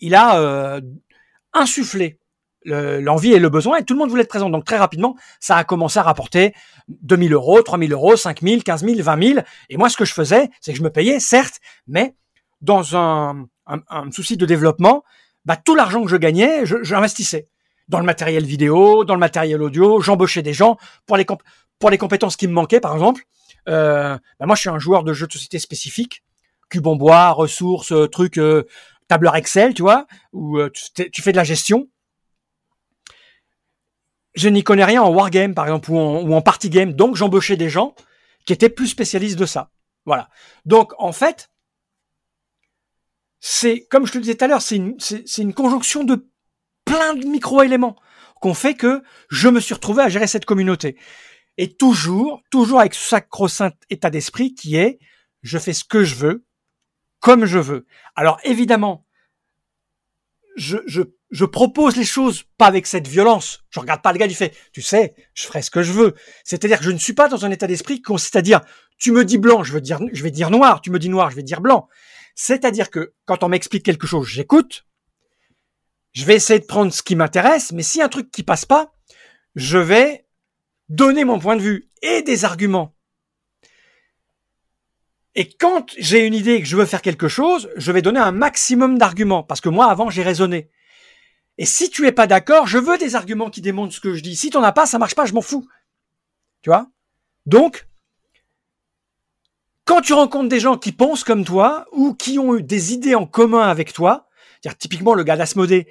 il 0.00 0.14
a 0.14 0.40
euh, 0.40 0.80
insufflé 1.52 2.18
l'envie 2.64 3.32
et 3.32 3.38
le 3.38 3.50
besoin 3.50 3.76
et 3.76 3.84
tout 3.84 3.94
le 3.94 3.98
monde 3.98 4.08
voulait 4.08 4.22
être 4.22 4.28
présent. 4.28 4.50
Donc 4.50 4.64
très 4.64 4.78
rapidement, 4.78 5.16
ça 5.38 5.56
a 5.56 5.64
commencé 5.64 5.98
à 5.98 6.02
rapporter 6.02 6.54
2000 6.88 7.32
euros, 7.32 7.62
3000 7.62 7.92
euros, 7.92 8.16
5000, 8.16 8.64
15 8.64 8.84
000, 8.84 9.02
20 9.02 9.22
000. 9.22 9.40
Et 9.68 9.76
moi, 9.76 9.88
ce 9.88 9.96
que 9.96 10.04
je 10.04 10.14
faisais, 10.14 10.48
c'est 10.60 10.72
que 10.72 10.78
je 10.78 10.82
me 10.82 10.90
payais, 10.90 11.20
certes, 11.20 11.60
mais 11.86 12.14
dans 12.62 12.96
un, 12.96 13.46
un, 13.66 14.10
souci 14.10 14.36
de 14.36 14.46
développement, 14.46 15.04
bah, 15.44 15.56
tout 15.56 15.74
l'argent 15.74 16.02
que 16.02 16.08
je 16.10 16.16
gagnais, 16.16 16.64
j'investissais 16.64 17.48
dans 17.88 17.98
le 17.98 18.04
matériel 18.04 18.44
vidéo, 18.44 19.04
dans 19.04 19.14
le 19.14 19.20
matériel 19.20 19.62
audio, 19.62 20.00
j'embauchais 20.00 20.42
des 20.42 20.54
gens 20.54 20.78
pour 21.06 21.16
les, 21.16 21.98
compétences 21.98 22.36
qui 22.36 22.48
me 22.48 22.52
manquaient, 22.52 22.80
par 22.80 22.94
exemple. 22.94 23.24
Euh, 23.68 24.16
bah, 24.40 24.46
moi, 24.46 24.54
je 24.56 24.60
suis 24.60 24.70
un 24.70 24.78
joueur 24.78 25.04
de 25.04 25.12
jeux 25.12 25.26
de 25.26 25.32
société 25.32 25.58
spécifique, 25.58 26.22
cube 26.70 26.86
en 26.86 26.96
bois, 26.96 27.30
ressources, 27.30 27.92
euh, 27.92 28.08
trucs, 28.08 28.38
euh, 28.38 28.66
tableur 29.08 29.36
Excel, 29.36 29.74
tu 29.74 29.82
vois, 29.82 30.06
où 30.32 30.58
tu, 30.70 31.10
tu, 31.10 31.22
fais 31.22 31.32
de 31.32 31.36
la 31.36 31.44
gestion. 31.44 31.88
Je 34.34 34.48
n'y 34.48 34.64
connais 34.64 34.84
rien 34.84 35.02
en 35.02 35.10
wargame, 35.10 35.54
par 35.54 35.66
exemple, 35.66 35.90
ou 35.90 35.98
en, 35.98 36.22
ou 36.22 36.34
en 36.34 36.40
party 36.40 36.70
game, 36.70 36.92
donc 36.94 37.16
j'embauchais 37.16 37.56
des 37.56 37.68
gens 37.68 37.94
qui 38.46 38.52
étaient 38.52 38.70
plus 38.70 38.88
spécialistes 38.88 39.38
de 39.38 39.46
ça. 39.46 39.70
Voilà. 40.06 40.28
Donc, 40.64 40.92
en 40.98 41.12
fait, 41.12 41.50
c'est, 43.46 43.84
comme 43.90 44.06
je 44.06 44.14
le 44.14 44.20
disais 44.20 44.36
tout 44.36 44.44
à 44.46 44.48
l'heure, 44.48 44.62
c'est 44.62 44.76
une, 44.76 45.52
conjonction 45.52 46.02
de 46.02 46.26
plein 46.86 47.12
de 47.12 47.26
micro-éléments 47.26 47.94
qu'on 48.40 48.54
fait 48.54 48.72
que 48.72 49.02
je 49.28 49.50
me 49.50 49.60
suis 49.60 49.74
retrouvé 49.74 50.02
à 50.02 50.08
gérer 50.08 50.26
cette 50.26 50.46
communauté. 50.46 50.96
Et 51.58 51.76
toujours, 51.76 52.40
toujours 52.50 52.80
avec 52.80 52.94
ce 52.94 53.06
sacro-saint 53.06 53.72
état 53.90 54.08
d'esprit 54.08 54.54
qui 54.54 54.76
est, 54.76 54.98
je 55.42 55.58
fais 55.58 55.74
ce 55.74 55.84
que 55.84 56.04
je 56.04 56.14
veux, 56.14 56.46
comme 57.20 57.44
je 57.44 57.58
veux. 57.58 57.84
Alors 58.16 58.40
évidemment, 58.44 59.04
je 60.56 61.44
propose 61.44 61.96
les 61.98 62.04
choses 62.06 62.44
pas 62.56 62.66
avec 62.66 62.86
cette 62.86 63.08
violence. 63.08 63.62
Je 63.68 63.78
regarde 63.78 64.00
pas 64.00 64.14
le 64.14 64.18
gars 64.18 64.26
du 64.26 64.34
fait, 64.34 64.56
tu 64.72 64.80
sais, 64.80 65.14
je 65.34 65.42
ferai 65.42 65.60
ce 65.60 65.70
que 65.70 65.82
je 65.82 65.92
veux. 65.92 66.14
C'est-à-dire 66.44 66.78
que 66.78 66.84
je 66.84 66.92
ne 66.92 66.98
suis 66.98 67.12
pas 67.12 67.28
dans 67.28 67.44
un 67.44 67.50
état 67.50 67.66
d'esprit 67.66 67.96
qui 67.96 68.02
consiste 68.02 68.36
à 68.36 68.42
dire, 68.42 68.62
tu 68.96 69.12
me 69.12 69.22
dis 69.22 69.36
blanc, 69.36 69.64
je 69.64 69.74
veux 69.74 69.82
dire, 69.82 70.00
je 70.14 70.22
vais 70.22 70.30
dire 70.30 70.48
noir, 70.48 70.80
tu 70.80 70.90
me 70.90 70.98
dis 70.98 71.10
noir, 71.10 71.28
je 71.28 71.36
vais 71.36 71.42
dire 71.42 71.60
blanc. 71.60 71.90
C'est-à-dire 72.34 72.90
que 72.90 73.14
quand 73.26 73.42
on 73.42 73.48
m'explique 73.48 73.84
quelque 73.84 74.06
chose, 74.06 74.26
j'écoute. 74.26 74.86
Je 76.12 76.24
vais 76.24 76.36
essayer 76.36 76.60
de 76.60 76.64
prendre 76.64 76.92
ce 76.92 77.02
qui 77.02 77.16
m'intéresse, 77.16 77.72
mais 77.72 77.82
si 77.82 78.00
un 78.00 78.08
truc 78.08 78.30
qui 78.30 78.42
passe 78.42 78.64
pas, 78.64 78.94
je 79.54 79.78
vais 79.78 80.26
donner 80.88 81.24
mon 81.24 81.38
point 81.38 81.56
de 81.56 81.62
vue 81.62 81.90
et 82.02 82.22
des 82.22 82.44
arguments. 82.44 82.94
Et 85.34 85.48
quand 85.48 85.92
j'ai 85.98 86.24
une 86.24 86.34
idée 86.34 86.54
et 86.54 86.62
que 86.62 86.68
je 86.68 86.76
veux 86.76 86.86
faire 86.86 87.02
quelque 87.02 87.26
chose, 87.26 87.68
je 87.76 87.90
vais 87.90 88.02
donner 88.02 88.20
un 88.20 88.30
maximum 88.30 88.98
d'arguments 88.98 89.42
parce 89.42 89.60
que 89.60 89.68
moi 89.68 89.86
avant 89.90 90.10
j'ai 90.10 90.22
raisonné. 90.22 90.70
Et 91.58 91.66
si 91.66 91.90
tu 91.90 92.06
es 92.06 92.12
pas 92.12 92.26
d'accord, 92.26 92.66
je 92.66 92.78
veux 92.78 92.98
des 92.98 93.14
arguments 93.14 93.50
qui 93.50 93.60
démontrent 93.60 93.94
ce 93.94 94.00
que 94.00 94.14
je 94.14 94.22
dis. 94.22 94.36
Si 94.36 94.46
tu 94.46 94.52
t'en 94.52 94.62
as 94.62 94.72
pas, 94.72 94.86
ça 94.86 94.98
marche 94.98 95.14
pas, 95.14 95.24
je 95.24 95.32
m'en 95.32 95.40
fous. 95.40 95.68
Tu 96.62 96.70
vois? 96.70 96.88
Donc 97.46 97.86
quand 99.84 100.00
tu 100.00 100.12
rencontres 100.12 100.48
des 100.48 100.60
gens 100.60 100.78
qui 100.78 100.92
pensent 100.92 101.24
comme 101.24 101.44
toi 101.44 101.86
ou 101.92 102.14
qui 102.14 102.38
ont 102.38 102.56
eu 102.56 102.62
des 102.62 102.92
idées 102.92 103.14
en 103.14 103.26
commun 103.26 103.68
avec 103.68 103.92
toi, 103.92 104.28
c'est-à-dire 104.60 104.78
typiquement 104.78 105.14
le 105.14 105.24
gars 105.24 105.36
d'Asmodée, 105.36 105.88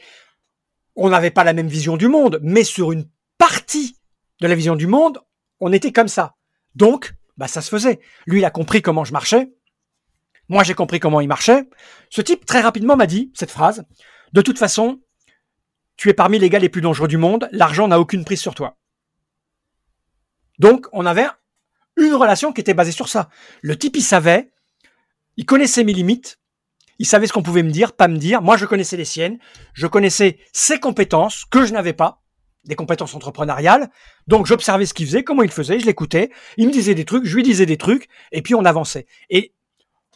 on 0.95 1.09
n'avait 1.09 1.31
pas 1.31 1.43
la 1.43 1.53
même 1.53 1.67
vision 1.67 1.97
du 1.97 2.07
monde, 2.07 2.39
mais 2.41 2.63
sur 2.63 2.91
une 2.91 3.07
partie 3.37 3.97
de 4.41 4.47
la 4.47 4.55
vision 4.55 4.75
du 4.75 4.87
monde, 4.87 5.19
on 5.59 5.71
était 5.71 5.91
comme 5.91 6.07
ça. 6.07 6.35
Donc, 6.75 7.13
bah 7.37 7.47
ça 7.47 7.61
se 7.61 7.69
faisait. 7.69 7.99
Lui, 8.25 8.39
il 8.39 8.45
a 8.45 8.51
compris 8.51 8.81
comment 8.81 9.03
je 9.03 9.13
marchais. 9.13 9.51
Moi, 10.49 10.63
j'ai 10.63 10.73
compris 10.73 10.99
comment 10.99 11.21
il 11.21 11.27
marchait. 11.27 11.67
Ce 12.09 12.21
type, 12.21 12.45
très 12.45 12.61
rapidement, 12.61 12.95
m'a 12.95 13.07
dit 13.07 13.31
cette 13.33 13.51
phrase. 13.51 13.85
De 14.33 14.41
toute 14.41 14.59
façon, 14.59 15.01
tu 15.95 16.09
es 16.09 16.13
parmi 16.13 16.39
les 16.39 16.49
gars 16.49 16.59
les 16.59 16.69
plus 16.69 16.81
dangereux 16.81 17.07
du 17.07 17.17
monde. 17.17 17.47
L'argent 17.51 17.87
n'a 17.87 17.99
aucune 17.99 18.25
prise 18.25 18.41
sur 18.41 18.55
toi. 18.55 18.77
Donc, 20.59 20.87
on 20.91 21.05
avait 21.05 21.27
une 21.97 22.13
relation 22.13 22.51
qui 22.51 22.61
était 22.61 22.73
basée 22.73 22.91
sur 22.91 23.07
ça. 23.07 23.29
Le 23.61 23.77
type, 23.77 23.95
il 23.95 24.03
savait, 24.03 24.51
il 25.37 25.45
connaissait 25.45 25.83
mes 25.83 25.93
limites, 25.93 26.39
il 26.99 27.05
savait 27.05 27.27
ce 27.27 27.33
qu'on 27.33 27.43
pouvait 27.43 27.63
me 27.63 27.71
dire, 27.71 27.93
pas 27.93 28.07
me 28.07 28.17
dire. 28.17 28.41
Moi, 28.41 28.57
je 28.57 28.65
connaissais 28.65 28.97
les 28.97 29.05
siennes, 29.05 29.39
je 29.73 29.87
connaissais 29.87 30.39
ses 30.53 30.79
compétences 30.79 31.45
que 31.45 31.65
je 31.65 31.73
n'avais 31.73 31.93
pas, 31.93 32.21
des 32.65 32.75
compétences 32.75 33.15
entrepreneuriales. 33.15 33.89
Donc, 34.27 34.45
j'observais 34.45 34.85
ce 34.85 34.93
qu'il 34.93 35.05
faisait, 35.05 35.23
comment 35.23 35.43
il 35.43 35.51
faisait, 35.51 35.79
je 35.79 35.85
l'écoutais. 35.85 36.29
Il 36.57 36.67
me 36.67 36.71
disait 36.71 36.95
des 36.95 37.05
trucs, 37.05 37.25
je 37.25 37.35
lui 37.35 37.43
disais 37.43 37.65
des 37.65 37.77
trucs, 37.77 38.07
et 38.31 38.41
puis 38.41 38.55
on 38.55 38.65
avançait. 38.65 39.05
Et 39.29 39.53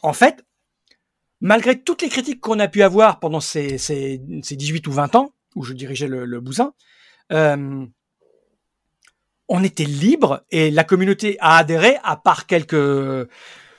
en 0.02 0.12
fait, 0.12 0.44
malgré 1.40 1.80
toutes 1.80 2.02
les 2.02 2.08
critiques 2.08 2.40
qu'on 2.40 2.58
a 2.58 2.68
pu 2.68 2.82
avoir 2.82 3.20
pendant 3.20 3.40
ces, 3.40 3.78
ces, 3.78 4.18
18 4.18 4.86
ou 4.86 4.92
20 4.92 5.16
ans 5.16 5.32
où 5.54 5.64
je 5.64 5.72
dirigeais 5.72 6.08
le, 6.08 6.24
le 6.24 6.40
Bousin, 6.40 6.72
euh, 7.32 7.84
on 9.48 9.64
était 9.64 9.84
libre 9.84 10.44
et 10.50 10.70
la 10.70 10.84
communauté 10.84 11.36
a 11.40 11.56
adhéré, 11.56 11.96
à 12.04 12.16
part 12.16 12.46
quelques... 12.46 13.28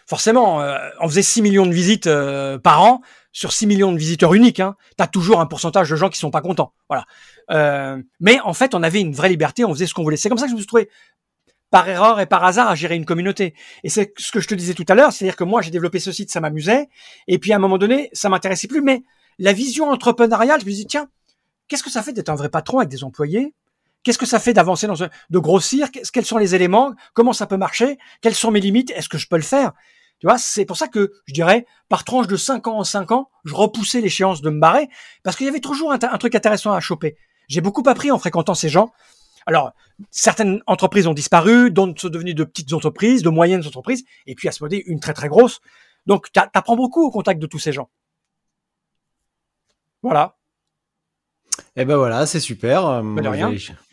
Forcément, 0.05 0.61
euh, 0.61 0.77
on 1.01 1.07
faisait 1.07 1.21
6 1.21 1.43
millions 1.43 1.67
de 1.67 1.71
visites 1.71 2.07
euh, 2.07 2.57
par 2.57 2.81
an 2.81 3.01
sur 3.31 3.51
6 3.51 3.67
millions 3.67 3.91
de 3.91 3.97
visiteurs 3.99 4.33
uniques. 4.33 4.59
Hein, 4.59 4.75
toujours 5.11 5.39
un 5.39 5.45
pourcentage 5.45 5.87
de 5.89 5.95
gens 5.95 6.09
qui 6.09 6.17
sont 6.17 6.31
pas 6.31 6.41
contents. 6.41 6.73
Voilà. 6.89 7.05
Euh, 7.51 8.01
mais 8.19 8.39
en 8.39 8.53
fait, 8.53 8.73
on 8.73 8.81
avait 8.81 9.01
une 9.01 9.13
vraie 9.13 9.29
liberté, 9.29 9.63
on 9.65 9.73
faisait 9.73 9.85
ce 9.85 9.93
qu'on 9.93 10.01
voulait. 10.01 10.17
C'est 10.17 10.29
comme 10.29 10.39
ça 10.39 10.45
que 10.45 10.49
je 10.49 10.55
me 10.55 10.59
suis 10.59 10.67
trouvé 10.67 10.89
par 11.69 11.87
erreur 11.87 12.19
et 12.19 12.25
par 12.25 12.43
hasard 12.43 12.69
à 12.69 12.75
gérer 12.75 12.95
une 12.95 13.05
communauté. 13.05 13.53
Et 13.83 13.89
c'est 13.89 14.13
ce 14.17 14.31
que 14.31 14.39
je 14.39 14.47
te 14.47 14.55
disais 14.55 14.73
tout 14.73 14.85
à 14.87 14.95
l'heure, 14.95 15.13
c'est-à-dire 15.13 15.35
que 15.35 15.43
moi 15.43 15.61
j'ai 15.61 15.71
développé 15.71 15.99
ce 15.99 16.11
site, 16.11 16.31
ça 16.31 16.41
m'amusait, 16.41 16.89
et 17.27 17.37
puis 17.37 17.53
à 17.53 17.57
un 17.57 17.59
moment 17.59 17.77
donné, 17.77 18.09
ça 18.13 18.29
m'intéressait 18.29 18.67
plus. 18.67 18.81
Mais 18.81 19.03
la 19.37 19.53
vision 19.53 19.89
entrepreneuriale, 19.89 20.59
je 20.61 20.65
me 20.65 20.71
dis 20.71 20.87
tiens, 20.87 21.09
qu'est-ce 21.67 21.83
que 21.83 21.91
ça 21.91 22.01
fait 22.01 22.13
d'être 22.13 22.29
un 22.29 22.35
vrai 22.35 22.49
patron 22.49 22.79
avec 22.79 22.89
des 22.89 23.03
employés 23.03 23.53
Qu'est-ce 24.03 24.17
que 24.17 24.25
ça 24.25 24.39
fait 24.39 24.53
d'avancer 24.53 24.87
dans 24.87 25.03
un, 25.03 25.09
de 25.29 25.39
grossir? 25.39 25.89
Quels 25.91 26.25
sont 26.25 26.37
les 26.37 26.55
éléments? 26.55 26.93
Comment 27.13 27.33
ça 27.33 27.47
peut 27.47 27.57
marcher? 27.57 27.97
Quelles 28.21 28.35
sont 28.35 28.51
mes 28.51 28.61
limites? 28.61 28.91
Est-ce 28.91 29.09
que 29.09 29.17
je 29.17 29.27
peux 29.27 29.35
le 29.35 29.41
faire? 29.41 29.73
Tu 30.19 30.27
vois, 30.27 30.37
c'est 30.37 30.65
pour 30.65 30.77
ça 30.77 30.87
que 30.87 31.11
je 31.25 31.33
dirais, 31.33 31.65
par 31.87 32.03
tranche 32.03 32.27
de 32.27 32.35
5 32.35 32.67
ans 32.67 32.79
en 32.79 32.83
5 32.83 33.11
ans, 33.11 33.29
je 33.45 33.55
repoussais 33.55 34.01
l'échéance 34.01 34.41
de 34.41 34.49
me 34.49 34.59
barrer 34.59 34.89
parce 35.23 35.35
qu'il 35.35 35.45
y 35.45 35.49
avait 35.49 35.61
toujours 35.61 35.91
un, 35.93 35.97
truc 35.97 36.35
intéressant 36.35 36.73
à 36.73 36.79
choper. 36.81 37.17
J'ai 37.47 37.61
beaucoup 37.61 37.83
appris 37.87 38.11
en 38.11 38.19
fréquentant 38.19 38.53
ces 38.53 38.69
gens. 38.69 38.91
Alors, 39.45 39.71
certaines 40.11 40.61
entreprises 40.67 41.07
ont 41.07 41.13
disparu, 41.13 41.71
d'autres 41.71 41.99
sont 41.99 42.09
devenues 42.09 42.33
de 42.33 42.43
petites 42.43 42.73
entreprises, 42.73 43.23
de 43.23 43.29
moyennes 43.29 43.65
entreprises, 43.65 44.03
et 44.27 44.35
puis 44.35 44.47
à 44.47 44.51
ce 44.51 44.63
moment 44.63 44.77
une 44.85 44.99
très 44.99 45.13
très 45.13 45.29
grosse. 45.29 45.61
Donc, 46.05 46.31
tu 46.31 46.39
apprends 46.53 46.75
beaucoup 46.75 47.05
au 47.05 47.11
contact 47.11 47.41
de 47.41 47.47
tous 47.47 47.59
ces 47.59 47.71
gens. 47.71 47.89
Voilà. 50.03 50.38
Eh 51.75 51.85
ben 51.85 51.97
voilà, 51.97 52.25
c'est 52.25 52.39
super. 52.39 52.85
Euh, 52.85 53.03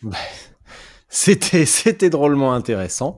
c'était, 1.09 1.67
c'était 1.67 2.11
drôlement 2.11 2.53
intéressant. 2.53 3.17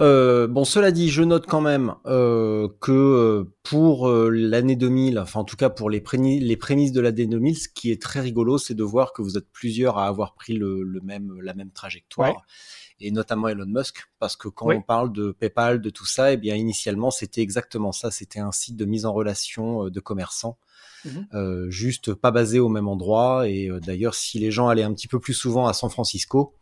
Euh, 0.00 0.46
bon, 0.46 0.64
cela 0.64 0.90
dit, 0.90 1.08
je 1.08 1.22
note 1.22 1.46
quand 1.46 1.62
même 1.62 1.94
euh, 2.06 2.68
que 2.80 3.48
pour 3.62 4.08
l'année 4.08 4.76
2000, 4.76 5.18
enfin 5.18 5.40
en 5.40 5.44
tout 5.44 5.56
cas 5.56 5.70
pour 5.70 5.88
les, 5.88 6.02
les 6.12 6.56
prémices 6.56 6.92
de 6.92 7.00
l'année 7.00 7.26
2000, 7.26 7.58
ce 7.58 7.68
qui 7.68 7.90
est 7.90 8.00
très 8.00 8.20
rigolo, 8.20 8.58
c'est 8.58 8.74
de 8.74 8.84
voir 8.84 9.12
que 9.14 9.22
vous 9.22 9.38
êtes 9.38 9.50
plusieurs 9.50 9.96
à 9.96 10.06
avoir 10.06 10.34
pris 10.34 10.54
le, 10.54 10.84
même, 11.02 11.40
la 11.40 11.54
même 11.54 11.70
trajectoire. 11.70 12.44
Et 13.00 13.12
notamment 13.12 13.48
Elon 13.48 13.66
Musk, 13.66 14.08
parce 14.18 14.36
que 14.36 14.48
quand 14.48 14.70
on 14.70 14.82
parle 14.82 15.12
de 15.12 15.30
PayPal, 15.30 15.80
de 15.80 15.88
tout 15.88 16.04
ça, 16.04 16.32
eh 16.32 16.36
bien 16.36 16.56
initialement 16.56 17.10
c'était 17.10 17.40
exactement 17.40 17.92
ça, 17.92 18.10
c'était 18.10 18.40
un 18.40 18.52
site 18.52 18.76
de 18.76 18.84
mise 18.84 19.06
en 19.06 19.12
relation 19.12 19.88
de 19.88 20.00
commerçants 20.00 20.58
Mhm. 21.04 21.26
Euh, 21.34 21.70
juste 21.70 22.14
pas 22.14 22.30
basé 22.30 22.58
au 22.58 22.68
même 22.68 22.88
endroit. 22.88 23.48
Et 23.48 23.68
euh, 23.68 23.80
d'ailleurs, 23.80 24.14
si 24.14 24.38
les 24.38 24.50
gens 24.50 24.68
allaient 24.68 24.82
un 24.82 24.92
petit 24.92 25.08
peu 25.08 25.20
plus 25.20 25.34
souvent 25.34 25.66
à 25.66 25.72
San 25.72 25.90
Francisco, 25.90 26.54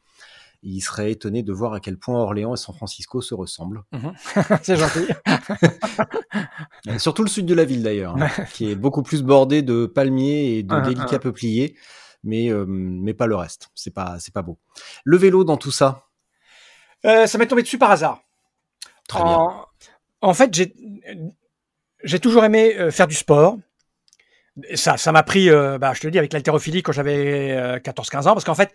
ils 0.63 0.81
seraient 0.81 1.13
étonnés 1.13 1.43
de 1.43 1.53
voir 1.53 1.75
à 1.75 1.81
quel 1.81 1.99
point 1.99 2.19
Orléans 2.19 2.55
et 2.55 2.57
San 2.57 2.75
Francisco 2.75 3.21
se 3.21 3.35
ressemblent. 3.35 3.83
Mhm. 3.93 4.13
C'est 4.63 4.77
gentil. 4.77 5.07
surtout 6.99 7.23
le 7.23 7.29
sud 7.29 7.47
de 7.47 7.55
la 7.55 7.65
ville 7.65 7.83
d'ailleurs, 7.83 8.17
hein, 8.17 8.29
qui 8.53 8.71
est 8.71 8.75
beaucoup 8.75 9.03
plus 9.03 9.23
bordé 9.23 9.63
de 9.63 9.87
palmiers 9.87 10.59
et 10.59 10.63
de 10.63 10.81
délicats 10.81 11.19
peupliers, 11.19 11.77
mais 12.25 12.51
euh, 12.51 12.65
mais 12.67 13.15
pas 13.15 13.27
le 13.27 13.37
reste. 13.37 13.71
C'est 13.75 13.95
pas 13.95 14.19
c'est 14.19 14.35
pas 14.35 14.43
beau. 14.43 14.59
Le 15.05 15.17
vélo 15.17 15.45
dans 15.45 15.57
tout 15.57 15.73
ça? 15.73 16.03
ça 17.05 17.39
m'est 17.39 17.47
tombé 17.47 17.63
dessus 17.63 17.79
par 17.79 17.93
hasard. 17.93 18.21
Très 19.07 19.23
bien. 19.23 19.47
En 20.23 20.35
fait, 20.35 20.53
j'ai 20.53 20.75
j'ai 22.03 22.19
toujours 22.19 22.45
aimé 22.45 22.91
faire 22.91 23.07
du 23.07 23.15
sport 23.15 23.59
ça, 24.75 24.97
ça 24.97 25.13
m'a 25.13 25.23
pris, 25.23 25.51
euh, 25.51 25.79
bah, 25.79 25.93
je 25.95 26.01
te 26.01 26.07
le 26.07 26.11
dis, 26.11 26.19
avec 26.19 26.33
l'haltérophilie 26.33 26.83
quand 26.83 26.93
j'avais 26.93 27.79
14-15 27.81 28.17
euh, 28.27 28.31
ans, 28.31 28.33
parce 28.35 28.45
qu'en 28.45 28.55
fait, 28.55 28.73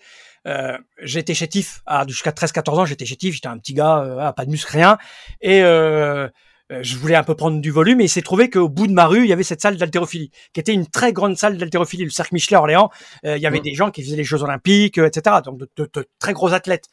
euh, 0.47 0.77
j'étais 1.01 1.33
chétif. 1.33 1.81
Jusqu'à 2.07 2.31
13-14 2.31 2.79
ans, 2.79 2.85
j'étais 2.85 3.05
chétif, 3.05 3.33
j'étais 3.35 3.47
un 3.47 3.57
petit 3.57 3.73
gars, 3.73 3.99
euh, 3.99 4.31
pas 4.31 4.45
de 4.45 4.51
muscle, 4.51 4.71
rien. 4.71 4.97
Et 5.41 5.61
euh, 5.63 6.27
je 6.69 6.95
voulais 6.97 7.15
un 7.15 7.23
peu 7.23 7.35
prendre 7.35 7.59
du 7.59 7.69
volume 7.71 7.99
et 8.01 8.05
il 8.05 8.09
s'est 8.09 8.21
trouvé 8.21 8.49
qu'au 8.49 8.69
bout 8.69 8.87
de 8.87 8.93
ma 8.93 9.05
rue, 9.05 9.23
il 9.23 9.27
y 9.27 9.33
avait 9.33 9.43
cette 9.43 9.61
salle 9.61 9.75
d'haltérophilie, 9.77 10.31
qui 10.53 10.59
était 10.59 10.73
une 10.73 10.87
très 10.87 11.11
grande 11.13 11.35
salle 11.37 11.57
d'haltérophilie, 11.57 12.03
le 12.05 12.09
Cercle 12.11 12.33
Michelet 12.33 12.55
à 12.55 12.59
Orléans. 12.59 12.89
Il 13.23 13.37
y 13.37 13.45
avait 13.45 13.59
Mmh. 13.59 13.63
des 13.63 13.73
gens 13.73 13.91
qui 13.91 14.03
faisaient 14.03 14.15
les 14.15 14.23
Jeux 14.23 14.41
Olympiques, 14.43 14.97
etc. 14.97 15.37
Donc 15.43 15.59
de, 15.59 15.67
de- 15.77 15.89
de 15.93 16.07
très 16.19 16.33
gros 16.33 16.53
athlètes. 16.53 16.85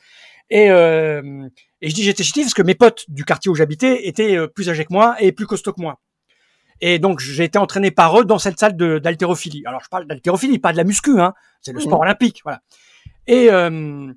Et, 0.50 0.70
euh, 0.70 1.46
et 1.82 1.90
je 1.90 1.94
dis 1.94 2.02
j'étais 2.04 2.24
chétif 2.24 2.44
parce 2.46 2.54
que 2.54 2.62
mes 2.62 2.74
potes 2.74 3.04
du 3.08 3.24
quartier 3.24 3.50
où 3.50 3.54
j'habitais 3.54 4.08
étaient 4.08 4.36
plus 4.48 4.68
âgés 4.70 4.84
que 4.84 4.92
moi 4.92 5.14
et 5.20 5.30
plus 5.30 5.46
costauds 5.46 5.72
que 5.74 5.80
moi. 5.80 6.00
Et 6.80 6.98
donc 6.98 7.20
j'ai 7.20 7.44
été 7.44 7.58
entraîné 7.58 7.90
par 7.90 8.18
eux 8.18 8.24
dans 8.24 8.38
cette 8.38 8.58
salle 8.58 8.76
d'haltérophilie. 8.76 9.62
Alors 9.66 9.82
je 9.82 9.88
parle 9.88 10.06
d'haltérophilie, 10.06 10.58
pas 10.58 10.72
de 10.72 10.76
la 10.76 10.84
muscu, 10.84 11.20
hein. 11.20 11.34
C'est 11.60 11.72
le 11.72 11.80
sport 11.80 12.00
olympique, 12.00 12.40
voilà. 12.44 12.60
Et 13.26 13.50
euh, 13.50 14.12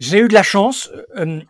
j'ai 0.00 0.18
eu 0.20 0.28
de 0.28 0.34
la 0.34 0.42
chance. 0.42 0.90
euh, 1.16 1.40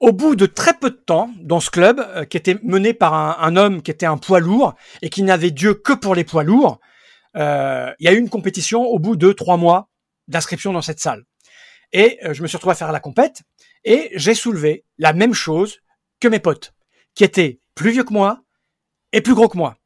au 0.00 0.12
bout 0.12 0.34
de 0.34 0.46
très 0.46 0.72
peu 0.74 0.90
de 0.90 0.96
temps, 0.96 1.30
dans 1.40 1.60
ce 1.60 1.70
club, 1.70 2.00
euh, 2.00 2.24
qui 2.24 2.38
était 2.38 2.58
mené 2.62 2.94
par 2.94 3.12
un, 3.14 3.36
un 3.38 3.56
homme 3.56 3.82
qui 3.82 3.90
était 3.90 4.06
un 4.06 4.16
poids 4.16 4.40
lourd 4.40 4.74
et 5.02 5.10
qui 5.10 5.22
n'avait 5.22 5.50
Dieu 5.50 5.74
que 5.74 5.92
pour 5.92 6.14
les 6.14 6.24
poids 6.24 6.42
lourds, 6.42 6.80
euh, 7.36 7.92
il 8.00 8.06
y 8.06 8.08
a 8.08 8.12
eu 8.12 8.18
une 8.18 8.30
compétition 8.30 8.82
au 8.82 8.98
bout 8.98 9.16
de 9.16 9.32
trois 9.32 9.58
mois 9.58 9.90
d'inscription 10.26 10.72
dans 10.72 10.82
cette 10.82 11.00
salle. 11.00 11.24
Et 11.92 12.18
euh, 12.24 12.32
je 12.32 12.42
me 12.42 12.48
suis 12.48 12.56
retrouvé 12.56 12.72
à 12.72 12.76
faire 12.76 12.92
la 12.92 13.00
compète 13.00 13.42
et 13.84 14.10
j'ai 14.14 14.34
soulevé 14.34 14.84
la 14.98 15.12
même 15.12 15.34
chose 15.34 15.80
que 16.18 16.28
mes 16.28 16.40
potes, 16.40 16.72
qui 17.14 17.24
étaient 17.24 17.59
plus 17.74 17.90
vieux 17.90 18.04
que 18.04 18.12
moi 18.12 18.42
et 19.12 19.20
plus 19.20 19.34
gros 19.34 19.48
que 19.48 19.56
moi. 19.56 19.76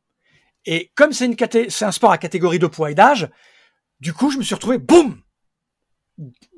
Et 0.66 0.90
comme 0.94 1.12
c'est 1.12 1.82
un 1.82 1.92
sport 1.92 2.12
à 2.12 2.18
catégorie 2.18 2.58
de 2.58 2.66
poids 2.66 2.90
et 2.90 2.94
d'âge, 2.94 3.28
du 4.00 4.12
coup, 4.12 4.30
je 4.30 4.38
me 4.38 4.42
suis 4.42 4.54
retrouvé, 4.54 4.78
boum, 4.78 5.22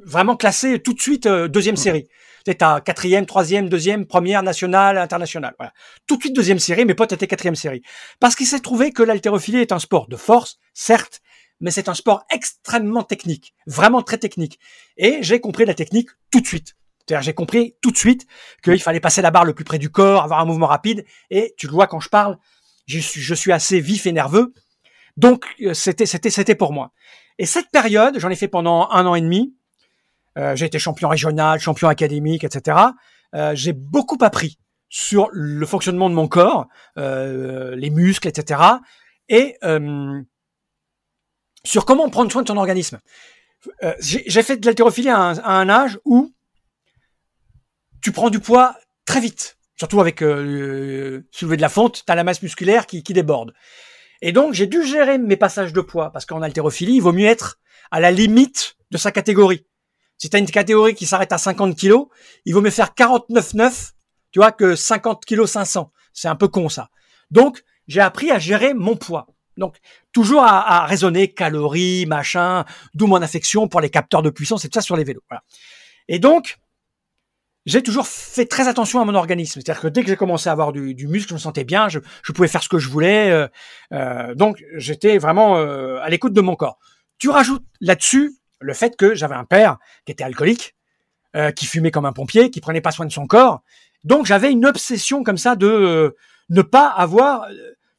vraiment 0.05 0.37
classé 0.37 0.81
tout 0.81 0.93
de 0.93 1.01
suite 1.01 1.27
euh, 1.27 1.49
deuxième 1.49 1.77
série. 1.77 2.09
C'était 2.45 2.65
à 2.65 2.81
quatrième, 2.81 3.27
troisième, 3.27 3.69
deuxième, 3.69 4.07
première, 4.07 4.43
nationale, 4.43 4.99
internationale. 4.99 5.55
Voilà. 5.59 5.73
Tout 6.07 6.17
de 6.17 6.23
suite 6.23 6.37
deuxième 6.37 6.61
série, 6.61 6.85
mes 6.85 6.95
potes 6.95 7.13
étaient 7.13 7.27
quatrième 7.27 7.57
série. 7.57 7.83
Parce 8.21 8.37
qu'il 8.37 8.47
s'est 8.47 8.61
trouvé 8.61 8.93
que 8.93 9.03
l'haltérophilie 9.03 9.59
est 9.59 9.73
un 9.73 9.79
sport 9.79 10.07
de 10.09 10.17
force, 10.17 10.59
certes, 10.73 11.21
mais 11.61 11.71
c'est 11.71 11.89
un 11.89 11.95
sport 11.95 12.25
extrêmement 12.31 13.03
technique, 13.03 13.55
vraiment 13.67 14.03
très 14.03 14.19
technique. 14.19 14.61
Et 14.97 15.19
j'ai 15.23 15.41
compris 15.41 15.65
la 15.65 15.75
technique 15.75 16.11
tout 16.31 16.41
de 16.41 16.47
suite. 16.47 16.75
C'est-à-dire, 17.07 17.23
j'ai 17.23 17.35
compris 17.35 17.77
tout 17.83 17.93
de 17.93 17.97
suite 17.97 18.27
qu'il 18.65 18.81
fallait 18.83 19.01
passer 19.01 19.23
la 19.23 19.31
barre 19.31 19.45
le 19.45 19.55
plus 19.55 19.65
près 19.65 19.79
du 19.79 19.91
corps, 19.91 20.25
avoir 20.25 20.41
un 20.41 20.45
mouvement 20.45 20.67
rapide. 20.67 21.05
Et 21.31 21.55
tu 21.57 21.67
le 21.67 21.73
vois 21.73 21.87
quand 21.87 22.01
je 22.01 22.09
parle, 22.09 22.37
je 22.87 22.99
suis, 22.99 23.21
je 23.21 23.35
suis 23.35 23.53
assez 23.53 23.81
vif 23.81 24.07
et 24.07 24.13
nerveux. 24.13 24.53
Donc, 25.17 25.47
euh, 25.63 25.73
c'était, 25.73 26.07
c'était, 26.07 26.31
c'était 26.31 26.57
pour 26.57 26.73
moi. 26.73 26.93
Et 27.39 27.47
cette 27.47 27.71
période, 27.71 28.19
j'en 28.19 28.31
ai 28.31 28.37
fait 28.37 28.49
pendant 28.49 28.89
un 28.91 29.07
an 29.07 29.15
et 29.15 29.21
demi. 29.21 29.55
Euh, 30.37 30.57
j'ai 30.57 30.67
été 30.67 30.79
champion 30.79 31.09
régional, 31.09 31.61
champion 31.61 31.89
académique, 31.89 32.45
etc. 32.45 32.79
Euh, 33.35 33.55
j'ai 33.55 33.73
beaucoup 33.73 34.19
appris 34.21 34.59
sur 34.89 35.29
le 35.33 35.65
fonctionnement 35.67 36.09
de 36.11 36.15
mon 36.15 36.29
corps, 36.29 36.69
les 36.97 37.91
muscles, 37.91 38.29
etc. 38.29 38.61
Et 39.29 39.57
sur 41.65 41.85
comment 41.85 42.09
prendre 42.09 42.31
soin 42.31 42.43
de 42.43 42.47
ton 42.47 42.57
organisme. 42.57 43.01
J'ai 43.99 44.43
fait 44.43 44.59
de 44.59 44.67
l'haltérophilie 44.67 45.09
à 45.09 45.19
un 45.19 45.69
âge 45.69 45.99
où 46.05 46.36
tu 48.07 48.13
prends 48.13 48.31
du 48.31 48.39
poids 48.39 48.77
très 49.05 49.19
vite, 49.19 49.59
surtout 49.75 50.01
avec 50.01 50.23
euh, 50.23 50.41
le 50.45 51.29
soulever 51.33 51.57
de 51.57 51.61
la 51.61 51.69
fonte, 51.69 52.05
tu 52.07 52.13
as 52.13 52.15
la 52.15 52.23
masse 52.23 52.41
musculaire 52.41 52.87
qui, 52.87 53.03
qui 53.03 53.13
déborde. 53.13 53.53
Et 54.23 54.31
donc 54.31 54.55
j'ai 54.55 54.69
dû 54.69 54.87
gérer 54.87 55.19
mes 55.19 55.37
passages 55.37 55.73
de 55.73 55.81
poids 55.81 56.13
parce 56.13 56.25
qu'en 56.25 56.41
haltérophilie, 56.41 56.95
il 56.95 57.01
vaut 57.01 57.13
mieux 57.13 57.27
être 57.27 57.59
à 57.91 57.99
la 57.99 58.13
limite 58.13 58.77
de 58.93 58.97
sa 58.97 59.11
catégorie. 59.11 59.67
Si 60.19 60.31
tu 60.31 60.37
as 60.37 60.39
une 60.39 60.47
catégorie 60.47 60.95
qui 60.95 61.05
s'arrête 61.05 61.33
à 61.33 61.39
50 61.39 61.75
kilos, 61.75 62.07
il 62.45 62.55
vaut 62.55 62.61
mieux 62.61 62.71
faire 62.71 62.91
49,9, 62.97 63.91
tu 64.31 64.39
vois, 64.39 64.53
que 64.53 64.77
50 64.77 65.25
kilos 65.25 65.51
500. 65.51 65.91
C'est 66.13 66.29
un 66.29 66.37
peu 66.37 66.47
con 66.47 66.69
ça. 66.69 66.91
Donc 67.33 67.65
j'ai 67.89 68.01
appris 68.01 68.31
à 68.31 68.39
gérer 68.39 68.73
mon 68.73 68.95
poids. 68.95 69.27
Donc 69.57 69.79
toujours 70.13 70.45
à, 70.45 70.85
à 70.85 70.87
raisonner 70.87 71.35
calories, 71.35 72.07
machin, 72.07 72.67
d'où 72.95 73.09
mon 73.09 73.21
affection 73.21 73.67
pour 73.67 73.81
les 73.81 73.91
capteurs 73.91 74.23
de 74.23 74.31
puissance 74.31 74.65
et 74.65 74.69
tout 74.69 74.79
ça 74.79 74.81
sur 74.81 74.97
les 74.97 75.03
vélos. 75.03 75.25
Voilà. 75.29 75.43
Et 76.07 76.21
donc 76.21 76.61
j'ai 77.67 77.83
toujours 77.83 78.07
fait 78.07 78.47
très 78.47 78.69
attention 78.69 79.01
à 79.01 79.05
mon 79.05 79.15
organisme. 79.15 79.61
C'est-à-dire 79.61 79.83
que 79.83 79.89
dès 79.89 80.03
que 80.03 80.09
j'ai 80.09 80.17
commencé 80.17 80.49
à 80.49 80.53
avoir 80.53 80.73
du, 80.73 80.95
du 80.95 81.07
muscle, 81.09 81.29
je 81.31 81.35
me 81.35 81.39
sentais 81.39 81.65
bien, 81.65 81.89
je, 81.89 81.99
je 82.25 82.33
pouvais 82.33 82.49
faire 82.49 82.63
ce 82.63 82.69
que 82.69 82.79
je 82.79 82.89
voulais. 82.89 83.31
euh, 83.31 83.49
euh, 83.93 84.35
donc 84.35 84.63
j'étais 84.77 85.19
vraiment 85.19 85.57
euh, 85.59 85.99
à 86.01 86.09
l'écoute 86.09 86.33
de 86.33 86.41
mon 86.41 86.55
corps. 86.57 86.79
Tu 87.19 87.29
rajoutes 87.29 87.65
là-dessus 87.81 88.33
le 88.61 88.73
fait 88.73 88.97
que 88.97 89.15
j'avais 89.15 89.35
un 89.35 89.45
père 89.45 89.79
qui 90.07 90.13
était 90.13 90.25
alcoolique, 90.25 90.75
euh, 91.35 91.51
qui 91.51 91.67
fumait 91.67 91.91
comme 91.91 92.07
un 92.07 92.13
pompier, 92.13 92.51
qui 92.51 92.61
prenait 92.61 92.81
pas 92.81 92.93
soin 92.93 93.05
de 93.07 93.13
son 93.13 93.27
corps. 93.27 93.63
Donc 94.05 94.27
j'avais 94.27 94.51
une 94.53 94.65
obsession 94.65 95.25
comme 95.25 95.37
ça 95.39 95.57
de 95.57 95.67
euh, 95.67 96.11
ne 96.49 96.63
pas 96.63 96.89
avoir 96.89 97.47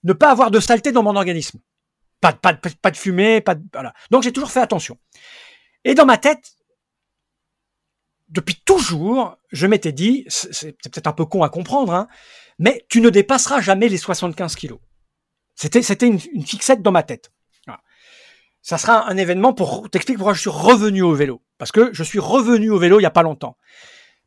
ne 0.04 0.14
pas 0.14 0.32
avoir 0.32 0.50
de 0.52 0.60
saleté 0.62 0.92
dans 0.94 1.04
mon 1.04 1.16
organisme. 1.16 1.60
Pas, 2.22 2.32
de- 2.32 2.38
pas, 2.38 2.54
de- 2.54 2.60
pas 2.82 2.92
de 2.92 2.98
fumée, 2.98 3.42
pas 3.42 3.56
de, 3.56 3.64
voilà. 3.74 3.94
Donc 4.12 4.24
j'ai 4.24 4.32
toujours 4.32 4.50
fait 4.52 4.62
attention. 4.62 4.98
Et 5.84 5.94
dans 5.94 6.06
ma 6.06 6.18
tête, 6.18 6.54
depuis 8.30 8.56
toujours, 8.66 9.38
je 9.52 9.68
m'étais 9.68 9.92
dit, 9.92 10.26
c'est 10.28 10.74
peut-être 10.74 11.08
un 11.08 11.14
peu 11.14 11.26
con 11.26 11.44
à 11.44 11.50
comprendre, 11.50 11.94
hein, 11.94 12.08
mais 12.60 12.86
tu 12.90 13.02
ne 13.02 13.10
dépasseras 13.10 13.62
jamais 13.62 13.90
les 13.90 13.98
75 13.98 14.56
kilos. 14.56 14.80
C'était 15.56 16.08
une, 16.08 16.20
fixette 16.20 16.82
dans 16.82 16.92
ma 16.92 17.04
tête. 17.04 17.32
Ça 18.62 18.78
sera 18.78 19.10
un 19.10 19.16
événement 19.16 19.54
pour 19.54 19.90
t'expliquer 19.90 20.18
pourquoi 20.18 20.34
je 20.34 20.42
suis 20.42 20.50
revenu 20.50 21.02
au 21.02 21.14
vélo. 21.14 21.42
Parce 21.58 21.72
que 21.72 21.94
je 21.94 22.04
suis 22.04 22.20
revenu 22.20 22.70
au 22.70 22.78
vélo 22.78 23.00
il 23.00 23.04
y 23.04 23.06
a 23.08 23.12
pas 23.12 23.24
longtemps. 23.24 23.56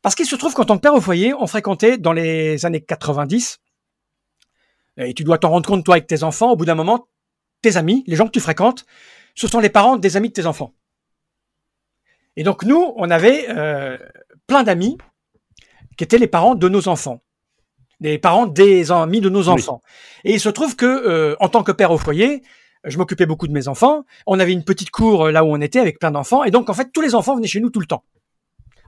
Parce 0.01 0.15
qu'il 0.15 0.25
se 0.25 0.35
trouve 0.35 0.53
qu'en 0.55 0.65
tant 0.65 0.77
que 0.77 0.81
père 0.81 0.95
au 0.95 1.01
foyer, 1.01 1.33
on 1.35 1.45
fréquentait 1.45 1.99
dans 1.99 2.11
les 2.11 2.65
années 2.65 2.81
90, 2.81 3.59
et 4.97 5.13
tu 5.13 5.23
dois 5.23 5.37
t'en 5.37 5.49
rendre 5.49 5.67
compte 5.67 5.85
toi 5.85 5.95
avec 5.95 6.07
tes 6.07 6.23
enfants, 6.23 6.51
au 6.51 6.55
bout 6.55 6.65
d'un 6.65 6.75
moment, 6.75 7.07
tes 7.61 7.77
amis, 7.77 8.03
les 8.07 8.15
gens 8.15 8.25
que 8.25 8.31
tu 8.31 8.39
fréquentes, 8.39 8.85
ce 9.35 9.47
sont 9.47 9.59
les 9.59 9.69
parents 9.69 9.97
des 9.97 10.17
amis 10.17 10.29
de 10.29 10.33
tes 10.33 10.45
enfants. 10.45 10.73
Et 12.35 12.43
donc 12.43 12.63
nous, 12.63 12.93
on 12.95 13.09
avait 13.09 13.47
euh, 13.49 13.97
plein 14.47 14.63
d'amis 14.63 14.97
qui 15.97 16.03
étaient 16.03 16.17
les 16.17 16.27
parents 16.27 16.55
de 16.55 16.69
nos 16.69 16.87
enfants, 16.87 17.21
les 17.99 18.17
parents 18.17 18.47
des 18.47 18.91
amis 18.91 19.21
de 19.21 19.29
nos 19.29 19.49
enfants. 19.49 19.81
Et 20.23 20.33
il 20.33 20.39
se 20.39 20.49
trouve 20.49 20.75
que, 20.75 20.85
euh, 20.85 21.35
en 21.39 21.49
tant 21.49 21.63
que 21.63 21.71
père 21.71 21.91
au 21.91 21.97
foyer, 21.97 22.41
je 22.83 22.97
m'occupais 22.97 23.25
beaucoup 23.25 23.47
de 23.47 23.53
mes 23.53 23.67
enfants. 23.67 24.05
On 24.25 24.39
avait 24.39 24.53
une 24.53 24.63
petite 24.63 24.89
cour 24.89 25.25
euh, 25.25 25.31
là 25.31 25.43
où 25.43 25.47
on 25.47 25.61
était 25.61 25.79
avec 25.79 25.99
plein 25.99 26.11
d'enfants, 26.11 26.43
et 26.43 26.51
donc 26.51 26.69
en 26.69 26.73
fait 26.73 26.91
tous 26.91 27.01
les 27.01 27.15
enfants 27.15 27.35
venaient 27.35 27.47
chez 27.47 27.59
nous 27.59 27.69
tout 27.69 27.79
le 27.79 27.85
temps. 27.85 28.03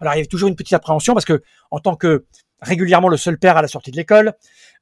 Alors 0.01 0.13
il 0.13 0.17
y 0.17 0.19
avait 0.19 0.27
toujours 0.27 0.49
une 0.49 0.55
petite 0.55 0.73
appréhension 0.73 1.13
parce 1.13 1.25
que, 1.25 1.43
en 1.71 1.79
tant 1.79 1.95
que 1.95 2.25
régulièrement 2.61 3.09
le 3.09 3.17
seul 3.17 3.37
père 3.37 3.57
à 3.57 3.61
la 3.61 3.67
sortie 3.67 3.91
de 3.91 3.97
l'école, 3.97 4.33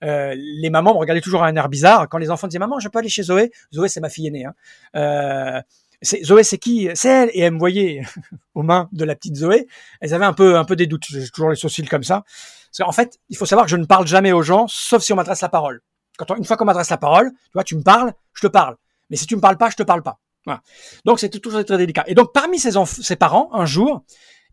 euh, 0.03 0.35
les 0.37 0.69
mamans 0.69 0.93
me 0.93 0.99
regardaient 0.99 1.21
toujours 1.21 1.43
à 1.43 1.47
un 1.47 1.55
air 1.55 1.67
bizarre 1.67 2.07
quand 2.09 2.17
les 2.17 2.31
enfants 2.31 2.47
disaient 2.47 2.59
maman 2.59 2.79
je 2.79 2.87
peux 2.87 2.99
aller 2.99 3.09
chez 3.09 3.23
Zoé. 3.23 3.51
Zoé 3.73 3.87
c'est 3.87 3.99
ma 3.99 4.09
fille 4.09 4.27
aînée. 4.27 4.45
Hein. 4.45 4.53
Euh, 4.95 5.61
Zoé, 6.03 6.43
c'est 6.43 6.57
qui? 6.57 6.89
C'est 6.95 7.09
elle. 7.09 7.29
Et 7.33 7.41
elle 7.41 7.53
me 7.53 7.59
voyait 7.59 8.01
aux 8.55 8.63
mains 8.63 8.89
de 8.91 9.05
la 9.05 9.15
petite 9.15 9.35
Zoé. 9.35 9.67
Elles 9.99 10.13
avaient 10.13 10.25
un 10.25 10.33
peu, 10.33 10.57
un 10.57 10.65
peu 10.65 10.75
des 10.75 10.87
doutes. 10.87 11.05
J'ai 11.09 11.29
toujours 11.29 11.49
les 11.49 11.55
sourcils 11.55 11.85
comme 11.87 12.03
ça. 12.03 12.23
Parce 12.71 12.87
qu'en 12.87 12.91
fait, 12.93 13.19
il 13.29 13.37
faut 13.37 13.45
savoir 13.45 13.65
que 13.65 13.71
je 13.71 13.77
ne 13.77 13.85
parle 13.85 14.07
jamais 14.07 14.31
aux 14.31 14.43
gens, 14.43 14.65
sauf 14.67 15.03
si 15.03 15.13
on 15.13 15.15
m'adresse 15.15 15.41
la 15.41 15.49
parole. 15.49 15.81
Quand 16.17 16.31
on- 16.31 16.35
une 16.35 16.45
fois 16.45 16.57
qu'on 16.57 16.65
m'adresse 16.65 16.89
la 16.89 16.97
parole, 16.97 17.31
tu 17.31 17.51
vois, 17.53 17.63
tu 17.63 17.75
me 17.75 17.83
parles, 17.83 18.13
je 18.33 18.41
te 18.41 18.47
parle. 18.47 18.77
Mais 19.09 19.17
si 19.17 19.25
tu 19.27 19.35
me 19.35 19.41
parles 19.41 19.57
pas, 19.57 19.69
je 19.69 19.75
te 19.75 19.83
parle 19.83 20.03
pas. 20.03 20.19
Voilà. 20.45 20.61
Donc 21.05 21.19
c'était 21.19 21.39
toujours 21.39 21.63
très 21.65 21.77
délicat. 21.77 22.03
Et 22.07 22.15
donc 22.15 22.33
parmi 22.33 22.59
ses, 22.59 22.71
ses 22.85 23.15
parents, 23.15 23.49
un 23.53 23.65
jour, 23.65 24.03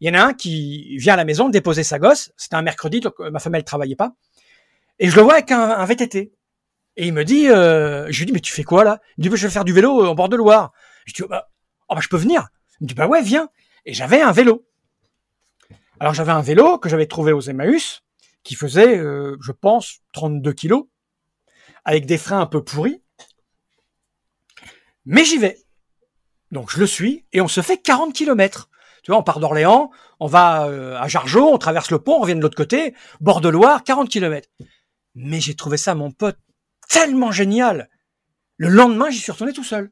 il 0.01 0.09
y 0.09 0.11
en 0.11 0.21
a 0.21 0.25
un 0.25 0.35
qui 0.35 0.97
vient 0.99 1.15
à 1.15 1.17
la 1.17 1.25
maison 1.25 1.49
déposer 1.49 1.83
sa 1.83 1.99
gosse. 1.99 2.31
C'était 2.37 2.57
un 2.57 2.63
mercredi, 2.63 3.01
donc 3.01 3.15
euh, 3.21 3.31
ma 3.31 3.39
femme 3.39 3.55
elle 3.55 3.65
travaillait 3.65 3.97
pas. 3.97 4.13
Et 4.99 5.09
je 5.09 5.17
le 5.17 5.23
vois 5.23 5.35
avec 5.35 5.51
un, 5.53 5.85
VTT. 5.85 6.33
Et 6.97 7.07
il 7.07 7.13
me 7.13 7.25
dit, 7.25 7.49
euh, 7.49 8.07
je 8.11 8.19
lui 8.19 8.27
dis 8.27 8.33
mais 8.33 8.41
tu 8.41 8.53
fais 8.53 8.65
quoi 8.65 8.85
là? 8.85 9.01
Il 9.17 9.25
me 9.25 9.31
dit 9.31 9.37
je 9.37 9.47
vais 9.47 9.53
faire 9.53 9.65
du 9.65 9.73
vélo 9.73 10.05
euh, 10.05 10.09
en 10.09 10.15
bord 10.15 10.29
de 10.29 10.37
Loire. 10.37 10.73
Je 11.09 11.15
dis 11.15 11.23
oh, 11.23 11.29
bah, 11.29 11.51
oh, 11.89 11.95
bah, 11.95 12.01
je 12.03 12.09
peux 12.09 12.19
venir. 12.19 12.49
Il 12.81 12.85
me 12.85 12.89
dit 12.89 12.95
bah 12.95 13.07
ouais 13.07 13.23
viens. 13.23 13.49
Et 13.87 13.95
j'avais 13.95 14.21
un 14.21 14.31
vélo. 14.31 14.69
Alors 15.99 16.13
j'avais 16.13 16.33
un 16.33 16.43
vélo 16.43 16.79
que 16.79 16.89
j'avais 16.89 17.07
trouvé 17.07 17.33
aux 17.33 17.41
Emmaüs 17.41 18.03
qui 18.45 18.55
faisait, 18.55 18.99
euh, 18.99 19.37
je 19.41 19.53
pense, 19.53 20.01
32 20.13 20.53
kilos, 20.53 20.87
avec 21.85 22.07
des 22.07 22.19
freins 22.19 22.41
un 22.41 22.47
peu 22.47 22.63
pourris. 22.63 23.03
Mais 25.07 25.25
j'y 25.25 25.39
vais. 25.39 25.59
Donc 26.51 26.71
je 26.71 26.79
le 26.79 26.87
suis 26.87 27.27
et 27.33 27.41
on 27.41 27.49
se 27.49 27.63
fait 27.63 27.79
40 27.79 28.13
kilomètres. 28.13 28.69
Tu 29.03 29.11
vois, 29.11 29.19
on 29.19 29.23
part 29.23 29.41
d'Orléans, 29.41 29.91
on 30.21 30.27
va 30.27 30.67
euh, 30.67 30.99
à 30.99 31.09
Jargeau, 31.09 31.49
on 31.49 31.59
traverse 31.59 31.91
le 31.91 31.99
pont, 31.99 32.17
on 32.17 32.21
revient 32.21 32.35
de 32.35 32.41
l'autre 32.41 32.57
côté, 32.57 32.95
bord 33.21 33.41
de 33.41 33.49
Loire, 33.49 33.83
40 33.83 34.11
kilomètres. 34.11 34.51
Mais 35.15 35.41
j'ai 35.41 35.55
trouvé 35.55 35.79
ça, 35.79 35.95
mon 35.95 36.11
pote, 36.11 36.39
tellement 36.89 37.33
génial. 37.33 37.89
Le 38.59 38.69
lendemain, 38.69 39.09
j'y 39.09 39.19
suis 39.19 39.33
retourné 39.33 39.55
tout 39.55 39.65
seul. 39.65 39.91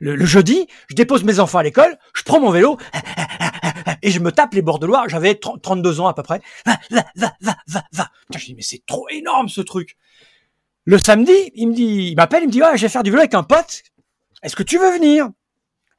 Le, 0.00 0.24
jeudi, 0.26 0.66
je 0.88 0.94
dépose 0.94 1.24
mes 1.24 1.38
enfants 1.38 1.58
à 1.58 1.62
l'école, 1.62 1.98
je 2.14 2.22
prends 2.22 2.40
mon 2.40 2.50
vélo 2.50 2.78
et 4.02 4.10
je 4.10 4.18
me 4.20 4.32
tape 4.32 4.54
les 4.54 4.62
bords 4.62 4.78
de 4.78 4.86
Loire. 4.86 5.08
J'avais 5.08 5.34
30 5.34 5.62
32 5.62 6.00
ans 6.00 6.08
à 6.08 6.14
peu 6.14 6.22
près. 6.22 6.40
Va, 6.66 6.78
va, 6.90 7.04
va, 7.14 7.32
va, 7.40 7.56
va, 7.66 7.84
va. 7.92 8.10
Je 8.34 8.44
dis 8.44 8.54
mais 8.54 8.62
c'est 8.62 8.84
trop 8.86 9.08
énorme 9.10 9.48
ce 9.48 9.60
truc. 9.60 9.96
Le 10.84 10.98
samedi, 10.98 11.52
il 11.54 11.68
me 11.68 11.74
dit, 11.74 12.08
il 12.10 12.16
m'appelle, 12.16 12.42
il 12.42 12.46
me 12.46 12.52
dit 12.52 12.62
ouais, 12.62 12.76
je 12.76 12.82
vais 12.82 12.88
faire 12.88 13.02
du 13.02 13.10
vélo 13.10 13.20
avec 13.20 13.34
un 13.34 13.42
pote. 13.42 13.82
Est-ce 14.42 14.56
que 14.56 14.62
tu 14.62 14.78
veux 14.78 14.92
venir? 14.92 15.28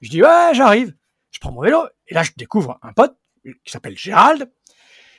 Je 0.02 0.10
dis 0.10 0.22
ouais, 0.22 0.52
j'arrive. 0.54 0.94
Je 1.32 1.40
prends 1.40 1.52
mon 1.52 1.62
vélo 1.62 1.84
et 2.08 2.14
là 2.14 2.24
je 2.24 2.32
découvre 2.36 2.80
un 2.82 2.92
pote 2.94 3.16
qui 3.44 3.72
s'appelle 3.72 3.98
Gérald 3.98 4.50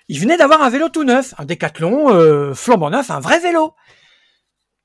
il 0.08 0.20
venait 0.20 0.36
d'avoir 0.36 0.62
un 0.62 0.70
vélo 0.70 0.88
tout 0.88 1.04
neuf, 1.04 1.34
un 1.38 1.44
décathlon 1.44 2.14
euh, 2.14 2.54
flambant 2.54 2.90
neuf, 2.90 3.10
un 3.10 3.20
vrai 3.20 3.40
vélo. 3.40 3.74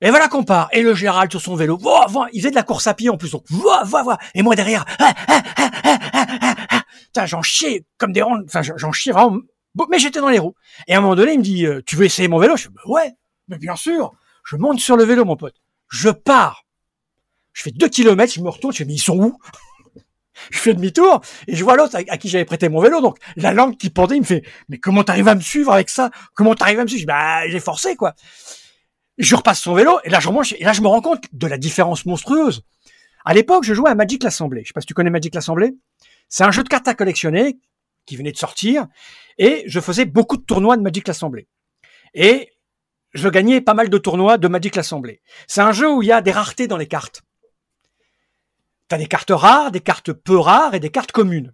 Et 0.02 0.10
voilà 0.10 0.28
qu'on 0.28 0.44
part. 0.44 0.70
Et 0.74 0.84
le 0.84 0.94
Gérald 0.94 1.32
sur 1.32 1.42
son 1.42 1.56
vélo, 1.56 1.80
il 2.34 2.40
faisait 2.40 2.52
de 2.52 2.56
la 2.56 2.64
course 2.64 2.88
à 2.88 2.94
pied 2.94 3.10
en 3.10 3.18
plus, 3.18 3.32
donc. 3.32 3.46
Et 4.36 4.44
moi 4.44 4.56
derrière, 4.56 4.86
j'en 7.26 7.42
chiais 7.42 7.86
comme 7.98 8.12
des 8.12 8.22
ronds, 8.22 8.44
enfin 8.46 8.62
j'en 8.62 8.92
chiais 8.92 9.12
vraiment. 9.12 9.40
Mais 9.90 10.00
j'étais 10.00 10.20
dans 10.20 10.30
les 10.30 10.40
roues. 10.40 10.56
Et 10.88 10.94
à 10.96 10.98
un 10.98 11.02
moment 11.02 11.16
donné, 11.16 11.34
il 11.34 11.40
me 11.40 11.44
dit, 11.44 11.66
euh, 11.66 11.82
tu 11.86 11.96
veux 11.96 12.06
essayer 12.06 12.28
mon 12.28 12.40
vélo? 12.40 12.58
Je 12.58 12.68
dis, 12.68 12.74
bah 12.74 12.82
ouais, 12.88 13.14
mais 13.48 13.58
bien 13.60 13.76
sûr. 13.76 14.12
Je 14.44 14.56
monte 14.56 14.80
sur 14.80 14.98
le 14.98 15.04
vélo, 15.04 15.24
mon 15.24 15.36
pote. 15.36 15.54
Je 15.90 16.10
pars. 16.10 16.66
Je 17.54 17.62
fais 17.62 17.72
deux 17.72 17.88
kilomètres, 17.90 18.34
je 18.34 18.42
me 18.42 18.50
retourne, 18.50 18.74
je 18.74 18.80
fais, 18.80 18.86
mais 18.86 18.94
ils 18.94 19.00
sont 19.00 19.18
où? 19.18 19.38
Je 20.52 20.60
fais 20.60 20.76
demi-tour 20.76 21.22
et 21.48 21.56
je 21.56 21.64
vois 21.64 21.76
l'autre 21.76 21.96
à, 21.96 22.18
qui 22.20 22.30
j'avais 22.30 22.46
prêté 22.46 22.70
mon 22.70 22.80
vélo. 22.80 23.02
Donc 23.02 23.18
la 23.38 23.54
langue 23.54 23.76
qui 23.76 23.90
pendait, 23.90 24.18
il 24.18 24.20
me 24.20 24.26
fait 24.26 24.44
"Mais 24.70 24.78
comment 24.78 25.04
t'arrives 25.04 25.28
à 25.28 25.34
me 25.34 25.42
suivre 25.42 25.72
avec 25.74 25.90
ça? 25.90 26.12
Comment 26.36 26.54
t'arrives 26.54 26.80
à 26.80 26.84
me 26.84 26.88
suivre? 26.88 27.00
Je 27.00 27.06
dis, 27.06 27.08
Bah 27.08 27.50
j'ai 27.50 27.60
forcé 27.60 27.96
quoi." 27.96 28.14
Je 29.18 29.36
repasse 29.36 29.62
son 29.62 29.74
vélo 29.74 30.00
et 30.04 30.10
là 30.10 30.20
je 30.20 30.82
me 30.82 30.88
rends 30.88 31.02
compte 31.02 31.26
de 31.32 31.48
la 31.48 31.58
différence 31.58 32.06
monstrueuse. 32.06 32.64
À 33.26 33.34
l'époque, 33.34 33.66
je 33.66 33.74
jouais 33.74 33.90
à 33.90 33.96
Magic 33.96 34.24
l'Assemblée. 34.24 34.62
Je 34.64 34.68
sais 34.68 34.74
pas 34.74 34.80
si 34.80 34.88
tu 34.88 34.94
connais 34.94 35.10
Magic 35.10 35.36
l'Assemblée. 35.36 35.74
C'est 36.30 36.44
un 36.46 36.52
jeu 36.52 36.64
de 36.64 36.70
cartes 36.70 36.88
à 36.88 36.94
collectionner 36.94 37.60
qui 38.06 38.16
venait 38.16 38.32
de 38.32 38.38
sortir 38.38 38.88
et 39.38 39.64
je 39.68 39.80
faisais 39.80 40.06
beaucoup 40.06 40.38
de 40.38 40.44
tournois 40.44 40.78
de 40.78 40.82
Magic 40.82 41.08
l'Assemblée. 41.08 41.48
Et 42.14 42.54
je 43.14 43.28
gagnais 43.28 43.60
pas 43.60 43.74
mal 43.74 43.90
de 43.90 43.98
tournois 43.98 44.38
de 44.38 44.48
Magic 44.48 44.76
l'Assemblée. 44.76 45.22
C'est 45.48 45.62
un 45.62 45.72
jeu 45.74 45.92
où 45.92 46.02
il 46.02 46.08
y 46.08 46.12
a 46.12 46.22
des 46.22 46.32
raretés 46.32 46.68
dans 46.68 46.78
les 46.78 46.88
cartes. 46.88 47.24
T'as 48.88 48.98
des 48.98 49.08
cartes 49.08 49.32
rares, 49.32 49.72
des 49.72 49.82
cartes 49.82 50.14
peu 50.14 50.38
rares 50.38 50.74
et 50.74 50.80
des 50.80 50.90
cartes 50.90 51.12
communes. 51.12 51.54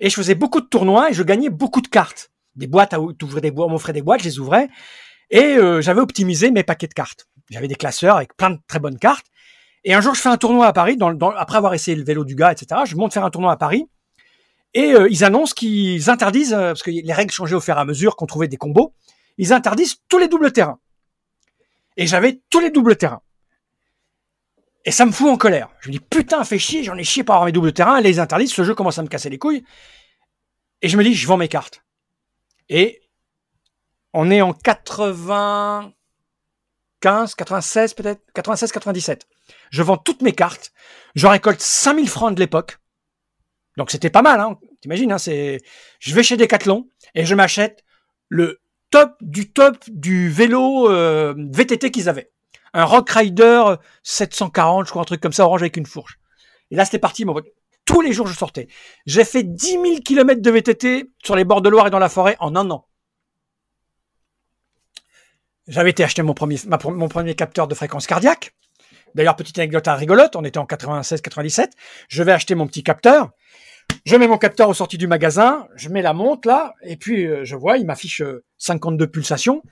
Et 0.00 0.10
je 0.10 0.14
faisais 0.14 0.34
beaucoup 0.34 0.60
de 0.60 0.66
tournois 0.66 1.10
et 1.10 1.14
je 1.14 1.22
gagnais 1.22 1.48
beaucoup 1.48 1.80
de 1.80 1.88
cartes. 1.88 2.30
Des 2.56 2.66
boîtes, 2.66 2.92
à, 2.92 2.98
des 2.98 3.50
boîtes, 3.50 3.68
on 3.68 3.72
m'offrait 3.72 3.92
des 3.92 4.02
boîtes, 4.02 4.20
je 4.20 4.26
les 4.26 4.38
ouvrais. 4.38 4.68
Et 5.30 5.56
euh, 5.56 5.80
j'avais 5.80 6.00
optimisé 6.00 6.50
mes 6.50 6.62
paquets 6.62 6.88
de 6.88 6.94
cartes. 6.94 7.28
J'avais 7.50 7.68
des 7.68 7.74
classeurs 7.74 8.16
avec 8.16 8.36
plein 8.36 8.50
de 8.50 8.58
très 8.66 8.78
bonnes 8.78 8.98
cartes. 8.98 9.26
Et 9.84 9.94
un 9.94 10.00
jour, 10.00 10.14
je 10.14 10.20
fais 10.20 10.28
un 10.28 10.36
tournoi 10.36 10.66
à 10.66 10.72
Paris, 10.72 10.96
dans, 10.96 11.16
après 11.30 11.56
avoir 11.56 11.74
essayé 11.74 11.96
le 11.96 12.04
vélo 12.04 12.24
du 12.24 12.34
gars, 12.34 12.52
etc. 12.52 12.82
Je 12.84 12.96
monte 12.96 13.12
faire 13.12 13.24
un 13.24 13.30
tournoi 13.30 13.52
à 13.52 13.56
Paris. 13.56 13.88
Et 14.74 14.92
euh, 14.92 15.08
ils 15.10 15.24
annoncent 15.24 15.54
qu'ils 15.54 16.10
interdisent, 16.10 16.52
euh, 16.52 16.68
parce 16.68 16.82
que 16.82 16.90
les 16.90 17.12
règles 17.12 17.32
changeaient 17.32 17.54
au 17.54 17.60
fur 17.60 17.76
et 17.76 17.80
à 17.80 17.84
mesure 17.84 18.16
qu'on 18.16 18.26
trouvait 18.26 18.48
des 18.48 18.56
combos, 18.56 18.94
ils 19.38 19.52
interdisent 19.52 19.96
tous 20.08 20.18
les 20.18 20.28
doubles 20.28 20.52
terrains. 20.52 20.78
Et 21.96 22.06
j'avais 22.06 22.40
tous 22.50 22.60
les 22.60 22.70
doubles 22.70 22.96
terrains. 22.96 23.22
Et 24.84 24.90
ça 24.90 25.06
me 25.06 25.12
fout 25.12 25.28
en 25.28 25.36
colère. 25.36 25.68
Je 25.80 25.88
me 25.88 25.92
dis, 25.92 26.00
putain, 26.00 26.44
fais 26.44 26.58
chier, 26.58 26.84
j'en 26.84 26.96
ai 26.96 27.04
chié 27.04 27.24
par 27.24 27.36
avoir 27.36 27.46
mes 27.46 27.52
doubles 27.52 27.72
terrains, 27.72 28.00
les 28.00 28.18
interdisent, 28.18 28.52
ce 28.52 28.64
jeu 28.64 28.74
commence 28.74 28.98
à 28.98 29.02
me 29.02 29.08
casser 29.08 29.28
les 29.28 29.38
couilles. 29.38 29.64
Et 30.82 30.88
je 30.88 30.96
me 30.96 31.04
dis, 31.04 31.14
je 31.14 31.26
vends 31.26 31.36
mes 31.36 31.48
cartes. 31.48 31.84
Et 32.68 33.02
on 34.12 34.30
est 34.30 34.42
en 34.42 34.52
95, 34.52 37.34
96 37.34 37.94
peut-être, 37.94 38.20
96, 38.34 38.72
97. 38.72 39.26
Je 39.70 39.82
vends 39.82 39.96
toutes 39.96 40.22
mes 40.22 40.32
cartes. 40.32 40.72
Je 41.14 41.26
récolte 41.26 41.60
5000 41.60 42.08
francs 42.08 42.34
de 42.34 42.40
l'époque. 42.40 42.78
Donc 43.76 43.90
c'était 43.90 44.10
pas 44.10 44.22
mal, 44.22 44.40
hein. 44.40 44.58
T'imagines, 44.80 45.12
hein, 45.12 45.18
c'est, 45.18 45.58
je 45.98 46.14
vais 46.14 46.22
chez 46.22 46.36
Decathlon 46.36 46.88
et 47.14 47.24
je 47.24 47.34
m'achète 47.34 47.84
le 48.28 48.60
top 48.90 49.16
du 49.20 49.52
top 49.52 49.76
du 49.88 50.30
vélo 50.30 50.90
euh, 50.90 51.34
VTT 51.36 51.90
qu'ils 51.90 52.08
avaient 52.08 52.30
un 52.72 52.84
Rock 52.84 53.10
Rider 53.10 53.62
740, 54.02 54.86
je 54.86 54.90
crois, 54.90 55.02
un 55.02 55.04
truc 55.04 55.20
comme 55.20 55.32
ça, 55.32 55.44
orange 55.44 55.62
avec 55.62 55.76
une 55.76 55.86
fourche. 55.86 56.18
Et 56.70 56.76
là, 56.76 56.84
c'était 56.84 56.98
parti, 56.98 57.24
mon 57.24 57.34
Tous 57.84 58.00
les 58.00 58.12
jours, 58.12 58.26
je 58.26 58.36
sortais. 58.36 58.68
J'ai 59.06 59.24
fait 59.24 59.42
10 59.42 59.72
000 59.72 59.84
km 60.04 60.40
de 60.40 60.50
VTT 60.50 61.10
sur 61.24 61.36
les 61.36 61.44
bords 61.44 61.62
de 61.62 61.68
Loire 61.68 61.88
et 61.88 61.90
dans 61.90 61.98
la 61.98 62.08
forêt 62.08 62.36
en 62.40 62.54
un 62.56 62.70
an. 62.70 62.86
J'avais 65.70 65.90
été 65.90 66.02
acheter 66.02 66.22
mon 66.22 66.34
premier, 66.34 67.34
capteur 67.36 67.68
de 67.68 67.76
fréquence 67.76 68.08
cardiaque. 68.08 68.52
D'ailleurs, 69.14 69.36
petite 69.36 69.56
anecdote 69.56 69.86
rigolote, 69.86 70.34
on 70.34 70.44
était 70.44 70.58
en 70.58 70.64
96-97. 70.64 71.70
Je 72.08 72.22
vais 72.24 72.32
acheter 72.32 72.56
mon 72.56 72.66
petit 72.66 72.82
capteur. 72.82 73.30
Je 74.04 74.16
mets 74.16 74.26
mon 74.26 74.36
capteur 74.36 74.68
au 74.68 74.74
sortie 74.74 74.98
du 74.98 75.06
magasin, 75.06 75.68
je 75.76 75.88
mets 75.88 76.02
la 76.02 76.12
montre 76.12 76.48
là, 76.48 76.74
et 76.82 76.96
puis 76.96 77.26
euh, 77.26 77.44
je 77.44 77.56
vois, 77.56 77.76
il 77.78 77.86
m'affiche 77.86 78.22
52 78.58 79.04
euh, 79.04 79.08
pulsations. 79.08 79.62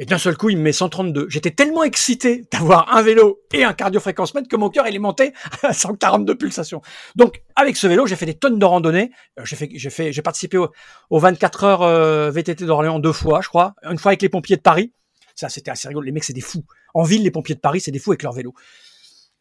Et 0.00 0.06
d'un 0.06 0.18
seul 0.18 0.36
coup, 0.36 0.50
il 0.50 0.56
me 0.56 0.62
met 0.62 0.72
132. 0.72 1.26
J'étais 1.28 1.52
tellement 1.52 1.84
excité 1.84 2.44
d'avoir 2.50 2.96
un 2.96 3.02
vélo 3.02 3.40
et 3.52 3.62
un 3.62 3.72
cardio-fréquence-mètre 3.72 4.48
que 4.48 4.56
mon 4.56 4.68
cœur, 4.68 4.88
il 4.88 4.96
est 4.96 4.98
monté 4.98 5.32
à 5.62 5.72
142 5.72 6.34
pulsations. 6.34 6.82
Donc, 7.14 7.42
avec 7.54 7.76
ce 7.76 7.86
vélo, 7.86 8.04
j'ai 8.06 8.16
fait 8.16 8.26
des 8.26 8.34
tonnes 8.34 8.58
de 8.58 8.64
randonnées. 8.64 9.12
Euh, 9.38 9.44
j'ai 9.44 9.54
fait, 9.54 9.70
j'ai 9.72 9.90
fait, 9.90 10.12
j'ai 10.12 10.22
participé 10.22 10.58
aux, 10.58 10.70
24 11.10 11.64
heures 11.64 11.82
euh, 11.82 12.30
VTT 12.32 12.66
d'Orléans 12.66 12.98
deux 12.98 13.12
fois, 13.12 13.40
je 13.40 13.48
crois. 13.48 13.74
Une 13.88 13.98
fois 13.98 14.10
avec 14.10 14.22
les 14.22 14.28
pompiers 14.28 14.56
de 14.56 14.62
Paris. 14.62 14.92
Ça, 15.36 15.48
c'était 15.48 15.70
assez 15.70 15.86
rigolo. 15.86 16.04
Les 16.04 16.12
mecs, 16.12 16.24
c'est 16.24 16.32
des 16.32 16.40
fous. 16.40 16.64
En 16.92 17.04
ville, 17.04 17.22
les 17.22 17.30
pompiers 17.30 17.54
de 17.54 17.60
Paris, 17.60 17.80
c'est 17.80 17.92
des 17.92 18.00
fous 18.00 18.10
avec 18.10 18.24
leur 18.24 18.32
vélo. 18.32 18.52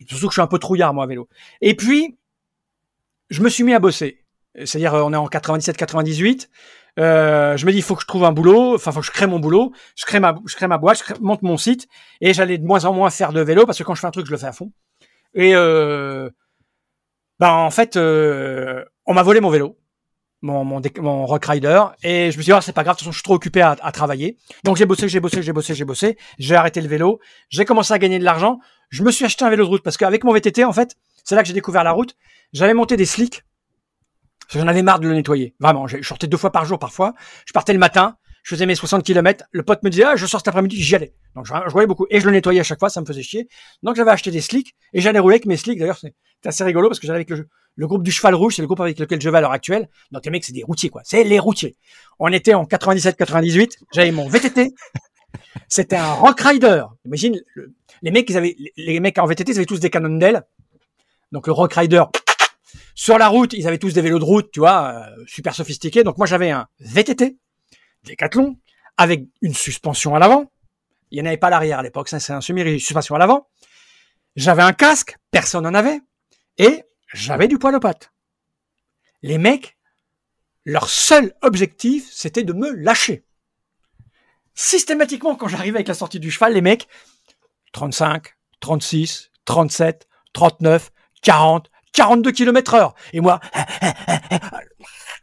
Surtout 0.07 0.27
que 0.27 0.33
je 0.33 0.35
suis 0.35 0.41
un 0.41 0.47
peu 0.47 0.59
trouillard, 0.59 0.93
moi, 0.93 1.05
à 1.05 1.07
vélo. 1.07 1.29
Et 1.61 1.75
puis, 1.75 2.17
je 3.31 3.41
me 3.41 3.49
suis 3.49 3.63
mis 3.63 3.73
à 3.73 3.79
bosser. 3.79 4.23
C'est-à-dire, 4.55 4.93
on 4.93 5.13
est 5.13 5.17
en 5.17 5.27
97-98. 5.27 6.47
Euh, 6.99 7.57
je 7.57 7.65
me 7.65 7.71
dis, 7.71 7.77
il 7.77 7.83
faut 7.83 7.95
que 7.95 8.01
je 8.01 8.07
trouve 8.07 8.23
un 8.23 8.31
boulot, 8.31 8.75
enfin, 8.75 8.91
faut 8.91 8.99
que 8.99 9.05
je 9.05 9.11
crée 9.11 9.25
mon 9.25 9.39
boulot, 9.39 9.71
je 9.95 10.05
crée 10.05 10.19
ma, 10.19 10.35
je 10.45 10.55
crée 10.55 10.67
ma 10.67 10.77
boîte, 10.77 11.03
je 11.07 11.13
monte 11.21 11.41
mon 11.41 11.57
site, 11.57 11.87
et 12.21 12.33
j'allais 12.33 12.57
de 12.57 12.65
moins 12.65 12.85
en 12.85 12.93
moins 12.93 13.09
faire 13.09 13.33
de 13.33 13.41
vélo 13.41 13.65
parce 13.65 13.77
que 13.77 13.83
quand 13.83 13.95
je 13.95 14.01
fais 14.01 14.07
un 14.07 14.11
truc, 14.11 14.25
je 14.27 14.31
le 14.31 14.37
fais 14.37 14.45
à 14.45 14.51
fond. 14.51 14.71
Et 15.33 15.55
euh, 15.55 16.29
ben 17.39 17.49
en 17.51 17.71
fait, 17.71 17.95
euh, 17.97 18.85
on 19.05 19.13
m'a 19.15 19.23
volé 19.23 19.39
mon 19.41 19.49
vélo, 19.49 19.79
mon 20.41 20.63
mon, 20.63 20.81
mon 20.99 21.25
Rock 21.25 21.45
Rider, 21.45 21.83
et 22.03 22.31
je 22.31 22.37
me 22.37 22.43
suis 22.43 22.45
dit, 22.45 22.51
ah, 22.51 22.61
c'est 22.61 22.73
pas 22.73 22.83
grave, 22.83 22.95
de 22.95 22.99
toute 22.99 23.05
façon, 23.05 23.11
je 23.11 23.17
suis 23.17 23.23
trop 23.23 23.35
occupé 23.35 23.61
à, 23.61 23.75
à 23.81 23.91
travailler. 23.91 24.37
Donc 24.63 24.77
j'ai 24.77 24.85
bossé, 24.85 25.09
j'ai 25.09 25.19
bossé, 25.19 25.41
j'ai 25.41 25.53
bossé, 25.53 25.73
j'ai 25.73 25.85
bossé, 25.85 26.17
j'ai 26.37 26.55
arrêté 26.55 26.79
le 26.81 26.87
vélo, 26.87 27.19
j'ai 27.49 27.65
commencé 27.65 27.91
à 27.93 27.97
gagner 27.99 28.19
de 28.19 28.23
l'argent, 28.23 28.59
je 28.89 29.01
me 29.01 29.09
suis 29.09 29.25
acheté 29.25 29.43
un 29.43 29.49
vélo 29.49 29.63
de 29.63 29.69
route 29.69 29.83
parce 29.83 29.97
qu'avec 29.97 30.23
mon 30.23 30.33
VTT, 30.33 30.63
en 30.63 30.73
fait, 30.73 30.95
c'est 31.23 31.35
là 31.35 31.41
que 31.41 31.47
j'ai 31.47 31.53
découvert 31.53 31.83
la 31.83 31.91
route. 31.91 32.15
J'avais 32.51 32.75
monté 32.75 32.97
des 32.97 33.05
slicks 33.05 33.43
J'en 34.59 34.67
avais 34.67 34.83
marre 34.83 34.99
de 34.99 35.07
le 35.07 35.15
nettoyer. 35.15 35.55
Vraiment, 35.59 35.87
je 35.87 36.01
sortais 36.01 36.27
deux 36.27 36.37
fois 36.37 36.51
par 36.51 36.65
jour 36.65 36.79
parfois. 36.79 37.13
Je 37.45 37.53
partais 37.53 37.73
le 37.73 37.79
matin, 37.79 38.17
je 38.43 38.55
faisais 38.55 38.65
mes 38.65 38.75
60 38.75 39.03
km. 39.03 39.45
Le 39.51 39.63
pote 39.63 39.81
me 39.83 39.89
disait, 39.89 40.03
ah, 40.03 40.15
je 40.15 40.25
sors 40.25 40.41
cet 40.41 40.49
après-midi, 40.49 40.81
j'y 40.81 40.95
allais. 40.95 41.13
Donc 41.35 41.45
je, 41.47 41.53
voyais 41.71 41.87
beaucoup. 41.87 42.05
Et 42.09 42.19
je 42.19 42.25
le 42.25 42.31
nettoyais 42.31 42.59
à 42.59 42.63
chaque 42.63 42.79
fois, 42.79 42.89
ça 42.89 43.01
me 43.01 43.05
faisait 43.05 43.23
chier. 43.23 43.47
Donc 43.81 43.95
j'avais 43.95 44.11
acheté 44.11 44.31
des 44.31 44.41
slicks 44.41 44.75
et 44.93 45.01
j'allais 45.01 45.19
rouler 45.19 45.35
avec 45.35 45.45
mes 45.45 45.57
slicks. 45.57 45.79
D'ailleurs, 45.79 45.97
c'est 45.97 46.13
assez 46.45 46.63
rigolo 46.63 46.89
parce 46.89 46.99
que 46.99 47.07
j'allais 47.07 47.25
avec 47.25 47.29
le, 47.29 47.87
groupe 47.87 48.03
du 48.03 48.11
cheval 48.11 48.35
rouge, 48.35 48.55
c'est 48.55 48.61
le 48.61 48.67
groupe 48.67 48.81
avec 48.81 48.99
lequel 48.99 49.19
je 49.21 49.29
vais 49.29 49.37
à 49.37 49.41
l'heure 49.41 49.51
actuelle. 49.51 49.89
Donc 50.11 50.25
les 50.25 50.31
mecs, 50.31 50.43
c'est 50.43 50.53
des 50.53 50.63
routiers, 50.63 50.89
quoi. 50.89 51.01
C'est 51.05 51.23
les 51.23 51.39
routiers. 51.39 51.75
On 52.19 52.27
était 52.27 52.53
en 52.53 52.65
97-98. 52.65 53.77
J'avais 53.93 54.11
mon 54.11 54.27
VTT. 54.27 54.73
C'était 55.67 55.95
un 55.95 56.13
Rock 56.13 56.41
Rider. 56.41 56.83
Imagine, 57.05 57.41
les 58.01 58.11
mecs, 58.11 58.29
avaient, 58.31 58.55
les 58.77 58.99
mecs 58.99 59.17
en 59.17 59.25
VTT, 59.25 59.53
ils 59.53 59.57
avaient 59.57 59.65
tous 59.65 59.79
des 59.79 59.89
canons 59.89 60.17
d'aile. 60.17 60.43
Donc 61.31 61.47
le 61.47 61.53
Rock 61.53 61.73
Rider, 61.73 62.03
sur 62.95 63.18
la 63.18 63.27
route, 63.27 63.53
ils 63.53 63.68
avaient 63.68 63.77
tous 63.77 63.93
des 63.93 64.02
vélos 64.02 64.19
de 64.19 64.23
route, 64.23 64.52
tu 64.52 64.60
vois, 64.60 64.93
euh, 64.93 65.23
super 65.27 65.56
sophistiqués. 65.56 66.03
Donc 66.03 66.18
moi, 66.18 66.27
j'avais 66.27 66.52
un 66.52 66.68
VTT, 66.80 67.38
Decathlon, 68.03 68.57
avec 68.97 69.26
une 69.41 69.53
suspension 69.53 70.15
à 70.15 70.19
l'avant. 70.19 70.52
Il 71.11 71.15
n'y 71.15 71.22
en 71.22 71.26
avait 71.26 71.38
pas 71.38 71.47
à 71.47 71.52
l'arrière 71.52 71.80
à 71.80 71.84
l'époque, 71.84 72.10
c'est 72.10 72.31
un 72.31 72.41
semi-suspension 72.41 73.15
à 73.15 73.19
l'avant. 73.19 73.47
J'avais 74.35 74.64
un 74.64 74.73
casque, 74.73 75.18
personne 75.31 75.64
n'en 75.64 75.73
avait. 75.73 76.02
Et 76.57 76.84
j'avais 77.14 77.47
du 77.47 77.57
poil 77.57 77.76
aux 77.76 77.80
pattes. 77.80 78.11
Les 79.22 79.38
mecs, 79.38 79.77
leur 80.65 80.89
seul 80.89 81.34
objectif, 81.41 82.10
c'était 82.11 82.43
de 82.43 82.53
me 82.53 82.72
lâcher. 82.72 83.26
Systématiquement, 84.56 85.35
quand 85.35 85.47
j'arrivais 85.47 85.77
avec 85.77 85.88
la 85.88 85.93
sortie 85.93 86.19
du 86.19 86.31
cheval, 86.31 86.53
les 86.53 86.61
mecs, 86.61 86.88
35, 87.73 88.35
36, 88.60 89.31
37, 89.45 90.07
39, 90.34 90.91
40, 91.22 91.69
42 91.94 92.32
km 92.32 92.74
heure. 92.74 92.95
Et 93.14 93.22
moi, 93.22 93.40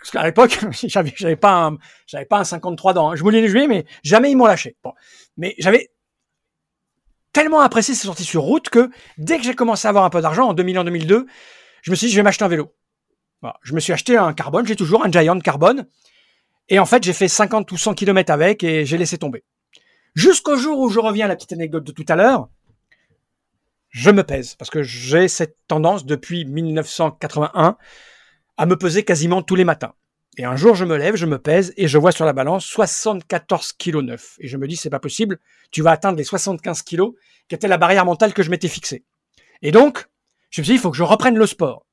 parce 0.00 0.10
qu'à 0.12 0.24
l'époque, 0.24 0.58
j'avais, 0.84 1.12
j'avais 1.16 1.36
pas 1.36 1.66
un, 1.66 1.78
j'avais 2.06 2.24
pas 2.24 2.38
un 2.38 2.44
53 2.44 2.94
dents. 2.94 3.10
Hein. 3.10 3.16
Je 3.16 3.22
voulais 3.22 3.40
les 3.40 3.48
jouer, 3.48 3.66
mais 3.66 3.84
jamais 4.02 4.30
ils 4.30 4.36
m'ont 4.36 4.46
lâché. 4.46 4.76
Bon. 4.82 4.92
Mais 5.36 5.54
j'avais 5.58 5.90
tellement 7.32 7.60
apprécié 7.60 7.94
ces 7.94 8.06
sorties 8.06 8.24
sur 8.24 8.42
route 8.42 8.68
que 8.68 8.90
dès 9.18 9.38
que 9.38 9.44
j'ai 9.44 9.54
commencé 9.54 9.86
à 9.86 9.90
avoir 9.90 10.04
un 10.04 10.10
peu 10.10 10.20
d'argent, 10.20 10.48
en 10.48 10.54
2001, 10.54 10.84
2002, 10.84 11.26
je 11.82 11.90
me 11.90 11.96
suis 11.96 12.06
dit, 12.06 12.12
je 12.12 12.16
vais 12.16 12.22
m'acheter 12.22 12.44
un 12.44 12.48
vélo. 12.48 12.74
Je 13.62 13.74
me 13.74 13.80
suis 13.80 13.92
acheté 13.92 14.16
un 14.16 14.32
carbone, 14.32 14.66
j'ai 14.66 14.76
toujours 14.76 15.04
un 15.04 15.10
Giant 15.10 15.38
carbone. 15.40 15.86
Et 16.68 16.78
en 16.78 16.86
fait, 16.86 17.02
j'ai 17.02 17.12
fait 17.12 17.28
50 17.28 17.70
ou 17.72 17.76
100 17.76 17.94
km 17.94 18.32
avec 18.32 18.62
et 18.62 18.84
j'ai 18.84 18.98
laissé 18.98 19.18
tomber. 19.18 19.44
Jusqu'au 20.14 20.56
jour 20.56 20.78
où 20.78 20.88
je 20.88 21.00
reviens 21.00 21.24
à 21.24 21.28
la 21.28 21.36
petite 21.36 21.52
anecdote 21.52 21.84
de 21.84 21.92
tout 21.92 22.04
à 22.08 22.16
l'heure, 22.16 22.48
je 23.90 24.10
me 24.10 24.22
pèse 24.22 24.54
parce 24.54 24.70
que 24.70 24.82
j'ai 24.82 25.28
cette 25.28 25.56
tendance 25.68 26.06
depuis 26.06 26.44
1981 26.44 27.76
à 28.56 28.66
me 28.66 28.76
peser 28.76 29.04
quasiment 29.04 29.42
tous 29.42 29.56
les 29.56 29.64
matins. 29.64 29.94
Et 30.36 30.44
un 30.44 30.56
jour, 30.56 30.74
je 30.74 30.84
me 30.84 30.96
lève, 30.96 31.16
je 31.16 31.26
me 31.26 31.38
pèse 31.38 31.74
et 31.76 31.88
je 31.88 31.98
vois 31.98 32.12
sur 32.12 32.24
la 32.24 32.32
balance 32.32 32.64
74 32.64 33.72
kg 33.72 33.96
9. 33.96 34.36
Et 34.38 34.48
je 34.48 34.56
me 34.56 34.68
dis, 34.68 34.76
c'est 34.76 34.90
pas 34.90 35.00
possible, 35.00 35.38
tu 35.70 35.82
vas 35.82 35.90
atteindre 35.90 36.16
les 36.16 36.24
75 36.24 36.82
kg, 36.82 37.10
qui 37.48 37.54
était 37.54 37.68
la 37.68 37.78
barrière 37.78 38.04
mentale 38.04 38.32
que 38.32 38.42
je 38.42 38.50
m'étais 38.50 38.68
fixée. 38.68 39.04
Et 39.60 39.72
donc, 39.72 40.06
je 40.50 40.60
me 40.60 40.64
suis 40.64 40.72
dit, 40.72 40.78
il 40.78 40.80
faut 40.80 40.90
que 40.90 40.96
je 40.96 41.02
reprenne 41.02 41.36
le 41.36 41.46
sport. 41.46 41.84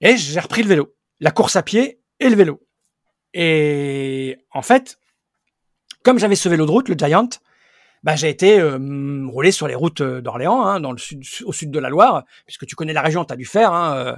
Et 0.00 0.16
j'ai 0.16 0.40
repris 0.40 0.62
le 0.62 0.68
vélo, 0.68 0.94
la 1.20 1.30
course 1.30 1.56
à 1.56 1.62
pied 1.62 2.00
et 2.20 2.28
le 2.28 2.36
vélo. 2.36 2.62
Et 3.34 4.38
en 4.52 4.62
fait, 4.62 4.98
comme 6.02 6.18
j'avais 6.18 6.36
ce 6.36 6.48
vélo 6.48 6.64
de 6.64 6.70
route, 6.70 6.88
le 6.88 6.94
Giant, 6.96 7.28
bah, 8.06 8.14
j'ai 8.14 8.28
été 8.28 8.60
euh, 8.60 9.26
roulé 9.26 9.50
sur 9.50 9.66
les 9.66 9.74
routes 9.74 10.00
euh, 10.00 10.20
d'Orléans, 10.20 10.64
hein, 10.64 10.78
dans 10.78 10.92
le 10.92 10.98
sud, 10.98 11.24
au 11.44 11.52
sud 11.52 11.72
de 11.72 11.78
la 11.80 11.88
Loire, 11.88 12.22
puisque 12.46 12.64
tu 12.64 12.76
connais 12.76 12.92
la 12.92 13.02
région, 13.02 13.24
tu 13.24 13.32
as 13.32 13.36
dû 13.36 13.44
faire, 13.44 13.72
hein, 13.72 13.96
euh, 13.96 14.16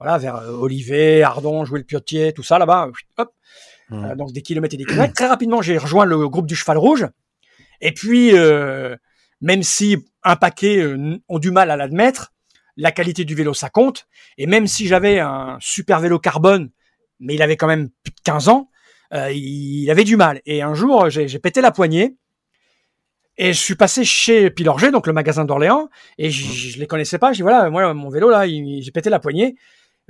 voilà, 0.00 0.18
vers 0.18 0.42
Olivet, 0.60 1.22
Ardon, 1.22 1.64
Jouer 1.64 1.78
le 1.78 1.84
Piotier, 1.84 2.32
tout 2.32 2.42
ça 2.42 2.58
là-bas, 2.58 2.90
hop, 3.16 3.30
Mmh. 3.90 4.04
Euh, 4.04 4.16
donc 4.16 4.32
des 4.32 4.42
kilomètres 4.42 4.74
et 4.74 4.76
des 4.76 4.84
kilomètres. 4.84 5.14
Très 5.14 5.28
rapidement, 5.28 5.62
j'ai 5.62 5.78
rejoint 5.78 6.04
le 6.04 6.28
groupe 6.28 6.46
du 6.46 6.54
Cheval 6.54 6.76
Rouge, 6.76 7.06
et 7.80 7.92
puis 7.92 8.32
même 9.40 9.62
si 9.62 9.96
un 10.24 10.36
paquet 10.36 10.84
ont 11.28 11.38
du 11.38 11.50
mal 11.50 11.70
à 11.70 11.76
l'admettre, 11.76 12.34
la 12.76 12.92
qualité 12.92 13.24
du 13.24 13.34
vélo 13.34 13.54
ça 13.54 13.70
compte, 13.70 14.06
et 14.36 14.46
même 14.46 14.66
si 14.66 14.88
j'avais 14.88 15.20
un 15.20 15.56
super 15.60 16.00
vélo 16.00 16.18
carbone, 16.18 16.70
mais 17.18 17.34
il 17.34 17.40
avait 17.40 17.56
quand 17.56 17.66
même 17.66 17.88
plus 18.02 18.10
de 18.10 18.20
15 18.24 18.48
ans, 18.48 18.68
il 19.12 19.88
avait 19.90 20.04
du 20.04 20.18
mal. 20.18 20.42
Et 20.44 20.60
un 20.60 20.74
jour, 20.74 21.08
j'ai 21.08 21.38
pété 21.38 21.62
la 21.62 21.70
poignée. 21.70 22.16
Et 23.40 23.52
je 23.52 23.60
suis 23.60 23.76
passé 23.76 24.04
chez 24.04 24.50
Pilorget, 24.50 24.90
donc 24.90 25.06
le 25.06 25.12
magasin 25.12 25.44
d'Orléans, 25.44 25.88
et 26.18 26.28
je, 26.28 26.44
je 26.44 26.78
les 26.78 26.88
connaissais 26.88 27.18
pas. 27.18 27.32
Je 27.32 27.36
dis 27.36 27.42
voilà, 27.42 27.70
moi 27.70 27.94
mon 27.94 28.10
vélo 28.10 28.30
là, 28.30 28.46
j'ai 28.46 28.90
pété 28.92 29.10
la 29.10 29.20
poignée. 29.20 29.56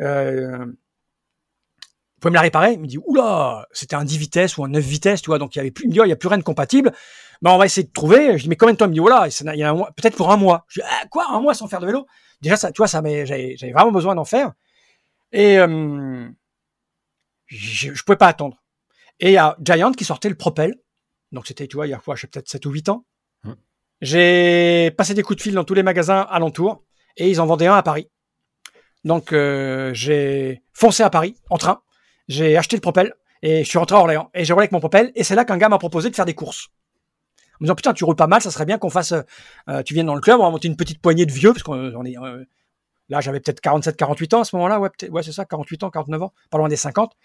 Euh, 0.00 0.64
vous 0.64 2.20
pouvez 2.20 2.30
me 2.30 2.36
la 2.36 2.40
réparer 2.40 2.72
Il 2.72 2.80
me 2.80 2.86
dit 2.86 2.98
oula, 3.06 3.66
c'était 3.70 3.96
un 3.96 4.04
10 4.04 4.16
vitesses 4.16 4.56
ou 4.56 4.64
un 4.64 4.68
9 4.68 4.82
vitesses, 4.82 5.20
tu 5.20 5.26
vois, 5.26 5.38
donc 5.38 5.54
il 5.54 5.58
y 5.58 5.60
avait 5.60 5.70
plus, 5.70 5.84
il 5.84 5.88
me 5.88 5.92
dit, 5.92 6.00
oh, 6.00 6.10
a 6.10 6.16
plus 6.16 6.28
rien 6.28 6.38
de 6.38 6.42
compatible. 6.42 6.92
Ben 7.42 7.52
on 7.52 7.58
va 7.58 7.66
essayer 7.66 7.86
de 7.86 7.92
trouver. 7.92 8.38
Je 8.38 8.44
dis 8.44 8.48
mais 8.48 8.56
combien 8.56 8.72
de 8.72 8.78
temps? 8.78 8.86
Il 8.86 8.88
me 8.88 8.94
dit 8.94 9.00
voilà, 9.00 9.28
il 9.28 9.58
y 9.58 9.62
a 9.62 9.74
peut-être 9.96 10.16
pour 10.16 10.32
un 10.32 10.36
mois. 10.36 10.64
Je 10.68 10.80
dis 10.80 10.86
ah, 10.90 11.06
quoi, 11.10 11.26
un 11.30 11.40
mois 11.40 11.54
sans 11.54 11.68
faire 11.68 11.80
de 11.80 11.86
vélo? 11.86 12.06
Déjà 12.40 12.56
ça, 12.56 12.72
tu 12.72 12.78
vois, 12.78 12.88
ça 12.88 13.02
j'avais 13.04 13.56
j'avais 13.56 13.72
vraiment 13.72 13.92
besoin 13.92 14.14
d'en 14.14 14.24
faire. 14.24 14.52
Et 15.32 15.58
euh, 15.58 16.28
je, 17.46 17.92
je 17.94 18.02
pouvais 18.04 18.16
pas 18.16 18.28
attendre. 18.28 18.62
Et 19.20 19.28
il 19.28 19.32
y 19.34 19.36
a 19.36 19.56
Giant 19.60 19.92
qui 19.92 20.04
sortait 20.04 20.28
le 20.28 20.34
Propel. 20.34 20.74
Donc 21.32 21.46
c'était, 21.46 21.66
tu 21.68 21.76
vois, 21.76 21.86
il 21.86 21.90
y 21.90 21.94
a 21.94 21.98
quoi, 21.98 22.16
j'ai 22.16 22.26
peut-être 22.26 22.48
7 22.48 22.64
ou 22.66 22.70
8 22.70 22.88
ans. 22.88 23.04
J'ai 24.00 24.92
passé 24.96 25.14
des 25.14 25.22
coups 25.22 25.38
de 25.38 25.42
fil 25.42 25.54
dans 25.54 25.64
tous 25.64 25.74
les 25.74 25.82
magasins 25.82 26.26
alentours 26.30 26.84
et 27.16 27.30
ils 27.30 27.40
en 27.40 27.46
vendaient 27.46 27.66
un 27.66 27.74
à 27.74 27.82
Paris. 27.82 28.08
Donc 29.04 29.32
euh, 29.32 29.92
j'ai 29.94 30.62
foncé 30.72 31.02
à 31.02 31.10
Paris 31.10 31.36
en 31.50 31.58
train, 31.58 31.82
j'ai 32.28 32.56
acheté 32.56 32.76
le 32.76 32.80
Propel 32.80 33.14
et 33.42 33.64
je 33.64 33.68
suis 33.68 33.78
rentré 33.78 33.96
à 33.96 34.00
Orléans 34.00 34.30
et 34.34 34.44
j'ai 34.44 34.52
roulé 34.52 34.64
avec 34.64 34.72
mon 34.72 34.80
Propel 34.80 35.12
et 35.14 35.24
c'est 35.24 35.34
là 35.34 35.44
qu'un 35.44 35.56
gars 35.56 35.68
m'a 35.68 35.78
proposé 35.78 36.10
de 36.10 36.16
faire 36.16 36.26
des 36.26 36.34
courses. 36.34 36.68
En 37.54 37.58
me 37.60 37.66
disant 37.66 37.74
putain 37.74 37.92
tu 37.92 38.04
roules 38.04 38.16
pas 38.16 38.26
mal, 38.26 38.40
ça 38.40 38.50
serait 38.50 38.66
bien 38.66 38.78
qu'on 38.78 38.90
fasse, 38.90 39.14
euh, 39.68 39.82
tu 39.82 39.94
viennes 39.94 40.06
dans 40.06 40.14
le 40.14 40.20
club, 40.20 40.38
on 40.40 40.44
va 40.44 40.50
monter 40.50 40.68
une 40.68 40.76
petite 40.76 41.00
poignée 41.00 41.26
de 41.26 41.32
vieux 41.32 41.52
parce 41.52 41.62
qu'on 41.62 41.92
on 41.94 42.04
est 42.04 42.18
euh, 42.18 42.44
là 43.08 43.20
j'avais 43.20 43.40
peut-être 43.40 43.60
47, 43.60 43.96
48 43.96 44.34
ans 44.34 44.40
à 44.40 44.44
ce 44.44 44.54
moment-là, 44.56 44.78
ouais, 44.78 44.90
ouais 45.10 45.22
c'est 45.22 45.32
ça, 45.32 45.44
48 45.44 45.84
ans, 45.84 45.90
49 45.90 46.22
ans, 46.22 46.32
pas 46.50 46.58
loin 46.58 46.68
des 46.68 46.76
50. 46.76 47.16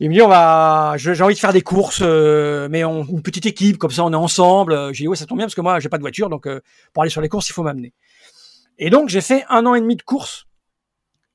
Il 0.00 0.08
me 0.08 0.14
dit 0.14 0.22
on 0.22 0.28
va, 0.28 0.94
j'ai 0.96 1.22
envie 1.22 1.34
de 1.34 1.38
faire 1.38 1.52
des 1.52 1.62
courses, 1.62 2.00
euh, 2.02 2.68
mais 2.70 2.84
on, 2.84 3.04
une 3.04 3.22
petite 3.22 3.46
équipe 3.46 3.78
comme 3.78 3.92
ça, 3.92 4.04
on 4.04 4.12
est 4.12 4.16
ensemble. 4.16 4.92
J'ai 4.92 5.04
dit 5.04 5.08
ouais 5.08 5.16
ça 5.16 5.24
tombe 5.24 5.38
bien 5.38 5.46
parce 5.46 5.54
que 5.54 5.60
moi 5.60 5.78
j'ai 5.78 5.88
pas 5.88 5.98
de 5.98 6.02
voiture, 6.02 6.28
donc 6.28 6.46
euh, 6.46 6.60
pour 6.92 7.02
aller 7.04 7.10
sur 7.10 7.20
les 7.20 7.28
courses 7.28 7.48
il 7.48 7.52
faut 7.52 7.62
m'amener. 7.62 7.92
Et 8.78 8.90
donc 8.90 9.08
j'ai 9.08 9.20
fait 9.20 9.44
un 9.48 9.64
an 9.66 9.74
et 9.74 9.80
demi 9.80 9.94
de 9.94 10.02
courses 10.02 10.46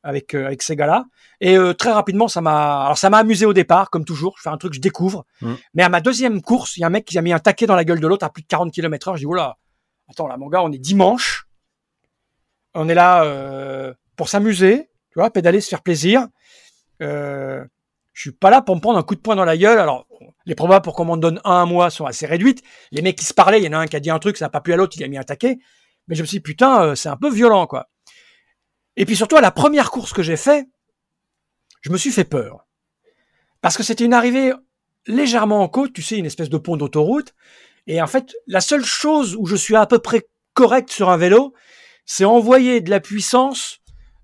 avec 0.04 0.34
euh, 0.34 0.46
avec 0.46 0.62
ces 0.62 0.76
gars-là, 0.76 1.06
et 1.40 1.58
très 1.78 1.92
rapidement 1.92 2.28
ça 2.28 2.42
m'a, 2.42 2.84
alors 2.84 2.98
ça 2.98 3.10
m'a 3.10 3.20
amusé 3.20 3.46
au 3.46 3.54
départ 3.54 3.90
comme 3.90 4.04
toujours. 4.04 4.36
Je 4.38 4.44
fais 4.44 4.50
un 4.50 4.58
truc 4.58 4.72
que 4.72 4.76
je 4.76 4.82
découvre, 4.82 5.26
Mm. 5.42 5.54
mais 5.74 5.84
à 5.84 5.90
ma 5.90 6.02
deuxième 6.02 6.42
course, 6.42 6.76
il 6.76 6.82
y 6.82 6.84
a 6.84 6.88
un 6.88 6.90
mec 6.90 7.06
qui 7.06 7.18
a 7.18 7.22
mis 7.22 7.32
un 7.32 7.40
taquet 7.40 7.66
dans 7.66 7.76
la 7.76 7.86
gueule 7.86 8.02
de 8.02 8.08
l'autre 8.08 8.26
à 8.26 8.30
plus 8.30 8.42
de 8.44 8.48
40 8.48 8.74
km/h. 8.74 9.14
Je 9.16 9.20
dis 9.20 9.26
oula, 9.26 9.58
attends 10.10 10.28
là 10.28 10.36
mon 10.36 10.48
gars, 10.48 10.62
on 10.64 10.72
est 10.74 10.78
dimanche, 10.80 11.48
on 12.74 12.90
est 12.90 12.94
là 12.96 13.94
pour 14.18 14.28
s'amuser, 14.28 14.90
tu 15.12 15.20
vois, 15.20 15.30
pédaler, 15.32 15.62
se 15.62 15.70
faire 15.70 15.82
plaisir. 15.82 16.28
Euh, 17.02 17.64
je 18.20 18.24
suis 18.24 18.32
pas 18.34 18.50
là 18.50 18.62
pour 18.62 18.76
me 18.76 18.82
prendre 18.82 19.00
un 19.00 19.04
coup 19.04 19.16
de 19.16 19.22
poing 19.22 19.38
dans 19.38 19.46
la 19.46 19.56
gueule. 19.56 19.80
Alors, 19.80 20.06
les 20.46 20.54
probas 20.54 20.82
pour 20.82 20.94
qu'on 20.94 21.06
m'en 21.06 21.16
donne 21.16 21.40
un 21.46 21.62
à 21.62 21.66
moi 21.66 21.90
sont 21.90 22.06
assez 22.06 22.26
réduites. 22.26 22.62
Les 22.92 23.02
mecs 23.02 23.18
qui 23.18 23.24
se 23.24 23.34
parlaient, 23.34 23.62
il 23.62 23.64
y 23.64 23.70
en 23.70 23.72
a 23.72 23.78
un 23.78 23.88
qui 23.88 23.96
a 23.96 24.02
dit 24.02 24.10
un 24.10 24.20
truc, 24.20 24.36
ça 24.36 24.46
n'a 24.46 24.50
pas 24.50 24.60
plu 24.60 24.74
à 24.74 24.76
l'autre, 24.76 24.98
il 24.98 25.04
a 25.06 25.08
mis 25.08 25.18
un 25.18 25.24
taquet. 25.24 25.58
Mais 26.10 26.16
je 26.16 26.22
me 26.22 26.28
suis 26.28 26.40
dit, 26.40 26.42
putain, 26.42 26.84
euh, 26.84 26.96
c'est 26.96 27.08
un 27.08 27.16
peu 27.16 27.30
violent, 27.32 27.66
quoi. 27.66 27.90
Et 28.98 29.06
puis 29.06 29.16
surtout, 29.16 29.38
à 29.38 29.42
la 29.42 29.52
première 29.52 29.90
course 29.90 30.12
que 30.12 30.22
j'ai 30.22 30.36
fait, 30.36 30.68
je 31.80 31.92
me 31.92 31.98
suis 31.98 32.12
fait 32.12 32.26
peur. 32.26 32.68
Parce 33.62 33.78
que 33.78 33.84
c'était 33.84 34.04
une 34.04 34.14
arrivée 34.14 34.52
légèrement 35.08 35.62
en 35.62 35.70
côte, 35.70 35.94
tu 35.94 36.02
sais, 36.02 36.18
une 36.18 36.26
espèce 36.26 36.50
de 36.50 36.58
pont 36.58 36.76
d'autoroute. 36.76 37.34
Et 37.88 38.02
en 38.02 38.08
fait, 38.08 38.36
la 38.48 38.60
seule 38.60 38.84
chose 38.84 39.38
où 39.40 39.46
je 39.46 39.56
suis 39.56 39.78
à 39.78 39.86
peu 39.86 40.00
près 40.00 40.28
correct 40.56 40.92
sur 40.92 41.10
un 41.10 41.16
vélo, 41.16 41.54
c'est 42.06 42.26
envoyer 42.26 42.82
de 42.82 42.90
la 42.90 43.00
puissance 43.00 43.80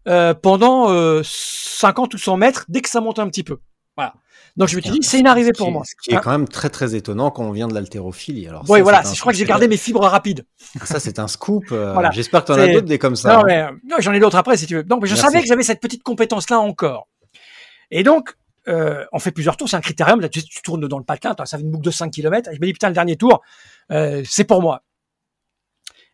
euh, 0.10 0.34
pendant 0.34 0.92
euh, 0.92 1.22
50 1.24 2.14
ou 2.14 2.18
100 2.18 2.36
mètres 2.36 2.66
dès 2.68 2.82
que 2.82 2.90
ça 2.90 3.00
monte 3.00 3.20
un 3.20 3.30
petit 3.30 3.44
peu. 3.44 3.60
Voilà. 3.98 4.14
Donc 4.58 4.68
je 4.68 4.76
me 4.76 4.82
suis 4.82 4.92
dit, 4.92 5.00
c'est 5.04 5.20
une 5.20 5.28
arrivée 5.28 5.52
pour 5.54 5.68
qui- 5.68 5.72
moi. 5.74 5.84
Ce 5.86 5.94
qui 6.02 6.12
est 6.12 6.16
Hein 6.18 6.22
quand 6.24 6.32
même 6.32 6.48
très 6.48 6.70
très 6.70 6.96
étonnant 6.96 7.32
quand 7.32 7.44
on 7.44 7.52
vient 7.52 7.68
de 7.68 7.74
l'haltérophilie. 7.74 8.48
Alors 8.48 8.64
Oui, 8.70 8.82
voilà. 8.82 9.02
Je 9.04 9.20
crois 9.20 9.32
que 9.32 9.38
j'ai 9.38 9.46
gardé 9.46 9.68
mes 9.68 9.78
fibres 9.78 10.06
rapides. 10.06 10.46
Ça, 10.84 11.00
c'est 11.00 11.20
un 11.20 11.28
scoop. 11.28 11.66
euh, 11.72 11.94
Voilà. 11.94 12.12
J'espère 12.12 12.42
que 12.42 12.48
tu 12.48 12.52
en 12.54 12.62
as 12.62 12.68
d'autres 12.68 12.88
des 12.88 13.00
comme 13.00 13.16
ça. 13.16 13.34
Non, 13.34 13.40
hein. 13.40 13.44
mais 13.48 13.62
euh, 13.64 13.98
j'en 14.00 14.12
ai 14.14 14.20
d'autres 14.20 14.36
après 14.38 14.58
si 14.58 14.66
tu 14.68 14.76
veux. 14.76 14.84
Donc, 14.84 15.02
mais 15.02 15.08
je 15.08 15.14
Merci. 15.14 15.26
savais 15.32 15.42
que 15.42 15.48
j'avais 15.48 15.64
cette 15.64 15.80
petite 15.82 16.04
compétence-là 16.04 16.60
encore. 16.60 17.08
Et 17.92 18.04
donc, 18.04 18.34
euh, 18.68 19.06
on 19.14 19.20
fait 19.20 19.32
plusieurs 19.32 19.56
tours. 19.58 19.70
C'est 19.70 19.78
un 19.78 19.82
critérium. 19.82 20.20
Là, 20.20 20.28
tu, 20.30 20.44
tu 20.44 20.62
tournes 20.62 20.88
dans 20.88 20.98
le 21.00 21.06
toi, 21.06 21.46
Ça 21.46 21.58
fait 21.58 21.64
une 21.64 21.72
boucle 21.72 21.86
de 21.86 21.92
5 21.92 22.12
km. 22.12 22.50
Et 22.52 22.56
je 22.56 22.60
me 22.62 22.66
dis, 22.66 22.74
putain, 22.74 22.90
le 22.90 22.94
dernier 22.96 23.16
tour, 23.16 23.42
c'est 23.90 24.44
pour 24.46 24.62
moi. 24.62 24.84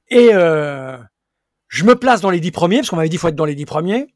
Et 0.10 0.30
je 0.34 1.84
me 1.86 1.95
place 1.95 2.22
dans 2.22 2.30
les 2.30 2.40
10 2.41 2.52
premiers, 2.52 2.78
parce 2.78 2.90
qu'on 2.90 2.98
m'avait 2.98 3.08
dit 3.10 3.14
qu'il 3.14 3.20
faut 3.20 3.30
être 3.30 3.36
dans 3.36 3.45
les 3.45 3.56
10 3.56 3.66
premiers. 3.66 4.08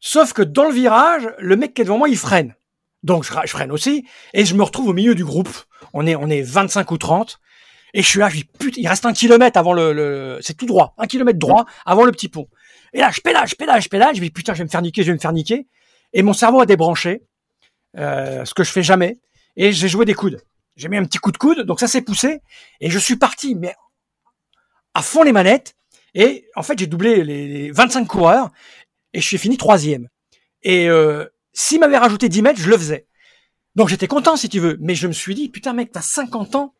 Sauf 0.00 0.32
que 0.32 0.42
dans 0.42 0.64
le 0.64 0.74
virage, 0.74 1.28
le 1.38 1.56
mec 1.56 1.74
qui 1.74 1.82
est 1.82 1.84
devant 1.84 1.98
moi, 1.98 2.08
il 2.08 2.18
freine. 2.18 2.54
Donc, 3.02 3.24
je, 3.24 3.32
freine 3.48 3.72
aussi. 3.72 4.06
Et 4.34 4.44
je 4.44 4.54
me 4.54 4.62
retrouve 4.62 4.88
au 4.88 4.92
milieu 4.92 5.14
du 5.14 5.24
groupe. 5.24 5.48
On 5.92 6.06
est, 6.06 6.16
on 6.16 6.28
est 6.28 6.42
25 6.42 6.90
ou 6.90 6.98
30. 6.98 7.40
Et 7.94 8.02
je 8.02 8.08
suis 8.08 8.18
là, 8.18 8.28
je 8.28 8.36
dis, 8.36 8.44
putain, 8.44 8.80
il 8.80 8.88
reste 8.88 9.06
un 9.06 9.12
kilomètre 9.12 9.58
avant 9.58 9.72
le, 9.72 10.38
c'est 10.42 10.54
tout 10.54 10.66
droit, 10.66 10.94
un 10.98 11.06
kilomètre 11.06 11.38
droit 11.38 11.64
avant 11.86 12.04
le 12.04 12.12
petit 12.12 12.28
pont. 12.28 12.48
Et 12.92 12.98
là, 12.98 13.10
je 13.10 13.20
pédale, 13.20 13.48
je 13.48 13.54
pédale, 13.54 13.80
je 13.80 13.88
pédale, 13.88 14.14
je 14.14 14.20
dis, 14.20 14.30
putain, 14.30 14.52
je 14.52 14.58
vais 14.58 14.64
me 14.64 14.68
faire 14.68 14.82
niquer, 14.82 15.02
je 15.02 15.08
vais 15.08 15.14
me 15.14 15.18
faire 15.18 15.32
niquer. 15.32 15.66
Et 16.12 16.22
mon 16.22 16.34
cerveau 16.34 16.60
a 16.60 16.66
débranché, 16.66 17.22
euh, 17.96 18.44
ce 18.44 18.52
que 18.54 18.64
je 18.64 18.70
fais 18.70 18.82
jamais. 18.82 19.18
Et 19.56 19.72
j'ai 19.72 19.88
joué 19.88 20.04
des 20.04 20.14
coudes. 20.14 20.42
J'ai 20.76 20.88
mis 20.88 20.98
un 20.98 21.04
petit 21.04 21.18
coup 21.18 21.32
de 21.32 21.38
coude, 21.38 21.62
donc 21.62 21.80
ça 21.80 21.88
s'est 21.88 22.02
poussé. 22.02 22.40
Et 22.80 22.90
je 22.90 22.98
suis 22.98 23.16
parti, 23.16 23.54
mais 23.54 23.74
à 24.92 25.00
fond 25.00 25.22
les 25.22 25.32
manettes. 25.32 25.74
Et 26.14 26.48
en 26.54 26.62
fait, 26.62 26.78
j'ai 26.78 26.86
doublé 26.86 27.24
les 27.24 27.70
25 27.70 28.06
coureurs. 28.06 28.50
Et 29.16 29.20
je 29.22 29.26
suis 29.26 29.38
fini 29.38 29.56
troisième. 29.56 30.08
Et 30.62 30.88
euh, 30.90 31.24
s'il 31.54 31.80
m'avait 31.80 31.96
rajouté 31.96 32.28
10 32.28 32.42
mètres, 32.42 32.60
je 32.60 32.68
le 32.68 32.76
faisais. 32.76 33.06
Donc 33.74 33.88
j'étais 33.88 34.06
content, 34.08 34.36
si 34.36 34.48
tu 34.50 34.60
veux. 34.60 34.76
Mais 34.80 34.94
je 34.94 35.06
me 35.06 35.12
suis 35.12 35.34
dit, 35.34 35.48
putain, 35.48 35.72
mec, 35.72 35.90
t'as 35.90 36.02
50 36.02 36.54
ans 36.54 36.74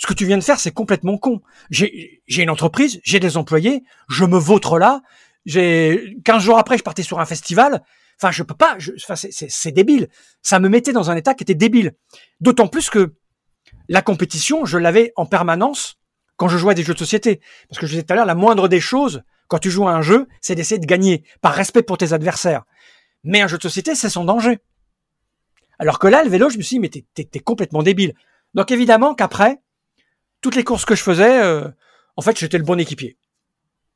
ce 0.00 0.06
que 0.06 0.14
tu 0.14 0.24
viens 0.26 0.38
de 0.38 0.44
faire, 0.44 0.60
c'est 0.60 0.70
complètement 0.70 1.18
con. 1.18 1.40
J'ai 1.70 2.22
j'ai 2.28 2.44
une 2.44 2.50
entreprise, 2.50 3.00
j'ai 3.02 3.18
des 3.18 3.36
employés, 3.36 3.82
je 4.08 4.24
me 4.24 4.38
vautre 4.38 4.78
là. 4.78 5.02
J'ai 5.44 6.16
15 6.24 6.40
jours 6.40 6.58
après, 6.58 6.78
je 6.78 6.84
partais 6.84 7.02
sur 7.02 7.18
un 7.18 7.26
festival. 7.26 7.82
Enfin, 8.20 8.30
je 8.30 8.44
peux 8.44 8.54
pas. 8.54 8.76
je- 8.78 8.92
Enfin, 8.92 9.16
c'est 9.16 9.72
débile. 9.72 10.08
Ça 10.42 10.60
me 10.60 10.68
mettait 10.68 10.92
dans 10.92 11.10
un 11.10 11.16
état 11.16 11.34
qui 11.34 11.42
était 11.42 11.56
débile. 11.56 11.94
D'autant 12.40 12.68
plus 12.68 12.90
que 12.90 13.14
la 13.88 14.00
compétition, 14.02 14.64
je 14.64 14.78
l'avais 14.78 15.12
en 15.16 15.26
permanence 15.26 15.98
quand 16.36 16.46
je 16.48 16.56
jouais 16.58 16.72
à 16.72 16.74
des 16.74 16.84
jeux 16.84 16.94
de 16.94 16.98
société. 17.00 17.40
Parce 17.68 17.80
que 17.80 17.86
je 17.86 17.92
disais 17.92 18.04
tout 18.04 18.12
à 18.12 18.16
l'heure, 18.16 18.26
la 18.26 18.36
moindre 18.36 18.68
des 18.68 18.80
choses 18.80 19.22
quand 19.48 19.58
tu 19.58 19.70
joues 19.70 19.88
à 19.88 19.92
un 19.92 20.02
jeu, 20.02 20.28
c'est 20.40 20.54
d'essayer 20.54 20.78
de 20.78 20.86
gagner 20.86 21.24
par 21.40 21.52
respect 21.54 21.82
pour 21.82 21.98
tes 21.98 22.12
adversaires. 22.12 22.64
Mais 23.24 23.40
un 23.40 23.48
jeu 23.48 23.56
de 23.58 23.62
société, 23.62 23.94
c'est 23.94 24.08
son 24.10 24.24
danger. 24.24 24.58
Alors 25.78 25.98
que 25.98 26.06
là, 26.06 26.22
le 26.24 26.30
vélo, 26.30 26.50
je 26.50 26.58
me 26.58 26.62
suis 26.62 26.76
dit, 26.76 26.80
mais 26.80 26.88
t'es- 26.88 27.04
t'es 27.14 27.24
t'es 27.24 27.40
complètement 27.40 27.82
débile. 27.82 28.14
Donc 28.54 28.70
évidemment 28.70 29.14
qu'après, 29.14 29.60
toutes 30.40 30.54
les 30.56 30.64
courses 30.64 30.84
que 30.84 30.94
je 30.94 31.02
faisais, 31.02 31.42
euh, 31.42 31.68
en 32.16 32.22
fait, 32.22 32.38
j'étais 32.38 32.58
le 32.58 32.64
bon 32.64 32.78
équipier. 32.78 33.16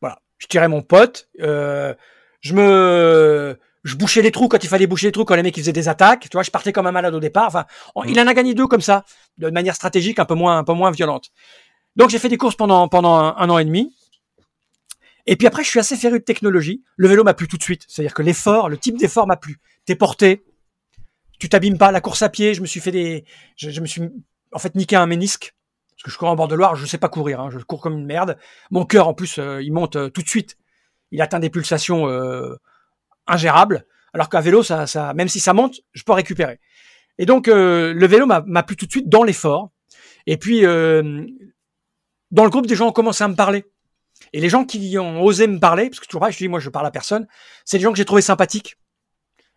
Voilà, 0.00 0.20
je 0.38 0.46
tirais 0.46 0.68
mon 0.68 0.82
pote, 0.82 1.28
euh, 1.40 1.94
je 2.40 2.54
me, 2.54 3.58
je 3.84 3.96
bouchais 3.96 4.22
les 4.22 4.30
trous 4.30 4.48
quand 4.48 4.62
il 4.62 4.68
fallait 4.68 4.86
boucher 4.86 5.06
les 5.08 5.12
trous 5.12 5.24
quand 5.24 5.34
les 5.34 5.42
mecs 5.42 5.56
ils 5.56 5.60
faisaient 5.60 5.72
des 5.72 5.88
attaques. 5.88 6.22
Tu 6.28 6.36
vois, 6.36 6.42
je 6.42 6.50
partais 6.50 6.72
comme 6.72 6.86
un 6.86 6.92
malade 6.92 7.14
au 7.14 7.20
départ. 7.20 7.46
Enfin, 7.48 7.66
on- 7.94 8.04
il 8.04 8.18
en 8.20 8.26
a 8.26 8.34
gagné 8.34 8.54
deux 8.54 8.66
comme 8.66 8.80
ça, 8.80 9.04
de 9.38 9.50
manière 9.50 9.74
stratégique, 9.74 10.18
un 10.18 10.24
peu 10.24 10.34
moins, 10.34 10.58
un 10.58 10.64
peu 10.64 10.72
moins 10.72 10.90
violente. 10.92 11.30
Donc 11.96 12.10
j'ai 12.10 12.18
fait 12.18 12.28
des 12.28 12.38
courses 12.38 12.56
pendant 12.56 12.88
pendant 12.88 13.14
un, 13.16 13.34
un 13.36 13.50
an 13.50 13.58
et 13.58 13.64
demi. 13.64 13.94
Et 15.26 15.36
puis 15.36 15.46
après, 15.46 15.62
je 15.62 15.68
suis 15.68 15.78
assez 15.78 15.96
féru 15.96 16.18
de 16.18 16.24
technologie. 16.24 16.82
Le 16.96 17.08
vélo 17.08 17.24
m'a 17.24 17.34
plu 17.34 17.46
tout 17.46 17.56
de 17.56 17.62
suite. 17.62 17.84
C'est-à-dire 17.88 18.14
que 18.14 18.22
l'effort, 18.22 18.68
le 18.68 18.76
type 18.76 18.98
d'effort 18.98 19.26
m'a 19.26 19.36
plu. 19.36 19.58
T'es 19.84 19.94
porté, 19.94 20.44
tu 21.38 21.48
t'abîmes 21.48 21.78
pas. 21.78 21.92
La 21.92 22.00
course 22.00 22.22
à 22.22 22.28
pied, 22.28 22.54
je 22.54 22.60
me 22.60 22.66
suis 22.66 22.80
fait 22.80 22.90
des, 22.90 23.24
je, 23.56 23.80
me 23.80 23.86
suis 23.86 24.02
en 24.52 24.58
fait 24.58 24.74
niqué 24.74 24.96
un 24.96 25.06
ménisque 25.06 25.54
parce 26.02 26.04
que 26.04 26.10
je 26.10 26.18
cours 26.18 26.28
en 26.28 26.36
bord 26.36 26.48
de 26.48 26.56
Loire, 26.56 26.74
je 26.74 26.84
sais 26.84 26.98
pas 26.98 27.08
courir, 27.08 27.40
hein, 27.40 27.50
je 27.50 27.58
cours 27.58 27.80
comme 27.80 27.96
une 27.96 28.06
merde. 28.06 28.36
Mon 28.70 28.84
cœur, 28.84 29.06
en 29.06 29.14
plus, 29.14 29.38
euh, 29.38 29.62
il 29.62 29.72
monte 29.72 29.94
euh, 29.94 30.08
tout 30.08 30.22
de 30.22 30.28
suite. 30.28 30.56
Il 31.12 31.22
atteint 31.22 31.38
des 31.38 31.50
pulsations 31.50 32.08
euh, 32.08 32.56
ingérables, 33.28 33.84
alors 34.12 34.28
qu'à 34.28 34.40
vélo, 34.40 34.64
ça, 34.64 34.88
ça, 34.88 35.14
même 35.14 35.28
si 35.28 35.38
ça 35.38 35.52
monte, 35.52 35.80
je 35.92 36.02
peux 36.02 36.12
récupérer. 36.12 36.58
Et 37.18 37.26
donc, 37.26 37.46
euh, 37.46 37.92
le 37.92 38.06
vélo 38.06 38.26
m'a 38.26 38.62
plu 38.62 38.74
tout 38.74 38.86
de 38.86 38.90
suite 38.90 39.08
dans 39.08 39.22
l'effort. 39.22 39.70
Et 40.26 40.38
puis, 40.38 40.62
dans 40.62 42.44
le 42.44 42.50
groupe, 42.50 42.66
des 42.66 42.74
gens 42.74 42.88
ont 42.88 42.92
commencé 42.92 43.22
à 43.22 43.28
me 43.28 43.34
parler. 43.34 43.64
Et 44.32 44.40
les 44.40 44.48
gens 44.48 44.64
qui 44.64 44.98
ont 44.98 45.22
osé 45.22 45.46
me 45.46 45.58
parler, 45.58 45.90
parce 45.90 46.00
que 46.00 46.06
toujours 46.06 46.20
pareil, 46.20 46.32
je 46.32 46.38
dis, 46.38 46.48
moi, 46.48 46.60
je 46.60 46.70
parle 46.70 46.86
à 46.86 46.90
personne, 46.90 47.26
c'est 47.64 47.78
des 47.78 47.82
gens 47.82 47.92
que 47.92 47.98
j'ai 47.98 48.04
trouvé 48.04 48.22
sympathiques. 48.22 48.76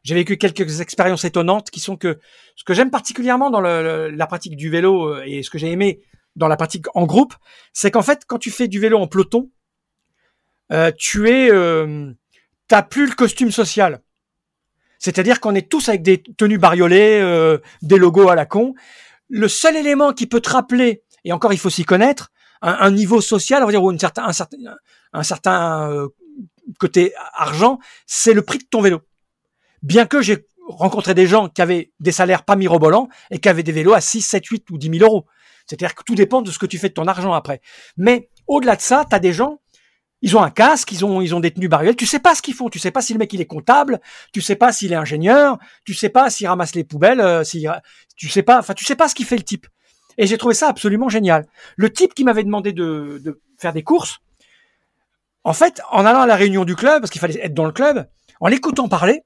j'ai 0.03 0.15
vécu 0.15 0.37
quelques 0.37 0.81
expériences 0.81 1.23
étonnantes 1.23 1.71
qui 1.71 1.79
sont 1.79 1.95
que 1.97 2.19
ce 2.55 2.63
que 2.63 2.73
j'aime 2.73 2.91
particulièrement 2.91 3.49
dans 3.49 3.61
la 3.61 4.27
pratique 4.27 4.55
du 4.55 4.69
vélo 4.69 5.07
euh, 5.07 5.23
et 5.25 5.43
ce 5.43 5.49
que 5.49 5.57
j'ai 5.57 5.71
aimé 5.71 6.01
dans 6.35 6.47
la 6.47 6.57
pratique 6.57 6.85
en 6.93 7.05
groupe, 7.05 7.33
c'est 7.71 7.91
qu'en 7.91 8.01
fait, 8.01 8.23
quand 8.27 8.37
tu 8.37 8.51
fais 8.51 8.67
du 8.67 8.79
vélo 8.79 8.99
en 8.99 9.07
peloton, 9.07 9.49
euh, 10.71 10.91
tu 10.97 11.29
es, 11.29 11.49
euh, 11.49 12.11
t'as 12.67 12.83
plus 12.83 13.07
le 13.07 13.15
costume 13.15 13.51
social. 13.51 14.01
C'est-à-dire 14.99 15.39
qu'on 15.39 15.55
est 15.55 15.69
tous 15.69 15.87
avec 15.87 16.01
des 16.01 16.21
tenues 16.21 16.57
bariolées, 16.57 17.59
des 17.81 17.97
logos 17.97 18.29
à 18.29 18.35
la 18.35 18.45
con. 18.45 18.73
Le 19.29 19.47
seul 19.47 19.75
élément 19.75 20.13
qui 20.13 20.25
peut 20.25 20.41
te 20.41 20.49
rappeler, 20.49 21.03
et 21.23 21.31
encore 21.31 21.53
il 21.53 21.59
faut 21.59 21.69
s'y 21.69 21.85
connaître, 21.85 22.31
un, 22.65 22.91
niveau 22.91 23.21
social, 23.21 23.63
on 23.63 23.65
va 23.65 23.71
dire, 23.71 23.83
ou 23.83 23.91
une 23.91 23.99
certain, 23.99 24.25
un 24.25 24.33
certain, 24.33 24.57
un 25.13 25.23
certain 25.23 25.89
euh, 25.91 26.07
côté 26.79 27.13
argent, 27.33 27.79
c'est 28.05 28.33
le 28.33 28.41
prix 28.41 28.57
de 28.57 28.65
ton 28.69 28.81
vélo. 28.81 29.01
Bien 29.81 30.05
que 30.05 30.21
j'ai 30.21 30.47
rencontré 30.67 31.13
des 31.13 31.27
gens 31.27 31.47
qui 31.47 31.61
avaient 31.61 31.93
des 31.99 32.11
salaires 32.11 32.43
pas 32.43 32.55
mirobolants 32.55 33.07
et 33.29 33.39
qui 33.39 33.49
avaient 33.49 33.63
des 33.63 33.71
vélos 33.71 33.93
à 33.93 34.01
6, 34.01 34.21
7, 34.21 34.45
8 34.45 34.69
ou 34.71 34.77
10 34.77 34.99
000 34.99 35.05
euros. 35.05 35.25
C'est-à-dire 35.67 35.93
que 35.95 36.03
tout 36.03 36.15
dépend 36.15 36.41
de 36.41 36.51
ce 36.51 36.59
que 36.59 36.65
tu 36.65 36.77
fais 36.77 36.89
de 36.89 36.93
ton 36.93 37.07
argent 37.07 37.33
après. 37.33 37.61
Mais 37.97 38.29
au-delà 38.47 38.75
de 38.75 38.81
ça, 38.81 39.05
tu 39.07 39.15
as 39.15 39.19
des 39.19 39.33
gens 39.33 39.59
ils 40.25 40.35
ont 40.35 40.41
un 40.41 40.49
casque, 40.49 40.91
ils 40.91 41.05
ont, 41.05 41.21
ils 41.21 41.35
ont 41.35 41.39
des 41.39 41.51
tenues 41.51 41.67
bariolées. 41.67 41.95
Tu 41.95 42.07
sais 42.07 42.17
pas 42.17 42.33
ce 42.33 42.41
qu'ils 42.41 42.55
font. 42.55 42.67
Tu 42.67 42.79
sais 42.79 42.89
pas 42.89 43.03
si 43.03 43.13
le 43.13 43.19
mec 43.19 43.31
il 43.33 43.41
est 43.41 43.45
comptable. 43.45 44.01
Tu 44.33 44.41
sais 44.41 44.55
pas 44.55 44.71
s'il 44.71 44.91
est 44.91 44.95
ingénieur. 44.95 45.59
Tu 45.85 45.93
sais 45.93 46.09
pas 46.09 46.31
s'il 46.31 46.47
ramasse 46.47 46.73
les 46.73 46.83
poubelles. 46.83 47.19
Euh, 47.19 47.43
tu 48.15 48.27
sais 48.27 48.41
pas. 48.41 48.57
Enfin, 48.57 48.73
tu 48.73 48.85
sais 48.85 48.95
pas 48.95 49.07
ce 49.07 49.13
qu'il 49.13 49.27
fait 49.27 49.37
le 49.37 49.43
type. 49.43 49.67
Et 50.17 50.27
j'ai 50.27 50.37
trouvé 50.37 50.53
ça 50.53 50.69
absolument 50.69 51.09
génial. 51.09 51.47
Le 51.75 51.91
type 51.91 52.13
qui 52.13 52.23
m'avait 52.23 52.43
demandé 52.43 52.73
de, 52.73 53.41
faire 53.57 53.73
des 53.73 53.83
courses, 53.83 54.19
en 55.43 55.53
fait, 55.53 55.81
en 55.91 56.05
allant 56.05 56.21
à 56.21 56.27
la 56.27 56.35
réunion 56.35 56.65
du 56.65 56.75
club, 56.75 57.01
parce 57.01 57.11
qu'il 57.11 57.21
fallait 57.21 57.39
être 57.39 57.53
dans 57.53 57.65
le 57.65 57.71
club, 57.71 58.07
en 58.39 58.47
l'écoutant 58.47 58.87
parler, 58.87 59.23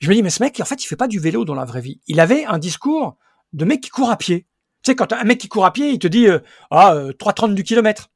je 0.00 0.08
me 0.08 0.14
dis 0.14 0.22
mais 0.22 0.30
ce 0.30 0.42
mec, 0.42 0.60
en 0.60 0.64
fait, 0.64 0.82
il 0.84 0.86
fait 0.86 0.96
pas 0.96 1.08
du 1.08 1.18
vélo 1.18 1.44
dans 1.44 1.54
la 1.54 1.64
vraie 1.64 1.80
vie. 1.80 2.00
Il 2.06 2.20
avait 2.20 2.44
un 2.44 2.58
discours 2.58 3.16
de 3.52 3.64
mec 3.64 3.80
qui 3.80 3.90
court 3.90 4.10
à 4.10 4.16
pied. 4.16 4.46
Tu 4.82 4.90
sais, 4.90 4.96
quand 4.96 5.12
un 5.12 5.24
mec 5.24 5.38
qui 5.38 5.48
court 5.48 5.64
à 5.64 5.72
pied, 5.72 5.90
il 5.90 5.98
te 5.98 6.06
dit 6.06 6.28
euh, 6.28 6.40
ah 6.70 6.94
euh, 6.94 7.12
3,30 7.12 7.54
du 7.54 7.62
kilomètre. 7.62 8.10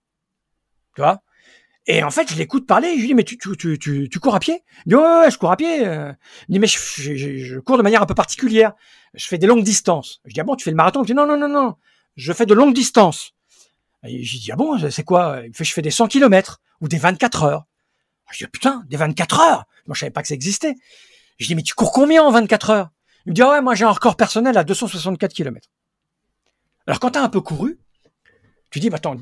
Tu 0.94 1.00
vois? 1.00 1.22
Et 1.90 2.02
en 2.02 2.10
fait, 2.10 2.30
je 2.30 2.36
l'écoute 2.36 2.66
parler, 2.66 2.90
je 2.96 3.00
lui 3.00 3.06
dis, 3.08 3.14
mais 3.14 3.24
tu, 3.24 3.38
tu, 3.38 4.20
cours 4.20 4.34
à 4.34 4.40
pied? 4.40 4.62
Il 4.84 4.90
dit, 4.90 4.94
ouais, 4.94 5.20
ouais, 5.20 5.30
je 5.30 5.38
cours 5.38 5.50
à 5.50 5.56
pied. 5.56 5.80
Il 5.80 6.16
dit, 6.50 6.58
mais 6.58 6.66
je, 6.66 7.58
cours 7.60 7.78
de 7.78 7.82
manière 7.82 8.02
un 8.02 8.06
peu 8.06 8.14
particulière. 8.14 8.74
Je 9.14 9.26
fais 9.26 9.38
des 9.38 9.46
longues 9.46 9.64
distances. 9.64 10.20
Je 10.26 10.34
dis, 10.34 10.40
ah 10.40 10.44
bon, 10.44 10.54
tu 10.54 10.64
fais 10.64 10.70
le 10.70 10.76
marathon? 10.76 11.02
Il 11.02 11.06
dit, 11.06 11.14
non, 11.14 11.26
non, 11.26 11.38
non, 11.38 11.48
non, 11.48 11.76
je 12.16 12.32
fais 12.34 12.44
de 12.44 12.52
longues 12.52 12.74
distances. 12.74 13.32
Et 14.04 14.22
je 14.22 14.38
dis, 14.38 14.52
ah 14.52 14.56
bon, 14.56 14.78
c'est 14.90 15.02
quoi? 15.02 15.40
Il 15.46 15.56
fait, 15.56 15.64
je 15.64 15.72
fais 15.72 15.80
des 15.80 15.90
100 15.90 16.08
km 16.08 16.60
ou 16.82 16.88
des 16.88 16.98
24 16.98 17.44
heures. 17.44 17.64
Je 18.32 18.38
dis, 18.38 18.44
oh, 18.44 18.50
putain, 18.52 18.84
des 18.88 18.98
24 18.98 19.40
heures? 19.40 19.64
Moi, 19.86 19.94
je 19.94 20.00
savais 20.00 20.10
pas 20.10 20.20
que 20.20 20.28
ça 20.28 20.34
existait. 20.34 20.74
Je 21.38 21.46
dis, 21.46 21.54
mais 21.54 21.62
tu 21.62 21.72
cours 21.72 21.92
combien 21.92 22.22
en 22.22 22.30
24 22.30 22.68
heures? 22.70 22.90
Il 23.24 23.30
me 23.30 23.34
dit, 23.34 23.40
ah 23.40 23.50
ouais, 23.50 23.62
moi, 23.62 23.74
j'ai 23.74 23.86
un 23.86 23.90
record 23.90 24.16
personnel 24.16 24.58
à 24.58 24.64
264 24.64 25.32
km. 25.32 25.70
Alors, 26.86 27.00
quand 27.00 27.12
tu 27.12 27.18
as 27.18 27.22
un 27.22 27.30
peu 27.30 27.40
couru, 27.40 27.78
tu 28.70 28.78
dis, 28.78 28.90
bah, 28.90 28.96
attends, 28.96 29.16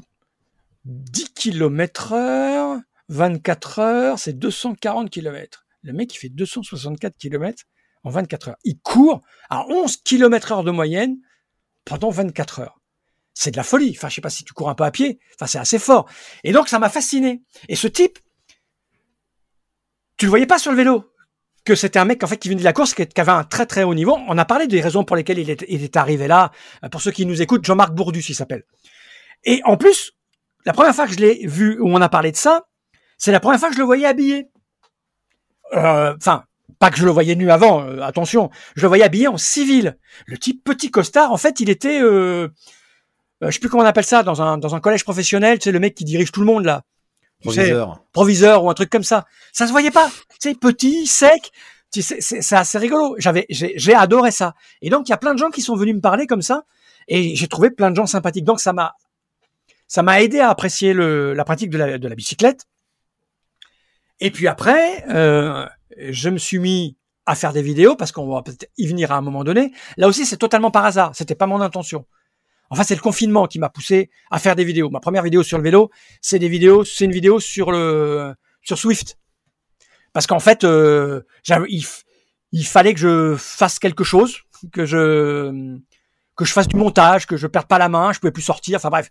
10 0.86 1.34
km 1.34 2.12
heure, 2.12 2.80
24 3.08 3.78
heures, 3.80 4.18
c'est 4.18 4.32
240 4.32 5.10
km. 5.10 5.66
Le 5.82 5.92
mec, 5.92 6.14
il 6.14 6.18
fait 6.18 6.28
264 6.28 7.16
km 7.16 7.64
en 8.04 8.10
24 8.10 8.48
heures. 8.48 8.56
Il 8.64 8.78
court 8.78 9.22
à 9.50 9.66
11 9.68 9.96
km 9.98 10.52
heure 10.52 10.64
de 10.64 10.70
moyenne 10.70 11.16
pendant 11.84 12.10
24 12.10 12.60
heures. 12.60 12.80
C'est 13.34 13.50
de 13.50 13.56
la 13.56 13.64
folie. 13.64 13.94
Enfin, 13.96 14.08
je 14.08 14.14
sais 14.14 14.20
pas 14.20 14.30
si 14.30 14.44
tu 14.44 14.52
cours 14.52 14.70
un 14.70 14.74
peu 14.74 14.84
à 14.84 14.90
pied. 14.90 15.18
Enfin, 15.34 15.46
c'est 15.46 15.58
assez 15.58 15.78
fort. 15.78 16.08
Et 16.42 16.52
donc, 16.52 16.68
ça 16.68 16.78
m'a 16.78 16.88
fasciné. 16.88 17.42
Et 17.68 17.76
ce 17.76 17.86
type, 17.88 18.18
tu 20.16 20.26
le 20.26 20.30
voyais 20.30 20.46
pas 20.46 20.58
sur 20.58 20.70
le 20.70 20.76
vélo. 20.76 21.12
Que 21.64 21.74
c'était 21.74 21.98
un 21.98 22.04
mec, 22.04 22.22
en 22.22 22.28
fait, 22.28 22.36
qui 22.36 22.48
venait 22.48 22.60
de 22.60 22.64
la 22.64 22.72
course, 22.72 22.94
qui 22.94 23.02
avait 23.16 23.32
un 23.32 23.44
très 23.44 23.66
très 23.66 23.82
haut 23.82 23.94
niveau. 23.94 24.16
On 24.28 24.38
a 24.38 24.44
parlé 24.44 24.68
des 24.68 24.80
raisons 24.80 25.04
pour 25.04 25.16
lesquelles 25.16 25.40
il 25.40 25.50
est, 25.50 25.96
arrivé 25.96 26.28
là. 26.28 26.52
Pour 26.92 27.02
ceux 27.02 27.10
qui 27.10 27.26
nous 27.26 27.42
écoutent, 27.42 27.64
Jean-Marc 27.64 27.92
Bourdus, 27.92 28.24
il 28.28 28.34
s'appelle. 28.34 28.62
Et 29.44 29.60
en 29.64 29.76
plus, 29.76 30.15
la 30.66 30.72
première 30.72 30.94
fois 30.94 31.06
que 31.06 31.12
je 31.12 31.18
l'ai 31.18 31.46
vu 31.46 31.80
où 31.80 31.88
on 31.88 32.00
a 32.00 32.08
parlé 32.08 32.32
de 32.32 32.36
ça, 32.36 32.66
c'est 33.16 33.32
la 33.32 33.40
première 33.40 33.58
fois 33.58 33.68
que 33.68 33.74
je 33.74 33.78
le 33.78 33.86
voyais 33.86 34.04
habillé. 34.04 34.50
Euh, 35.72 36.14
enfin, 36.16 36.44
pas 36.78 36.90
que 36.90 36.98
je 36.98 37.04
le 37.04 37.10
voyais 37.10 37.36
nu 37.36 37.50
avant, 37.50 37.82
euh, 37.82 38.02
attention, 38.02 38.50
je 38.74 38.82
le 38.82 38.88
voyais 38.88 39.04
habillé 39.04 39.28
en 39.28 39.38
civil. 39.38 39.96
Le 40.26 40.36
type 40.36 40.62
petit 40.64 40.90
costard, 40.90 41.32
en 41.32 41.36
fait, 41.36 41.60
il 41.60 41.70
était, 41.70 42.02
euh, 42.02 42.48
je 43.40 43.50
sais 43.50 43.60
plus 43.60 43.68
comment 43.68 43.84
on 43.84 43.86
appelle 43.86 44.04
ça, 44.04 44.24
dans 44.24 44.42
un, 44.42 44.58
dans 44.58 44.74
un 44.74 44.80
collège 44.80 45.04
professionnel, 45.04 45.58
c'est 45.62 45.72
le 45.72 45.78
mec 45.78 45.94
qui 45.94 46.04
dirige 46.04 46.32
tout 46.32 46.40
le 46.40 46.46
monde 46.46 46.64
là. 46.64 46.82
Proviseur. 47.42 48.02
proviseur 48.12 48.64
ou 48.64 48.70
un 48.70 48.74
truc 48.74 48.90
comme 48.90 49.04
ça. 49.04 49.26
Ça 49.52 49.66
se 49.66 49.72
voyait 49.72 49.90
pas. 49.90 50.10
C'est 50.38 50.58
petit, 50.58 51.06
sec. 51.06 51.52
C'est 51.90 52.56
assez 52.56 52.78
rigolo. 52.78 53.14
J'avais, 53.18 53.46
j'ai 53.50 53.94
adoré 53.94 54.30
ça. 54.30 54.54
Et 54.82 54.90
donc 54.90 55.08
il 55.08 55.10
y 55.10 55.14
a 55.14 55.18
plein 55.18 55.34
de 55.34 55.38
gens 55.38 55.50
qui 55.50 55.62
sont 55.62 55.76
venus 55.76 55.94
me 55.94 56.00
parler 56.00 56.26
comme 56.26 56.42
ça, 56.42 56.64
et 57.08 57.36
j'ai 57.36 57.46
trouvé 57.46 57.70
plein 57.70 57.90
de 57.90 57.96
gens 57.96 58.06
sympathiques. 58.06 58.44
Donc 58.44 58.58
ça 58.58 58.72
m'a 58.72 58.96
ça 59.88 60.02
m'a 60.02 60.22
aidé 60.22 60.40
à 60.40 60.50
apprécier 60.50 60.94
la 60.94 61.44
pratique 61.44 61.70
de 61.70 61.78
la, 61.78 62.14
bicyclette. 62.14 62.64
Et 64.20 64.30
puis 64.30 64.48
après, 64.48 65.04
euh, 65.10 65.66
je 65.98 66.30
me 66.30 66.38
suis 66.38 66.58
mis 66.58 66.96
à 67.26 67.34
faire 67.34 67.52
des 67.52 67.62
vidéos 67.62 67.96
parce 67.96 68.12
qu'on 68.12 68.28
va 68.28 68.42
peut-être 68.42 68.70
y 68.76 68.86
venir 68.86 69.12
à 69.12 69.16
un 69.16 69.20
moment 69.20 69.44
donné. 69.44 69.72
Là 69.96 70.08
aussi, 70.08 70.24
c'est 70.24 70.36
totalement 70.36 70.70
par 70.70 70.84
hasard. 70.84 71.12
C'était 71.14 71.34
pas 71.34 71.46
mon 71.46 71.60
intention. 71.60 72.06
Enfin, 72.70 72.82
c'est 72.82 72.94
le 72.94 73.00
confinement 73.00 73.46
qui 73.46 73.58
m'a 73.58 73.68
poussé 73.68 74.10
à 74.30 74.38
faire 74.38 74.56
des 74.56 74.64
vidéos. 74.64 74.90
Ma 74.90 75.00
première 75.00 75.22
vidéo 75.22 75.42
sur 75.42 75.58
le 75.58 75.64
vélo, 75.64 75.90
c'est 76.20 76.38
des 76.38 76.48
vidéos, 76.48 76.84
c'est 76.84 77.04
une 77.04 77.12
vidéo 77.12 77.38
sur 77.38 77.68
Swift. 78.64 79.18
Parce 80.12 80.26
qu'en 80.26 80.40
fait, 80.40 80.64
euh, 80.64 81.22
il, 81.68 81.84
il 82.52 82.66
fallait 82.66 82.94
que 82.94 83.00
je 83.00 83.36
fasse 83.36 83.78
quelque 83.78 84.02
chose, 84.02 84.40
que 84.72 84.86
je 84.86 85.78
que 86.36 86.44
je 86.44 86.52
fasse 86.52 86.68
du 86.68 86.76
montage, 86.76 87.26
que 87.26 87.36
je 87.36 87.46
perde 87.46 87.66
pas 87.66 87.78
la 87.78 87.88
main, 87.88 88.12
je 88.12 88.20
pouvais 88.20 88.32
plus 88.32 88.42
sortir. 88.42 88.76
Enfin 88.76 88.90
bref, 88.90 89.10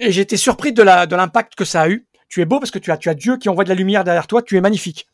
et 0.00 0.12
j'ai 0.12 0.22
été 0.22 0.36
surpris 0.36 0.72
de 0.72 0.82
la 0.82 1.06
de 1.06 1.16
l'impact 1.16 1.54
que 1.54 1.64
ça 1.64 1.82
a 1.82 1.88
eu. 1.88 2.06
Tu 2.28 2.40
es 2.40 2.44
beau 2.44 2.58
parce 2.58 2.70
que 2.70 2.78
tu 2.78 2.90
as 2.90 2.96
tu 2.96 3.08
as 3.08 3.14
Dieu 3.14 3.36
qui 3.36 3.48
envoie 3.48 3.64
de 3.64 3.68
la 3.68 3.74
lumière 3.74 4.04
derrière 4.04 4.26
toi. 4.26 4.42
Tu 4.42 4.56
es 4.56 4.60
magnifique. 4.60 5.06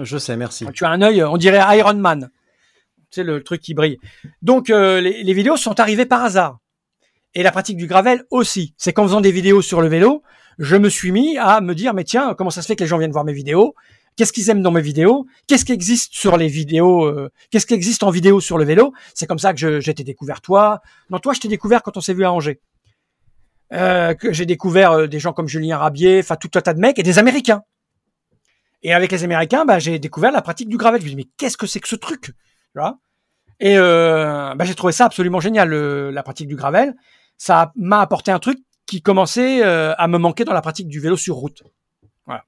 Je 0.00 0.18
sais, 0.18 0.36
merci. 0.36 0.66
Tu 0.74 0.84
as 0.84 0.90
un 0.90 1.02
œil, 1.02 1.22
on 1.22 1.36
dirait 1.36 1.78
Iron 1.78 1.94
Man. 1.94 2.30
C'est 3.10 3.24
le 3.24 3.42
truc 3.42 3.60
qui 3.60 3.74
brille. 3.74 3.98
Donc 4.42 4.70
euh, 4.70 5.00
les, 5.00 5.22
les, 5.22 5.32
vidéos 5.32 5.56
sont 5.56 5.80
arrivées 5.80 6.04
par 6.04 6.22
hasard. 6.22 6.58
Et 7.34 7.42
la 7.42 7.52
pratique 7.52 7.76
du 7.76 7.86
gravel 7.86 8.24
aussi. 8.30 8.74
C'est 8.76 8.92
qu'en 8.92 9.04
faisant 9.04 9.20
des 9.20 9.32
vidéos 9.32 9.62
sur 9.62 9.80
le 9.80 9.88
vélo, 9.88 10.22
je 10.58 10.76
me 10.76 10.88
suis 10.88 11.12
mis 11.12 11.38
à 11.38 11.60
me 11.60 11.74
dire 11.74 11.94
mais 11.94 12.04
tiens 12.04 12.34
comment 12.34 12.50
ça 12.50 12.60
se 12.60 12.66
fait 12.66 12.76
que 12.76 12.82
les 12.82 12.88
gens 12.88 12.98
viennent 12.98 13.12
voir 13.12 13.24
mes 13.24 13.32
vidéos? 13.32 13.74
Qu'est-ce 14.18 14.32
qu'ils 14.32 14.50
aiment 14.50 14.62
dans 14.62 14.72
mes 14.72 14.80
vidéos? 14.80 15.26
Qu'est-ce 15.46 15.64
qui 15.64 15.70
existe 15.70 16.12
sur 16.12 16.36
les 16.36 16.48
vidéos 16.48 17.04
euh, 17.04 17.30
Qu'est-ce 17.52 17.66
qui 17.66 17.74
existe 17.74 18.02
en 18.02 18.10
vidéo 18.10 18.40
sur 18.40 18.58
le 18.58 18.64
vélo? 18.64 18.92
C'est 19.14 19.28
comme 19.28 19.38
ça 19.38 19.54
que 19.54 19.78
j'ai 19.78 19.94
découvert 19.94 20.40
toi. 20.40 20.80
Non, 21.08 21.20
toi, 21.20 21.34
je 21.34 21.40
t'ai 21.40 21.46
découvert 21.46 21.84
quand 21.84 21.96
on 21.96 22.00
s'est 22.00 22.14
vu 22.14 22.24
à 22.24 22.32
Angers. 22.32 22.58
Euh, 23.72 24.14
que 24.14 24.32
j'ai 24.32 24.46
découvert 24.46 24.92
euh, 24.92 25.06
des 25.06 25.18
gens 25.18 25.34
comme 25.34 25.46
Julien 25.46 25.76
Rabier, 25.76 26.20
enfin 26.20 26.36
tout 26.36 26.50
un 26.54 26.60
tas 26.62 26.72
de 26.72 26.80
mecs 26.80 26.98
et 26.98 27.02
des 27.02 27.18
Américains. 27.18 27.62
Et 28.82 28.94
avec 28.94 29.12
les 29.12 29.24
Américains, 29.24 29.66
bah, 29.66 29.78
j'ai 29.78 29.98
découvert 29.98 30.32
la 30.32 30.40
pratique 30.40 30.68
du 30.68 30.78
gravel. 30.78 31.00
Je 31.00 31.04
me 31.04 31.10
dis 31.10 31.16
mais 31.16 31.28
qu'est-ce 31.36 31.58
que 31.58 31.66
c'est 31.66 31.80
que 31.80 31.88
ce 31.88 31.96
truc? 31.96 32.22
Tu 32.22 32.32
vois? 32.76 32.98
Et 33.60 33.76
euh, 33.76 34.54
bah, 34.54 34.64
j'ai 34.64 34.74
trouvé 34.74 34.92
ça 34.92 35.04
absolument 35.04 35.40
génial, 35.40 35.70
la 35.70 36.22
pratique 36.22 36.48
du 36.48 36.56
gravel. 36.56 36.94
Ça 37.36 37.72
m'a 37.76 38.00
apporté 38.00 38.30
un 38.30 38.38
truc 38.38 38.58
qui 38.86 39.02
commençait 39.02 39.62
à 39.62 40.08
me 40.08 40.16
manquer 40.16 40.44
dans 40.44 40.54
la 40.54 40.62
pratique 40.62 40.88
du 40.88 41.00
vélo 41.00 41.16
sur 41.16 41.34
route. 41.34 41.62
Voilà. 42.24 42.44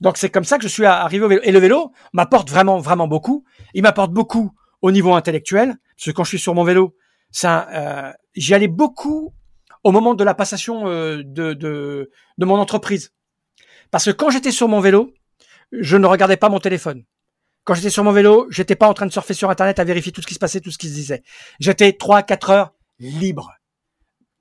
Donc 0.00 0.16
c'est 0.16 0.30
comme 0.30 0.44
ça 0.44 0.56
que 0.56 0.64
je 0.64 0.68
suis 0.68 0.86
arrivé 0.86 1.24
au 1.24 1.28
vélo. 1.28 1.42
Et 1.44 1.52
le 1.52 1.58
vélo 1.60 1.92
m'apporte 2.12 2.50
vraiment, 2.50 2.78
vraiment 2.78 3.06
beaucoup. 3.06 3.44
Il 3.74 3.82
m'apporte 3.82 4.10
beaucoup 4.10 4.52
au 4.80 4.90
niveau 4.90 5.14
intellectuel, 5.14 5.76
parce 5.96 6.06
que 6.06 6.10
quand 6.10 6.24
je 6.24 6.30
suis 6.30 6.38
sur 6.40 6.54
mon 6.54 6.64
vélo, 6.64 6.96
ça, 7.30 7.68
euh, 7.72 8.12
j'y 8.34 8.54
allais 8.54 8.68
beaucoup 8.68 9.32
au 9.84 9.92
moment 9.92 10.14
de 10.14 10.24
la 10.24 10.34
passation 10.34 10.88
euh, 10.88 11.22
de, 11.24 11.54
de, 11.54 12.08
mon 12.38 12.58
entreprise. 12.58 13.12
Parce 13.90 14.04
que 14.04 14.10
quand 14.10 14.30
j'étais 14.30 14.52
sur 14.52 14.68
mon 14.68 14.80
vélo, 14.80 15.12
je 15.72 15.96
ne 15.96 16.06
regardais 16.06 16.36
pas 16.36 16.48
mon 16.48 16.60
téléphone. 16.60 17.04
Quand 17.64 17.74
j'étais 17.74 17.90
sur 17.90 18.04
mon 18.04 18.12
vélo, 18.12 18.46
j'étais 18.50 18.74
pas 18.74 18.88
en 18.88 18.94
train 18.94 19.06
de 19.06 19.12
surfer 19.12 19.34
sur 19.34 19.50
Internet 19.50 19.78
à 19.78 19.84
vérifier 19.84 20.12
tout 20.12 20.22
ce 20.22 20.26
qui 20.26 20.34
se 20.34 20.38
passait, 20.38 20.60
tout 20.60 20.70
ce 20.70 20.78
qui 20.78 20.88
se 20.88 20.94
disait. 20.94 21.22
J'étais 21.60 21.92
trois, 21.92 22.22
quatre 22.22 22.50
heures 22.50 22.72
libre. 22.98 23.52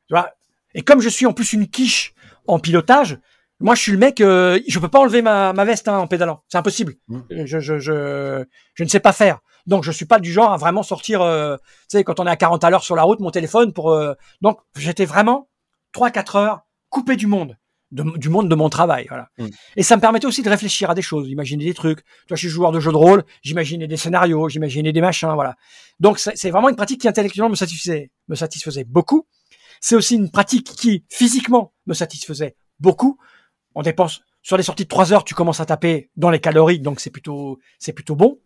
Tu 0.08 0.14
vois? 0.14 0.32
Et 0.74 0.82
comme 0.82 1.02
je 1.02 1.10
suis 1.10 1.26
en 1.26 1.34
plus 1.34 1.54
une 1.54 1.68
quiche 1.68 2.14
en 2.48 2.60
pilotage, 2.60 3.20
moi 3.62 3.76
je 3.76 3.82
suis 3.82 3.92
le 3.92 3.98
mec, 3.98 4.22
euh, 4.22 4.60
je 4.68 4.80
peux 4.80 4.88
pas 4.88 5.00
enlever 5.00 5.22
ma, 5.22 5.54
ma 5.54 5.66
veste 5.66 5.88
hein, 5.88 5.98
en 5.98 6.08
pédalant. 6.08 6.44
C'est 6.48 6.58
impossible. 6.58 6.96
Mmh. 7.08 7.20
Je, 7.46 7.60
je, 7.60 7.80
je, 7.80 8.46
je 8.74 8.84
ne 8.84 8.90
sais 8.90 9.00
pas 9.00 9.14
faire. 9.14 9.40
Donc 9.68 9.84
je 9.84 9.92
suis 9.92 10.06
pas 10.06 10.20
du 10.20 10.32
genre 10.32 10.52
à 10.52 10.58
vraiment 10.58 10.84
sortir, 10.84 11.22
euh, 11.22 11.58
tu 11.58 11.98
sais, 11.98 12.04
quand 12.04 12.20
on 12.20 12.28
est 12.28 12.32
à 12.32 12.36
40 12.36 12.64
à 12.64 12.70
l'heure 12.70 12.84
sur 12.84 12.96
la 12.96 13.04
route, 13.04 13.20
mon 13.20 13.32
téléphone 13.32 13.74
pour. 13.74 13.92
Euh, 13.92 14.14
donc 14.42 14.60
j'étais 14.76 15.06
vraiment 15.06 15.50
3-4 15.96 16.38
heures 16.38 16.60
coupé 16.90 17.16
du 17.16 17.28
monde, 17.28 17.58
du 17.92 18.30
monde 18.30 18.50
de 18.50 18.56
mon 18.56 18.70
travail, 18.70 19.06
voilà. 19.08 19.30
Mm. 19.38 19.48
Et 19.78 19.84
ça 19.84 19.96
me 19.96 20.02
permettait 20.02 20.26
aussi 20.26 20.42
de 20.42 20.50
réfléchir 20.50 20.90
à 20.90 20.96
des 20.96 21.02
choses, 21.02 21.30
imaginer 21.30 21.66
des 21.66 21.74
trucs. 21.74 22.00
Toi, 22.28 22.36
je 22.36 22.38
suis 22.38 22.50
joueur 22.50 22.72
de 22.72 22.80
jeux 22.80 22.92
de 22.92 22.98
rôle, 22.98 23.24
j'imaginais 23.44 23.88
des 23.88 23.98
scénarios, 23.98 24.50
j'imaginais 24.50 24.92
des 24.92 25.02
machins, 25.02 25.32
voilà. 25.34 25.56
Donc 26.00 26.20
c'est 26.20 26.50
vraiment 26.50 26.70
une 26.70 26.76
pratique 26.76 27.02
qui 27.02 27.08
intellectuellement 27.08 27.50
me 27.50 27.56
satisfaisait, 27.56 28.12
me 28.28 28.36
satisfaisait 28.36 28.84
beaucoup. 28.84 29.28
C'est 29.80 29.96
aussi 29.96 30.16
une 30.16 30.30
pratique 30.30 30.76
qui 30.76 31.06
physiquement 31.10 31.74
me 31.88 31.94
satisfaisait 31.94 32.56
beaucoup. 32.80 33.18
On 33.76 33.82
dépense 33.82 34.22
sur 34.42 34.58
les 34.58 34.64
sorties 34.64 34.84
de 34.84 34.90
3 34.90 35.14
heures, 35.14 35.24
tu 35.24 35.36
commences 35.36 35.60
à 35.60 35.66
taper 35.66 36.10
dans 36.16 36.30
les 36.30 36.40
calories, 36.40 36.80
donc 36.80 37.00
c'est 37.00 37.10
plutôt, 37.10 37.60
c'est 37.80 37.94
plutôt 37.94 38.16
bon. 38.16 38.40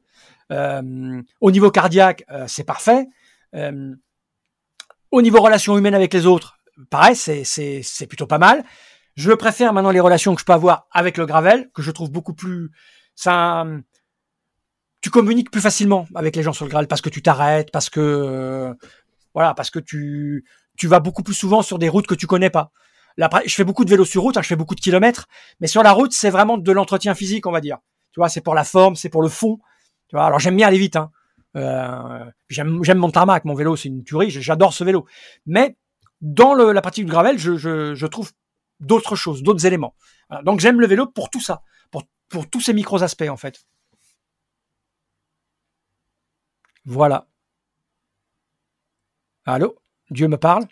Euh, 0.51 1.21
au 1.41 1.51
niveau 1.51 1.71
cardiaque, 1.71 2.25
euh, 2.31 2.45
c'est 2.47 2.63
parfait. 2.63 3.07
Euh, 3.55 3.95
au 5.11 5.21
niveau 5.21 5.41
relations 5.41 5.77
humaines 5.77 5.95
avec 5.95 6.13
les 6.13 6.25
autres, 6.25 6.59
pareil, 6.89 7.15
c'est, 7.15 8.07
plutôt 8.07 8.27
pas 8.27 8.37
mal. 8.37 8.63
Je 9.15 9.31
préfère 9.31 9.71
maintenant 9.71 9.91
les 9.91 10.01
relations 10.01 10.35
que 10.35 10.41
je 10.41 10.45
peux 10.45 10.53
avoir 10.53 10.87
avec 10.91 11.17
le 11.17 11.25
gravel, 11.25 11.69
que 11.73 11.81
je 11.81 11.91
trouve 11.91 12.11
beaucoup 12.11 12.33
plus, 12.33 12.69
ça, 13.15 13.65
tu 14.99 15.09
communiques 15.09 15.51
plus 15.51 15.61
facilement 15.61 16.05
avec 16.15 16.35
les 16.35 16.43
gens 16.43 16.51
sur 16.51 16.65
le 16.65 16.69
gravel 16.69 16.87
parce 16.87 17.01
que 17.01 17.09
tu 17.09 17.21
t'arrêtes, 17.21 17.71
parce 17.71 17.89
que, 17.89 18.75
voilà, 19.33 19.53
parce 19.53 19.69
que 19.69 19.79
tu, 19.79 20.43
tu 20.77 20.87
vas 20.87 20.99
beaucoup 20.99 21.23
plus 21.23 21.33
souvent 21.33 21.61
sur 21.61 21.79
des 21.79 21.87
routes 21.87 22.07
que 22.07 22.15
tu 22.15 22.27
connais 22.27 22.49
pas. 22.49 22.71
Je 23.17 23.53
fais 23.53 23.63
beaucoup 23.63 23.85
de 23.85 23.89
vélo 23.89 24.05
sur 24.05 24.21
route, 24.21 24.37
hein, 24.37 24.41
je 24.41 24.47
fais 24.47 24.55
beaucoup 24.55 24.75
de 24.75 24.81
kilomètres, 24.81 25.27
mais 25.59 25.67
sur 25.67 25.83
la 25.83 25.91
route, 25.91 26.11
c'est 26.11 26.29
vraiment 26.29 26.57
de 26.57 26.71
l'entretien 26.71 27.15
physique, 27.15 27.47
on 27.47 27.51
va 27.51 27.61
dire. 27.61 27.77
Tu 28.11 28.19
vois, 28.19 28.29
c'est 28.29 28.41
pour 28.41 28.55
la 28.55 28.63
forme, 28.63 28.95
c'est 28.95 29.09
pour 29.09 29.21
le 29.21 29.29
fond. 29.29 29.59
Tu 30.07 30.17
alors 30.17 30.39
j'aime 30.39 30.55
bien 30.55 30.67
aller 30.67 30.77
vite. 30.77 30.95
Hein. 30.95 31.11
Euh, 31.55 32.25
j'aime, 32.49 32.81
mon 32.95 33.11
tarmac, 33.11 33.45
mon 33.45 33.55
vélo, 33.55 33.75
c'est 33.75 33.89
une 33.89 34.03
tuerie, 34.03 34.29
j'adore 34.29 34.73
ce 34.73 34.83
vélo. 34.83 35.05
Mais 35.45 35.77
dans 36.21 36.53
la 36.53 36.81
pratique 36.81 37.05
du 37.05 37.11
gravel, 37.11 37.37
je, 37.37 38.05
trouve 38.05 38.31
d'autres 38.79 39.15
choses, 39.15 39.43
d'autres 39.43 39.65
éléments. 39.65 39.95
Donc 40.43 40.59
j'aime 40.59 40.81
le 40.81 40.87
vélo 40.87 41.07
pour 41.07 41.29
tout 41.29 41.41
ça, 41.41 41.61
pour 42.29 42.49
tous 42.49 42.61
ces 42.61 42.73
micros 42.73 43.03
aspects 43.03 43.29
en 43.29 43.37
fait. 43.37 43.65
Voilà. 46.85 47.27
Allô? 49.45 49.75
Dieu 50.11 50.27
me 50.27 50.37
parle? 50.37 50.65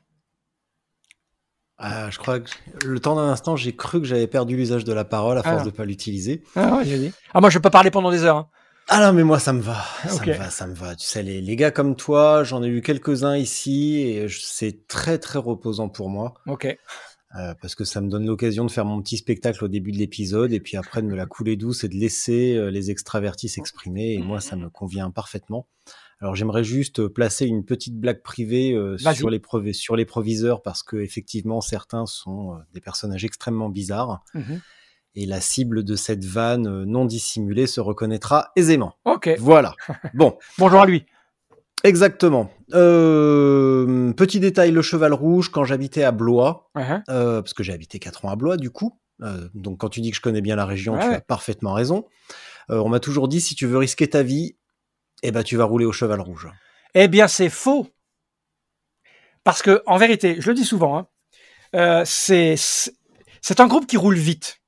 Ah, 1.86 2.10
je 2.10 2.18
crois 2.18 2.40
que 2.40 2.50
le 2.86 3.00
temps 3.02 3.16
d'un 3.16 3.28
instant, 3.28 3.58
j'ai 3.58 3.76
cru 3.76 4.00
que 4.00 4.08
j'avais 4.08 4.28
perdu 4.28 4.56
l'usage 4.56 4.86
de 4.86 4.94
la 4.94 5.04
parole 5.04 5.38
à 5.38 5.44
force 5.44 5.62
ah. 5.62 5.66
de 5.66 5.70
pas 5.70 5.84
l'utiliser. 5.84 6.42
Ah, 6.56 6.82
dit. 6.84 7.12
ah, 7.34 7.42
moi, 7.42 7.50
je 7.50 7.60
peux 7.60 7.70
parler 7.70 7.92
pendant 7.92 8.10
des 8.10 8.24
heures. 8.24 8.38
Hein. 8.38 8.48
Ah 8.88 9.06
non, 9.06 9.14
mais 9.14 9.24
moi, 9.24 9.40
ça 9.40 9.52
me 9.52 9.62
va. 9.62 9.84
Ça 10.08 10.26
me 10.26 10.34
va, 10.34 10.50
ça 10.50 10.68
me 10.68 10.74
va. 10.74 10.96
Tu 10.96 11.06
sais, 11.06 11.24
les, 11.24 11.42
les 11.42 11.56
gars 11.58 11.72
comme 11.72 11.96
toi, 11.98 12.44
j'en 12.46 12.64
ai 12.64 12.68
eu 12.68 12.82
quelques-uns 12.82 13.36
ici 13.36 13.98
et 13.98 14.28
c'est 14.30 14.88
très, 14.88 15.18
très 15.18 15.40
reposant 15.40 15.90
pour 15.90 16.10
moi. 16.10 16.36
Ok. 16.48 16.68
Euh, 17.36 17.54
parce 17.62 17.74
que 17.74 17.84
ça 17.84 18.00
me 18.00 18.10
donne 18.10 18.28
l'occasion 18.28 18.64
de 18.64 18.72
faire 18.72 18.86
mon 18.86 19.02
petit 19.02 19.18
spectacle 19.18 19.66
au 19.66 19.68
début 19.68 19.92
de 19.92 19.98
l'épisode 19.98 20.54
et 20.54 20.60
puis 20.60 20.78
après 20.78 21.02
de 21.02 21.08
me 21.08 21.16
la 21.16 21.26
couler 21.26 21.56
douce 21.56 21.84
et 21.84 21.90
de 21.90 21.96
laisser 21.96 22.56
euh, 22.56 22.70
les 22.70 22.92
extravertis 22.92 23.50
s'exprimer 23.50 24.14
et 24.14 24.20
moi 24.20 24.40
ça 24.40 24.56
me 24.56 24.70
convient 24.70 25.10
parfaitement. 25.10 25.66
Alors 26.24 26.36
j'aimerais 26.36 26.64
juste 26.64 27.08
placer 27.08 27.46
une 27.46 27.66
petite 27.66 28.00
blague 28.00 28.24
privée 28.24 28.74
euh, 28.74 28.98
sur 28.98 29.30
les 29.30 29.42
sur 29.74 29.96
les 29.96 30.06
proviseurs 30.06 30.62
parce 30.62 30.82
que 30.82 30.98
effectivement 30.98 31.62
certains 31.62 32.06
sont 32.06 32.58
des 32.74 32.82
personnages 32.82 33.26
extrêmement 33.26 33.70
bizarres. 33.70 34.24
Mmh 34.34 34.56
et 35.16 35.28
la 35.28 35.42
cible 35.42 35.84
de 35.84 35.96
cette 35.96 36.26
vanne 36.26 36.86
non 36.86 37.06
dissimulée 37.06 37.68
se 37.68 37.80
reconnaîtra 37.80 38.52
aisément. 38.56 38.96
Ok. 39.06 39.30
Voilà. 39.38 39.76
Bon. 40.16 40.38
Bonjour 40.58 40.82
à 40.82 40.88
lui. 40.88 41.06
Exactement. 41.84 42.50
Euh, 42.74 44.14
petit 44.14 44.40
détail, 44.40 44.72
le 44.72 44.82
cheval 44.82 45.14
rouge, 45.14 45.50
quand 45.50 45.66
j'habitais 45.66 46.04
à 46.04 46.12
Blois, 46.12 46.70
uh-huh. 46.76 47.04
euh, 47.10 47.42
parce 47.42 47.54
que 47.54 47.62
j'ai 47.62 47.74
habité 47.74 48.00
4 48.00 48.26
ans 48.26 48.30
à 48.30 48.36
Blois 48.36 48.56
du 48.56 48.72
coup, 48.72 49.00
euh, 49.22 49.50
donc 49.54 49.80
quand 49.80 49.90
tu 49.90 50.00
dis 50.00 50.12
que 50.12 50.16
je 50.16 50.22
connais 50.22 50.42
bien 50.42 50.56
la 50.56 50.66
région, 50.66 50.98
tu 50.98 51.06
as 51.06 51.20
parfaitement 51.20 51.74
raison. 51.74 52.06
on 52.70 52.88
m'a 52.88 53.02
toujours 53.02 53.28
dit, 53.28 53.42
si 53.42 53.54
tu 53.54 53.68
veux 53.68 53.78
risquer 53.78 54.10
ta 54.10 54.24
vie, 54.24 54.56
eh 55.24 55.32
ben, 55.32 55.44
tu 55.44 55.58
vas 55.58 55.66
rouler 55.66 55.86
au 55.86 55.92
cheval 55.92 56.22
rouge. 56.22 56.48
Eh 56.94 57.08
bien, 57.08 57.28
c'est 57.28 57.50
faux. 57.50 57.88
Parce 59.44 59.62
que, 59.62 59.82
en 59.88 59.98
vérité, 59.98 60.38
je 60.40 60.50
le 60.50 60.56
dis 60.56 60.66
souvent, 60.66 61.08
hein, 61.74 62.04
c'est, 62.06 62.56
c'est 62.56 63.60
un 63.60 63.68
groupe 63.68 63.88
qui 63.88 63.98
roule 63.98 64.16
vite. 64.16 64.62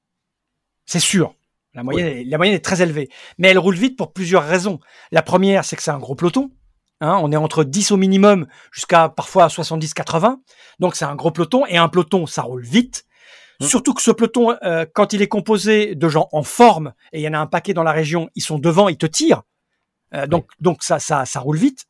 C'est 0.85 0.99
sûr. 0.99 1.35
La 1.73 1.83
moyenne, 1.83 2.27
la 2.27 2.37
moyenne 2.37 2.55
est 2.55 2.63
très 2.63 2.81
élevée. 2.81 3.09
Mais 3.37 3.49
elle 3.49 3.59
roule 3.59 3.75
vite 3.75 3.97
pour 3.97 4.13
plusieurs 4.13 4.45
raisons. 4.45 4.79
La 5.11 5.21
première, 5.21 5.65
c'est 5.65 5.75
que 5.75 5.83
c'est 5.83 5.91
un 5.91 5.99
gros 5.99 6.15
peloton. 6.15 6.51
Hein, 7.01 7.19
on 7.21 7.31
est 7.31 7.37
entre 7.37 7.65
10 7.65 7.91
au 7.91 7.97
minimum 7.97 8.47
jusqu'à 8.71 9.09
parfois 9.09 9.47
70-80. 9.47 10.37
Donc 10.79 10.95
c'est 10.95 11.05
un 11.05 11.15
gros 11.15 11.31
peloton 11.31 11.65
et 11.65 11.77
un 11.77 11.89
peloton, 11.89 12.25
ça 12.25 12.43
roule 12.43 12.63
vite. 12.63 13.05
Mmh. 13.59 13.65
Surtout 13.65 13.93
que 13.93 14.01
ce 14.01 14.11
peloton, 14.11 14.55
euh, 14.63 14.85
quand 14.93 15.11
il 15.11 15.21
est 15.21 15.27
composé 15.27 15.95
de 15.95 16.07
gens 16.07 16.29
en 16.31 16.43
forme, 16.43 16.93
et 17.11 17.19
il 17.19 17.23
y 17.23 17.27
en 17.27 17.33
a 17.33 17.39
un 17.39 17.47
paquet 17.47 17.73
dans 17.73 17.83
la 17.83 17.91
région, 17.91 18.29
ils 18.35 18.41
sont 18.41 18.59
devant, 18.59 18.87
ils 18.87 18.97
te 18.97 19.05
tirent. 19.05 19.43
Euh, 20.15 20.27
donc, 20.27 20.47
donc 20.59 20.83
ça, 20.83 20.99
ça, 20.99 21.25
ça 21.25 21.39
roule 21.39 21.57
vite. 21.57 21.85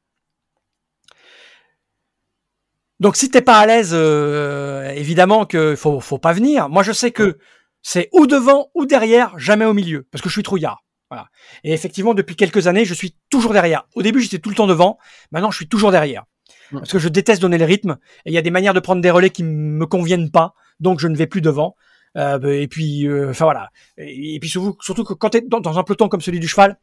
Donc 3.00 3.18
si 3.18 3.30
t'es 3.30 3.42
pas 3.42 3.60
à 3.60 3.66
l'aise, 3.66 3.92
euh, 3.94 4.90
évidemment 4.92 5.46
que 5.46 5.76
faut, 5.76 6.00
faut 6.00 6.18
pas 6.18 6.34
venir. 6.34 6.70
Moi 6.70 6.82
je 6.82 6.94
sais 6.94 7.12
que 7.12 7.38
c'est 7.82 8.10
ou 8.14 8.26
devant 8.26 8.72
ou 8.74 8.86
derrière, 8.86 9.38
jamais 9.38 9.66
au 9.66 9.74
milieu, 9.74 10.08
parce 10.12 10.22
que 10.22 10.30
je 10.30 10.34
suis 10.34 10.44
trouillard. 10.44 10.84
Voilà. 11.12 11.28
Et 11.64 11.72
effectivement, 11.72 12.14
depuis 12.14 12.36
quelques 12.36 12.68
années, 12.68 12.84
je 12.84 12.94
suis 12.94 13.16
toujours 13.30 13.54
derrière. 13.54 13.88
Au 13.94 14.02
début, 14.02 14.22
j'étais 14.22 14.40
tout 14.40 14.50
le 14.50 14.56
temps 14.56 14.66
devant. 14.66 14.98
Maintenant, 15.32 15.52
je 15.52 15.58
suis 15.58 15.68
toujours 15.68 15.92
derrière. 15.92 16.24
Parce 16.72 16.92
que 16.92 16.98
je 16.98 17.10
déteste 17.10 17.42
donner 17.44 17.60
le 17.60 17.66
rythme. 17.66 17.98
Et 18.26 18.32
il 18.32 18.34
y 18.34 18.40
a 18.40 18.42
des 18.42 18.50
manières 18.50 18.74
de 18.74 18.80
prendre 18.80 19.02
des 19.02 19.12
relais 19.12 19.30
qui 19.30 19.44
me 19.44 19.86
conviennent 19.86 20.32
pas. 20.32 20.56
Donc, 20.80 21.00
je 21.00 21.08
ne 21.08 21.16
vais 21.16 21.28
plus 21.28 21.42
devant. 21.42 21.76
Euh, 22.18 22.60
et 22.60 22.68
puis, 22.68 23.08
euh, 23.08 23.30
enfin 23.30 23.46
voilà. 23.46 23.70
Et, 23.98 24.40
puis 24.40 24.50
surtout, 24.50 24.78
surtout 24.82 25.04
que 25.04 25.14
quand 25.14 25.30
tu 25.30 25.38
es 25.38 25.42
dans, 25.42 25.78
un 25.78 25.84
peloton 25.84 26.08
comme 26.08 26.22
celui 26.22 26.40
du 26.40 26.48
cheval, 26.48 26.78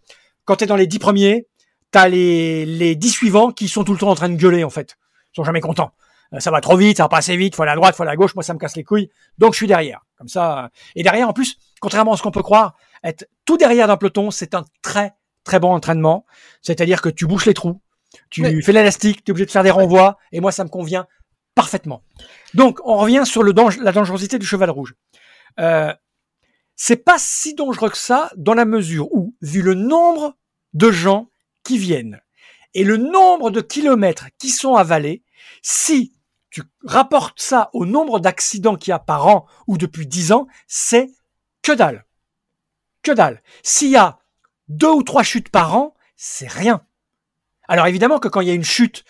quand 0.44 0.56
tu 0.56 0.64
es 0.64 0.66
dans 0.66 0.76
les 0.76 0.86
dix 0.86 0.98
premiers, 0.98 1.46
tu 1.92 1.98
as 1.98 2.08
les, 2.08 2.66
les 2.66 2.94
dix 2.94 3.10
suivants 3.10 3.52
qui 3.52 3.68
sont 3.68 3.84
tout 3.84 3.92
le 3.92 3.98
temps 3.98 4.10
en 4.10 4.14
train 4.14 4.28
de 4.28 4.36
gueuler, 4.36 4.64
en 4.64 4.70
fait. 4.70 4.96
Ils 5.32 5.36
sont 5.36 5.44
jamais 5.44 5.60
contents. 5.60 5.92
Euh, 6.34 6.40
ça 6.40 6.50
va 6.50 6.60
trop 6.60 6.76
vite, 6.76 6.96
ça 6.96 7.04
va 7.04 7.08
pas 7.08 7.18
assez 7.18 7.36
vite, 7.36 7.54
faut 7.54 7.62
aller 7.62 7.72
à 7.72 7.76
droite, 7.76 7.94
faut 7.94 8.02
aller 8.02 8.12
à 8.12 8.16
gauche. 8.16 8.34
Moi, 8.34 8.42
ça 8.42 8.54
me 8.54 8.58
casse 8.58 8.76
les 8.76 8.84
couilles. 8.84 9.10
Donc, 9.38 9.52
je 9.52 9.58
suis 9.58 9.66
derrière. 9.66 10.00
Comme 10.16 10.28
ça. 10.28 10.70
Et 10.94 11.02
derrière, 11.02 11.28
en 11.28 11.32
plus, 11.32 11.56
contrairement 11.80 12.12
à 12.12 12.16
ce 12.16 12.22
qu'on 12.22 12.30
peut 12.30 12.42
croire, 12.42 12.74
être 13.04 13.26
tout 13.44 13.56
derrière 13.56 13.86
d'un 13.88 13.96
peloton, 13.96 14.30
c'est 14.30 14.54
un 14.54 14.64
très 14.82 15.14
très 15.44 15.60
bon 15.60 15.72
entraînement. 15.72 16.24
C'est-à-dire 16.60 17.02
que 17.02 17.08
tu 17.08 17.26
bouches 17.26 17.46
les 17.46 17.54
trous, 17.54 17.80
tu 18.30 18.62
fais 18.62 18.72
l'élastique, 18.72 19.24
tu 19.24 19.30
es 19.30 19.32
obligé 19.32 19.46
de 19.46 19.50
faire 19.50 19.62
des 19.62 19.70
renvois, 19.70 20.18
et 20.32 20.40
moi 20.40 20.52
ça 20.52 20.64
me 20.64 20.68
convient 20.68 21.06
parfaitement. 21.54 22.02
Donc 22.54 22.78
on 22.84 22.96
revient 22.96 23.22
sur 23.24 23.42
le 23.42 23.52
la 23.82 23.92
dangerosité 23.92 24.38
du 24.38 24.46
cheval 24.46 24.70
rouge. 24.70 24.94
Euh, 25.60 25.92
c'est 26.76 26.96
pas 26.96 27.18
si 27.18 27.54
dangereux 27.54 27.90
que 27.90 27.96
ça 27.96 28.30
dans 28.36 28.54
la 28.54 28.64
mesure 28.64 29.12
où, 29.12 29.34
vu 29.40 29.62
le 29.62 29.74
nombre 29.74 30.36
de 30.74 30.90
gens 30.90 31.30
qui 31.64 31.78
viennent 31.78 32.20
et 32.74 32.84
le 32.84 32.96
nombre 32.96 33.50
de 33.50 33.60
kilomètres 33.60 34.26
qui 34.38 34.48
sont 34.48 34.74
avalés, 34.74 35.22
si 35.62 36.14
tu 36.50 36.62
rapportes 36.84 37.40
ça 37.40 37.70
au 37.72 37.86
nombre 37.86 38.20
d'accidents 38.20 38.76
qu'il 38.76 38.90
y 38.90 38.94
a 38.94 38.98
par 38.98 39.26
an 39.26 39.46
ou 39.66 39.78
depuis 39.78 40.06
dix 40.06 40.32
ans, 40.32 40.46
c'est 40.66 41.10
que 41.62 41.72
dalle. 41.72 42.04
Que 43.02 43.12
dalle. 43.12 43.42
S'il 43.62 43.90
y 43.90 43.96
a 43.96 44.18
deux 44.68 44.90
ou 44.90 45.02
trois 45.02 45.22
chutes 45.22 45.48
par 45.48 45.76
an, 45.76 45.94
c'est 46.16 46.50
rien. 46.50 46.84
Alors 47.68 47.86
évidemment 47.86 48.18
que 48.18 48.28
quand 48.28 48.40
il 48.40 48.48
y 48.48 48.50
a 48.50 48.54
une 48.54 48.64
chute, 48.64 49.04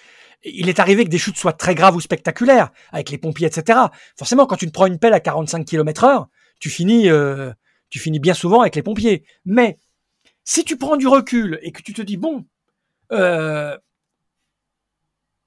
il 0.44 0.68
est 0.68 0.80
arrivé 0.80 1.05
que 1.05 1.10
des 1.10 1.18
chutes 1.18 1.36
soient 1.36 1.52
très 1.52 1.74
graves 1.74 1.97
ou 1.97 2.01
spectaculaires, 2.01 2.70
avec 2.90 3.10
les 3.10 3.18
pompiers, 3.18 3.47
etc. 3.47 3.78
Forcément, 4.16 4.47
quand 4.47 4.56
tu 4.56 4.66
te 4.66 4.72
prends 4.72 4.86
une 4.86 4.98
pelle 4.98 5.14
à 5.14 5.20
45 5.20 5.64
km 5.64 6.05
heure, 6.05 6.28
tu 6.62 6.70
finis, 6.70 7.10
euh, 7.10 7.52
tu 7.90 7.98
finis 7.98 8.20
bien 8.20 8.34
souvent 8.34 8.60
avec 8.60 8.76
les 8.76 8.82
pompiers. 8.82 9.24
Mais 9.44 9.78
si 10.44 10.64
tu 10.64 10.78
prends 10.78 10.97
du 10.97 11.09
recul 11.09 11.59
et 11.62 11.72
que 11.72 11.82
tu 11.82 11.93
te 11.93 12.02
dis, 12.02 12.16
bon, 12.16 12.47
euh, 13.10 13.76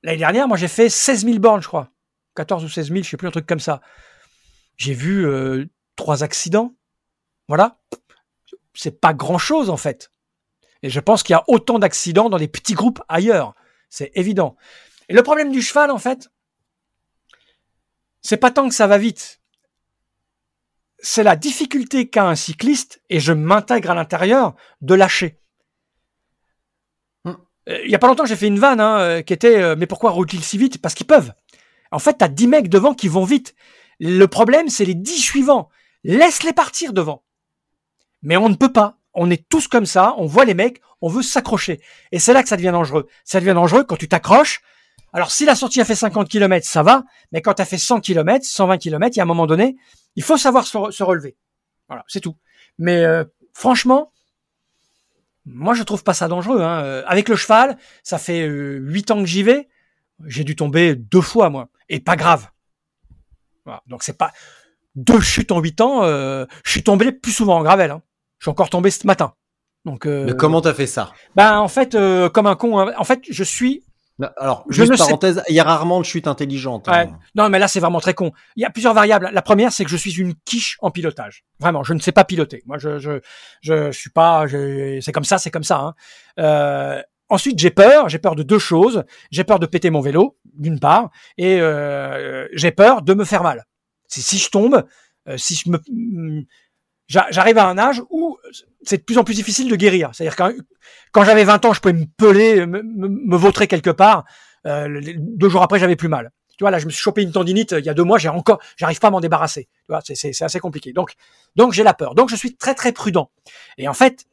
l'année 0.04 0.18
dernière, 0.18 0.48
moi 0.48 0.58
j'ai 0.58 0.68
fait 0.68 0.90
16 0.90 1.26
000 1.26 1.40
bornes, 1.40 1.62
je 1.62 1.68
crois. 1.68 1.90
14 2.36 2.66
ou 2.66 2.70
16 2.70 2.90
000, 2.90 3.04
je 3.04 3.10
sais 3.10 3.18
plus, 3.18 3.28
un 3.28 3.32
truc 3.32 3.48
comme 3.48 3.62
ça. 3.62 3.82
J'ai 4.76 4.94
vu 4.94 5.26
euh, 5.26 5.66
trois 5.96 6.24
accidents. 6.24 6.76
Voilà 7.48 7.80
c'est 8.76 9.00
pas 9.00 9.14
grand 9.14 9.38
chose 9.38 9.70
en 9.70 9.78
fait. 9.78 10.12
Et 10.84 10.90
je 10.90 11.00
pense 11.00 11.24
qu'il 11.24 11.34
y 11.34 11.38
a 11.38 11.44
autant 11.48 11.80
d'accidents 11.80 12.30
dans 12.30 12.38
des 12.38 12.48
petits 12.48 12.74
groupes 12.74 13.02
ailleurs. 13.08 13.56
C'est 13.90 14.12
évident. 14.14 14.56
Et 15.10 15.14
le 15.14 15.24
problème 15.24 15.52
du 15.52 15.62
cheval, 15.62 15.90
en 15.90 15.98
fait, 15.98 16.30
c'est 18.22 18.38
pas 18.38 18.52
tant 18.52 18.68
que 18.68 18.76
ça 18.76 18.88
va 18.88 18.98
vite. 18.98 19.42
C'est 21.08 21.22
la 21.22 21.36
difficulté 21.36 22.08
qu'a 22.08 22.26
un 22.26 22.34
cycliste, 22.34 23.00
et 23.12 23.20
je 23.20 23.32
m'intègre 23.32 23.92
à 23.92 23.94
l'intérieur, 23.94 24.56
de 24.82 24.96
lâcher. 24.96 25.40
Hum. 27.26 27.38
Euh, 27.70 27.80
il 27.86 27.92
y 27.92 27.96
a 27.96 28.00
pas 28.00 28.08
longtemps, 28.08 28.26
j'ai 28.26 28.36
fait 28.36 28.48
une 28.48 28.58
vanne 28.58 28.80
hein, 28.82 28.98
euh, 28.98 29.22
qui 29.22 29.32
était 29.32 29.62
euh, 29.62 29.76
Mais 29.78 29.86
pourquoi 29.86 30.10
roulent-ils 30.10 30.44
si 30.44 30.58
vite? 30.58 30.82
Parce 30.82 30.96
qu'ils 30.96 31.06
peuvent. 31.06 31.32
En 31.92 32.00
fait, 32.00 32.18
tu 32.18 32.26
as 32.26 32.28
10 32.28 32.48
mecs 32.48 32.70
devant 32.70 32.96
qui 32.96 33.08
vont 33.08 33.24
vite. 33.24 33.54
Le 34.00 34.26
problème, 34.26 34.68
c'est 34.68 34.84
les 34.84 34.96
10 34.96 35.20
suivants. 35.20 35.70
Laisse-les 36.04 36.54
partir 36.54 36.92
devant. 36.92 37.24
Mais 38.24 38.36
on 38.36 38.50
ne 38.50 38.56
peut 38.56 38.74
pas. 38.74 38.98
On 39.14 39.30
est 39.30 39.48
tous 39.48 39.68
comme 39.68 39.86
ça, 39.86 40.16
on 40.18 40.26
voit 40.26 40.44
les 40.44 40.56
mecs, 40.56 40.82
on 41.02 41.08
veut 41.08 41.22
s'accrocher. 41.22 41.82
Et 42.12 42.18
c'est 42.18 42.34
là 42.34 42.42
que 42.42 42.50
ça 42.50 42.58
devient 42.58 42.72
dangereux. 42.72 43.08
Ça 43.26 43.40
devient 43.40 43.54
dangereux 43.54 43.84
quand 43.84 43.96
tu 43.96 44.08
t'accroches. 44.08 44.62
Alors 45.14 45.30
si 45.30 45.46
la 45.46 45.54
sortie 45.54 45.82
a 45.82 45.86
fait 45.86 45.94
50 45.94 46.28
km, 46.28 46.66
ça 46.66 46.82
va, 46.82 47.04
mais 47.32 47.44
quand 47.44 47.54
tu 47.54 47.62
as 47.62 47.66
fait 47.66 47.78
100 47.78 48.00
km, 48.00 48.44
120 48.44 48.80
km, 48.80 49.16
il 49.16 49.18
y 49.18 49.20
a 49.20 49.24
un 49.24 49.28
moment 49.28 49.46
donné, 49.46 49.78
il 50.16 50.24
faut 50.24 50.38
savoir 50.38 50.66
se, 50.66 51.04
relever. 51.04 51.36
Voilà, 51.88 52.04
c'est 52.08 52.22
tout. 52.22 52.36
Mais 52.78 53.04
euh, 53.04 53.24
franchement, 53.54 54.12
moi 55.46 55.74
je 55.74 55.84
trouve 55.84 56.04
pas 56.04 56.14
ça 56.14 56.28
dangereux. 56.28 56.62
Hein. 56.62 56.84
Euh, 56.84 57.04
avec 57.08 57.30
le 57.30 57.36
cheval, 57.36 57.78
ça 58.04 58.18
fait 58.18 58.48
euh, 58.48 58.80
8 58.82 59.12
ans 59.12 59.20
que 59.20 59.26
j'y 59.26 59.44
vais. 59.44 59.70
J'ai 60.26 60.44
dû 60.44 60.56
tomber 60.56 60.96
deux 60.96 61.22
fois 61.22 61.50
moi, 61.50 61.70
et 61.90 62.00
pas 62.00 62.16
grave. 62.16 62.50
Voilà. 63.66 63.84
Donc 63.88 64.04
c'est 64.04 64.18
pas 64.18 64.32
deux 64.96 65.20
chutes 65.20 65.52
en 65.52 65.60
huit 65.60 65.82
ans, 65.82 66.04
euh, 66.04 66.46
je 66.64 66.72
suis 66.72 66.84
tombé 66.84 67.12
plus 67.12 67.32
souvent 67.32 67.58
en 67.58 67.64
gravel. 67.64 67.92
Hein. 67.92 68.02
Je 68.40 68.46
suis 68.46 68.52
encore 68.52 68.70
tombé 68.70 68.92
ce 68.92 69.06
matin. 69.06 69.34
Donc, 69.84 70.08
euh, 70.08 70.26
Mais 70.26 70.36
comment 70.36 70.62
t'as 70.62 70.74
fait 70.74 70.88
ça? 70.88 71.14
Ben 71.36 71.60
en 71.60 71.68
fait, 71.68 71.96
euh, 71.96 72.30
comme 72.30 72.48
un 72.48 72.56
con. 72.56 72.80
hein. 72.80 72.94
En 72.98 73.04
fait, 73.04 73.22
je 73.30 73.44
suis. 73.44 73.84
Alors, 74.38 74.64
Je 74.70 74.84
juste 74.84 74.96
sais- 74.96 74.98
parenthèse, 75.06 75.44
il 75.50 75.56
y 75.56 75.60
a 75.60 75.64
rarement 75.66 76.00
de 76.00 76.06
chute 76.06 76.28
intelligente. 76.28 76.88
hein. 76.88 77.06
Ouais. 77.06 77.10
Non, 77.36 77.50
mais 77.50 77.60
là, 77.60 77.68
c'est 77.68 77.82
vraiment 77.82 78.00
très 78.00 78.14
con. 78.14 78.32
Il 78.56 78.62
y 78.62 78.66
a 78.66 78.70
plusieurs 78.70 78.94
variables. 78.94 79.30
La 79.34 79.42
première, 79.42 79.74
c'est 79.74 79.84
que 79.84 79.90
je 79.92 79.98
suis 79.98 80.14
une 80.20 80.34
quiche 80.46 80.78
en 80.82 80.90
pilotage. 80.90 81.44
Vraiment, 81.60 81.84
je 81.84 81.94
ne 81.94 82.00
sais 82.00 82.14
pas 82.14 82.24
piloter. 82.24 82.64
Moi, 82.66 82.78
je, 82.78 82.98
je, 82.98 83.20
je, 83.62 83.92
suis 83.92 84.10
pas. 84.10 84.48
je- 84.48 85.00
C'est 85.02 85.12
comme 85.12 85.26
ça, 85.26 85.38
c'est 85.38 85.52
comme 85.52 85.66
ça. 85.66 85.80
Hein. 85.80 85.94
Euh, 86.40 87.02
ensuite, 87.28 87.60
j'ai 87.60 87.72
peur. 87.72 88.08
J'ai 88.08 88.20
peur 88.20 88.36
de 88.36 88.44
deux 88.44 88.60
choses. 88.60 89.04
J'ai 89.32 89.44
peur 89.44 89.60
de 89.60 89.66
péter 89.66 89.90
mon 89.90 90.00
vélo, 90.02 90.38
d'une 90.54 90.80
part, 90.80 91.10
et 91.38 91.60
euh, 91.60 92.48
j'ai 92.54 92.72
peur 92.72 93.02
de 93.02 93.14
me 93.14 93.26
faire 93.26 93.44
mal. 93.44 93.66
C'est 94.08 94.22
si 94.22 94.38
je 94.38 94.50
tombe, 94.50 94.86
euh, 95.28 95.36
si 95.38 95.56
je 95.56 95.70
me, 95.70 96.46
j'arrive 97.08 97.58
à 97.58 97.68
un 97.68 97.78
âge 97.78 98.02
où 98.10 98.38
c'est 98.84 98.98
de 98.98 99.04
plus 99.04 99.18
en 99.18 99.24
plus 99.24 99.36
difficile 99.36 99.70
de 99.70 99.76
guérir. 99.76 100.12
C'est-à-dire 100.14 100.36
quand, 100.36 100.52
quand 101.12 101.24
j'avais 101.24 101.44
20 101.44 101.66
ans, 101.66 101.74
je 101.74 101.80
pouvais 101.80 101.94
me 101.94 102.06
peler, 102.18 102.66
me, 102.66 103.38
vautrer 103.38 103.68
quelque 103.68 103.90
part. 103.90 104.26
Euh, 104.66 105.02
deux 105.18 105.50
jours 105.50 105.62
après, 105.62 105.80
j'avais 105.80 105.96
plus 105.96 106.08
mal. 106.08 106.32
Tu 106.58 106.64
vois, 106.64 106.72
là, 106.72 106.80
je 106.80 106.86
me 106.86 106.90
suis 106.90 107.02
chopé 107.02 107.22
une 107.22 107.32
tendinite 107.32 107.74
euh, 107.74 107.80
il 107.80 107.86
y 107.86 107.90
a 107.90 107.94
deux 107.94 108.04
mois, 108.04 108.18
j'ai 108.18 108.30
encore, 108.30 108.60
j'arrive 108.78 109.00
pas 109.00 109.10
à 109.10 109.12
m'en 109.12 109.20
débarrasser. 109.20 109.64
Tu 109.66 109.86
vois, 109.90 110.02
c'est 110.04 110.42
assez 110.42 110.60
compliqué. 110.60 110.94
Donc, 110.94 111.14
donc 111.56 111.74
j'ai 111.74 111.84
la 111.84 111.94
peur. 111.94 112.16
Donc, 112.16 112.30
je 112.30 112.36
suis 112.36 112.56
très, 112.56 112.76
très 112.76 112.92
prudent. 112.92 113.30
Et 113.78 113.88
en 113.88 113.94
fait, 113.94 114.26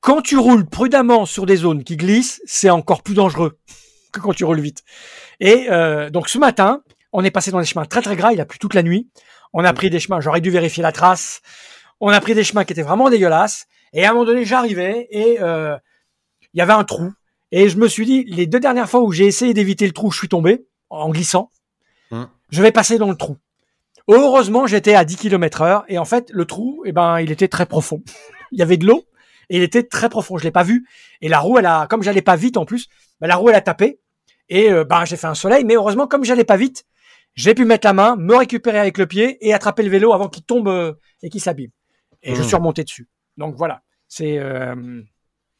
quand 0.00 0.22
tu 0.22 0.36
roules 0.36 0.66
prudemment 0.66 1.26
sur 1.26 1.46
des 1.46 1.56
zones 1.56 1.84
qui 1.84 1.96
glissent, 1.96 2.40
c'est 2.46 2.70
encore 2.70 3.02
plus 3.02 3.14
dangereux 3.14 3.58
que 4.12 4.20
quand 4.20 4.32
tu 4.32 4.44
roules 4.44 4.60
vite. 4.60 4.82
Et 5.40 5.66
euh, 5.70 6.10
donc, 6.10 6.28
ce 6.28 6.38
matin, 6.38 6.82
on 7.12 7.22
est 7.22 7.30
passé 7.30 7.50
dans 7.50 7.60
des 7.60 7.66
chemins 7.66 7.84
très, 7.84 8.02
très 8.02 8.16
gras. 8.16 8.32
Il 8.32 8.40
a 8.40 8.46
plu 8.46 8.58
toute 8.58 8.74
la 8.74 8.82
nuit. 8.82 9.08
On 9.54 9.64
a 9.64 9.72
pris 9.72 9.88
des 9.88 10.00
chemins. 10.00 10.20
J'aurais 10.20 10.40
dû 10.40 10.50
vérifier 10.50 10.82
la 10.82 10.92
trace. 10.92 11.40
On 12.00 12.08
a 12.08 12.20
pris 12.20 12.34
des 12.34 12.42
chemins 12.42 12.64
qui 12.64 12.72
étaient 12.72 12.82
vraiment 12.82 13.08
dégueulasses. 13.08 13.66
Et 13.92 14.04
à 14.04 14.10
un 14.10 14.12
moment 14.12 14.26
donné, 14.26 14.44
j'arrivais 14.44 15.06
et 15.10 15.40
euh, 15.40 15.76
il 16.52 16.58
y 16.58 16.60
avait 16.60 16.72
un 16.72 16.82
trou. 16.82 17.12
Et 17.52 17.68
je 17.68 17.78
me 17.78 17.86
suis 17.86 18.04
dit, 18.04 18.24
les 18.24 18.46
deux 18.46 18.58
dernières 18.58 18.90
fois 18.90 19.00
où 19.00 19.12
j'ai 19.12 19.26
essayé 19.26 19.54
d'éviter 19.54 19.86
le 19.86 19.92
trou, 19.92 20.10
je 20.10 20.18
suis 20.18 20.28
tombé 20.28 20.66
en 20.90 21.08
glissant. 21.08 21.50
Hum. 22.10 22.28
Je 22.50 22.62
vais 22.62 22.72
passer 22.72 22.98
dans 22.98 23.08
le 23.08 23.16
trou. 23.16 23.36
Heureusement, 24.08 24.66
j'étais 24.66 24.96
à 24.96 25.04
10 25.04 25.16
km 25.16 25.62
heure 25.62 25.84
et 25.88 25.98
en 25.98 26.04
fait, 26.04 26.30
le 26.30 26.44
trou, 26.44 26.82
eh 26.84 26.90
ben, 26.90 27.20
il 27.20 27.30
était 27.30 27.48
très 27.48 27.64
profond. 27.64 28.02
il 28.52 28.58
y 28.58 28.62
avait 28.62 28.76
de 28.76 28.86
l'eau 28.86 29.04
et 29.50 29.58
il 29.58 29.62
était 29.62 29.84
très 29.84 30.08
profond. 30.08 30.36
Je 30.36 30.42
l'ai 30.42 30.50
pas 30.50 30.64
vu. 30.64 30.84
Et 31.20 31.28
la 31.28 31.38
roue, 31.38 31.58
elle 31.58 31.66
a, 31.66 31.86
comme 31.86 32.02
j'allais 32.02 32.22
pas 32.22 32.34
vite 32.34 32.56
en 32.56 32.64
plus, 32.64 32.88
ben, 33.20 33.28
la 33.28 33.36
roue, 33.36 33.50
elle 33.50 33.54
a 33.54 33.60
tapé. 33.60 34.00
Et 34.48 34.72
euh, 34.72 34.84
ben, 34.84 35.04
j'ai 35.04 35.16
fait 35.16 35.28
un 35.28 35.36
soleil. 35.36 35.64
Mais 35.64 35.76
heureusement, 35.76 36.08
comme 36.08 36.24
j'allais 36.24 36.44
pas 36.44 36.56
vite, 36.56 36.84
j'ai 37.34 37.54
pu 37.54 37.64
mettre 37.64 37.86
la 37.86 37.92
main, 37.92 38.16
me 38.16 38.34
récupérer 38.36 38.78
avec 38.78 38.98
le 38.98 39.06
pied 39.06 39.38
et 39.46 39.52
attraper 39.54 39.82
le 39.82 39.90
vélo 39.90 40.12
avant 40.12 40.28
qu'il 40.28 40.44
tombe 40.44 40.68
euh, 40.68 40.92
et 41.22 41.30
qu'il 41.30 41.40
s'abîme. 41.40 41.70
Et 42.22 42.34
je 42.34 42.40
Hum. 42.40 42.46
suis 42.46 42.56
remonté 42.56 42.84
dessus. 42.84 43.08
Donc 43.36 43.54
voilà. 43.56 43.82
C'est 44.08 44.38
euh, 44.38 45.02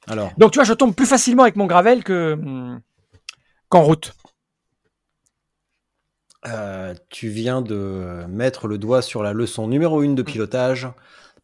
Alors, 0.07 0.33
donc 0.39 0.53
tu 0.53 0.59
vois, 0.59 0.65
je 0.65 0.73
tombe 0.75 0.95
plus 0.95 1.07
facilement 1.07 1.43
avec 1.43 1.57
mon 1.57 1.67
gravel 1.67 2.05
que 2.05 2.33
hum, 2.35 2.81
qu'en 3.69 3.83
route. 3.83 4.15
euh, 6.47 6.95
tu 7.09 7.29
viens 7.29 7.63
de 7.63 8.25
mettre 8.29 8.69
le 8.69 8.77
doigt 8.79 9.01
sur 9.03 9.23
la 9.23 9.33
leçon 9.33 9.67
numéro 9.67 10.03
une 10.03 10.15
de 10.15 10.23
pilotage. 10.23 10.89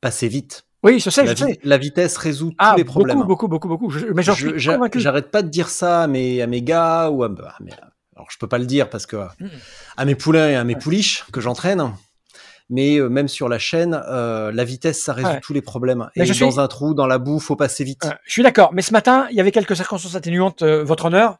Passer 0.00 0.28
vite. 0.28 0.64
Oui, 0.82 0.98
je 0.98 1.10
sais, 1.10 1.24
La, 1.24 1.34
je 1.34 1.44
sais. 1.44 1.58
la 1.62 1.76
vitesse 1.78 2.16
résout 2.16 2.52
Ah, 2.58 2.70
tous 2.72 2.78
les 2.78 2.84
problèmes. 2.84 3.16
beaucoup, 3.18 3.48
beaucoup, 3.48 3.68
beaucoup, 3.68 3.68
beaucoup. 3.68 3.90
Je- 3.90 4.06
mais 4.14 4.22
j'en 4.22 4.32
Je- 4.34 4.48
suis 4.50 4.58
j'a- 4.58 4.74
convaincu. 4.74 4.98
J'arrête 5.00 5.30
pas 5.30 5.42
de 5.42 5.48
dire 5.48 5.68
ça 5.68 6.02
à 6.02 6.06
mes, 6.06 6.40
à 6.40 6.46
mes 6.46 6.62
gars 6.62 7.10
ou 7.10 7.22
à, 7.22 7.26
à 7.26 7.56
mes- 7.60 7.70
alors 8.20 8.30
je 8.30 8.38
peux 8.38 8.46
pas 8.48 8.58
le 8.58 8.66
dire 8.66 8.88
parce 8.90 9.06
que 9.06 9.16
Mm. 9.16 9.48
à 9.96 10.04
mes 10.04 10.14
poulains 10.14 10.48
et 10.50 10.54
à 10.56 10.64
mes 10.64 10.76
pouliches 10.76 11.24
que 11.32 11.40
j'entraîne. 11.40 11.92
Mais 12.72 12.98
euh, 12.98 13.08
même 13.08 13.26
sur 13.26 13.48
la 13.48 13.58
chaîne, 13.58 14.00
euh, 14.08 14.52
la 14.52 14.62
vitesse, 14.64 15.02
ça 15.02 15.12
résout 15.12 15.28
Ouais. 15.28 15.40
tous 15.42 15.52
les 15.52 15.60
problèmes. 15.62 16.08
Et 16.14 16.24
je 16.24 16.38
dans 16.38 16.50
suis- 16.52 16.60
un 16.60 16.68
trou, 16.68 16.94
dans 16.94 17.08
la 17.08 17.18
boue, 17.18 17.40
faut 17.40 17.56
passer 17.56 17.82
vite. 17.82 18.04
Euh, 18.04 18.10
je 18.26 18.30
suis 18.32 18.42
d'accord. 18.44 18.72
Mais 18.72 18.82
ce 18.82 18.92
matin, 18.92 19.26
il 19.30 19.36
y 19.36 19.40
avait 19.40 19.50
quelques 19.50 19.74
circonstances 19.74 20.14
atténuantes, 20.14 20.62
euh, 20.62 20.84
votre 20.84 21.06
honneur. 21.06 21.38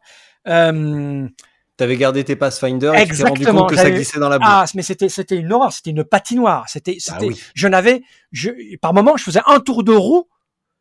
Euh, 0.48 1.28
T'avais 1.76 1.96
gardé 1.96 2.24
tes 2.24 2.36
Pathfinder 2.36 2.92
et 2.96 3.06
tu 3.06 3.14
t'es 3.16 3.22
rendu 3.22 3.40
Exactement, 3.40 3.60
compte 3.60 3.70
que 3.70 3.76
ça 3.76 3.90
glissait 3.90 4.18
dans 4.18 4.28
la 4.28 4.38
boue. 4.38 4.44
ah, 4.46 4.64
mais 4.74 4.82
c'était 4.82 5.08
c'était 5.08 5.36
une 5.36 5.50
horreur. 5.52 5.72
C'était 5.72 5.90
une 5.90 6.04
patinoire. 6.04 6.64
C'était 6.68 6.98
Ah 7.10 7.16
oui. 7.22 7.40
Je 7.54 7.68
n'avais. 7.68 8.02
Je 8.32 8.50
par 8.82 8.92
moment, 8.92 9.16
je 9.16 9.22
faisais 9.24 9.40
un 9.46 9.60
tour 9.60 9.82
de 9.84 9.92
roue 9.92 10.26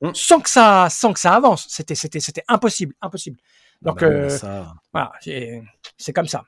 Mm. 0.01 0.09
sans 0.13 0.39
que 0.39 0.49
ça 0.49 0.87
sans 0.89 1.13
que 1.13 1.19
ça 1.19 1.33
avance. 1.35 1.67
C'était 1.69 1.95
c'était 1.95 2.19
c'était 2.19 2.43
impossible, 2.49 2.95
impossible. 3.01 3.37
Donc 3.81 4.03
euh, 4.03 4.29
ça, 4.29 4.73
voilà, 4.93 5.11
c'est 5.21 6.13
comme 6.13 6.27
ça. 6.27 6.43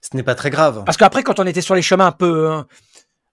ce 0.00 0.16
n'est 0.16 0.22
pas 0.22 0.34
très 0.34 0.50
grave. 0.50 0.84
Parce 0.84 0.96
qu'après, 0.96 1.22
quand 1.22 1.40
on 1.40 1.46
était 1.46 1.60
sur 1.60 1.74
les 1.74 1.82
chemins 1.82 2.06
un 2.06 2.12
peu, 2.12 2.50
euh, 2.50 2.62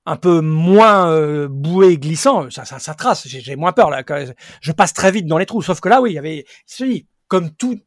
un 0.05 0.15
peu 0.15 0.41
moins 0.41 1.11
euh, 1.11 1.47
boués, 1.49 1.97
glissants, 1.97 2.49
ça, 2.49 2.65
ça, 2.65 2.79
ça 2.79 2.93
trace. 2.93 3.27
J'ai 3.27 3.55
moins 3.55 3.73
peur 3.73 3.89
là. 3.89 4.03
quand 4.03 4.25
Je 4.61 4.71
passe 4.71 4.93
très 4.93 5.11
vite 5.11 5.27
dans 5.27 5.37
les 5.37 5.45
trous. 5.45 5.61
Sauf 5.61 5.79
que 5.81 5.89
là, 5.89 6.01
oui, 6.01 6.11
il 6.11 6.15
y 6.15 6.19
avait, 6.19 6.45
dis, 6.79 7.07
comme 7.27 7.51
tout, 7.51 7.79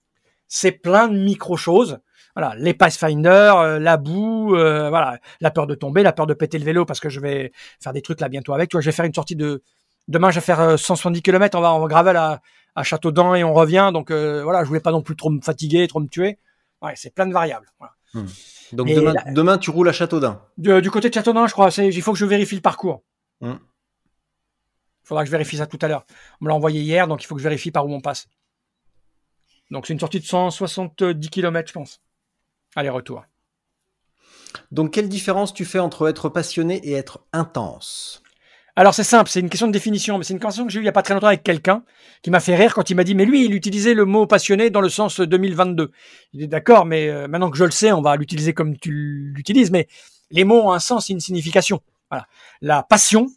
c'est 0.48 0.72
plein 0.72 1.08
de 1.08 1.18
micro 1.18 1.56
choses. 1.56 1.98
Voilà, 2.34 2.54
les 2.56 2.72
Pathfinder, 2.72 3.52
euh, 3.56 3.78
la 3.78 3.98
boue, 3.98 4.56
euh, 4.56 4.88
voilà, 4.88 5.18
la 5.40 5.50
peur 5.50 5.66
de 5.66 5.74
tomber, 5.74 6.02
la 6.02 6.12
peur 6.12 6.26
de 6.26 6.32
péter 6.32 6.58
le 6.58 6.64
vélo 6.64 6.86
parce 6.86 6.98
que 6.98 7.10
je 7.10 7.20
vais 7.20 7.52
faire 7.82 7.92
des 7.92 8.00
trucs 8.00 8.20
là 8.20 8.28
bientôt 8.28 8.54
avec. 8.54 8.70
Tu 8.70 8.76
vois, 8.76 8.80
je 8.80 8.86
vais 8.86 8.96
faire 8.96 9.04
une 9.04 9.12
sortie 9.14 9.36
de 9.36 9.62
demain, 10.08 10.30
je 10.30 10.36
vais 10.36 10.44
faire 10.44 10.60
euh, 10.60 10.76
170 10.78 11.20
km. 11.20 11.58
On 11.58 11.60
va 11.60 11.72
en 11.72 11.86
gravel 11.86 12.16
à, 12.16 12.40
à 12.74 12.82
Châteaudun 12.82 13.34
et 13.34 13.44
on 13.44 13.54
revient. 13.54 13.90
Donc 13.92 14.10
euh, 14.10 14.42
voilà, 14.42 14.62
je 14.62 14.68
voulais 14.68 14.80
pas 14.80 14.92
non 14.92 15.02
plus 15.02 15.16
trop 15.16 15.30
me 15.30 15.40
fatiguer, 15.40 15.86
trop 15.88 16.00
me 16.00 16.08
tuer. 16.08 16.38
Ouais, 16.80 16.94
c'est 16.96 17.14
plein 17.14 17.26
de 17.26 17.32
variables. 17.32 17.66
Voilà. 17.78 17.94
Donc 18.72 18.88
demain, 19.34 19.58
tu 19.58 19.70
roules 19.70 19.88
à 19.88 19.92
Châteaudun. 19.92 20.40
Du, 20.58 20.80
du 20.82 20.90
côté 20.90 21.08
de 21.08 21.14
Châteaudun, 21.14 21.46
je 21.46 21.52
crois. 21.52 21.70
Il 21.78 22.02
faut 22.02 22.12
que 22.12 22.18
je 22.18 22.26
vérifie 22.26 22.54
le 22.56 22.60
parcours. 22.62 23.02
Il 23.40 23.48
Hmm. 23.48 23.58
faudra 25.04 25.22
que 25.24 25.26
je 25.26 25.32
vérifie 25.32 25.56
ça 25.56 25.66
tout 25.66 25.78
à 25.82 25.88
l'heure. 25.88 26.06
On 26.40 26.44
me 26.44 26.48
l'a 26.50 26.54
envoyé 26.54 26.80
hier, 26.80 27.08
donc 27.08 27.22
il 27.22 27.26
faut 27.26 27.34
que 27.34 27.40
je 27.40 27.48
vérifie 27.48 27.70
par 27.70 27.86
où 27.86 27.92
on 27.92 28.00
passe. 28.00 28.28
Donc 29.70 29.86
c'est 29.86 29.92
une 29.92 30.00
sortie 30.00 30.20
de 30.20 30.24
170 30.24 31.28
km, 31.30 31.68
je 31.68 31.72
pense. 31.72 32.00
Aller-retour. 32.76 33.24
Donc, 34.70 34.92
quelle 34.92 35.08
différence 35.08 35.52
tu 35.54 35.64
fais 35.64 35.78
entre 35.78 36.08
être 36.08 36.28
passionné 36.28 36.76
et 36.86 36.92
être 36.92 37.20
intense? 37.32 38.21
Alors 38.74 38.94
c'est 38.94 39.04
simple, 39.04 39.28
c'est 39.28 39.40
une 39.40 39.50
question 39.50 39.66
de 39.66 39.72
définition, 39.72 40.16
mais 40.16 40.24
c'est 40.24 40.32
une 40.32 40.40
conversation 40.40 40.64
que 40.66 40.72
j'ai 40.72 40.78
eue 40.78 40.82
il 40.82 40.86
y 40.86 40.88
a 40.88 40.92
pas 40.92 41.02
très 41.02 41.12
longtemps 41.12 41.26
avec 41.26 41.42
quelqu'un 41.42 41.84
qui 42.22 42.30
m'a 42.30 42.40
fait 42.40 42.56
rire 42.56 42.72
quand 42.72 42.88
il 42.88 42.94
m'a 42.94 43.04
dit 43.04 43.14
mais 43.14 43.26
lui 43.26 43.44
il 43.44 43.54
utilisait 43.54 43.92
le 43.92 44.06
mot 44.06 44.26
passionné 44.26 44.70
dans 44.70 44.80
le 44.80 44.88
sens 44.88 45.20
2022. 45.20 45.90
Il 46.32 46.42
est 46.42 46.46
d'accord, 46.46 46.86
mais 46.86 47.08
euh, 47.08 47.28
maintenant 47.28 47.50
que 47.50 47.58
je 47.58 47.64
le 47.64 47.70
sais, 47.70 47.92
on 47.92 48.00
va 48.00 48.16
l'utiliser 48.16 48.54
comme 48.54 48.78
tu 48.78 49.32
l'utilises, 49.34 49.70
mais 49.70 49.88
les 50.30 50.44
mots 50.44 50.62
ont 50.62 50.72
un 50.72 50.78
sens 50.78 51.10
et 51.10 51.12
une 51.12 51.20
signification. 51.20 51.82
Voilà. 52.10 52.26
La 52.62 52.82
passion, 52.82 53.28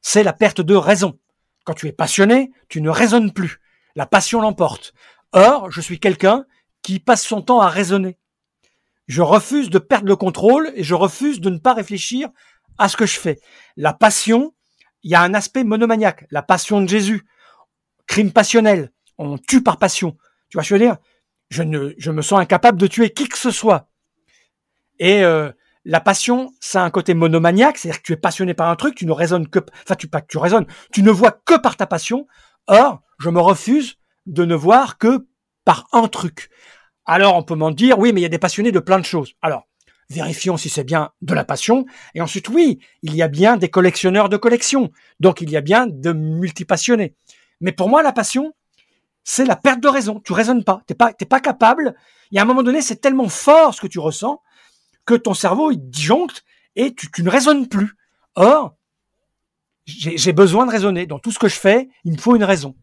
c'est 0.00 0.22
la 0.22 0.32
perte 0.32 0.60
de 0.60 0.76
raison. 0.76 1.18
Quand 1.64 1.74
tu 1.74 1.88
es 1.88 1.92
passionné, 1.92 2.52
tu 2.68 2.80
ne 2.80 2.88
raisonnes 2.88 3.32
plus. 3.32 3.60
La 3.96 4.06
passion 4.06 4.40
l'emporte. 4.40 4.94
Or, 5.32 5.72
je 5.72 5.80
suis 5.80 5.98
quelqu'un 5.98 6.46
qui 6.82 7.00
passe 7.00 7.26
son 7.26 7.42
temps 7.42 7.60
à 7.60 7.68
raisonner. 7.68 8.16
Je 9.08 9.22
refuse 9.22 9.70
de 9.70 9.78
perdre 9.78 10.06
le 10.06 10.16
contrôle 10.16 10.70
et 10.76 10.84
je 10.84 10.94
refuse 10.94 11.40
de 11.40 11.50
ne 11.50 11.58
pas 11.58 11.74
réfléchir 11.74 12.28
à 12.78 12.88
ce 12.88 12.96
que 12.96 13.06
je 13.06 13.18
fais. 13.18 13.40
La 13.76 13.92
passion, 13.92 14.54
il 15.02 15.10
y 15.10 15.14
a 15.14 15.22
un 15.22 15.34
aspect 15.34 15.64
monomaniaque. 15.64 16.26
La 16.30 16.42
passion 16.42 16.80
de 16.80 16.88
Jésus. 16.88 17.26
Crime 18.06 18.32
passionnel. 18.32 18.92
On 19.18 19.38
tue 19.38 19.62
par 19.62 19.78
passion. 19.78 20.16
Tu 20.48 20.56
vois 20.56 20.62
je 20.62 20.74
veux 20.74 20.80
dire? 20.80 20.96
Je 21.50 21.62
ne, 21.62 21.94
je 21.98 22.10
me 22.10 22.22
sens 22.22 22.40
incapable 22.40 22.78
de 22.78 22.86
tuer 22.86 23.10
qui 23.10 23.28
que 23.28 23.38
ce 23.38 23.50
soit. 23.50 23.88
Et 24.98 25.22
euh, 25.22 25.50
la 25.84 26.00
passion, 26.00 26.52
ça 26.60 26.82
a 26.82 26.84
un 26.84 26.90
côté 26.90 27.14
monomaniaque, 27.14 27.78
c'est-à-dire 27.78 28.02
que 28.02 28.06
tu 28.06 28.12
es 28.12 28.16
passionné 28.16 28.52
par 28.54 28.68
un 28.68 28.76
truc, 28.76 28.94
tu 28.94 29.06
ne 29.06 29.12
raisonnes 29.12 29.48
que, 29.48 29.60
enfin, 29.84 29.94
tu 29.94 30.08
pas 30.08 30.20
tu 30.20 30.36
raisonnes, 30.36 30.66
tu 30.92 31.02
ne 31.02 31.10
vois 31.10 31.30
que 31.30 31.56
par 31.58 31.76
ta 31.76 31.86
passion. 31.86 32.26
Or, 32.66 33.00
je 33.18 33.30
me 33.30 33.40
refuse 33.40 33.96
de 34.26 34.44
ne 34.44 34.54
voir 34.54 34.98
que 34.98 35.26
par 35.64 35.86
un 35.92 36.08
truc. 36.08 36.50
Alors, 37.06 37.36
on 37.36 37.42
peut 37.42 37.54
m'en 37.54 37.70
dire, 37.70 37.98
oui, 37.98 38.12
mais 38.12 38.20
il 38.20 38.22
y 38.22 38.26
a 38.26 38.30
des 38.30 38.38
passionnés 38.38 38.72
de 38.72 38.80
plein 38.80 38.98
de 38.98 39.04
choses. 39.04 39.34
Alors, 39.40 39.67
vérifions 40.10 40.56
si 40.56 40.68
c'est 40.68 40.84
bien 40.84 41.10
de 41.22 41.34
la 41.34 41.44
passion. 41.44 41.84
Et 42.14 42.20
ensuite, 42.20 42.48
oui, 42.48 42.78
il 43.02 43.14
y 43.14 43.22
a 43.22 43.28
bien 43.28 43.56
des 43.56 43.68
collectionneurs 43.68 44.28
de 44.28 44.36
collections. 44.36 44.90
Donc, 45.20 45.40
il 45.40 45.50
y 45.50 45.56
a 45.56 45.60
bien 45.60 45.86
de 45.86 46.12
multipassionnés. 46.12 47.14
Mais 47.60 47.72
pour 47.72 47.88
moi, 47.88 48.02
la 48.02 48.12
passion, 48.12 48.54
c'est 49.24 49.44
la 49.44 49.56
perte 49.56 49.80
de 49.80 49.88
raison. 49.88 50.20
Tu 50.20 50.32
raisonnes 50.32 50.64
pas. 50.64 50.82
T'es 50.86 50.94
pas, 50.94 51.12
t'es 51.12 51.26
pas 51.26 51.40
capable. 51.40 51.94
Y 52.30 52.38
a 52.38 52.42
un 52.42 52.46
moment 52.46 52.62
donné, 52.62 52.80
c'est 52.82 52.96
tellement 52.96 53.28
fort 53.28 53.74
ce 53.74 53.80
que 53.80 53.86
tu 53.86 53.98
ressens 53.98 54.40
que 55.06 55.14
ton 55.14 55.34
cerveau, 55.34 55.70
il 55.70 55.78
disjoncte 55.90 56.44
et 56.76 56.94
tu, 56.94 57.10
tu 57.10 57.22
ne 57.22 57.30
raisonnes 57.30 57.66
plus. 57.68 57.94
Or, 58.34 58.76
j'ai 59.86 60.18
j'ai 60.18 60.32
besoin 60.32 60.66
de 60.66 60.70
raisonner. 60.70 61.06
Dans 61.06 61.18
tout 61.18 61.30
ce 61.32 61.38
que 61.38 61.48
je 61.48 61.58
fais, 61.58 61.88
il 62.04 62.12
me 62.12 62.18
faut 62.18 62.36
une 62.36 62.44
raison. 62.44 62.76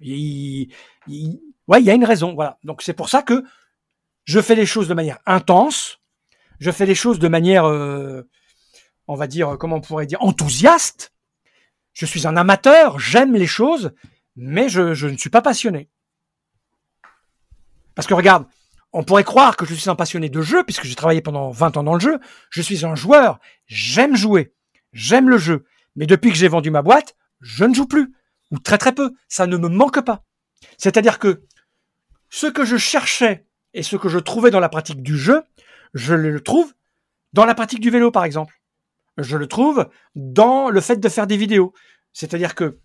Il, 0.00 0.70
il- 1.08 1.40
ouais, 1.68 1.80
il 1.80 1.86
y 1.86 1.90
a 1.90 1.94
une 1.94 2.04
raison. 2.04 2.34
Voilà. 2.34 2.58
Donc, 2.64 2.82
c'est 2.82 2.92
pour 2.92 3.08
ça 3.08 3.22
que 3.22 3.42
je 4.24 4.40
fais 4.40 4.54
les 4.54 4.66
choses 4.66 4.88
de 4.88 4.94
manière 4.94 5.18
intense. 5.26 5.98
Je 6.62 6.70
fais 6.70 6.86
les 6.86 6.94
choses 6.94 7.18
de 7.18 7.26
manière, 7.26 7.64
euh, 7.64 8.22
on 9.08 9.16
va 9.16 9.26
dire, 9.26 9.56
comment 9.58 9.78
on 9.78 9.80
pourrait 9.80 10.06
dire, 10.06 10.22
enthousiaste. 10.22 11.12
Je 11.92 12.06
suis 12.06 12.24
un 12.24 12.36
amateur, 12.36 13.00
j'aime 13.00 13.34
les 13.34 13.48
choses, 13.48 13.90
mais 14.36 14.68
je, 14.68 14.94
je 14.94 15.08
ne 15.08 15.16
suis 15.16 15.28
pas 15.28 15.42
passionné. 15.42 15.90
Parce 17.96 18.06
que 18.06 18.14
regarde, 18.14 18.46
on 18.92 19.02
pourrait 19.02 19.24
croire 19.24 19.56
que 19.56 19.66
je 19.66 19.74
suis 19.74 19.90
un 19.90 19.96
passionné 19.96 20.28
de 20.28 20.40
jeu, 20.40 20.62
puisque 20.62 20.84
j'ai 20.84 20.94
travaillé 20.94 21.20
pendant 21.20 21.50
20 21.50 21.78
ans 21.78 21.82
dans 21.82 21.94
le 21.94 22.00
jeu. 22.00 22.20
Je 22.50 22.62
suis 22.62 22.86
un 22.86 22.94
joueur. 22.94 23.40
J'aime 23.66 24.14
jouer. 24.14 24.54
J'aime 24.92 25.30
le 25.30 25.38
jeu. 25.38 25.64
Mais 25.96 26.06
depuis 26.06 26.30
que 26.30 26.36
j'ai 26.36 26.46
vendu 26.46 26.70
ma 26.70 26.82
boîte, 26.82 27.16
je 27.40 27.64
ne 27.64 27.74
joue 27.74 27.88
plus. 27.88 28.14
Ou 28.52 28.60
très 28.60 28.78
très 28.78 28.92
peu. 28.92 29.10
Ça 29.26 29.48
ne 29.48 29.56
me 29.56 29.68
manque 29.68 30.04
pas. 30.04 30.22
C'est-à-dire 30.78 31.18
que 31.18 31.42
ce 32.30 32.46
que 32.46 32.64
je 32.64 32.76
cherchais 32.76 33.46
et 33.74 33.82
ce 33.82 33.96
que 33.96 34.08
je 34.08 34.20
trouvais 34.20 34.52
dans 34.52 34.60
la 34.60 34.68
pratique 34.68 35.02
du 35.02 35.18
jeu, 35.18 35.42
je 35.94 36.14
le 36.14 36.40
trouve 36.40 36.72
dans 37.32 37.44
la 37.44 37.54
pratique 37.54 37.80
du 37.80 37.90
vélo, 37.90 38.10
par 38.10 38.24
exemple. 38.24 38.60
Je 39.18 39.36
le 39.36 39.46
trouve 39.46 39.88
dans 40.14 40.70
le 40.70 40.80
fait 40.80 40.96
de 40.96 41.08
faire 41.08 41.26
des 41.26 41.36
vidéos. 41.36 41.72
C'est-à-dire 42.12 42.54
que 42.54 42.78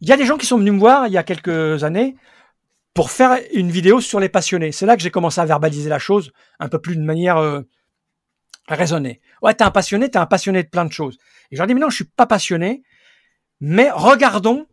il 0.00 0.08
y 0.08 0.12
a 0.12 0.16
des 0.16 0.26
gens 0.26 0.36
qui 0.36 0.46
sont 0.46 0.58
venus 0.58 0.72
me 0.72 0.78
voir 0.78 1.06
il 1.06 1.12
y 1.12 1.18
a 1.18 1.22
quelques 1.22 1.84
années 1.84 2.16
pour 2.94 3.10
faire 3.10 3.38
une 3.52 3.70
vidéo 3.70 4.00
sur 4.00 4.20
les 4.20 4.28
passionnés. 4.28 4.72
C'est 4.72 4.86
là 4.86 4.96
que 4.96 5.02
j'ai 5.02 5.10
commencé 5.10 5.40
à 5.40 5.44
verbaliser 5.44 5.88
la 5.88 5.98
chose 5.98 6.32
un 6.58 6.68
peu 6.68 6.80
plus 6.80 6.96
de 6.96 7.02
manière 7.02 7.36
euh, 7.36 7.62
raisonnée. 8.68 9.20
Ouais, 9.42 9.54
t'es 9.54 9.64
un 9.64 9.70
passionné, 9.70 10.10
t'es 10.10 10.18
un 10.18 10.26
passionné 10.26 10.62
de 10.62 10.68
plein 10.68 10.84
de 10.84 10.92
choses. 10.92 11.18
Et 11.50 11.56
je 11.56 11.58
leur 11.58 11.66
dis, 11.66 11.74
mais 11.74 11.80
non, 11.80 11.90
je 11.90 11.96
suis 11.96 12.04
pas 12.04 12.26
passionné, 12.26 12.82
mais 13.60 13.90
regardons 13.90 14.66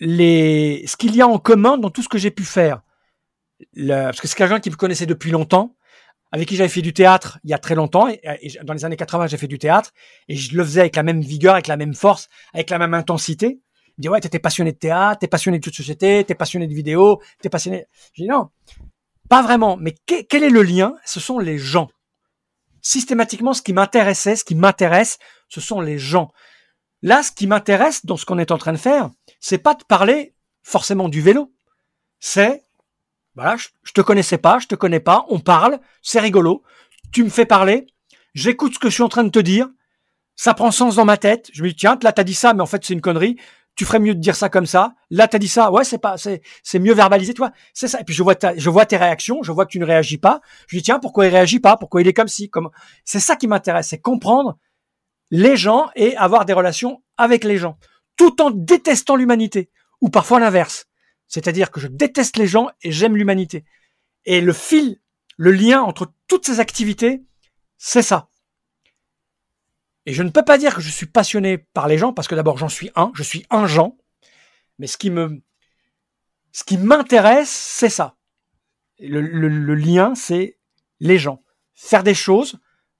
les, 0.00 0.84
ce 0.86 0.96
qu'il 0.96 1.14
y 1.14 1.22
a 1.22 1.28
en 1.28 1.38
commun 1.38 1.78
dans 1.78 1.90
tout 1.90 2.02
ce 2.02 2.08
que 2.08 2.18
j'ai 2.18 2.30
pu 2.30 2.44
faire. 2.44 2.82
Parce 3.76 4.20
que 4.20 4.28
c'est 4.28 4.36
quelqu'un 4.36 4.60
qui 4.60 4.70
me 4.70 4.76
connaissait 4.76 5.06
depuis 5.06 5.30
longtemps, 5.30 5.76
avec 6.32 6.48
qui 6.48 6.56
j'avais 6.56 6.68
fait 6.68 6.82
du 6.82 6.92
théâtre 6.92 7.38
il 7.44 7.50
y 7.50 7.54
a 7.54 7.58
très 7.58 7.74
longtemps. 7.74 8.08
Et, 8.08 8.20
dans 8.64 8.74
les 8.74 8.84
années 8.84 8.96
80, 8.96 9.28
j'ai 9.28 9.36
fait 9.36 9.46
du 9.46 9.58
théâtre 9.58 9.92
et 10.28 10.36
je 10.36 10.56
le 10.56 10.64
faisais 10.64 10.80
avec 10.80 10.96
la 10.96 11.02
même 11.02 11.20
vigueur, 11.20 11.54
avec 11.54 11.68
la 11.68 11.76
même 11.76 11.94
force, 11.94 12.28
avec 12.52 12.70
la 12.70 12.78
même 12.78 12.94
intensité. 12.94 13.60
Il 13.96 14.00
me 14.00 14.02
dit 14.02 14.08
ouais, 14.08 14.20
t'étais 14.20 14.40
passionné 14.40 14.72
de 14.72 14.78
théâtre, 14.78 15.20
t'es 15.20 15.28
passionné 15.28 15.58
de 15.58 15.62
toute 15.62 15.76
société, 15.76 16.24
t'es 16.24 16.34
passionné 16.34 16.66
de 16.66 16.74
vidéo, 16.74 17.20
t'es 17.40 17.48
passionné. 17.48 17.86
Je 18.14 18.22
dis 18.22 18.28
non, 18.28 18.48
pas 19.28 19.42
vraiment. 19.42 19.76
Mais 19.76 19.94
quel 20.06 20.42
est 20.42 20.50
le 20.50 20.62
lien? 20.62 20.94
Ce 21.04 21.20
sont 21.20 21.38
les 21.38 21.58
gens. 21.58 21.88
Systématiquement, 22.82 23.54
ce 23.54 23.62
qui 23.62 23.72
m'intéressait, 23.72 24.36
ce 24.36 24.44
qui 24.44 24.54
m'intéresse, 24.54 25.18
ce 25.48 25.60
sont 25.60 25.80
les 25.80 25.98
gens. 25.98 26.32
Là, 27.02 27.22
ce 27.22 27.30
qui 27.30 27.46
m'intéresse 27.46 28.04
dans 28.04 28.16
ce 28.16 28.24
qu'on 28.26 28.38
est 28.38 28.50
en 28.50 28.58
train 28.58 28.72
de 28.72 28.78
faire, 28.78 29.10
c'est 29.38 29.58
pas 29.58 29.74
de 29.74 29.84
parler 29.84 30.34
forcément 30.62 31.08
du 31.08 31.20
vélo. 31.20 31.52
C'est 32.18 32.64
voilà, 33.34 33.56
je, 33.56 33.68
je 33.82 33.92
te 33.92 34.00
connaissais 34.00 34.38
pas, 34.38 34.58
je 34.58 34.66
te 34.66 34.74
connais 34.74 35.00
pas, 35.00 35.24
on 35.28 35.40
parle, 35.40 35.80
c'est 36.02 36.20
rigolo. 36.20 36.62
Tu 37.12 37.24
me 37.24 37.28
fais 37.28 37.46
parler, 37.46 37.86
j'écoute 38.34 38.74
ce 38.74 38.78
que 38.78 38.88
je 38.88 38.94
suis 38.94 39.02
en 39.02 39.08
train 39.08 39.24
de 39.24 39.30
te 39.30 39.38
dire, 39.38 39.68
ça 40.36 40.54
prend 40.54 40.70
sens 40.70 40.96
dans 40.96 41.04
ma 41.04 41.16
tête. 41.16 41.50
Je 41.52 41.62
me 41.62 41.68
dis 41.68 41.76
tiens, 41.76 41.98
là 42.02 42.12
t'as 42.12 42.24
dit 42.24 42.34
ça, 42.34 42.54
mais 42.54 42.60
en 42.60 42.66
fait 42.66 42.84
c'est 42.84 42.94
une 42.94 43.00
connerie. 43.00 43.36
Tu 43.76 43.84
ferais 43.84 43.98
mieux 43.98 44.14
de 44.14 44.20
dire 44.20 44.36
ça 44.36 44.48
comme 44.48 44.66
ça. 44.66 44.94
Là 45.10 45.26
t'as 45.28 45.38
dit 45.38 45.48
ça, 45.48 45.70
ouais 45.70 45.84
c'est 45.84 45.98
pas, 45.98 46.16
c'est 46.16 46.42
c'est 46.62 46.78
mieux 46.78 46.94
verbalisé, 46.94 47.34
tu 47.34 47.38
vois. 47.38 47.52
C'est 47.72 47.88
ça. 47.88 48.00
Et 48.00 48.04
puis 48.04 48.14
je 48.14 48.22
vois 48.22 48.34
je 48.56 48.70
vois 48.70 48.86
tes 48.86 48.96
réactions, 48.96 49.42
je 49.42 49.52
vois 49.52 49.66
que 49.66 49.70
tu 49.70 49.78
ne 49.78 49.84
réagis 49.84 50.18
pas. 50.18 50.40
Je 50.68 50.76
dis 50.76 50.82
tiens 50.82 50.98
pourquoi 50.98 51.26
il 51.26 51.30
réagit 51.30 51.60
pas, 51.60 51.76
pourquoi 51.76 52.00
il 52.00 52.08
est 52.08 52.12
comme 52.12 52.28
si, 52.28 52.50
comme. 52.50 52.70
C'est 53.04 53.20
ça 53.20 53.36
qui 53.36 53.46
m'intéresse, 53.46 53.88
c'est 53.88 54.00
comprendre 54.00 54.58
les 55.30 55.56
gens 55.56 55.88
et 55.96 56.16
avoir 56.16 56.44
des 56.44 56.52
relations 56.52 57.02
avec 57.16 57.44
les 57.44 57.56
gens, 57.56 57.78
tout 58.16 58.40
en 58.42 58.50
détestant 58.50 59.16
l'humanité 59.16 59.70
ou 60.00 60.08
parfois 60.08 60.38
l'inverse. 60.38 60.86
C'est-à-dire 61.28 61.70
que 61.70 61.80
je 61.80 61.88
déteste 61.88 62.36
les 62.36 62.46
gens 62.46 62.68
et 62.82 62.92
j'aime 62.92 63.16
l'humanité. 63.16 63.64
Et 64.24 64.40
le 64.40 64.52
fil, 64.52 65.00
le 65.36 65.52
lien 65.52 65.82
entre 65.82 66.12
toutes 66.28 66.46
ces 66.46 66.60
activités, 66.60 67.22
c'est 67.76 68.02
ça. 68.02 68.28
Et 70.06 70.12
je 70.12 70.22
ne 70.22 70.30
peux 70.30 70.44
pas 70.44 70.58
dire 70.58 70.74
que 70.74 70.80
je 70.80 70.90
suis 70.90 71.06
passionné 71.06 71.58
par 71.58 71.88
les 71.88 71.98
gens, 71.98 72.12
parce 72.12 72.28
que 72.28 72.34
d'abord 72.34 72.58
j'en 72.58 72.68
suis 72.68 72.90
un, 72.94 73.10
je 73.14 73.22
suis 73.22 73.46
un 73.50 73.66
gens. 73.66 73.96
Mais 74.78 74.86
ce 74.86 74.96
qui 74.96 75.10
m'intéresse, 76.78 77.50
c'est 77.50 77.88
ça. 77.88 78.16
Le, 78.98 79.74
lien, 79.74 80.14
c'est 80.14 80.58
les 81.00 81.18
gens. 81.18 81.42
Faire 81.74 82.04
des 82.04 82.14
choses, 82.14 82.58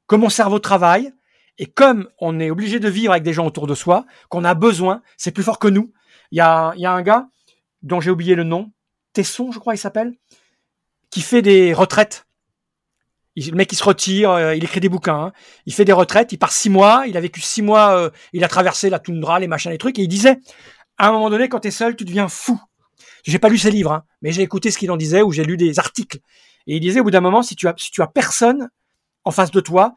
que 0.09 0.17
mon 0.17 0.29
cerveau 0.29 0.59
travaille, 0.59 1.13
et 1.59 1.67
comme 1.67 2.09
on 2.19 2.41
est 2.41 2.51
obligé 2.51 2.81
de 2.81 2.89
vivre 2.89 3.13
avec 3.13 3.23
des 3.23 3.33
gens 3.33 3.47
autour 3.47 3.67
de 3.67 3.75
soi, 3.75 4.07
qu'on 4.29 4.45
a 4.45 4.55
besoin, 4.55 5.03
c'est 5.17 5.31
plus 5.31 5.45
fort 5.45 5.59
que 5.59 5.69
nous. 5.69 5.93
Il 6.31 6.39
y 6.39 6.41
a 6.41 6.73
un 6.73 7.03
gars, 7.03 7.29
dont 7.85 8.01
j'ai 8.01 8.11
oublié 8.11 8.35
le 8.35 8.43
nom, 8.43 8.73
Tesson, 9.13 9.53
je 9.53 9.61
crois, 9.61 9.75
il 9.75 9.79
s'appelle, 9.79 10.15
qui 11.11 11.21
fait 11.21 11.43
des 11.43 11.73
retraites. 11.73 12.27
le 13.37 13.53
mec, 13.53 13.71
il 13.71 13.77
se 13.77 13.85
retire, 13.85 14.31
euh, 14.31 14.57
il 14.57 14.65
écrit 14.65 14.81
des 14.81 14.89
bouquins, 14.89 15.27
hein. 15.27 15.33
il 15.67 15.75
fait 15.75 15.85
des 15.85 15.93
retraites, 15.93 16.33
il 16.33 16.39
part 16.39 16.51
six 16.51 16.71
mois, 16.71 17.05
il 17.07 17.17
a 17.17 17.21
vécu 17.21 17.41
six 17.41 17.63
mois, 17.63 17.97
euh, 17.97 18.11
il 18.33 18.43
a 18.43 18.49
traversé 18.49 18.91
la 18.91 18.99
toundra, 18.99 19.39
les 19.39 19.47
machins, 19.47 19.71
les 19.71 19.79
trucs, 19.79 19.99
et 19.99 20.03
il 20.03 20.09
disait, 20.09 20.41
à 20.99 21.09
un 21.09 21.13
moment 21.13 21.31
donné, 21.31 21.49
quand 21.49 21.61
tu 21.61 21.69
es 21.69 21.71
seul, 21.71 21.95
tu 21.95 22.05
deviens 22.05 22.29
fou. 22.29 22.61
J'ai 23.23 23.39
pas 23.39 23.49
lu 23.49 23.59
ses 23.59 23.71
livres, 23.71 23.93
hein, 23.93 24.05
mais 24.23 24.33
j'ai 24.33 24.43
écouté 24.43 24.71
ce 24.71 24.79
qu'il 24.79 24.91
en 24.91 24.97
disait 24.97 25.23
ou 25.23 25.31
j'ai 25.31 25.45
lu 25.45 25.57
des 25.57 25.79
articles. 25.79 26.19
Et 26.67 26.77
il 26.77 26.81
disait, 26.81 27.01
au 27.01 27.05
bout 27.05 27.11
d'un 27.11 27.21
moment, 27.21 27.43
si 27.43 27.55
tu 27.55 27.69
as, 27.69 27.75
si 27.77 27.91
tu 27.91 28.03
as 28.03 28.07
personne 28.07 28.71
en 29.25 29.31
face 29.31 29.51
de 29.51 29.61
toi, 29.61 29.95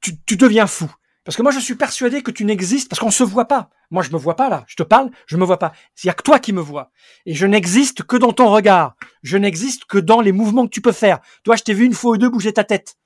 tu 0.00 0.36
deviens 0.36 0.66
fou. 0.66 0.90
Parce 1.30 1.36
que 1.36 1.42
moi, 1.42 1.52
je 1.52 1.60
suis 1.60 1.76
persuadé 1.76 2.24
que 2.24 2.32
tu 2.32 2.44
n'existes 2.44 2.88
parce 2.88 2.98
qu'on 2.98 3.12
se 3.12 3.22
voit 3.22 3.44
pas. 3.44 3.70
Moi, 3.92 4.02
je 4.02 4.10
me 4.10 4.16
vois 4.16 4.34
pas 4.34 4.48
là. 4.48 4.64
Je 4.66 4.74
te 4.74 4.82
parle, 4.82 5.12
je 5.26 5.36
me 5.36 5.44
vois 5.44 5.60
pas. 5.60 5.70
Il 6.02 6.08
y 6.08 6.10
a 6.10 6.12
que 6.12 6.24
toi 6.24 6.40
qui 6.40 6.52
me 6.52 6.60
vois. 6.60 6.90
Et 7.24 7.34
je 7.34 7.46
n'existe 7.46 8.02
que 8.02 8.16
dans 8.16 8.32
ton 8.32 8.50
regard. 8.50 8.96
Je 9.22 9.36
n'existe 9.36 9.84
que 9.84 9.98
dans 9.98 10.22
les 10.22 10.32
mouvements 10.32 10.64
que 10.64 10.72
tu 10.72 10.80
peux 10.80 10.90
faire. 10.90 11.20
Toi, 11.44 11.54
je 11.54 11.62
t'ai 11.62 11.72
vu 11.72 11.84
une 11.84 11.92
fois 11.92 12.14
ou 12.14 12.16
deux 12.16 12.30
bouger 12.30 12.52
ta 12.52 12.64
tête. 12.64 12.96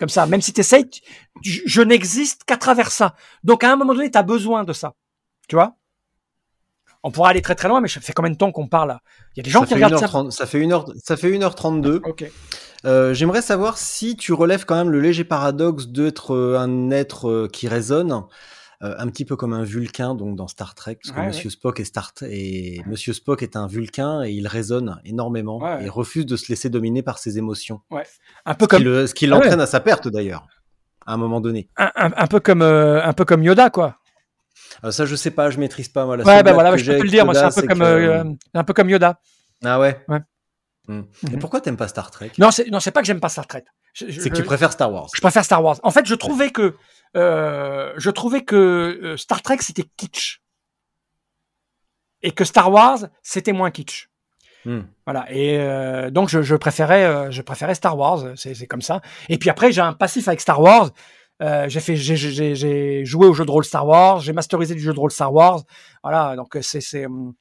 Comme 0.00 0.08
ça. 0.08 0.24
Même 0.24 0.40
si 0.40 0.54
tu 0.54 0.60
essayes, 0.60 0.88
je 1.42 1.82
n'existe 1.82 2.44
qu'à 2.44 2.56
travers 2.56 2.90
ça. 2.90 3.16
Donc, 3.42 3.64
à 3.64 3.70
un 3.70 3.76
moment 3.76 3.92
donné, 3.92 4.10
tu 4.10 4.16
as 4.16 4.22
besoin 4.22 4.64
de 4.64 4.72
ça. 4.72 4.94
Tu 5.46 5.54
vois? 5.54 5.76
On 7.02 7.10
pourra 7.10 7.28
aller 7.28 7.42
très 7.42 7.54
très 7.54 7.68
loin, 7.68 7.82
mais 7.82 7.88
ça 7.88 8.00
fait 8.00 8.14
combien 8.14 8.30
de 8.30 8.38
temps 8.38 8.50
qu'on 8.50 8.66
parle 8.66 8.88
là? 8.88 9.00
Il 9.36 9.40
y 9.40 9.40
a 9.40 9.42
des 9.42 9.50
gens 9.50 9.66
qui 9.66 9.74
regardent 9.74 9.98
ça. 9.98 10.08
Ça 10.30 10.46
fait 10.46 10.64
1 10.64 10.84
ça 11.04 11.18
fait 11.18 11.30
1h32. 11.30 12.00
Ok. 12.02 12.24
Euh, 12.84 13.14
j'aimerais 13.14 13.42
savoir 13.42 13.78
si 13.78 14.16
tu 14.16 14.32
relèves 14.32 14.66
quand 14.66 14.76
même 14.76 14.90
le 14.90 15.00
léger 15.00 15.24
paradoxe 15.24 15.86
d'être 15.86 16.34
euh, 16.34 16.58
un 16.58 16.90
être 16.90 17.28
euh, 17.28 17.48
qui 17.50 17.68
résonne, 17.68 18.24
un 18.80 19.06
petit 19.06 19.24
peu 19.24 19.34
comme 19.34 19.54
un 19.54 19.62
vulcain 19.62 20.14
donc 20.14 20.36
dans 20.36 20.46
Star 20.46 20.74
Trek, 20.74 20.98
parce 21.02 21.16
que 21.16 21.26
Monsieur 21.26 21.48
Spock 21.48 21.80
est 21.80 21.84
Star 21.84 22.12
et 22.20 22.82
Monsieur 22.84 23.14
Spock 23.14 23.42
est 23.42 23.56
un 23.56 23.66
vulcain 23.66 24.22
et 24.24 24.30
il 24.32 24.46
résonne 24.46 25.00
énormément 25.06 25.78
et 25.78 25.88
refuse 25.88 26.26
de 26.26 26.36
se 26.36 26.52
laisser 26.52 26.68
dominer 26.68 27.02
par 27.02 27.16
ses 27.16 27.38
émotions. 27.38 27.80
Ouais. 27.90 28.02
Un 28.44 28.52
peu 28.52 28.66
comme 28.66 28.82
ce 28.82 29.14
qui 29.14 29.26
l'entraîne 29.26 29.60
à 29.60 29.64
sa 29.64 29.80
perte 29.80 30.08
d'ailleurs, 30.08 30.46
à 31.06 31.14
un 31.14 31.16
moment 31.16 31.40
donné. 31.40 31.70
Un, 31.78 32.26
peu 32.26 32.40
comme 32.40 32.60
un 32.60 33.12
peu 33.14 33.24
comme 33.24 33.42
Yoda 33.42 33.70
quoi. 33.70 33.96
ça 34.90 35.06
je 35.06 35.16
sais 35.16 35.30
pas, 35.30 35.48
je 35.48 35.58
maîtrise 35.58 35.88
pas 35.88 36.04
moi. 36.04 36.18
La 36.18 36.24
ouais, 36.24 36.42
ben 36.42 36.52
voilà, 36.52 36.76
je 36.76 36.92
peux 36.92 36.98
te 36.98 37.04
le 37.04 37.08
dire, 37.08 37.24
moi 37.24 37.32
c'est 37.32 37.40
un 37.40 37.62
peu 37.62 37.66
comme 37.66 38.36
un 38.52 38.64
peu 38.64 38.74
comme 38.74 38.90
Yoda. 38.90 39.18
Ah 39.64 39.80
ouais. 39.80 40.04
Ouais. 40.08 40.20
Hmm. 40.86 41.02
Et 41.32 41.38
pourquoi 41.38 41.60
t'aimes 41.60 41.76
pas 41.76 41.88
Star 41.88 42.10
Trek? 42.10 42.32
Non, 42.38 42.50
c'est 42.50 42.70
non, 42.70 42.78
c'est 42.78 42.90
pas 42.90 43.00
que 43.00 43.06
j'aime 43.06 43.20
pas 43.20 43.30
Star 43.30 43.46
Trek. 43.46 43.64
C'est 43.94 44.28
que 44.28 44.36
tu 44.36 44.42
préfères 44.42 44.72
Star 44.72 44.92
Wars. 44.92 45.08
Je 45.14 45.20
préfère 45.20 45.44
Star 45.44 45.62
Wars. 45.64 45.78
En 45.82 45.90
fait, 45.90 46.04
je 46.04 46.14
trouvais 46.14 46.50
que 46.50 46.76
euh, 47.16 47.92
je 47.96 48.10
trouvais 48.10 48.44
que 48.44 48.56
euh, 48.56 49.16
Star 49.16 49.40
Trek 49.40 49.58
c'était 49.60 49.84
kitsch 49.96 50.40
et 52.22 52.32
que 52.32 52.44
Star 52.44 52.70
Wars 52.70 52.98
c'était 53.22 53.52
moins 53.52 53.70
kitsch. 53.70 54.08
Hmm. 54.66 54.82
Voilà. 55.06 55.30
Et 55.30 55.58
euh, 55.58 56.10
donc 56.10 56.28
je, 56.28 56.42
je 56.42 56.56
préférais 56.56 57.04
euh, 57.04 57.30
je 57.30 57.40
préférais 57.40 57.74
Star 57.74 57.96
Wars. 57.96 58.36
C'est 58.36 58.66
comme 58.66 58.82
ça. 58.82 59.00
Et 59.28 59.38
puis 59.38 59.48
après 59.48 59.72
j'ai 59.72 59.80
un 59.80 59.94
passif 59.94 60.28
avec 60.28 60.40
Star 60.40 60.60
Wars. 60.60 60.90
Euh, 61.42 61.68
j'ai 61.68 61.80
fait 61.80 61.96
j'ai 61.96 63.04
joué 63.04 63.26
au 63.26 63.32
jeu 63.32 63.44
de 63.46 63.50
rôle 63.50 63.64
Star 63.64 63.86
Wars. 63.86 64.20
J'ai 64.20 64.32
masterisé 64.34 64.74
du 64.74 64.80
jeu 64.80 64.92
de 64.92 65.00
rôle 65.00 65.10
Star 65.12 65.32
Wars. 65.32 65.62
Voilà. 66.02 66.36
Donc 66.36 66.58
c'est 66.60 66.80
c'est 66.80 67.06
hum, 67.06 67.34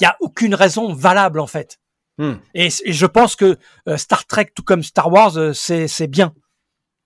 il 0.00 0.02
y 0.02 0.06
a 0.06 0.16
aucune 0.20 0.54
raison 0.54 0.92
valable 0.92 1.40
en 1.40 1.46
fait 1.46 1.78
Hmm. 2.18 2.34
Et, 2.54 2.70
je 2.70 3.06
pense 3.06 3.36
que 3.36 3.58
euh, 3.88 3.96
Star 3.96 4.26
Trek, 4.26 4.52
tout 4.54 4.62
comme 4.62 4.82
Star 4.82 5.12
Wars, 5.12 5.36
euh, 5.36 5.52
c'est 5.52 6.06
bien. 6.06 6.34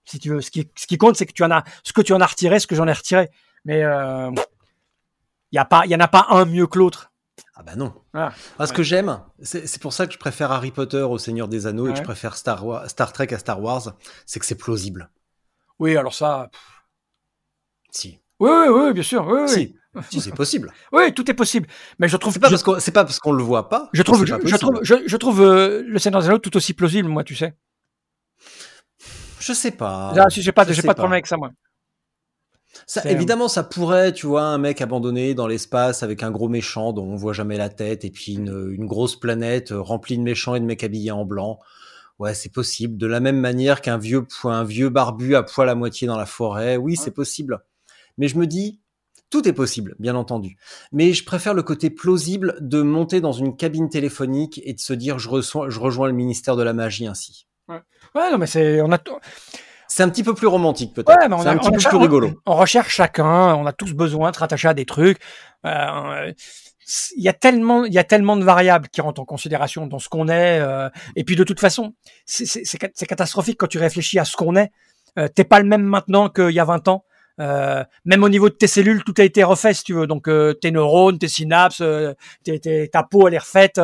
Si 0.05 0.19
tu 0.19 0.31
veux, 0.31 0.41
ce 0.41 0.51
qui, 0.51 0.69
ce 0.77 0.87
qui 0.87 0.99
compte, 0.99 1.17
c'est 1.17 1.27
que 1.27 1.33
tu 1.33 1.45
en 1.45 1.51
as, 1.51 1.65
ce 1.85 1.93
que 1.93 2.01
tu 2.01 2.13
en 2.13 2.21
as 2.21 2.27
retiré, 2.27 2.59
ce 2.59 2.67
que 2.67 2.75
j'en 2.75 2.87
ai 2.87 2.93
retiré. 2.93 3.31
Mais 3.65 3.83
euh, 3.83 4.31
il 5.53 5.57
y 5.57 5.59
a 5.59 5.65
pas, 5.65 5.83
il 5.85 5.91
y 5.91 5.97
en 5.97 6.01
a 6.01 6.09
pas 6.09 6.27
un 6.31 6.45
mieux 6.45 6.67
que 6.67 6.79
l'autre. 6.79 7.13
Ah 7.55 7.63
bah 7.63 7.77
non. 7.77 7.93
Ah, 8.15 8.33
ce 8.67 8.73
que 8.73 8.83
j'aime, 8.83 9.21
c'est 9.43 9.81
pour 9.81 9.93
ça 9.93 10.07
que 10.07 10.13
je 10.15 10.19
préfère 10.19 10.51
Harry 10.51 10.71
Potter 10.71 11.03
au 11.03 11.19
Seigneur 11.19 11.47
des 11.47 11.67
Anneaux 11.67 11.89
et 11.89 11.93
que 11.93 11.99
je 11.99 12.03
préfère 12.03 12.37
Star, 12.37 12.89
Star 12.89 13.13
Trek 13.13 13.29
à 13.33 13.39
Star 13.39 13.61
Wars, 13.61 13.95
c'est 14.25 14.41
que 14.41 14.47
c'est 14.47 14.55
plausible. 14.55 15.11
Oui, 15.79 15.97
alors 15.97 16.15
ça. 16.15 16.51
Si. 17.91 18.21
Oui, 18.39 18.51
oui, 18.51 18.69
oui, 18.69 18.93
bien 18.95 19.03
sûr. 19.03 19.27
Oui, 19.27 19.49
si. 19.49 19.77
Si 20.11 20.21
c'est 20.21 20.35
possible. 20.35 20.73
Oui, 20.93 21.13
tout 21.13 21.29
est 21.31 21.35
possible. 21.35 21.67
Mais 21.99 22.09
je 22.09 22.17
trouve. 22.17 22.33
C'est 22.33 22.41
pas, 22.41 22.51
parce 22.51 22.63
qu'on, 22.63 22.79
c'est 22.79 22.93
pas 22.93 23.05
parce 23.05 23.19
qu'on 23.19 23.33
le 23.33 23.43
voit 23.43 23.69
pas. 23.69 23.89
Je 23.93 24.03
trouve, 24.03 24.25
je, 24.25 24.57
trouve, 24.57 24.81
je, 24.83 25.17
trouve 25.17 25.43
euh, 25.43 25.83
le 25.87 25.99
Seigneur 25.99 26.21
des 26.21 26.29
Anneaux 26.29 26.39
tout 26.39 26.57
aussi 26.57 26.75
plausible, 26.75 27.09
moi, 27.09 27.25
tu 27.25 27.35
sais. 27.35 27.55
Je 29.41 29.53
sais 29.53 29.73
pas. 29.73 30.13
Là, 30.15 30.27
si 30.31 30.43
j'ai 30.43 30.53
pas, 30.53 30.65
j'ai 30.71 30.83
pas 30.83 30.89
de 30.89 30.99
problème 30.99 31.15
avec 31.15 31.27
ça, 31.27 31.37
moi. 31.37 31.51
Ça, 32.87 33.09
évidemment, 33.11 33.49
ça 33.49 33.65
pourrait, 33.65 34.13
tu 34.13 34.27
vois, 34.27 34.43
un 34.43 34.59
mec 34.59 34.81
abandonné 34.81 35.35
dans 35.35 35.49
l'espace 35.49 36.05
avec 36.05 36.23
un 36.23 36.31
gros 36.31 36.49
méchant 36.49 36.93
dont 36.93 37.05
on 37.05 37.17
voit 37.17 37.33
jamais 37.33 37.57
la 37.57 37.69
tête 37.69 38.05
et 38.05 38.11
puis 38.11 38.35
une, 38.35 38.73
une 38.73 38.87
grosse 38.87 39.19
planète 39.19 39.73
remplie 39.73 40.17
de 40.17 40.23
méchants 40.23 40.55
et 40.55 40.61
de 40.61 40.65
mecs 40.65 40.85
habillés 40.85 41.11
en 41.11 41.25
blanc. 41.25 41.59
Ouais, 42.21 42.35
c'est 42.35 42.53
possible. 42.53 42.97
De 42.97 43.07
la 43.07 43.19
même 43.19 43.41
manière 43.41 43.81
qu'un 43.81 43.99
vieux, 43.99 44.27
un 44.45 44.63
vieux 44.63 44.89
barbu 44.89 45.35
à 45.35 45.43
poil 45.43 45.69
à 45.69 45.75
moitié 45.75 46.07
dans 46.07 46.19
la 46.19 46.27
forêt. 46.27 46.77
Oui, 46.77 46.97
c'est 46.97 47.11
possible. 47.11 47.61
Mais 48.19 48.29
je 48.29 48.39
me 48.39 48.47
dis, 48.47 48.81
Tout 49.31 49.47
est 49.49 49.53
possible, 49.53 49.95
bien 50.01 50.17
entendu. 50.17 50.57
Mais 50.93 51.13
je 51.13 51.25
préfère 51.25 51.55
le 51.55 51.63
côté 51.63 51.89
plausible 51.91 52.57
de 52.61 52.83
monter 52.83 53.21
dans 53.21 53.33
une 53.33 53.57
cabine 53.57 53.89
téléphonique 53.89 54.61
et 54.65 54.73
de 54.75 54.81
se 54.81 54.93
dire 54.93 55.19
je, 55.21 55.29
reçois, 55.29 55.71
je 55.71 55.79
rejoins 55.79 56.09
le 56.09 56.13
ministère 56.15 56.57
de 56.57 56.63
la 56.65 56.73
magie 56.73 57.07
ainsi. 57.07 57.47
Ouais, 57.69 58.31
non, 58.33 58.39
mais 58.39 58.47
c'est, 58.49 58.81
on 58.83 58.91
a, 58.91 58.99
t- 58.99 59.13
C'est 59.87 60.03
un 60.03 60.09
petit 60.09 60.25
peu 60.25 60.35
plus 60.35 60.49
romantique 60.49 60.93
peut-être. 60.95 61.09
Ouais, 61.17 61.29
c'est 61.43 61.49
a- 61.49 61.53
un 61.53 61.57
petit 61.59 61.71
peu 61.71 61.77
plus 61.79 61.97
rigolo. 61.97 62.31
on 62.45 62.57
recherche 62.57 62.93
chacun, 62.93 63.55
on 63.55 63.67
a 63.67 63.73
tous 63.73 63.93
besoin 63.95 64.31
de 64.33 64.35
se 64.37 64.41
rattacher 64.41 64.67
à 64.67 64.75
des 64.75 64.85
trucs. 64.85 65.19
Euh, 65.65 66.33
il 67.17 67.23
y 67.23 67.29
a 67.29 67.33
tellement, 67.33 67.85
il 67.85 67.93
y 67.95 67.99
a 67.99 68.05
tellement 68.05 68.37
de 68.37 68.43
variables 68.43 68.89
qui 68.89 69.01
rentrent 69.01 69.21
en 69.21 69.25
considération 69.25 69.87
dans 69.87 70.01
ce 70.01 70.09
qu'on 70.09 70.27
est. 70.29 70.59
euh, 70.59 70.89
et 71.15 71.23
puis 71.23 71.37
de 71.37 71.45
toute 71.45 71.61
façon, 71.61 71.95
c'est 72.27 73.07
catastrophique 73.07 73.59
quand 73.61 73.69
tu 73.69 73.79
réfléchis 73.79 74.19
à 74.19 74.25
ce 74.25 74.37
qu'on 74.37 74.57
est. 74.57 74.73
Euh, 75.19 75.29
T'es 75.29 75.45
pas 75.45 75.61
le 75.61 75.67
même 75.67 75.83
maintenant 75.85 76.29
qu'il 76.29 76.51
y 76.51 76.59
a 76.59 76.65
20 76.65 76.89
ans. 76.89 77.05
Euh, 77.41 77.85
même 78.05 78.23
au 78.23 78.29
niveau 78.29 78.51
de 78.51 78.55
tes 78.55 78.67
cellules, 78.67 79.03
tout 79.03 79.15
a 79.19 79.23
été 79.23 79.43
refait, 79.43 79.73
si 79.73 79.85
tu 79.85 79.95
veux. 79.95 80.07
Donc 80.07 80.29
euh, 80.29 80.53
tes 80.53 80.71
neurones, 80.71 81.19
tes 81.19 81.29
synapses, 81.29 81.81
euh, 81.81 82.13
ta 82.93 83.03
peau, 83.03 83.29
elle 83.29 83.35
est 83.35 83.39
refaite. 83.39 83.81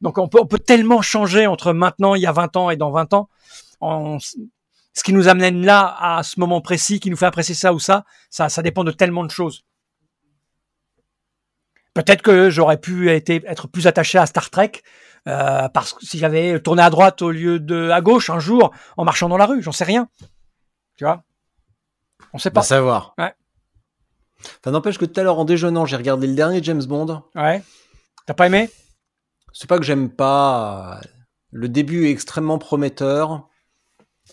donc 0.00 0.18
on 0.18 0.28
peut, 0.28 0.58
tellement 0.58 1.02
changer 1.02 1.46
entre 1.46 1.72
maintenant, 1.72 2.14
il 2.14 2.22
y 2.22 2.26
a 2.26 2.32
20 2.32 2.56
ans 2.56 2.70
et 2.70 2.76
dans 2.76 2.90
20 2.90 3.14
ans. 3.14 3.28
Ce 4.94 5.02
qui 5.04 5.12
nous 5.12 5.28
amène 5.28 5.64
là 5.64 5.94
à 6.00 6.22
ce 6.22 6.40
moment 6.40 6.62
précis, 6.62 7.00
qui 7.00 7.10
nous 7.10 7.16
fait 7.16 7.26
apprécier 7.26 7.54
ça 7.54 7.74
ou 7.74 7.78
ça, 7.78 8.04
ça, 8.30 8.62
dépend 8.62 8.84
de 8.84 8.92
tellement 8.92 9.24
de 9.24 9.30
choses. 9.30 9.64
Peut-être 11.92 12.22
que 12.22 12.48
j'aurais 12.48 12.78
pu 12.78 13.10
être 13.10 13.68
plus 13.68 13.86
attaché 13.86 14.18
à 14.18 14.26
Star 14.26 14.48
Trek 14.48 14.72
parce 15.24 15.92
que 15.92 16.06
si 16.06 16.18
j'avais 16.18 16.58
tourné 16.60 16.82
à 16.82 16.88
droite 16.88 17.20
au 17.20 17.30
lieu 17.30 17.60
de 17.60 17.90
à 17.90 18.00
gauche 18.00 18.30
un 18.30 18.38
jour 18.38 18.72
en 18.96 19.04
marchant 19.04 19.28
dans 19.28 19.36
la 19.36 19.46
rue, 19.46 19.60
j'en 19.60 19.72
sais 19.72 19.84
rien. 19.84 20.08
Tu 20.96 21.04
vois? 21.04 21.22
On 22.32 22.38
sait 22.38 22.50
Pas 22.50 22.60
pas. 22.60 22.66
savoir. 22.66 23.14
Ouais. 23.18 23.32
Ça 24.64 24.70
n'empêche 24.70 24.98
que 24.98 25.04
tout 25.04 25.18
à 25.18 25.22
l'heure 25.22 25.38
en 25.38 25.44
déjeunant, 25.44 25.86
j'ai 25.86 25.96
regardé 25.96 26.26
le 26.26 26.34
dernier 26.34 26.62
James 26.62 26.84
Bond. 26.84 27.22
Ouais. 27.34 27.62
T'as 28.26 28.34
pas 28.34 28.46
aimé? 28.46 28.70
C'est 29.52 29.68
pas 29.68 29.78
que 29.78 29.84
j'aime 29.84 30.10
pas. 30.10 31.00
Le 31.50 31.68
début 31.68 32.06
est 32.06 32.10
extrêmement 32.10 32.58
prometteur. 32.58 33.48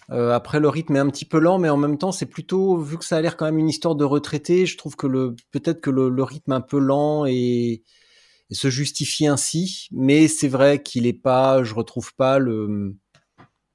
Euh, 0.10 0.32
après, 0.34 0.60
le 0.60 0.68
rythme 0.70 0.96
est 0.96 1.00
un 1.00 1.10
petit 1.10 1.24
peu 1.26 1.40
lent, 1.40 1.60
mais 1.60 1.70
en 1.70 1.78
même 1.78 1.98
temps, 1.98 2.12
c'est 2.12 2.26
plutôt, 2.26 2.78
vu 2.78 2.98
que 2.98 3.06
ça 3.06 3.18
a 3.18 3.22
l'air 3.22 3.38
quand 3.38 3.46
même 3.46 3.60
une 3.60 3.70
histoire 3.70 3.96
de 3.96 4.04
retraité, 4.04 4.66
je 4.66 4.78
trouve 4.78 4.96
que 4.96 5.08
le, 5.08 5.36
peut-être 5.52 5.82
que 5.82 5.92
le, 5.92 6.10
le 6.10 6.24
rythme 6.24 6.52
un 6.52 6.62
peu 6.62 6.80
lent 6.80 7.26
et, 7.26 7.84
et 8.50 8.54
se 8.56 8.70
justifie 8.70 9.28
ainsi. 9.28 9.88
Mais 9.92 10.28
c'est 10.28 10.48
vrai 10.48 10.82
qu'il 10.82 11.06
est 11.06 11.14
pas, 11.14 11.64
je 11.64 11.74
retrouve 11.74 12.14
pas 12.16 12.40
le, 12.40 12.96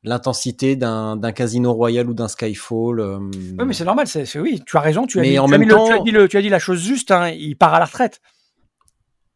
l'intensité 0.09 0.75
d'un, 0.77 1.17
d'un 1.17 1.33
Casino 1.33 1.73
Royal 1.73 2.09
ou 2.09 2.15
d'un 2.15 2.29
Skyfall. 2.29 3.01
euh. 3.01 3.19
Oui, 3.21 3.65
mais 3.67 3.73
c'est 3.75 3.85
normal. 3.85 4.07
C'est, 4.09 4.39
oui, 4.39 4.63
tu 4.67 4.77
as 4.77 4.81
raison. 4.81 5.07
Tu 5.07 5.19
as, 5.19 5.23
Mais 5.23 5.39
en 5.39 5.47
tu 5.47 5.55
as 5.55 5.59
même 5.59 5.69
le- 5.69 5.75
temps- 5.75 5.87
tu 5.87 5.93
as 5.93 5.99
dit 6.01 6.11
le- 6.11 6.27
tu 6.29 6.37
as 6.37 6.43
dit 6.43 6.49
la 6.49 6.59
chose 6.59 6.83
juste. 6.83 7.11
hein, 7.11 7.29
il 7.29 7.57
part 7.57 7.75
à 7.75 7.79
la 7.79 7.85
retraite. 7.85 8.21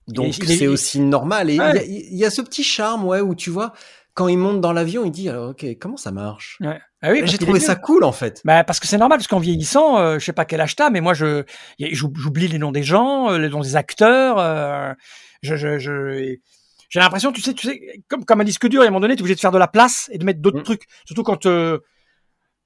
Donc 0.09 0.35
c'est 0.35 0.67
aussi 0.67 0.99
normal. 1.01 1.49
Et 1.51 1.55
il 1.55 1.57
y 1.59 1.61
a- 1.61 1.73
Ouais. 1.73 1.87
il 1.89 2.17
y, 2.17 2.25
a 2.25 2.31
ce 2.31 2.43
petit 2.43 2.65
charme, 2.65 3.05
ouais, 3.05 3.21
où 3.21 3.35
tu 3.37 3.51
vois, 3.51 3.73
quand 4.15 4.27
il 4.29 4.37
monte 4.37 4.61
dans 4.61 4.73
l'avion, 4.73 5.05
il 5.05 5.13
dit, 5.13 5.29
alors, 5.29 5.51
ok, 5.51 5.65
comment 5.81 5.97
ça 5.97 6.11
marche? 6.11 6.59
Ouais. 6.61 6.81
Ah 7.03 7.11
oui, 7.13 7.23
J'ai 7.25 7.39
trouvé 7.39 7.61
ça 7.61 7.77
cool 7.77 8.05
en 8.05 8.13
fait. 8.13 8.41
Bah, 8.45 8.63
parce 8.65 8.79
que 8.81 8.87
c'est 8.87 8.99
normal, 8.99 9.19
parce 9.19 9.29
qu'en 9.29 9.39
vieillissant, 9.39 9.99
euh, 9.99 10.19
je 10.19 10.25
sais 10.25 10.33
pas 10.33 10.45
quel 10.45 10.61
âge 10.61 10.77
t'as, 10.77 10.91
mais 10.91 11.01
moi, 11.01 11.15
je, 11.15 11.45
j'oublie 11.79 12.49
les 12.49 12.59
noms 12.59 12.73
des 12.73 12.83
gens, 12.83 13.31
euh, 13.31 13.39
les 13.39 13.49
noms 13.49 13.61
des 13.61 13.77
acteurs. 13.77 14.39
euh, 14.39 14.93
je, 15.43 15.57
je, 15.57 15.79
je- 15.79 16.37
j'ai 16.93 17.01
l'impression, 17.01 17.33
tu 17.33 17.41
sais, 17.41 17.55
tu 17.55 17.67
sais, 17.67 18.03
comme, 18.07 18.23
comme 18.27 18.43
un 18.43 18.45
disque 18.45 18.69
dur, 18.69 18.83
à 18.83 18.85
un 18.85 18.89
moment 18.89 19.01
donné, 19.01 19.15
tu 19.17 19.21
es 19.21 19.23
obligé 19.23 19.35
de 19.35 19.41
faire 19.41 19.51
de 19.51 19.57
la 19.59 19.67
place 19.67 20.11
et 20.13 20.19
de 20.19 20.25
mettre 20.27 20.41
d'autres 20.41 20.59
Mm. 20.61 20.65
trucs. 20.65 20.83
Surtout 21.07 21.23
quand, 21.23 21.47
euh, 21.47 21.79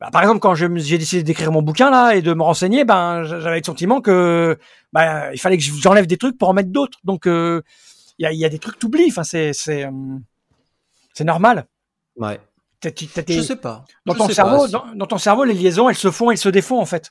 bah, 0.01 0.11
par 0.11 0.21
exemple, 0.23 0.41
quand 0.41 0.57
j'ai 0.57 0.69
décidé 0.99 1.23
d'écrire 1.23 1.53
mon 1.53 1.63
bouquin 1.63 1.91
là 1.91 2.17
et 2.17 2.23
de 2.23 2.35
me 2.35 2.43
renseigner, 2.43 2.85
ben, 2.85 3.23
j'avais 3.23 3.59
le 3.59 3.65
sentiment 3.65 4.01
que, 4.01 4.59
bah, 4.93 5.33
il 5.33 5.39
fallait 5.39 5.57
que 5.57 5.63
j'enlève 5.63 6.07
des 6.09 6.17
trucs 6.17 6.37
pour 6.37 6.49
en 6.49 6.55
mettre 6.55 6.71
d'autres. 6.71 6.99
Donc, 7.05 7.27
euh, 7.29 7.63
il 8.19 8.25
y, 8.25 8.27
a, 8.27 8.33
il 8.33 8.39
y 8.39 8.45
a 8.45 8.49
des 8.49 8.59
trucs 8.59 8.75
que 8.75 8.81
t'oublies. 8.81 9.07
Enfin, 9.11 9.23
c'est, 9.23 9.53
c'est, 9.53 9.85
euh, 9.85 9.91
c'est 11.15 11.25
normal. 11.25 11.67
Ouais. 12.17 12.41
Tes- 12.81 12.95
Je 13.29 13.41
sais 13.43 13.57
pas. 13.57 13.85
dans 14.05 14.13
Je 14.15 14.19
ton 14.19 14.27
sais 14.27 14.35
cerveau, 14.35 14.63
pas. 14.63 14.69
dans, 14.69 14.87
dans 14.95 15.07
ton 15.07 15.19
cerveau, 15.19 15.45
les 15.45 15.55
liaisons, 15.55 15.89
elles 15.89 15.95
se 15.97 16.11
font, 16.11 16.31
elles 16.31 16.37
se 16.39 16.49
défont 16.51 16.79
en 16.81 16.85
fait. 16.85 17.11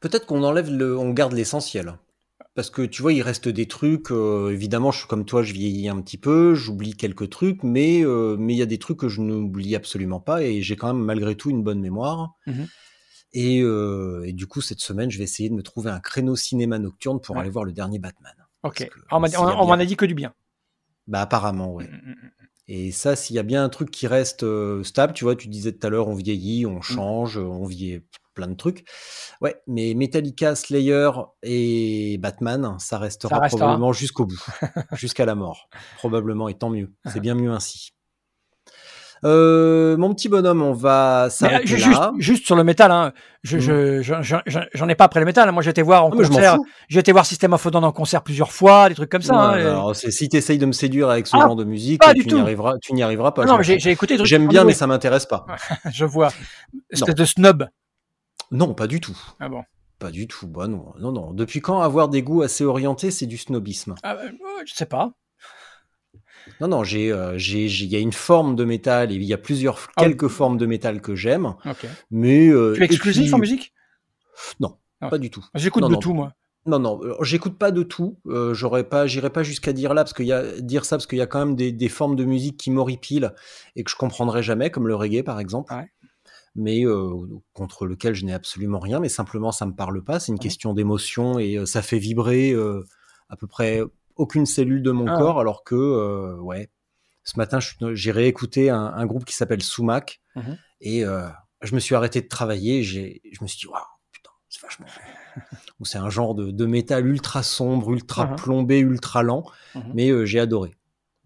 Peut-être 0.00 0.24
qu'on 0.26 0.42
enlève 0.44 0.70
le, 0.70 0.96
on 0.96 1.10
garde 1.10 1.32
l'essentiel. 1.32 1.94
Parce 2.58 2.70
que 2.70 2.82
tu 2.82 3.02
vois, 3.02 3.12
il 3.12 3.22
reste 3.22 3.48
des 3.48 3.66
trucs. 3.66 4.10
euh, 4.10 4.50
évidemment, 4.50 4.90
je 4.90 4.98
suis 4.98 5.06
comme 5.06 5.24
toi, 5.24 5.44
je 5.44 5.52
vieillis 5.52 5.88
un 5.88 6.00
petit 6.02 6.18
peu, 6.18 6.56
j'oublie 6.56 6.92
quelques 6.94 7.30
trucs, 7.30 7.62
mais 7.62 8.04
euh, 8.04 8.36
mais 8.36 8.52
il 8.52 8.56
y 8.56 8.62
a 8.62 8.66
des 8.66 8.78
trucs 8.78 8.98
que 8.98 9.08
je 9.08 9.20
n'oublie 9.20 9.76
absolument 9.76 10.18
pas 10.18 10.42
et 10.42 10.60
j'ai 10.60 10.74
quand 10.74 10.92
même 10.92 11.04
malgré 11.04 11.36
tout 11.36 11.50
une 11.50 11.62
bonne 11.62 11.78
mémoire. 11.78 12.32
Et, 13.32 13.62
euh, 13.62 14.24
et 14.26 14.32
du 14.32 14.48
coup, 14.48 14.60
cette 14.60 14.80
semaine, 14.80 15.08
je 15.08 15.18
vais 15.18 15.22
essayer 15.22 15.48
de 15.48 15.54
me 15.54 15.62
trouver 15.62 15.90
un 15.92 16.00
créneau 16.00 16.34
cinéma 16.34 16.80
nocturne 16.80 17.20
pour 17.20 17.36
Ouais. 17.36 17.42
aller 17.42 17.50
voir 17.50 17.64
le 17.64 17.70
dernier 17.70 18.00
Batman. 18.00 18.34
Ok. 18.64 18.88
Que 18.88 18.98
On 19.12 19.20
m'en 19.20 19.70
a 19.74 19.84
dit 19.84 19.96
que 19.96 20.04
du 20.06 20.14
bien. 20.14 20.34
Bah 21.06 21.20
apparemment, 21.20 21.72
ouais. 21.74 21.84
Mm, 21.84 22.08
mm, 22.08 22.10
mm. 22.10 22.30
Et 22.66 22.90
ça, 22.90 23.14
s'il 23.14 23.36
y 23.36 23.38
a 23.38 23.44
bien 23.44 23.62
un 23.62 23.68
truc 23.68 23.92
qui 23.92 24.08
reste 24.08 24.44
stable, 24.82 25.12
tu 25.12 25.22
vois, 25.22 25.36
tu 25.36 25.46
disais 25.46 25.70
tout 25.70 25.86
à 25.86 25.90
l'heure, 25.90 26.08
on 26.08 26.14
vieillit, 26.14 26.66
on 26.66 26.80
change, 26.80 27.38
on 27.38 27.66
vieillit 27.66 28.02
plein 28.38 28.46
de 28.48 28.54
trucs. 28.56 28.84
Ouais, 29.40 29.56
mais 29.66 29.94
Metallica, 29.94 30.54
Slayer 30.54 31.10
et 31.42 32.16
Batman, 32.18 32.76
ça 32.78 32.96
restera, 32.98 33.34
Ça 33.36 33.42
restera. 33.42 33.58
probablement 33.66 33.92
jusqu'au 33.92 34.24
bout, 34.26 34.40
jusqu'à 34.92 35.26
la 35.26 35.34
mort. 35.34 35.68
Probablement, 35.98 36.48
et 36.48 36.54
tant 36.54 36.70
mieux. 36.70 36.92
C'est 37.06 37.20
bien 37.20 37.34
mieux 37.34 37.50
ainsi. 37.50 37.90
Euh, 39.24 39.96
mon 39.96 40.14
petit 40.14 40.28
bonhomme, 40.28 40.62
on 40.62 40.72
va 40.72 41.24
euh, 41.24 41.28
s'arrêter 41.28 41.76
là. 41.78 42.12
juste, 42.20 42.46
sur 42.46 42.54
le 42.54 42.62
métal, 42.62 42.92
hein, 42.92 43.12
je, 43.42 43.56
Mm. 43.56 43.60
je, 43.60 44.00
je- 44.02 44.22
je- 44.22 44.36
je- 44.46 44.58
j'en 44.74 44.88
ai 44.88 44.94
pas 44.94 45.06
après 45.06 45.18
le 45.18 45.26
métal. 45.26 45.48
hein. 45.48 45.50
Moi, 45.50 45.60
j'ai 45.64 45.70
été 45.70 45.82
voir 45.82 46.04
en 46.04 46.10
Ah, 46.12 46.14
m'en 46.14 46.22
concert. 46.22 46.56
J'ai 46.88 47.00
été 47.00 47.10
voir 47.10 47.26
System 47.26 47.52
of 47.52 47.66
a 47.66 47.70
Down 47.70 47.82
en 47.82 47.90
concert 47.90 48.22
plusieurs 48.22 48.52
fois, 48.52 48.88
des 48.88 48.94
trucs 48.94 49.10
comme 49.10 49.22
ça. 49.22 49.34
Ouais, 49.34 49.40
hein, 49.40 49.58
et- 49.58 49.62
alors, 49.62 49.96
c'est- 49.96 50.12
si 50.12 50.28
tu 50.28 50.36
essayes 50.36 50.58
de 50.58 50.66
me 50.66 50.72
séduire 50.72 51.10
avec 51.10 51.26
ce 51.26 51.36
Ah, 51.36 51.40
genre 51.40 51.56
de 51.56 51.64
musique, 51.64 52.00
tu 52.14 52.32
n'y 52.32 52.40
arriveras, 52.40 52.74
tu 52.80 52.92
n'y 52.92 53.02
arriveras 53.02 53.32
pas. 53.32 53.42
Ah 53.42 53.46
non, 53.46 53.58
mais 53.58 53.64
j'ai 53.64 53.90
écouté 53.90 54.14
des 54.14 54.18
trucs. 54.18 54.28
J'aime 54.28 54.46
bien, 54.46 54.62
mais 54.62 54.72
ça 54.72 54.86
m'intéresse 54.86 55.26
pas. 55.26 55.46
Je 55.92 56.04
vois. 56.04 56.28
Espèce 56.90 57.08
Non. 57.08 57.14
de 57.14 57.24
snob. 57.24 57.68
Non, 58.50 58.74
pas 58.74 58.86
du 58.86 59.00
tout. 59.00 59.18
Ah 59.40 59.48
bon. 59.48 59.62
Pas 59.98 60.10
du 60.10 60.26
tout. 60.28 60.46
Bah 60.46 60.68
non, 60.68 60.92
non, 61.00 61.12
non. 61.12 61.32
Depuis 61.32 61.60
quand 61.60 61.80
avoir 61.80 62.08
des 62.08 62.22
goûts 62.22 62.42
assez 62.42 62.64
orientés, 62.64 63.10
c'est 63.10 63.26
du 63.26 63.36
snobisme? 63.36 63.94
Ah, 64.02 64.16
euh, 64.16 64.30
je 64.64 64.74
sais 64.74 64.86
pas. 64.86 65.12
Non, 66.60 66.68
non, 66.68 66.84
j'ai, 66.84 67.12
euh, 67.12 67.36
il 67.38 67.84
y 67.86 67.96
a 67.96 67.98
une 67.98 68.12
forme 68.12 68.56
de 68.56 68.64
métal 68.64 69.12
et 69.12 69.16
il 69.16 69.24
y 69.24 69.34
a 69.34 69.38
plusieurs, 69.38 69.78
Ah 69.96 70.02
oui. 70.02 70.08
quelques 70.08 70.28
formes 70.28 70.56
de 70.56 70.66
métal 70.66 71.00
que 71.02 71.14
j'aime, 71.14 71.54
Ok. 71.66 71.86
mais 72.10 72.48
euh, 72.48 72.72
Tu 72.74 72.82
es 72.82 72.84
exclusif 72.86 73.24
puis- 73.26 73.34
en 73.34 73.38
musique? 73.38 73.74
Non, 74.60 74.78
Ah. 75.00 75.08
pas 75.08 75.18
du 75.18 75.30
tout. 75.30 75.44
J'écoute 75.54 75.82
de 75.82 75.88
non. 75.88 75.98
tout, 75.98 76.14
moi. 76.14 76.32
Non, 76.64 76.78
non, 76.78 77.00
euh, 77.02 77.14
j'écoute 77.22 77.58
pas 77.58 77.70
de 77.70 77.82
tout. 77.82 78.18
Euh, 78.26 78.54
j'aurais 78.54 78.84
pas, 78.84 79.06
j'irai 79.06 79.30
pas 79.30 79.42
jusqu'à 79.42 79.72
dire 79.72 79.94
là 79.94 80.04
parce 80.04 80.12
qu'il 80.14 80.26
y 80.26 80.32
a 80.32 80.60
dire 80.60 80.84
ça 80.84 80.96
parce 80.96 81.06
qu'il 81.06 81.18
y 81.18 81.22
a 81.22 81.26
quand 81.26 81.38
même 81.38 81.54
des, 81.56 81.72
des 81.72 81.88
formes 81.88 82.14
de 82.16 82.24
musique 82.24 82.56
qui 82.58 82.70
m'horripilent 82.70 83.34
et 83.76 83.84
que 83.84 83.90
je 83.90 83.96
comprendrai 83.96 84.42
jamais, 84.42 84.70
comme 84.70 84.86
le 84.88 84.94
reggae 84.94 85.22
par 85.22 85.40
exemple. 85.40 85.72
Ouais. 85.72 85.90
Mais 86.60 86.84
euh, 86.84 87.08
contre 87.52 87.86
lequel 87.86 88.14
je 88.14 88.24
n'ai 88.24 88.32
absolument 88.34 88.80
rien, 88.80 88.98
mais 88.98 89.08
simplement 89.08 89.52
ça 89.52 89.64
me 89.64 89.72
parle 89.74 90.02
pas. 90.02 90.18
C'est 90.18 90.32
une 90.32 90.38
Ouais. 90.38 90.42
question 90.42 90.74
d'émotion 90.74 91.38
et 91.38 91.56
euh, 91.56 91.66
ça 91.66 91.82
fait 91.82 91.98
vibrer 92.00 92.50
euh, 92.50 92.84
à 93.28 93.36
peu 93.36 93.46
près 93.46 93.80
aucune 94.16 94.44
cellule 94.44 94.82
de 94.82 94.90
mon 94.90 95.06
Ah 95.08 95.16
corps, 95.16 95.38
alors 95.40 95.62
que 95.62 96.34
ouais. 96.40 96.68
Ce 97.22 97.38
matin, 97.38 97.58
j'ai 97.92 98.10
réécouté 98.10 98.70
un, 98.70 98.86
un 98.86 99.06
groupe 99.06 99.24
qui 99.24 99.34
s'appelle 99.34 99.62
Sumac 99.62 100.20
Mhm. 100.34 100.56
et 100.80 101.04
je 101.62 101.74
me 101.74 101.80
suis 101.80 101.94
arrêté 101.94 102.20
de 102.22 102.26
travailler. 102.28 102.82
J'ai, 102.82 103.20
je 103.30 103.38
me 103.42 103.46
suis 103.46 103.58
dit 103.58 103.66
waouh, 103.66 103.82
putain, 104.12 104.30
c'est 104.48 104.62
vachement. 104.62 104.86
C'est 105.84 105.98
un 105.98 106.10
genre 106.10 106.34
de, 106.34 106.50
de 106.50 106.66
métal 106.66 107.06
ultra 107.06 107.42
sombre, 107.44 107.92
ultra 107.92 108.26
Mhm. 108.26 108.36
plombé, 108.36 108.78
ultra 108.80 109.22
lent, 109.22 109.44
Mhm. 109.76 109.92
mais 109.94 110.10
euh, 110.10 110.24
j'ai 110.24 110.40
adoré. 110.40 110.74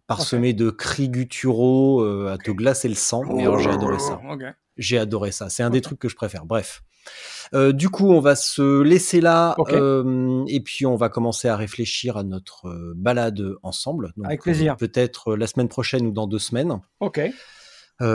Parsemé 0.07 0.53
de 0.53 0.69
cris 0.69 1.09
gutturaux 1.09 2.03
euh, 2.03 2.31
à 2.33 2.37
te 2.37 2.51
glacer 2.51 2.89
le 2.89 2.95
sang, 2.97 3.23
mais 3.35 3.43
alors 3.43 3.59
j'ai 3.61 3.71
adoré 3.71 3.99
ça. 3.99 4.21
Ok. 4.31 4.43
J'ai 4.77 4.99
adoré 4.99 5.33
ça. 5.33 5.49
C'est 5.51 5.63
un 5.63 5.71
des 5.71 5.81
trucs 5.81 5.99
que 5.99 6.09
je 6.09 6.17
préfère. 6.17 6.45
Bref. 6.47 6.83
Euh, 7.53 7.73
du 7.73 7.89
coup, 7.91 8.11
on 8.13 8.21
va 8.21 8.37
se 8.37 8.81
laisser 8.83 9.21
là 9.21 9.55
Ok. 9.59 9.73
euh, 9.73 10.45
et 10.49 10.61
puis 10.61 10.87
on 10.87 10.95
va 10.97 11.09
commencer 11.09 11.49
à 11.49 11.57
réfléchir 11.57 12.17
à 12.17 12.23
notre 12.23 12.69
euh, 12.69 12.93
balade 12.97 13.43
ensemble. 13.63 14.13
Donc, 14.17 14.27
Avec 14.27 14.43
plaisir. 14.43 14.73
euh, 14.75 14.77
Peut-être 14.77 15.33
euh, 15.33 15.37
la 15.37 15.47
semaine 15.49 15.69
prochaine 15.69 16.07
ou 16.07 16.13
dans 16.13 16.27
deux 16.29 16.39
semaines. 16.39 16.81
Ok. 17.01 17.21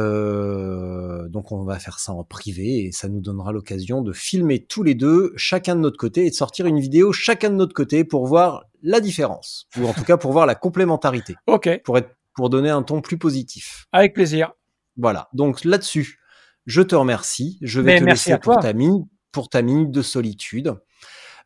Euh, 0.08 1.28
donc 1.30 1.52
on 1.52 1.64
va 1.64 1.80
faire 1.80 2.00
ça 2.00 2.12
en 2.14 2.24
privé 2.24 2.86
et 2.86 2.92
ça 2.92 3.08
nous 3.08 3.22
donnera 3.22 3.52
l'occasion 3.52 4.02
de 4.02 4.12
filmer 4.14 4.64
tous 4.66 4.84
les 4.84 4.96
deux, 4.96 5.34
chacun 5.36 5.76
de 5.76 5.82
notre 5.82 5.98
côté, 5.98 6.26
et 6.26 6.30
de 6.30 6.36
sortir 6.36 6.66
une 6.66 6.80
vidéo 6.80 7.12
chacun 7.14 7.50
de 7.50 7.56
notre 7.56 7.74
côté 7.74 8.04
pour 8.04 8.26
voir 8.28 8.64
la 8.82 9.00
différence, 9.00 9.68
ou 9.80 9.86
en 9.88 9.94
tout 9.94 10.04
cas 10.04 10.18
pour 10.18 10.32
voir 10.32 10.46
la 10.46 10.56
complémentarité, 10.56 11.36
Ok. 11.48 11.82
pour 11.84 11.98
être, 11.98 12.10
pour 12.36 12.50
donner 12.50 12.70
un 12.70 12.84
ton 12.84 13.02
plus 13.02 13.18
positif. 13.18 13.86
Avec 13.92 14.14
plaisir. 14.14 14.52
Voilà. 14.98 15.30
Donc 15.34 15.64
là-dessus, 15.64 16.20
je 16.68 16.82
te 16.84 16.94
remercie. 16.96 17.58
Je 17.64 17.82
vais 17.82 17.94
Mais 17.94 18.00
te 18.02 18.06
laisser 18.06 18.38
pour 18.38 18.60
ta, 18.60 18.74
minute, 18.74 19.08
pour 19.32 19.50
ta 19.50 19.64
minute 19.64 19.90
de 19.90 20.02
solitude. 20.04 20.76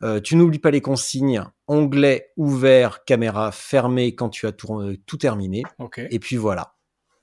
Euh, 0.04 0.20
tu 0.20 0.36
n'oublies 0.36 0.60
pas 0.60 0.72
les 0.72 0.82
consignes 0.82 1.46
onglet 1.68 2.32
ouvert, 2.36 3.06
caméra 3.06 3.52
fermée 3.52 4.16
quand 4.16 4.30
tu 4.30 4.48
as 4.48 4.52
tout, 4.52 4.80
euh, 4.80 4.98
tout 5.06 5.18
terminé. 5.18 5.62
Et 6.10 6.18
puis 6.20 6.36
voilà, 6.38 6.74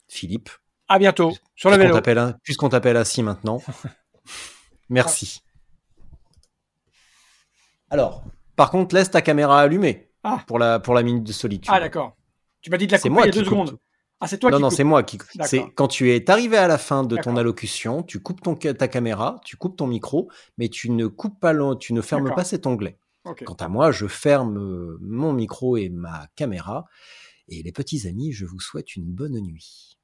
Philippe, 0.08 0.48
À 0.86 0.98
bientôt 1.00 1.36
sur 1.56 1.70
le 1.70 1.76
vélo. 1.76 1.98
puisqu'on 2.44 2.68
t'appelle 2.68 2.96
ainsi 2.96 3.22
maintenant. 3.24 3.60
Merci. 4.88 5.42
Alors, 7.90 8.22
par 8.54 8.70
contre, 8.70 8.94
laisse 8.94 9.10
ta 9.10 9.22
caméra 9.22 9.60
allumée 9.60 10.08
Ah. 10.22 10.44
pour, 10.46 10.58
la, 10.58 10.78
pour 10.78 10.94
la 10.94 11.02
minute 11.02 11.24
de 11.24 11.32
solitude. 11.32 11.70
Ah, 11.74 11.80
d'accord. 11.80 12.16
Tu 12.60 12.70
m'as 12.70 12.76
dit 12.76 12.86
de 12.86 12.92
la 12.92 12.98
couper 12.98 13.10
moi 13.10 13.22
il 13.24 13.26
y 13.26 13.28
a 13.30 13.32
deux 13.32 13.44
secondes. 13.44 13.76
Ah, 14.20 14.26
c'est 14.26 14.38
toi 14.38 14.50
non, 14.50 14.56
qui 14.56 14.62
non, 14.62 14.70
c'est 14.70 14.84
moi 14.84 15.02
qui. 15.02 15.18
C'est 15.44 15.64
quand 15.74 15.88
tu 15.88 16.10
es 16.10 16.28
arrivé 16.28 16.56
à 16.56 16.66
la 16.66 16.78
fin 16.78 17.04
de 17.04 17.16
ton 17.16 17.36
allocution, 17.36 18.02
tu 18.02 18.20
coupes 18.20 18.42
ton, 18.42 18.56
ta 18.56 18.88
caméra, 18.88 19.40
tu 19.44 19.56
coupes 19.56 19.76
ton 19.76 19.86
micro, 19.86 20.28
mais 20.56 20.68
tu 20.68 20.90
ne 20.90 21.06
coupes 21.06 21.38
pas, 21.38 21.54
tu 21.76 21.92
ne 21.92 22.00
fermes 22.00 22.34
pas 22.34 22.44
cet 22.44 22.66
onglet. 22.66 22.98
Quant 23.44 23.54
à 23.54 23.68
moi, 23.68 23.92
je 23.92 24.06
ferme 24.06 24.58
euh, 24.58 24.98
mon 25.02 25.32
micro 25.32 25.76
et 25.76 25.90
ma 25.90 26.28
caméra. 26.34 26.86
Et 27.48 27.62
les 27.62 27.72
petits 27.72 28.06
amis, 28.08 28.32
je 28.32 28.46
vous 28.46 28.60
souhaite 28.60 28.96
une 28.96 29.04
bonne 29.04 29.38
nuit. 29.40 29.97